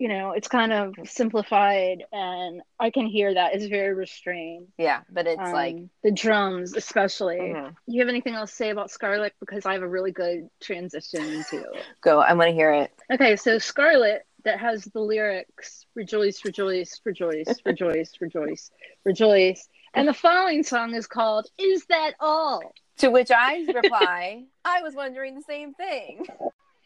you 0.02 0.08
know, 0.08 0.32
it's 0.32 0.48
kind 0.48 0.72
of 0.72 0.96
simplified 1.04 2.06
and 2.14 2.62
I 2.80 2.90
can 2.90 3.06
hear 3.06 3.34
that 3.34 3.54
it's 3.54 3.66
very 3.66 3.94
restrained. 3.94 4.70
yeah, 4.78 5.02
but 5.10 5.28
it's 5.28 5.42
Um, 5.42 5.52
like. 5.52 5.76
the 6.04 6.12
drums 6.12 6.74
especially. 6.74 7.38
mhm. 7.40 7.76
You 7.86 8.00
have 8.00 8.08
anything 8.08 8.34
else 8.34 8.50
to 8.52 8.56
say 8.56 8.70
about 8.70 8.92
Scarlet? 8.92 9.34
Because 9.42 9.66
I 9.66 9.74
have 9.74 9.82
a 9.82 9.88
really 9.90 10.14
good 10.14 10.50
transition 10.62 11.22
into 11.26 11.66
Go, 12.02 12.22
I 12.22 12.32
want 12.34 12.48
to 12.48 12.54
hear 12.54 12.72
it. 12.72 12.94
Okay, 13.12 13.36
so 13.36 13.58
Scarlet 13.58 14.26
that 14.46 14.60
has 14.60 14.86
the 14.86 15.00
lyrics 15.00 15.86
rejoice, 15.96 16.44
rejoice, 16.46 17.00
rejoice, 17.06 17.48
rejoice, 17.66 18.12
rejoice, 18.22 18.72
rejoice. 19.04 19.68
And 19.94 20.08
the 20.08 20.14
following 20.14 20.64
song 20.64 20.94
is 20.94 21.08
called 21.08 21.48
Is 21.58 21.86
That 21.88 22.14
All? 22.20 22.62
To 23.00 23.10
which 23.10 23.32
I 23.32 23.66
reply, 23.74 24.44
I 24.66 24.82
was 24.82 24.94
wondering 24.94 25.36
the 25.36 25.42
same 25.44 25.74
thing. 25.74 26.26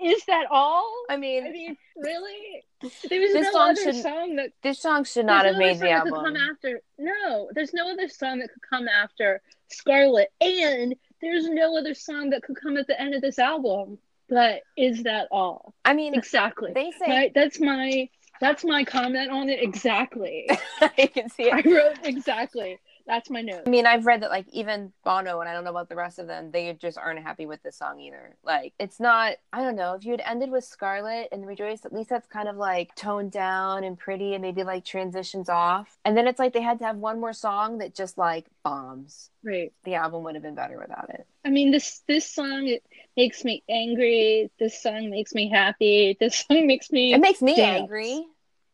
is 0.00 0.24
that 0.26 0.46
all? 0.50 1.04
I 1.08 1.14
I 1.14 1.16
mean, 1.16 1.50
mean, 1.52 1.76
really? 1.96 2.64
There 3.08 3.20
was 3.20 3.32
This 3.32 3.44
no 3.46 3.52
song 3.52 3.70
other 3.70 3.80
shouldn't- 3.82 4.02
song 4.02 4.36
that 4.36 4.50
this 4.62 4.80
song 4.80 5.04
should 5.04 5.26
not 5.26 5.44
have 5.46 5.54
no 5.54 5.58
made 5.60 5.76
the 5.76 5.80
song 5.80 5.88
that 5.90 6.02
could 6.04 6.12
album. 6.14 6.34
come 6.34 6.36
after. 6.50 6.80
No, 6.98 7.48
there's 7.54 7.72
no 7.72 7.90
other 7.90 8.08
song 8.08 8.40
that 8.40 8.50
could 8.52 8.62
come 8.68 8.88
after 8.88 9.40
Scarlet, 9.68 10.28
and 10.40 10.94
there's 11.22 11.48
no 11.48 11.78
other 11.78 11.94
song 11.94 12.30
that 12.30 12.42
could 12.42 12.56
come 12.60 12.76
at 12.76 12.86
the 12.86 13.00
end 13.00 13.14
of 13.14 13.22
this 13.22 13.38
album. 13.38 13.98
But 14.28 14.62
is 14.76 15.02
that 15.04 15.28
all? 15.30 15.74
I 15.84 15.94
mean, 15.94 16.14
Exactly. 16.14 16.72
they 16.74 16.90
say 16.92 17.06
Right? 17.08 17.34
That's 17.34 17.60
my 17.60 18.08
that's 18.40 18.64
my 18.64 18.84
comment 18.84 19.30
on 19.30 19.48
it. 19.48 19.62
Exactly. 19.62 20.48
you 20.98 21.08
can 21.08 21.28
see 21.30 21.44
it. 21.44 21.54
I 21.54 21.62
wrote 21.68 21.98
exactly. 22.02 22.78
That's 23.06 23.28
my 23.28 23.42
note. 23.42 23.62
I 23.66 23.70
mean, 23.70 23.86
I've 23.86 24.06
read 24.06 24.22
that 24.22 24.30
like 24.30 24.46
even 24.50 24.92
Bono 25.04 25.40
and 25.40 25.48
I 25.48 25.52
don't 25.52 25.64
know 25.64 25.70
about 25.70 25.90
the 25.90 25.96
rest 25.96 26.18
of 26.18 26.26
them, 26.26 26.50
they 26.50 26.72
just 26.72 26.96
aren't 26.96 27.22
happy 27.22 27.44
with 27.44 27.62
this 27.62 27.76
song 27.76 28.00
either. 28.00 28.34
Like, 28.42 28.72
it's 28.78 28.98
not. 28.98 29.34
I 29.52 29.62
don't 29.62 29.76
know 29.76 29.92
if 29.94 30.04
you 30.04 30.12
had 30.12 30.22
ended 30.26 30.50
with 30.50 30.64
Scarlet 30.64 31.28
and 31.30 31.46
Rejoice, 31.46 31.84
at 31.84 31.92
least 31.92 32.08
that's 32.08 32.26
kind 32.26 32.48
of 32.48 32.56
like 32.56 32.94
toned 32.96 33.30
down 33.30 33.84
and 33.84 33.98
pretty 33.98 34.32
and 34.32 34.40
maybe 34.40 34.64
like 34.64 34.86
transitions 34.86 35.50
off. 35.50 35.96
And 36.04 36.16
then 36.16 36.26
it's 36.26 36.38
like 36.38 36.54
they 36.54 36.62
had 36.62 36.78
to 36.78 36.86
have 36.86 36.96
one 36.96 37.20
more 37.20 37.34
song 37.34 37.78
that 37.78 37.94
just 37.94 38.16
like 38.16 38.46
bombs. 38.62 39.30
Right. 39.44 39.72
The 39.84 39.94
album 39.96 40.24
would 40.24 40.34
have 40.34 40.42
been 40.42 40.54
better 40.54 40.78
without 40.78 41.10
it. 41.10 41.26
I 41.44 41.50
mean 41.50 41.70
this 41.70 42.02
this 42.08 42.28
song 42.30 42.66
it 42.68 42.82
makes 43.16 43.44
me 43.44 43.62
angry. 43.68 44.50
This 44.58 44.80
song 44.82 45.10
makes 45.10 45.34
me 45.34 45.48
happy. 45.48 46.16
This 46.18 46.44
song 46.48 46.66
makes 46.66 46.90
me 46.90 47.12
It 47.12 47.18
makes 47.20 47.42
me 47.42 47.56
dance. 47.56 47.80
angry. 47.82 48.24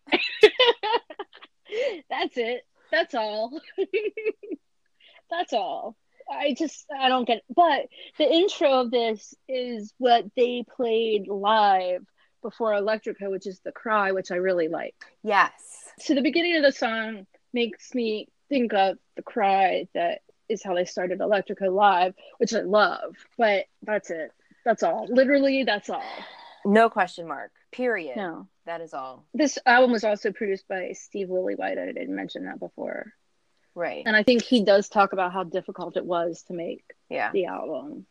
That's 2.10 2.36
it. 2.36 2.62
That's 2.90 3.14
all. 3.14 3.60
That's 5.30 5.52
all. 5.52 5.96
I 6.30 6.54
just 6.56 6.86
I 6.96 7.08
don't 7.08 7.26
get 7.26 7.38
it. 7.38 7.44
But 7.54 7.86
the 8.18 8.32
intro 8.32 8.80
of 8.80 8.90
this 8.90 9.34
is 9.48 9.92
what 9.98 10.24
they 10.36 10.64
played 10.76 11.28
live 11.28 12.04
before 12.42 12.74
Electric 12.74 13.18
Co., 13.18 13.30
which 13.30 13.46
is 13.46 13.60
the 13.60 13.72
cry, 13.72 14.12
which 14.12 14.30
I 14.30 14.36
really 14.36 14.68
like. 14.68 14.94
Yes. 15.22 15.52
So 15.98 16.14
the 16.14 16.22
beginning 16.22 16.56
of 16.56 16.62
the 16.62 16.72
song 16.72 17.26
makes 17.52 17.94
me 17.94 18.28
think 18.48 18.72
of 18.72 18.96
the 19.16 19.22
cry 19.22 19.86
that 19.94 20.20
is 20.50 20.62
how 20.62 20.74
they 20.74 20.84
started 20.84 21.20
Electric 21.20 21.58
Co. 21.58 21.66
live, 21.66 22.14
which 22.38 22.52
I 22.52 22.60
love. 22.60 23.16
But 23.38 23.66
that's 23.82 24.10
it. 24.10 24.32
That's 24.64 24.82
all. 24.82 25.06
Literally, 25.08 25.64
that's 25.64 25.88
all. 25.88 26.02
No 26.64 26.90
question 26.90 27.26
mark. 27.26 27.50
Period. 27.72 28.16
No. 28.16 28.46
That 28.66 28.80
is 28.80 28.92
all. 28.92 29.24
This 29.32 29.58
album 29.64 29.92
was 29.92 30.04
also 30.04 30.32
produced 30.32 30.68
by 30.68 30.92
Steve 30.92 31.28
Lillywhite. 31.28 31.78
I 31.78 31.86
didn't 31.92 32.14
mention 32.14 32.44
that 32.44 32.60
before. 32.60 33.12
Right. 33.74 34.02
And 34.04 34.14
I 34.16 34.22
think 34.22 34.42
he 34.42 34.64
does 34.64 34.88
talk 34.88 35.12
about 35.12 35.32
how 35.32 35.44
difficult 35.44 35.96
it 35.96 36.04
was 36.04 36.42
to 36.48 36.52
make 36.52 36.84
Yeah. 37.08 37.30
the 37.32 37.46
album. 37.46 38.06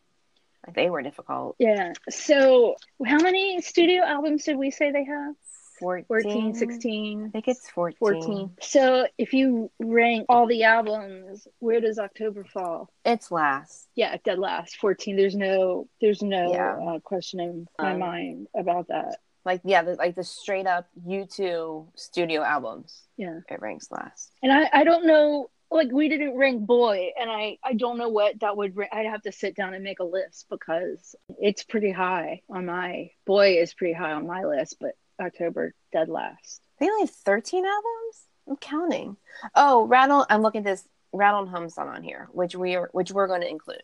They 0.74 0.90
were 0.90 1.02
difficult. 1.02 1.56
Yeah. 1.58 1.92
So, 2.10 2.76
how 3.06 3.18
many 3.18 3.60
studio 3.62 4.02
albums 4.02 4.44
did 4.44 4.56
we 4.56 4.70
say 4.70 4.90
they 4.90 5.04
have? 5.04 5.34
14, 5.80 6.04
14, 6.06 6.54
16 6.54 7.24
I 7.26 7.30
think 7.30 7.48
it's 7.48 7.68
14. 7.70 7.96
14. 7.98 8.50
So, 8.60 9.06
if 9.18 9.32
you 9.32 9.70
rank 9.78 10.26
all 10.28 10.46
the 10.46 10.64
albums, 10.64 11.48
where 11.58 11.80
does 11.80 11.98
October 11.98 12.44
fall? 12.44 12.90
It's 13.04 13.30
last. 13.32 13.88
Yeah, 13.94 14.16
dead 14.24 14.38
last. 14.38 14.76
14. 14.76 15.16
There's 15.16 15.34
no 15.36 15.88
there's 16.00 16.22
no 16.22 16.52
Yeah. 16.52 16.76
uh, 16.76 16.98
question 17.00 17.40
in 17.40 17.66
my 17.78 17.92
Um, 17.92 17.98
mind 17.98 18.46
about 18.54 18.88
that. 18.88 19.16
Like, 19.44 19.62
yeah, 19.64 19.82
the, 19.82 19.94
like 19.94 20.14
the 20.16 20.24
straight 20.24 20.66
up 20.66 20.86
U2 21.08 21.86
studio 21.96 22.42
albums. 22.42 23.02
Yeah. 23.16 23.40
It 23.48 23.60
ranks 23.60 23.88
last. 23.90 24.32
And 24.42 24.52
I 24.52 24.68
I 24.72 24.84
don't 24.84 25.06
know 25.06 25.50
like 25.72 25.90
we 25.92 26.08
didn't 26.08 26.36
rank 26.36 26.66
boy 26.66 27.10
and 27.18 27.30
I 27.30 27.56
I 27.62 27.74
don't 27.74 27.96
know 27.96 28.08
what 28.08 28.40
that 28.40 28.56
would 28.56 28.76
ra- 28.76 28.88
I'd 28.92 29.06
have 29.06 29.22
to 29.22 29.32
sit 29.32 29.54
down 29.54 29.72
and 29.72 29.84
make 29.84 30.00
a 30.00 30.04
list 30.04 30.46
because 30.50 31.14
it's 31.38 31.62
pretty 31.62 31.92
high 31.92 32.42
on 32.50 32.66
my 32.66 33.10
boy 33.24 33.58
is 33.58 33.72
pretty 33.72 33.94
high 33.94 34.12
on 34.12 34.26
my 34.26 34.44
list, 34.44 34.76
but 34.80 34.94
October 35.20 35.74
dead 35.92 36.08
last. 36.08 36.62
They 36.78 36.86
only 36.86 37.02
have 37.02 37.10
13 37.10 37.64
albums? 37.64 38.26
I'm 38.48 38.56
counting. 38.56 39.16
Oh, 39.54 39.86
Rattle, 39.86 40.26
I'm 40.28 40.42
looking 40.42 40.60
at 40.60 40.64
this 40.64 40.88
Rattle 41.12 41.40
and 41.40 41.48
Hum 41.48 41.68
song 41.68 41.88
on 41.88 42.02
here, 42.02 42.28
which 42.32 42.54
we 42.54 42.76
are, 42.76 42.88
which 42.92 43.12
we're 43.12 43.26
going 43.26 43.42
to 43.42 43.48
include. 43.48 43.82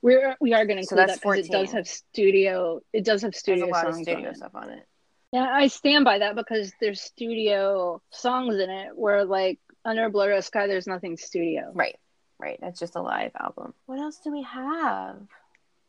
We're 0.00 0.36
we 0.40 0.54
are 0.54 0.64
going 0.64 0.78
to 0.78 0.84
So 0.84 0.94
include 0.94 1.08
that's 1.08 1.20
that 1.20 1.28
because 1.28 1.46
it 1.46 1.52
does 1.52 1.72
have 1.72 1.88
studio. 1.88 2.80
It 2.92 3.04
does 3.04 3.22
have 3.22 3.32
There's 3.32 3.40
studio 3.40 3.66
a 3.66 3.68
lot 3.68 3.88
of 3.88 3.94
studio 3.96 4.28
on 4.28 4.34
stuff 4.34 4.54
on 4.54 4.70
it. 4.70 4.86
Yeah, 5.32 5.48
I 5.50 5.66
stand 5.66 6.04
by 6.04 6.20
that 6.20 6.36
because 6.36 6.72
there's 6.80 7.00
studio 7.00 8.00
songs 8.10 8.56
in 8.56 8.70
it 8.70 8.96
where 8.96 9.24
like 9.24 9.58
under 9.84 10.08
Blood 10.08 10.28
Red 10.28 10.44
Sky, 10.44 10.66
there's 10.66 10.86
nothing 10.86 11.16
studio. 11.16 11.70
Right, 11.74 11.96
right. 12.38 12.58
That's 12.60 12.78
just 12.78 12.96
a 12.96 13.02
live 13.02 13.32
album. 13.38 13.74
What 13.86 13.98
else 13.98 14.18
do 14.18 14.30
we 14.30 14.42
have? 14.42 15.16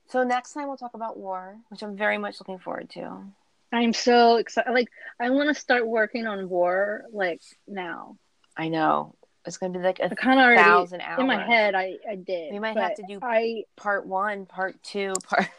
So 0.07 0.23
next 0.23 0.53
time 0.53 0.67
we'll 0.67 0.77
talk 0.77 0.95
about 0.95 1.17
War, 1.17 1.57
which 1.69 1.83
I'm 1.83 1.95
very 1.95 2.17
much 2.17 2.39
looking 2.39 2.59
forward 2.59 2.89
to. 2.91 3.21
I'm 3.71 3.93
so 3.93 4.37
excited. 4.37 4.71
Like 4.71 4.89
I 5.19 5.29
want 5.29 5.53
to 5.53 5.59
start 5.59 5.87
working 5.87 6.27
on 6.27 6.49
War 6.49 7.05
like 7.11 7.41
now. 7.67 8.17
I 8.57 8.69
know 8.69 9.15
it's 9.45 9.57
going 9.57 9.73
to 9.73 9.79
be 9.79 9.85
like 9.85 9.99
a 9.99 10.15
kind 10.15 10.39
of 10.39 10.45
already 10.45 10.61
thousand 10.61 11.01
hours 11.01 11.19
in 11.19 11.27
my 11.27 11.45
head. 11.45 11.75
I 11.75 11.95
I 12.09 12.15
did. 12.15 12.51
We 12.51 12.59
might 12.59 12.77
have 12.77 12.95
to 12.95 13.03
do- 13.07 13.19
I 13.21 13.63
part 13.77 14.05
one, 14.05 14.45
part 14.45 14.81
two, 14.83 15.13
part. 15.23 15.49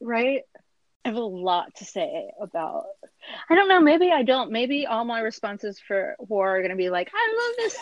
right. 0.00 0.42
I 1.04 1.08
have 1.08 1.16
a 1.16 1.20
lot 1.20 1.74
to 1.76 1.84
say 1.84 2.30
about. 2.40 2.84
I 3.48 3.54
don't 3.54 3.68
know. 3.68 3.80
Maybe 3.80 4.10
I 4.12 4.22
don't. 4.22 4.50
Maybe 4.50 4.86
all 4.86 5.04
my 5.04 5.20
responses 5.20 5.80
for 5.80 6.14
War 6.18 6.58
are 6.58 6.62
gonna 6.62 6.76
be 6.76 6.90
like, 6.90 7.10
I 7.14 7.36
love 7.38 7.56
this 7.56 7.78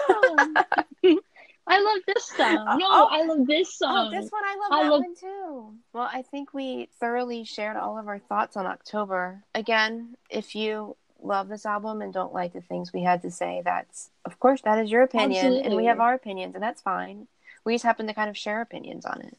song. 1.02 1.18
I 1.68 1.80
love 1.80 1.98
this 2.06 2.26
song. 2.26 2.66
Oh, 2.68 2.76
no, 2.76 2.86
Oh. 2.88 3.08
I 3.10 3.22
love 3.24 3.46
this 3.46 3.74
song. 3.74 3.90
oh, 3.92 4.10
song. 4.10 4.20
this 4.20 4.30
one 4.30 4.42
I 4.44 4.56
love 4.56 4.72
I 4.72 4.82
that 4.84 4.90
love- 4.90 5.00
one 5.02 5.14
too. 5.14 5.74
Well, 5.92 6.08
I 6.12 6.22
think 6.22 6.54
we 6.54 6.88
thoroughly 6.98 7.44
shared 7.44 7.76
all 7.76 7.98
of 7.98 8.08
our 8.08 8.18
thoughts 8.18 8.56
on 8.56 8.66
October. 8.66 9.42
Again, 9.54 10.16
if 10.30 10.54
you 10.54 10.96
love 11.22 11.48
this 11.48 11.66
album 11.66 12.00
and 12.00 12.12
don't 12.12 12.32
like 12.32 12.52
the 12.52 12.60
things 12.60 12.92
we 12.92 13.02
had 13.02 13.22
to 13.22 13.30
say, 13.30 13.60
that's 13.64 14.10
of 14.24 14.38
course 14.40 14.60
that 14.62 14.78
is 14.78 14.90
your 14.90 15.02
opinion, 15.02 15.54
and 15.56 15.76
we 15.76 15.86
have 15.86 16.00
our 16.00 16.14
opinions, 16.14 16.54
and 16.54 16.62
that's 16.62 16.80
fine. 16.80 17.26
We 17.64 17.74
just 17.74 17.84
happen 17.84 18.06
to 18.06 18.14
kind 18.14 18.30
of 18.30 18.36
share 18.38 18.60
opinions 18.60 19.04
on 19.04 19.20
it. 19.22 19.36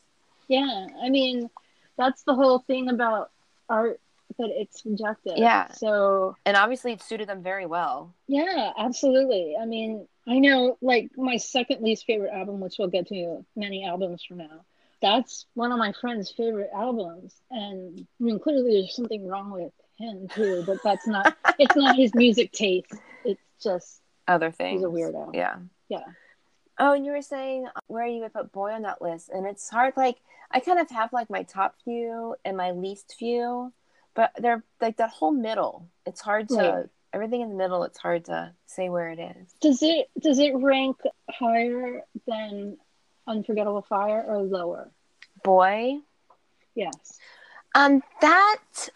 Yeah, 0.47 0.87
I 1.01 1.09
mean, 1.09 1.49
that's 1.97 2.23
the 2.23 2.35
whole 2.35 2.59
thing 2.59 2.89
about 2.89 3.31
art 3.69 3.99
that 4.37 4.49
it's 4.51 4.83
subjective. 4.83 5.33
Yeah. 5.37 5.71
So 5.73 6.35
And 6.45 6.55
obviously, 6.55 6.93
it 6.93 7.01
suited 7.01 7.27
them 7.27 7.41
very 7.43 7.65
well. 7.65 8.13
yeah, 8.27 8.71
absolutely. 8.77 9.55
I 9.61 9.65
mean, 9.65 10.07
I 10.27 10.39
know 10.39 10.77
like 10.81 11.09
my 11.17 11.37
second 11.37 11.81
least 11.81 12.05
favorite 12.05 12.31
album, 12.31 12.59
which 12.59 12.75
we'll 12.77 12.87
get 12.89 13.07
to 13.07 13.45
many 13.55 13.85
albums 13.85 14.23
from 14.23 14.37
now. 14.37 14.65
That's 15.01 15.45
one 15.53 15.71
of 15.71 15.77
my 15.79 15.93
friend's 15.93 16.29
favorite 16.29 16.69
albums, 16.75 17.33
and 17.49 17.99
I 18.19 18.23
mean, 18.23 18.37
clearly 18.39 18.81
there's 18.81 18.95
something 18.95 19.25
wrong 19.25 19.49
with 19.51 19.71
him 19.97 20.27
too. 20.27 20.63
But 20.67 20.83
that's 20.83 21.07
not. 21.07 21.37
it's 21.59 21.75
not 21.75 21.95
his 21.95 22.13
music 22.13 22.51
taste. 22.51 22.93
It's 23.23 23.41
just 23.63 24.01
Other 24.27 24.51
things. 24.51 24.81
he's 24.81 24.85
a 24.85 24.89
weirdo. 24.89 25.33
Yeah. 25.33 25.55
Yeah. 25.87 26.03
Oh, 26.77 26.93
and 26.93 27.05
you 27.05 27.11
were 27.13 27.21
saying 27.21 27.67
where 27.87 28.05
you 28.05 28.21
would 28.21 28.33
put 28.33 28.51
boy 28.51 28.71
on 28.71 28.81
that 28.83 29.01
list, 29.01 29.29
and 29.29 29.45
it's 29.47 29.69
hard. 29.69 29.93
Like 29.95 30.17
I 30.51 30.59
kind 30.59 30.79
of 30.79 30.89
have 30.91 31.13
like 31.13 31.29
my 31.29 31.43
top 31.43 31.75
few 31.85 32.35
and 32.43 32.57
my 32.57 32.71
least 32.71 33.15
few, 33.17 33.71
but 34.19 34.33
they're 34.37 34.61
like 34.81 34.97
that 34.97 35.11
whole 35.11 35.31
middle. 35.31 35.87
It's 36.05 36.19
hard 36.19 36.49
to 36.49 36.55
Right. 36.55 36.85
everything 37.13 37.39
in 37.39 37.47
the 37.47 37.55
middle. 37.55 37.83
It's 37.83 37.97
hard 37.97 38.25
to 38.25 38.53
say 38.65 38.89
where 38.89 39.07
it 39.11 39.17
is. 39.17 39.53
Does 39.61 39.81
it 39.81 40.09
does 40.19 40.39
it 40.39 40.53
rank 40.57 40.97
higher 41.29 42.01
than 42.27 42.77
Unforgettable 43.27 43.81
Fire 43.83 44.21
or 44.27 44.41
lower? 44.41 44.91
Boy, 45.41 45.99
Yes. 46.75 47.17
Um, 47.75 48.03
that 48.19 48.89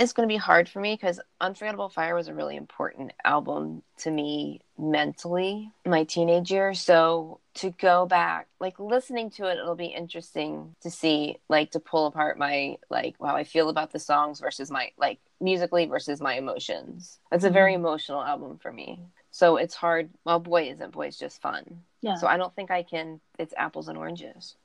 is 0.00 0.14
going 0.14 0.26
to 0.26 0.32
be 0.32 0.38
hard 0.38 0.68
for 0.68 0.80
me 0.80 0.94
because 0.94 1.20
Unforgettable 1.40 1.90
Fire 1.90 2.14
was 2.14 2.28
a 2.28 2.34
really 2.34 2.56
important 2.56 3.12
album 3.22 3.82
to 3.98 4.10
me 4.10 4.62
mentally 4.78 5.70
my 5.84 6.04
teenage 6.04 6.50
years. 6.50 6.80
So 6.80 7.40
to 7.56 7.70
go 7.72 8.06
back, 8.06 8.48
like 8.60 8.80
listening 8.80 9.30
to 9.32 9.44
it, 9.44 9.58
it'll 9.58 9.76
be 9.76 9.86
interesting 9.86 10.74
to 10.80 10.90
see, 10.90 11.36
like, 11.50 11.72
to 11.72 11.80
pull 11.80 12.06
apart 12.06 12.38
my, 12.38 12.78
like, 12.88 13.16
how 13.20 13.36
I 13.36 13.44
feel 13.44 13.68
about 13.68 13.92
the 13.92 13.98
songs 13.98 14.40
versus 14.40 14.70
my, 14.70 14.90
like, 14.96 15.18
musically 15.38 15.84
versus 15.84 16.20
my 16.20 16.34
emotions. 16.34 17.18
It's 17.30 17.44
a 17.44 17.50
very 17.50 17.74
mm-hmm. 17.74 17.84
emotional 17.84 18.22
album 18.22 18.58
for 18.58 18.72
me. 18.72 19.00
So 19.32 19.58
it's 19.58 19.74
hard. 19.74 20.08
Well, 20.24 20.40
Boy 20.40 20.70
isn't. 20.70 20.92
boy, 20.92 21.04
Boy's 21.04 21.18
just 21.18 21.42
fun. 21.42 21.82
Yeah. 22.00 22.14
So 22.14 22.26
I 22.26 22.38
don't 22.38 22.54
think 22.56 22.70
I 22.70 22.82
can, 22.82 23.20
it's 23.38 23.54
apples 23.56 23.88
and 23.88 23.98
oranges. 23.98 24.56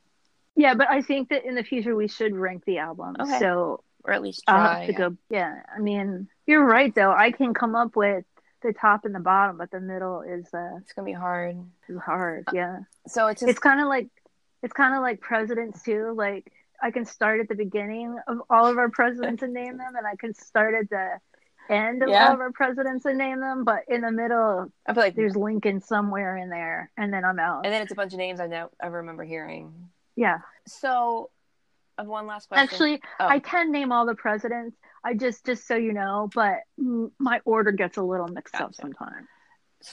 Yeah, 0.55 0.75
but 0.75 0.89
I 0.89 1.01
think 1.01 1.29
that 1.29 1.43
in 1.43 1.55
the 1.55 1.63
future 1.63 1.93
we 1.93 2.07
should 2.07 2.33
rank 2.33 2.63
the 2.63 2.77
album. 2.77 3.17
Okay. 3.19 3.39
So 3.39 3.83
Or 4.05 4.13
at 4.13 4.21
least 4.21 4.43
I'll 4.47 4.59
try. 4.59 4.77
have 4.85 4.87
to 4.87 4.93
go. 4.93 5.17
Yeah, 5.29 5.61
I 5.75 5.79
mean, 5.79 6.27
you're 6.45 6.63
right 6.65 6.93
though. 6.93 7.11
I 7.11 7.31
can 7.31 7.53
come 7.53 7.75
up 7.75 7.95
with 7.95 8.23
the 8.61 8.71
top 8.73 9.03
and 9.05 9.13
the 9.13 9.19
bottom, 9.19 9.57
but 9.57 9.71
the 9.71 9.79
middle 9.79 10.21
is 10.21 10.45
uh 10.53 10.77
It's 10.81 10.93
going 10.93 11.05
to 11.05 11.11
be 11.11 11.13
hard. 11.13 11.57
is 11.89 11.97
hard. 11.99 12.45
Yeah, 12.53 12.79
So 13.07 13.27
it's 13.27 13.41
just, 13.41 13.49
it's 13.49 13.59
kind 13.59 13.81
of 13.81 13.87
like 13.87 14.07
it's 14.63 14.73
kind 14.73 14.95
of 14.95 15.01
like 15.01 15.19
presidents 15.21 15.81
too. 15.83 16.13
Like 16.15 16.51
I 16.81 16.91
can 16.91 17.05
start 17.05 17.39
at 17.39 17.47
the 17.49 17.55
beginning 17.55 18.17
of 18.27 18.41
all 18.49 18.67
of 18.67 18.77
our 18.77 18.89
presidents 18.89 19.41
and 19.43 19.53
name 19.53 19.77
them, 19.77 19.95
and 19.97 20.05
I 20.05 20.15
can 20.17 20.33
start 20.33 20.75
at 20.75 20.89
the 20.89 21.19
end 21.69 22.03
of 22.03 22.09
Yeah. 22.09 22.27
all 22.27 22.33
of 22.33 22.39
our 22.41 22.51
presidents 22.51 23.05
and 23.05 23.17
name 23.17 23.39
them. 23.39 23.63
But 23.63 23.83
in 23.87 24.01
the 24.01 24.11
middle, 24.11 24.71
I 24.85 24.93
feel 24.93 25.01
like 25.03 25.15
there's 25.15 25.35
Lincoln 25.35 25.81
somewhere 25.81 26.37
in 26.37 26.49
there, 26.49 26.91
and 26.97 27.11
then 27.13 27.23
I'm 27.25 27.39
out. 27.39 27.65
And 27.65 27.73
then 27.73 27.81
it's 27.81 27.91
a 27.91 27.95
bunch 27.95 28.13
of 28.13 28.19
names 28.19 28.39
I 28.39 28.47
don't 28.47 28.71
ever 28.81 28.97
remember 28.97 29.23
hearing. 29.23 29.89
yeah, 30.15 30.39
So, 30.67 31.29
I 31.33 31.34
have 31.97 32.07
one 32.07 32.27
last 32.27 32.47
question. 32.49 32.63
actually, 32.67 33.01
Oh. 33.19 33.27
I 33.27 33.39
can 33.39 33.71
name 33.71 33.91
all 33.91 34.05
the 34.05 34.15
presidents. 34.15 34.75
I 35.03 35.13
just 35.13 35.45
just 35.45 35.67
so 35.67 35.75
you 35.75 35.93
know, 35.93 36.29
but 36.33 36.57
my 37.19 37.39
order 37.45 37.71
gets 37.71 37.97
a 37.97 38.01
little 38.03 38.27
mixed 38.27 38.55
up 38.55 38.61
Gotcha. 38.71 38.81
sometimes. 38.81 39.27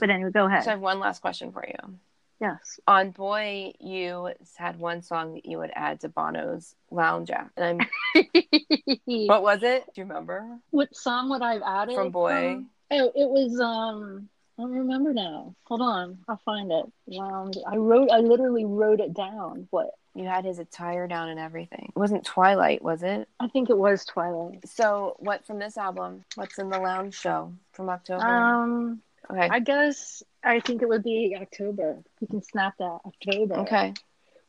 But 0.01 0.11
anyway, 0.11 0.31
go 0.31 0.47
ahead. 0.47 0.65
so 0.65 0.71
I 0.71 0.73
have 0.75 0.81
one 0.81 1.01
last 1.01 1.21
question 1.21 1.53
for 1.53 1.65
you. 1.67 1.99
yes. 2.41 2.81
On 2.87 3.11
Boy, 3.11 3.73
you 3.79 4.31
had 4.57 4.79
one 4.79 5.03
song 5.03 5.35
that 5.35 5.45
you 5.45 5.59
would 5.59 5.71
add 5.75 6.01
to 6.01 6.09
Bono's 6.09 6.75
Lounge 6.91 7.31
Act, 7.31 7.53
and 7.59 7.83
I'm. 8.15 8.23
what 9.05 9.43
was 9.43 9.63
it? 9.63 9.85
Do 9.95 10.01
you 10.01 10.05
remember? 10.05 10.59
what 10.71 10.95
song 10.97 11.29
would 11.31 11.43
I 11.43 11.55
have 11.55 11.63
added 11.65 11.95
From 11.95 12.11
Boy. 12.11 12.31
from- 12.55 12.71
Oh, 12.95 13.07
it 13.15 13.29
was 13.29 13.59
um. 13.61 14.29
I 14.59 14.63
don't 14.63 14.73
remember 14.73 15.15
now. 15.15 15.55
Hold 15.65 15.81
on, 15.81 16.19
I'll 16.29 16.41
find 16.45 16.71
it. 16.71 16.85
Lounge. 17.07 17.57
I 17.67 17.77
wrote. 17.77 18.11
I 18.13 18.19
literally 18.19 18.65
wrote 18.67 19.01
it 19.01 19.15
down. 19.15 19.67
What? 19.71 19.91
You 20.15 20.25
had 20.25 20.45
his 20.45 20.59
attire 20.59 21.07
down 21.07 21.31
and 21.31 21.41
everything. 21.41 21.87
It 21.89 21.99
wasn't 21.99 22.25
Twilight, 22.25 22.83
was 22.83 23.03
it? 23.03 23.29
I 23.41 23.49
think 23.49 23.71
it 23.71 23.79
was 23.79 24.05
Twilight. 24.05 24.69
So, 24.69 25.17
what 25.19 25.47
from 25.47 25.59
this 25.59 25.79
album? 25.79 26.25
What's 26.35 26.59
in 26.59 26.69
the 26.69 26.79
Lounge 26.79 27.15
show 27.15 27.53
from 27.73 27.89
October? 27.89 28.25
Um, 28.25 29.01
okay. 29.31 29.49
I 29.51 29.61
guess 29.61 30.23
I 30.45 30.61
think 30.61 30.83
it 30.83 30.89
would 30.89 31.03
be 31.03 31.37
October. 31.41 31.99
You 32.21 32.27
can 32.27 32.43
snap 32.43 32.75
that 32.79 32.99
October. 33.07 33.55
okay. 33.61 33.95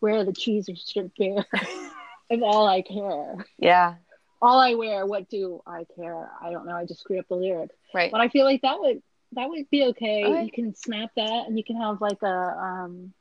Where 0.02 0.26
the 0.26 0.34
cheese 0.34 0.68
is 0.68 0.81
stripped 0.81 1.18
bare 1.18 1.45
of 2.30 2.44
all 2.44 2.68
I 2.68 2.81
care. 2.81 3.38
Yeah. 3.57 3.95
All 4.41 4.60
I 4.60 4.73
wear. 4.73 5.06
What 5.06 5.30
do 5.30 5.61
I 5.65 5.85
care? 5.95 6.30
I 6.41 6.52
don't 6.52 6.65
know. 6.65 6.76
I 6.76 6.85
just 6.85 6.99
screwed 6.99 7.19
up 7.19 7.30
the 7.30 7.35
lyric. 7.35 7.69
Right. 7.94 8.11
But 8.11 8.19
I 8.19 8.27
feel 8.27 8.44
like 8.44 8.64
that 8.64 8.81
would 8.81 9.02
that 9.31 9.48
would 9.48 9.69
be 9.69 9.85
okay. 9.85 10.26
Okay. 10.26 10.44
You 10.44 10.52
can 10.52 10.76
snap 10.76 11.11
that, 11.15 11.45
and 11.48 11.57
you 11.57 11.64
can 11.64 11.77
have 11.77 12.02
like 12.02 12.22
a 12.22 12.27
um 12.27 13.14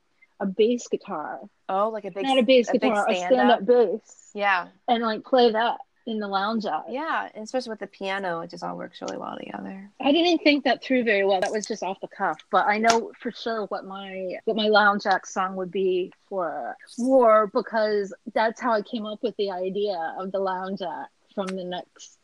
a 0.43 0.45
bass 0.45 0.87
guitar, 0.87 1.39
Oh, 1.69 1.89
like 1.89 2.05
a 2.05 2.11
big. 2.11 2.23
not 2.23 2.37
a 2.37 2.43
bass 2.43 2.69
a 2.69 2.73
guitar, 2.73 3.07
a 3.09 3.15
stand-up? 3.15 3.63
stand-up 3.63 3.65
bass, 3.65 4.31
Yeah. 4.33 4.67
and 4.87 5.03
like 5.03 5.23
play 5.23 5.51
that 5.51 5.77
in 6.05 6.19
the 6.19 6.27
lounge 6.27 6.65
out. 6.65 6.85
Yeah, 6.89 7.29
especially 7.35 7.69
with 7.69 7.79
the 7.79 7.87
piano, 7.87 8.41
it 8.41 8.49
just 8.49 8.61
all 8.63 8.75
works 8.75 9.01
really 9.01 9.17
well 9.17 9.37
together. 9.39 9.89
I 10.01 10.11
didn't 10.11 10.39
think 10.43 10.65
that 10.65 10.83
through 10.83 11.05
very 11.05 11.25
well. 11.25 11.39
That 11.39 11.51
was 11.51 11.65
just 11.65 11.81
off 11.81 11.99
the 12.01 12.09
cuff, 12.09 12.39
but 12.51 12.67
I 12.67 12.77
know 12.77 13.11
for 13.19 13.31
sure 13.31 13.65
what 13.67 13.85
my 13.85 14.37
what 14.43 14.57
my 14.57 14.67
lounge 14.67 15.05
act 15.05 15.29
song 15.29 15.55
would 15.55 15.71
be 15.71 16.11
for 16.27 16.75
war 16.97 17.47
because 17.47 18.13
that's 18.33 18.59
how 18.59 18.73
I 18.73 18.81
came 18.81 19.05
up 19.05 19.23
with 19.23 19.35
the 19.37 19.51
idea 19.51 20.15
of 20.19 20.31
the 20.33 20.39
lounge 20.39 20.81
act 20.81 21.11
from 21.33 21.47
the 21.47 21.63
next 21.63 22.17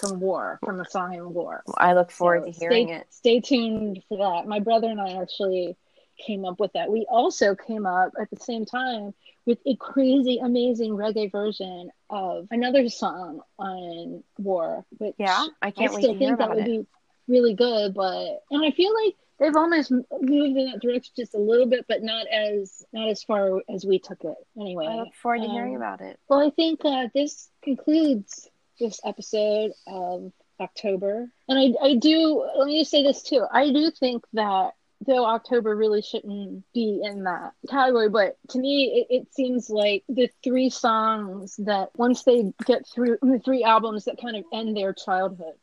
from 0.00 0.18
war 0.20 0.58
from 0.64 0.78
the 0.78 0.84
song 0.86 1.14
in 1.14 1.32
war. 1.32 1.62
I 1.76 1.92
look 1.92 2.10
forward 2.10 2.40
So 2.46 2.50
to 2.52 2.58
hearing 2.58 2.88
stay, 2.88 2.96
it. 2.96 3.06
Stay 3.10 3.40
tuned 3.40 4.02
for 4.08 4.16
that. 4.18 4.48
My 4.48 4.58
brother 4.58 4.88
and 4.88 5.00
I 5.00 5.20
actually 5.22 5.76
came 6.24 6.44
up 6.44 6.60
with 6.60 6.72
that. 6.74 6.90
We 6.90 7.06
also 7.10 7.54
came 7.54 7.86
up 7.86 8.12
at 8.20 8.30
the 8.30 8.36
same 8.36 8.64
time 8.64 9.14
with 9.46 9.58
a 9.66 9.76
crazy, 9.76 10.38
amazing 10.42 10.92
reggae 10.92 11.30
version 11.30 11.90
of 12.10 12.46
another 12.50 12.88
song 12.88 13.40
on 13.58 14.22
War. 14.38 14.84
Which 14.98 15.14
Yeah, 15.18 15.46
I 15.60 15.70
I 15.70 15.70
can't 15.70 15.92
wait 15.92 16.02
still 16.02 16.12
to 16.14 16.18
hear 16.18 16.36
think 16.36 16.38
that 16.38 16.50
would 16.50 16.58
it. 16.60 16.64
be 16.66 16.86
really 17.28 17.54
good. 17.54 17.94
But 17.94 18.42
and 18.50 18.64
I 18.64 18.70
feel 18.70 18.92
like 19.04 19.14
they've 19.38 19.56
almost 19.56 19.90
moved 19.90 20.56
in 20.56 20.70
that 20.70 20.80
direction 20.80 21.12
just 21.16 21.34
a 21.34 21.38
little 21.38 21.66
bit, 21.66 21.86
but 21.88 22.02
not 22.02 22.26
as 22.28 22.84
not 22.92 23.08
as 23.08 23.22
far 23.22 23.60
as 23.68 23.84
we 23.84 23.98
took 23.98 24.22
it. 24.24 24.36
Anyway, 24.58 24.86
I 24.86 24.96
look 24.96 25.14
forward 25.14 25.42
to 25.42 25.48
hearing 25.48 25.76
um, 25.76 25.82
about 25.82 26.00
it. 26.00 26.18
well, 26.28 26.40
I 26.46 26.50
think 26.50 26.84
uh, 26.84 27.08
this 27.14 27.48
concludes 27.62 28.48
this 28.78 29.00
episode 29.04 29.72
of 29.86 30.32
October. 30.60 31.28
And 31.48 31.58
I, 31.58 31.84
I 31.84 31.94
do, 31.96 32.46
let 32.56 32.66
me 32.66 32.80
just 32.80 32.90
say 32.90 33.02
this 33.02 33.22
too. 33.22 33.44
I 33.52 33.70
do 33.72 33.90
think 33.90 34.24
that 34.34 34.72
though 35.06 35.24
October 35.26 35.74
really 35.76 36.02
shouldn't 36.02 36.64
be 36.72 37.00
in 37.04 37.24
that 37.24 37.52
category, 37.68 38.08
but 38.08 38.36
to 38.50 38.58
me, 38.58 39.06
it, 39.10 39.14
it 39.22 39.34
seems 39.34 39.68
like 39.70 40.04
the 40.08 40.28
three 40.42 40.70
songs 40.70 41.56
that 41.58 41.90
once 41.96 42.22
they 42.24 42.52
get 42.66 42.86
through 42.86 43.18
the 43.22 43.40
three 43.44 43.64
albums 43.64 44.04
that 44.04 44.20
kind 44.20 44.36
of 44.36 44.44
end 44.52 44.76
their 44.76 44.92
childhood 44.92 45.54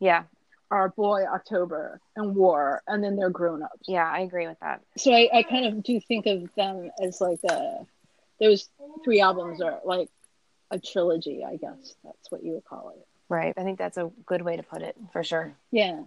Yeah, 0.00 0.24
are 0.70 0.88
Boy, 0.90 1.24
October, 1.24 2.00
and 2.16 2.34
War, 2.34 2.82
and 2.86 3.02
then 3.02 3.16
they're 3.16 3.30
grown 3.30 3.62
ups. 3.62 3.86
yeah, 3.88 4.10
I 4.10 4.20
agree 4.20 4.46
with 4.48 4.58
that. 4.60 4.82
So 4.96 5.12
I, 5.12 5.28
I 5.32 5.42
kind 5.42 5.66
of 5.66 5.82
do 5.82 6.00
think 6.00 6.26
of 6.26 6.48
them 6.56 6.90
as 7.02 7.20
like 7.20 7.40
a, 7.48 7.86
those 8.40 8.68
three 9.04 9.20
albums 9.20 9.60
are 9.60 9.80
like 9.84 10.08
a 10.70 10.78
trilogy, 10.78 11.44
I 11.44 11.56
guess 11.56 11.94
that's 12.04 12.30
what 12.30 12.42
you 12.42 12.52
would 12.52 12.64
call 12.64 12.90
it. 12.96 13.06
Right. 13.28 13.54
I 13.56 13.62
think 13.64 13.78
that's 13.78 13.96
a 13.96 14.10
good 14.26 14.42
way 14.42 14.56
to 14.56 14.62
put 14.62 14.82
it 14.82 14.96
for 15.12 15.24
sure. 15.24 15.56
Yeah. 15.70 16.02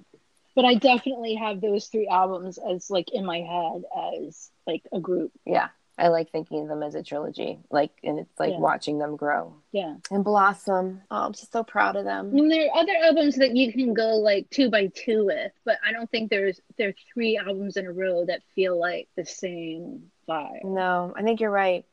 But 0.55 0.65
I 0.65 0.75
definitely 0.75 1.35
have 1.35 1.61
those 1.61 1.87
three 1.87 2.07
albums 2.07 2.57
as 2.57 2.89
like 2.89 3.11
in 3.11 3.25
my 3.25 3.39
head 3.39 3.83
as 4.25 4.49
like 4.67 4.83
a 4.91 4.99
group. 4.99 5.31
Yeah. 5.45 5.69
I 5.97 6.07
like 6.07 6.31
thinking 6.31 6.61
of 6.61 6.69
them 6.69 6.81
as 6.81 6.95
a 6.95 7.03
trilogy, 7.03 7.59
like, 7.69 7.91
and 8.05 8.19
it's 8.19 8.39
like 8.39 8.51
Yeah. 8.53 8.59
watching 8.59 8.99
them 8.99 9.17
grow 9.17 9.53
Yeah. 9.73 9.95
and 10.09 10.23
blossom. 10.23 11.01
Oh, 11.11 11.25
I'm 11.25 11.33
just 11.33 11.51
so 11.51 11.61
proud 11.61 11.97
of 11.97 12.05
them. 12.05 12.31
mean, 12.33 12.47
there 12.47 12.67
are 12.69 12.77
other 12.77 12.93
albums 13.03 13.35
that 13.35 13.53
you 13.53 13.73
can 13.73 13.93
go 13.93 14.15
like 14.15 14.49
two 14.49 14.69
by 14.69 14.87
two 14.87 15.25
with, 15.25 15.51
but 15.65 15.77
I 15.85 15.91
don't 15.91 16.09
think 16.09 16.29
there's 16.29 16.61
there 16.77 16.89
are 16.89 16.93
three 17.13 17.37
albums 17.37 17.75
in 17.75 17.85
a 17.85 17.91
row 17.91 18.23
that 18.25 18.43
feel 18.55 18.79
like 18.79 19.09
the 19.17 19.25
same 19.25 20.09
vibe. 20.27 20.63
No, 20.63 21.13
I 21.17 21.21
think 21.23 21.41
you're 21.41 21.51
right. 21.51 21.83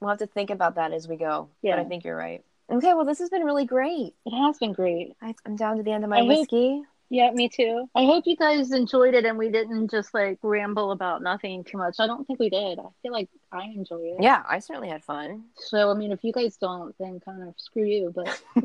We'll 0.00 0.08
have 0.08 0.18
to 0.20 0.26
think 0.26 0.48
about 0.48 0.76
that 0.76 0.92
as 0.92 1.06
we 1.06 1.16
go. 1.16 1.50
Yeah. 1.60 1.76
But 1.76 1.84
I 1.84 1.88
think 1.88 2.04
you're 2.04 2.16
right. 2.16 2.42
Okay, 2.70 2.94
well, 2.94 3.04
this 3.04 3.18
has 3.18 3.28
been 3.30 3.44
really 3.44 3.64
great. 3.66 4.14
It 4.24 4.30
has 4.36 4.56
been 4.58 4.72
great. 4.72 5.16
I, 5.20 5.34
I'm 5.44 5.56
down 5.56 5.76
to 5.78 5.82
the 5.82 5.90
end 5.92 6.04
of 6.04 6.08
my 6.10 6.18
I 6.18 6.20
hope- 6.20 6.28
whiskey. 6.28 6.82
Yeah, 7.10 7.30
me 7.30 7.48
too. 7.48 7.88
I 7.94 8.04
hope 8.04 8.24
you 8.26 8.36
guys 8.36 8.70
enjoyed 8.72 9.14
it 9.14 9.24
and 9.24 9.38
we 9.38 9.50
didn't 9.50 9.90
just 9.90 10.12
like 10.12 10.38
ramble 10.42 10.90
about 10.92 11.22
nothing 11.22 11.64
too 11.64 11.78
much. 11.78 11.96
I 11.98 12.06
don't 12.06 12.26
think 12.26 12.38
we 12.38 12.50
did. 12.50 12.78
I 12.78 12.84
feel 13.02 13.12
like 13.12 13.30
I 13.50 13.64
enjoyed 13.64 14.02
it. 14.02 14.16
Yeah, 14.22 14.42
I 14.46 14.58
certainly 14.58 14.90
had 14.90 15.02
fun. 15.02 15.44
So 15.56 15.90
I 15.90 15.94
mean, 15.94 16.12
if 16.12 16.22
you 16.22 16.32
guys 16.32 16.56
don't, 16.58 16.94
then 16.98 17.18
kind 17.20 17.48
of 17.48 17.54
screw 17.56 17.86
you. 17.86 18.12
But 18.14 18.42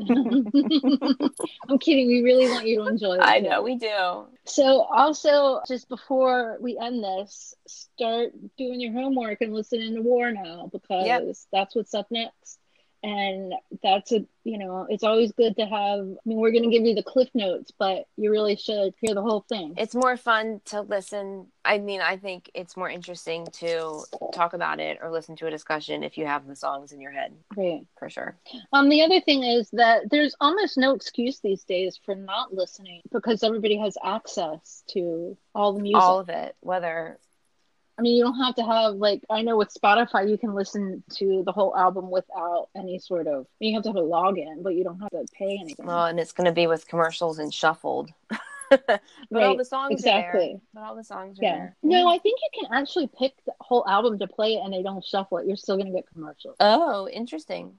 I'm 1.68 1.78
kidding. 1.78 2.06
We 2.08 2.22
really 2.22 2.48
want 2.50 2.66
you 2.66 2.82
to 2.82 2.86
enjoy 2.86 3.14
it. 3.14 3.20
I 3.22 3.38
know 3.38 3.62
we 3.62 3.76
do. 3.76 4.26
So 4.44 4.82
also, 4.82 5.62
just 5.66 5.88
before 5.88 6.58
we 6.60 6.78
end 6.78 7.02
this, 7.02 7.54
start 7.66 8.32
doing 8.58 8.80
your 8.80 8.92
homework 8.92 9.40
and 9.40 9.54
listening 9.54 9.94
to 9.94 10.02
War 10.02 10.32
now 10.32 10.68
because 10.72 11.06
Yep. 11.06 11.34
that's 11.52 11.74
what's 11.74 11.94
up 11.94 12.08
next. 12.10 12.58
And 13.04 13.52
that's 13.82 14.12
a 14.12 14.24
you 14.44 14.58
know, 14.58 14.86
it's 14.88 15.02
always 15.02 15.32
good 15.32 15.56
to 15.56 15.64
have. 15.64 16.00
I 16.00 16.28
mean, 16.28 16.38
we're 16.38 16.52
going 16.52 16.64
to 16.64 16.70
give 16.70 16.84
you 16.84 16.94
the 16.94 17.02
cliff 17.02 17.28
notes, 17.34 17.72
but 17.78 18.06
you 18.16 18.30
really 18.30 18.56
should 18.56 18.92
hear 19.00 19.14
the 19.14 19.22
whole 19.22 19.44
thing. 19.48 19.74
It's 19.78 19.94
more 19.94 20.16
fun 20.18 20.60
to 20.66 20.82
listen. 20.82 21.46
I 21.64 21.78
mean, 21.78 22.02
I 22.02 22.18
think 22.18 22.50
it's 22.54 22.76
more 22.76 22.90
interesting 22.90 23.46
to 23.54 24.04
talk 24.34 24.52
about 24.52 24.80
it 24.80 24.98
or 25.02 25.10
listen 25.10 25.34
to 25.36 25.46
a 25.46 25.50
discussion 25.50 26.02
if 26.02 26.18
you 26.18 26.26
have 26.26 26.46
the 26.46 26.54
songs 26.54 26.92
in 26.92 27.00
your 27.00 27.10
head, 27.10 27.32
Great. 27.54 27.86
for 27.98 28.10
sure. 28.10 28.36
Um, 28.72 28.90
the 28.90 29.02
other 29.02 29.20
thing 29.22 29.44
is 29.44 29.70
that 29.72 30.10
there's 30.10 30.36
almost 30.40 30.76
no 30.76 30.94
excuse 30.94 31.40
these 31.40 31.64
days 31.64 31.98
for 32.04 32.14
not 32.14 32.52
listening 32.52 33.00
because 33.10 33.42
everybody 33.42 33.78
has 33.78 33.96
access 34.04 34.84
to 34.88 35.38
all 35.54 35.72
the 35.72 35.80
music. 35.80 36.02
All 36.02 36.20
of 36.20 36.28
it, 36.28 36.54
whether 36.60 37.18
I 37.96 38.02
mean, 38.02 38.16
you 38.16 38.24
don't 38.24 38.38
have 38.40 38.56
to 38.56 38.64
have 38.64 38.94
like 38.96 39.22
I 39.30 39.42
know 39.42 39.56
with 39.56 39.72
Spotify 39.72 40.28
you 40.28 40.36
can 40.36 40.54
listen 40.54 41.04
to 41.14 41.42
the 41.46 41.52
whole 41.52 41.76
album 41.76 42.10
without 42.10 42.68
any 42.76 42.98
sort 42.98 43.26
of. 43.28 43.46
You 43.60 43.74
have 43.74 43.84
to 43.84 43.90
have 43.90 43.96
a 43.96 44.00
login, 44.02 44.62
but 44.62 44.74
you 44.74 44.82
don't 44.84 44.98
have 45.00 45.10
to 45.10 45.24
pay 45.32 45.58
anything. 45.60 45.86
well, 45.86 46.06
and 46.06 46.18
it's 46.18 46.32
going 46.32 46.46
to 46.46 46.52
be 46.52 46.66
with 46.66 46.88
commercials 46.88 47.38
and 47.38 47.54
shuffled. 47.54 48.10
but 48.70 48.80
all 48.90 48.98
Right, 49.30 49.58
the 49.58 49.64
songs 49.64 49.90
are 49.90 49.94
exactly. 49.94 50.48
there. 50.54 50.60
But 50.74 50.82
all 50.82 50.96
the 50.96 51.04
songs 51.04 51.38
are 51.38 51.44
Yeah. 51.44 51.56
there. 51.56 51.76
No, 51.84 52.08
I 52.08 52.18
think 52.18 52.40
you 52.42 52.62
can 52.64 52.72
actually 52.72 53.08
pick 53.16 53.32
the 53.46 53.52
whole 53.60 53.86
album 53.86 54.18
to 54.18 54.26
play 54.26 54.54
it 54.54 54.62
and 54.64 54.72
they 54.72 54.82
don't 54.82 55.04
shuffle 55.04 55.38
it. 55.38 55.46
You're 55.46 55.56
still 55.56 55.76
gonna 55.76 55.92
get 55.92 56.08
commercials. 56.12 56.56
Oh, 56.58 57.08
interesting. 57.08 57.74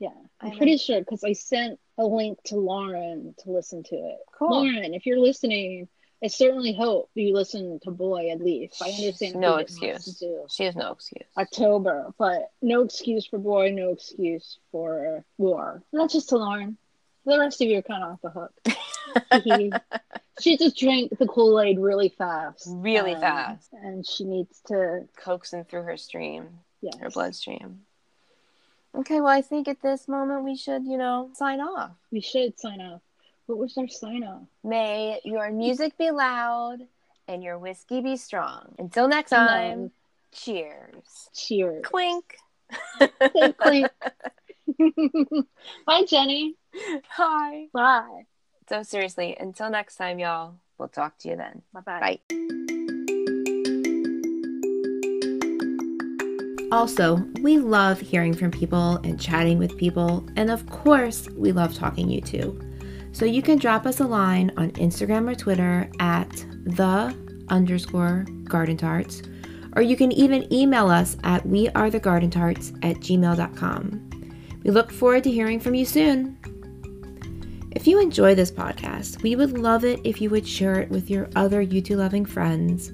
Yeah. 0.00 0.08
I'm 0.40 0.52
I 0.52 0.56
pretty 0.56 0.78
sure 0.78 0.98
because 1.00 1.22
I 1.24 1.32
sent 1.34 1.78
a 1.96 2.04
link 2.04 2.42
to 2.46 2.56
Lauren 2.56 3.34
to 3.44 3.50
listen 3.52 3.82
to 3.84 3.94
it. 3.96 4.18
Cool. 4.36 4.50
Lauren, 4.64 4.94
if 4.94 5.06
you're 5.06 5.18
listening, 5.20 5.88
I 6.22 6.26
certainly 6.26 6.72
hope 6.72 7.10
you 7.14 7.32
listen 7.32 7.78
to 7.84 7.90
Boy 7.92 8.30
at 8.30 8.40
least. 8.40 8.82
I 8.82 8.90
understand 8.90 9.36
No 9.36 9.58
you 9.58 9.66
didn't 9.66 9.82
listen 9.82 10.10
excuse. 10.10 10.52
She 10.52 10.64
has 10.64 10.74
no 10.74 10.92
excuse. 10.92 11.28
October, 11.36 12.12
but 12.18 12.50
no 12.60 12.82
excuse 12.82 13.26
for 13.26 13.38
Boy, 13.38 13.70
no 13.70 13.90
excuse 13.90 14.58
for 14.72 15.24
War. 15.36 15.82
Not 15.92 16.10
just 16.10 16.30
to 16.30 16.36
Lauren. 16.36 16.76
The 17.24 17.38
rest 17.38 17.60
of 17.60 17.68
you 17.68 17.78
are 17.78 17.82
kind 17.82 18.02
of 18.02 18.12
off 18.12 18.22
the 18.22 18.30
hook. 18.30 19.82
she 20.40 20.56
just 20.56 20.76
drank 20.76 21.16
the 21.18 21.26
Kool 21.26 21.60
Aid 21.60 21.78
really 21.78 22.08
fast. 22.08 22.66
Really 22.68 23.14
um, 23.14 23.20
fast. 23.20 23.68
And 23.72 24.06
she 24.06 24.24
needs 24.24 24.60
to, 24.66 25.06
Coaxing 25.22 25.64
through 25.68 25.82
her 25.82 25.96
stream, 25.96 26.48
yes. 26.80 26.96
her 26.98 27.10
bloodstream. 27.10 27.82
Okay, 28.94 29.20
well, 29.20 29.28
I 29.28 29.42
think 29.42 29.68
at 29.68 29.82
this 29.82 30.08
moment 30.08 30.44
we 30.44 30.56
should, 30.56 30.84
you 30.84 30.96
know, 30.96 31.30
sign 31.34 31.60
off. 31.60 31.92
We 32.10 32.20
should 32.20 32.58
sign 32.58 32.80
off. 32.80 33.02
What 33.48 33.56
was 33.56 33.74
their 33.74 33.88
sign 33.88 34.24
off? 34.24 34.42
May 34.62 35.20
your 35.24 35.50
music 35.50 35.96
be 35.96 36.10
loud 36.10 36.80
and 37.26 37.42
your 37.42 37.58
whiskey 37.58 38.02
be 38.02 38.18
strong. 38.18 38.74
Until 38.78 39.08
next 39.08 39.30
time, 39.30 39.48
then- 39.78 39.90
cheers. 40.32 41.30
Cheers. 41.34 41.82
Clink. 41.82 42.36
Clink, 42.98 43.56
clink. 43.56 43.90
Bye, 45.86 46.04
Jenny. 46.06 46.56
Hi. 47.08 47.68
Bye. 47.72 48.26
So, 48.68 48.82
seriously, 48.82 49.34
until 49.40 49.70
next 49.70 49.96
time, 49.96 50.18
y'all, 50.18 50.56
we'll 50.76 50.88
talk 50.88 51.16
to 51.20 51.30
you 51.30 51.36
then. 51.36 51.62
Bye-bye. 51.72 52.00
Bye. 52.00 52.20
Also, 56.70 57.16
we 57.40 57.56
love 57.56 57.98
hearing 57.98 58.34
from 58.34 58.50
people 58.50 58.98
and 59.04 59.18
chatting 59.18 59.56
with 59.56 59.78
people, 59.78 60.22
and 60.36 60.50
of 60.50 60.66
course, 60.66 61.30
we 61.30 61.50
love 61.50 61.72
talking 61.72 62.10
you 62.10 62.20
too. 62.20 62.60
So 63.18 63.24
you 63.24 63.42
can 63.42 63.58
drop 63.58 63.84
us 63.84 63.98
a 63.98 64.06
line 64.06 64.52
on 64.56 64.70
Instagram 64.74 65.28
or 65.28 65.34
Twitter 65.34 65.90
at 65.98 66.30
the 66.62 67.12
underscore 67.48 68.24
garden 68.44 68.76
tarts, 68.76 69.22
or 69.74 69.82
you 69.82 69.96
can 69.96 70.12
even 70.12 70.46
email 70.52 70.88
us 70.88 71.16
at 71.24 71.42
wearethegardentarts 71.42 72.78
at 72.84 72.98
gmail.com. 72.98 74.60
We 74.62 74.70
look 74.70 74.92
forward 74.92 75.24
to 75.24 75.32
hearing 75.32 75.58
from 75.58 75.74
you 75.74 75.84
soon. 75.84 76.38
If 77.72 77.88
you 77.88 78.00
enjoy 78.00 78.36
this 78.36 78.52
podcast, 78.52 79.20
we 79.24 79.34
would 79.34 79.58
love 79.58 79.84
it 79.84 79.98
if 80.04 80.20
you 80.20 80.30
would 80.30 80.46
share 80.46 80.78
it 80.78 80.88
with 80.88 81.10
your 81.10 81.28
other 81.34 81.66
YouTube 81.66 81.96
loving 81.96 82.24
friends, 82.24 82.92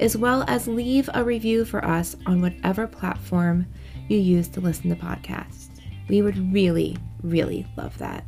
as 0.00 0.16
well 0.16 0.42
as 0.48 0.66
leave 0.66 1.10
a 1.12 1.22
review 1.22 1.66
for 1.66 1.84
us 1.84 2.16
on 2.24 2.40
whatever 2.40 2.86
platform 2.86 3.66
you 4.08 4.16
use 4.16 4.48
to 4.48 4.60
listen 4.62 4.88
to 4.88 4.96
podcasts. 4.96 5.68
We 6.08 6.22
would 6.22 6.50
really, 6.50 6.96
really 7.22 7.66
love 7.76 7.98
that. 7.98 8.24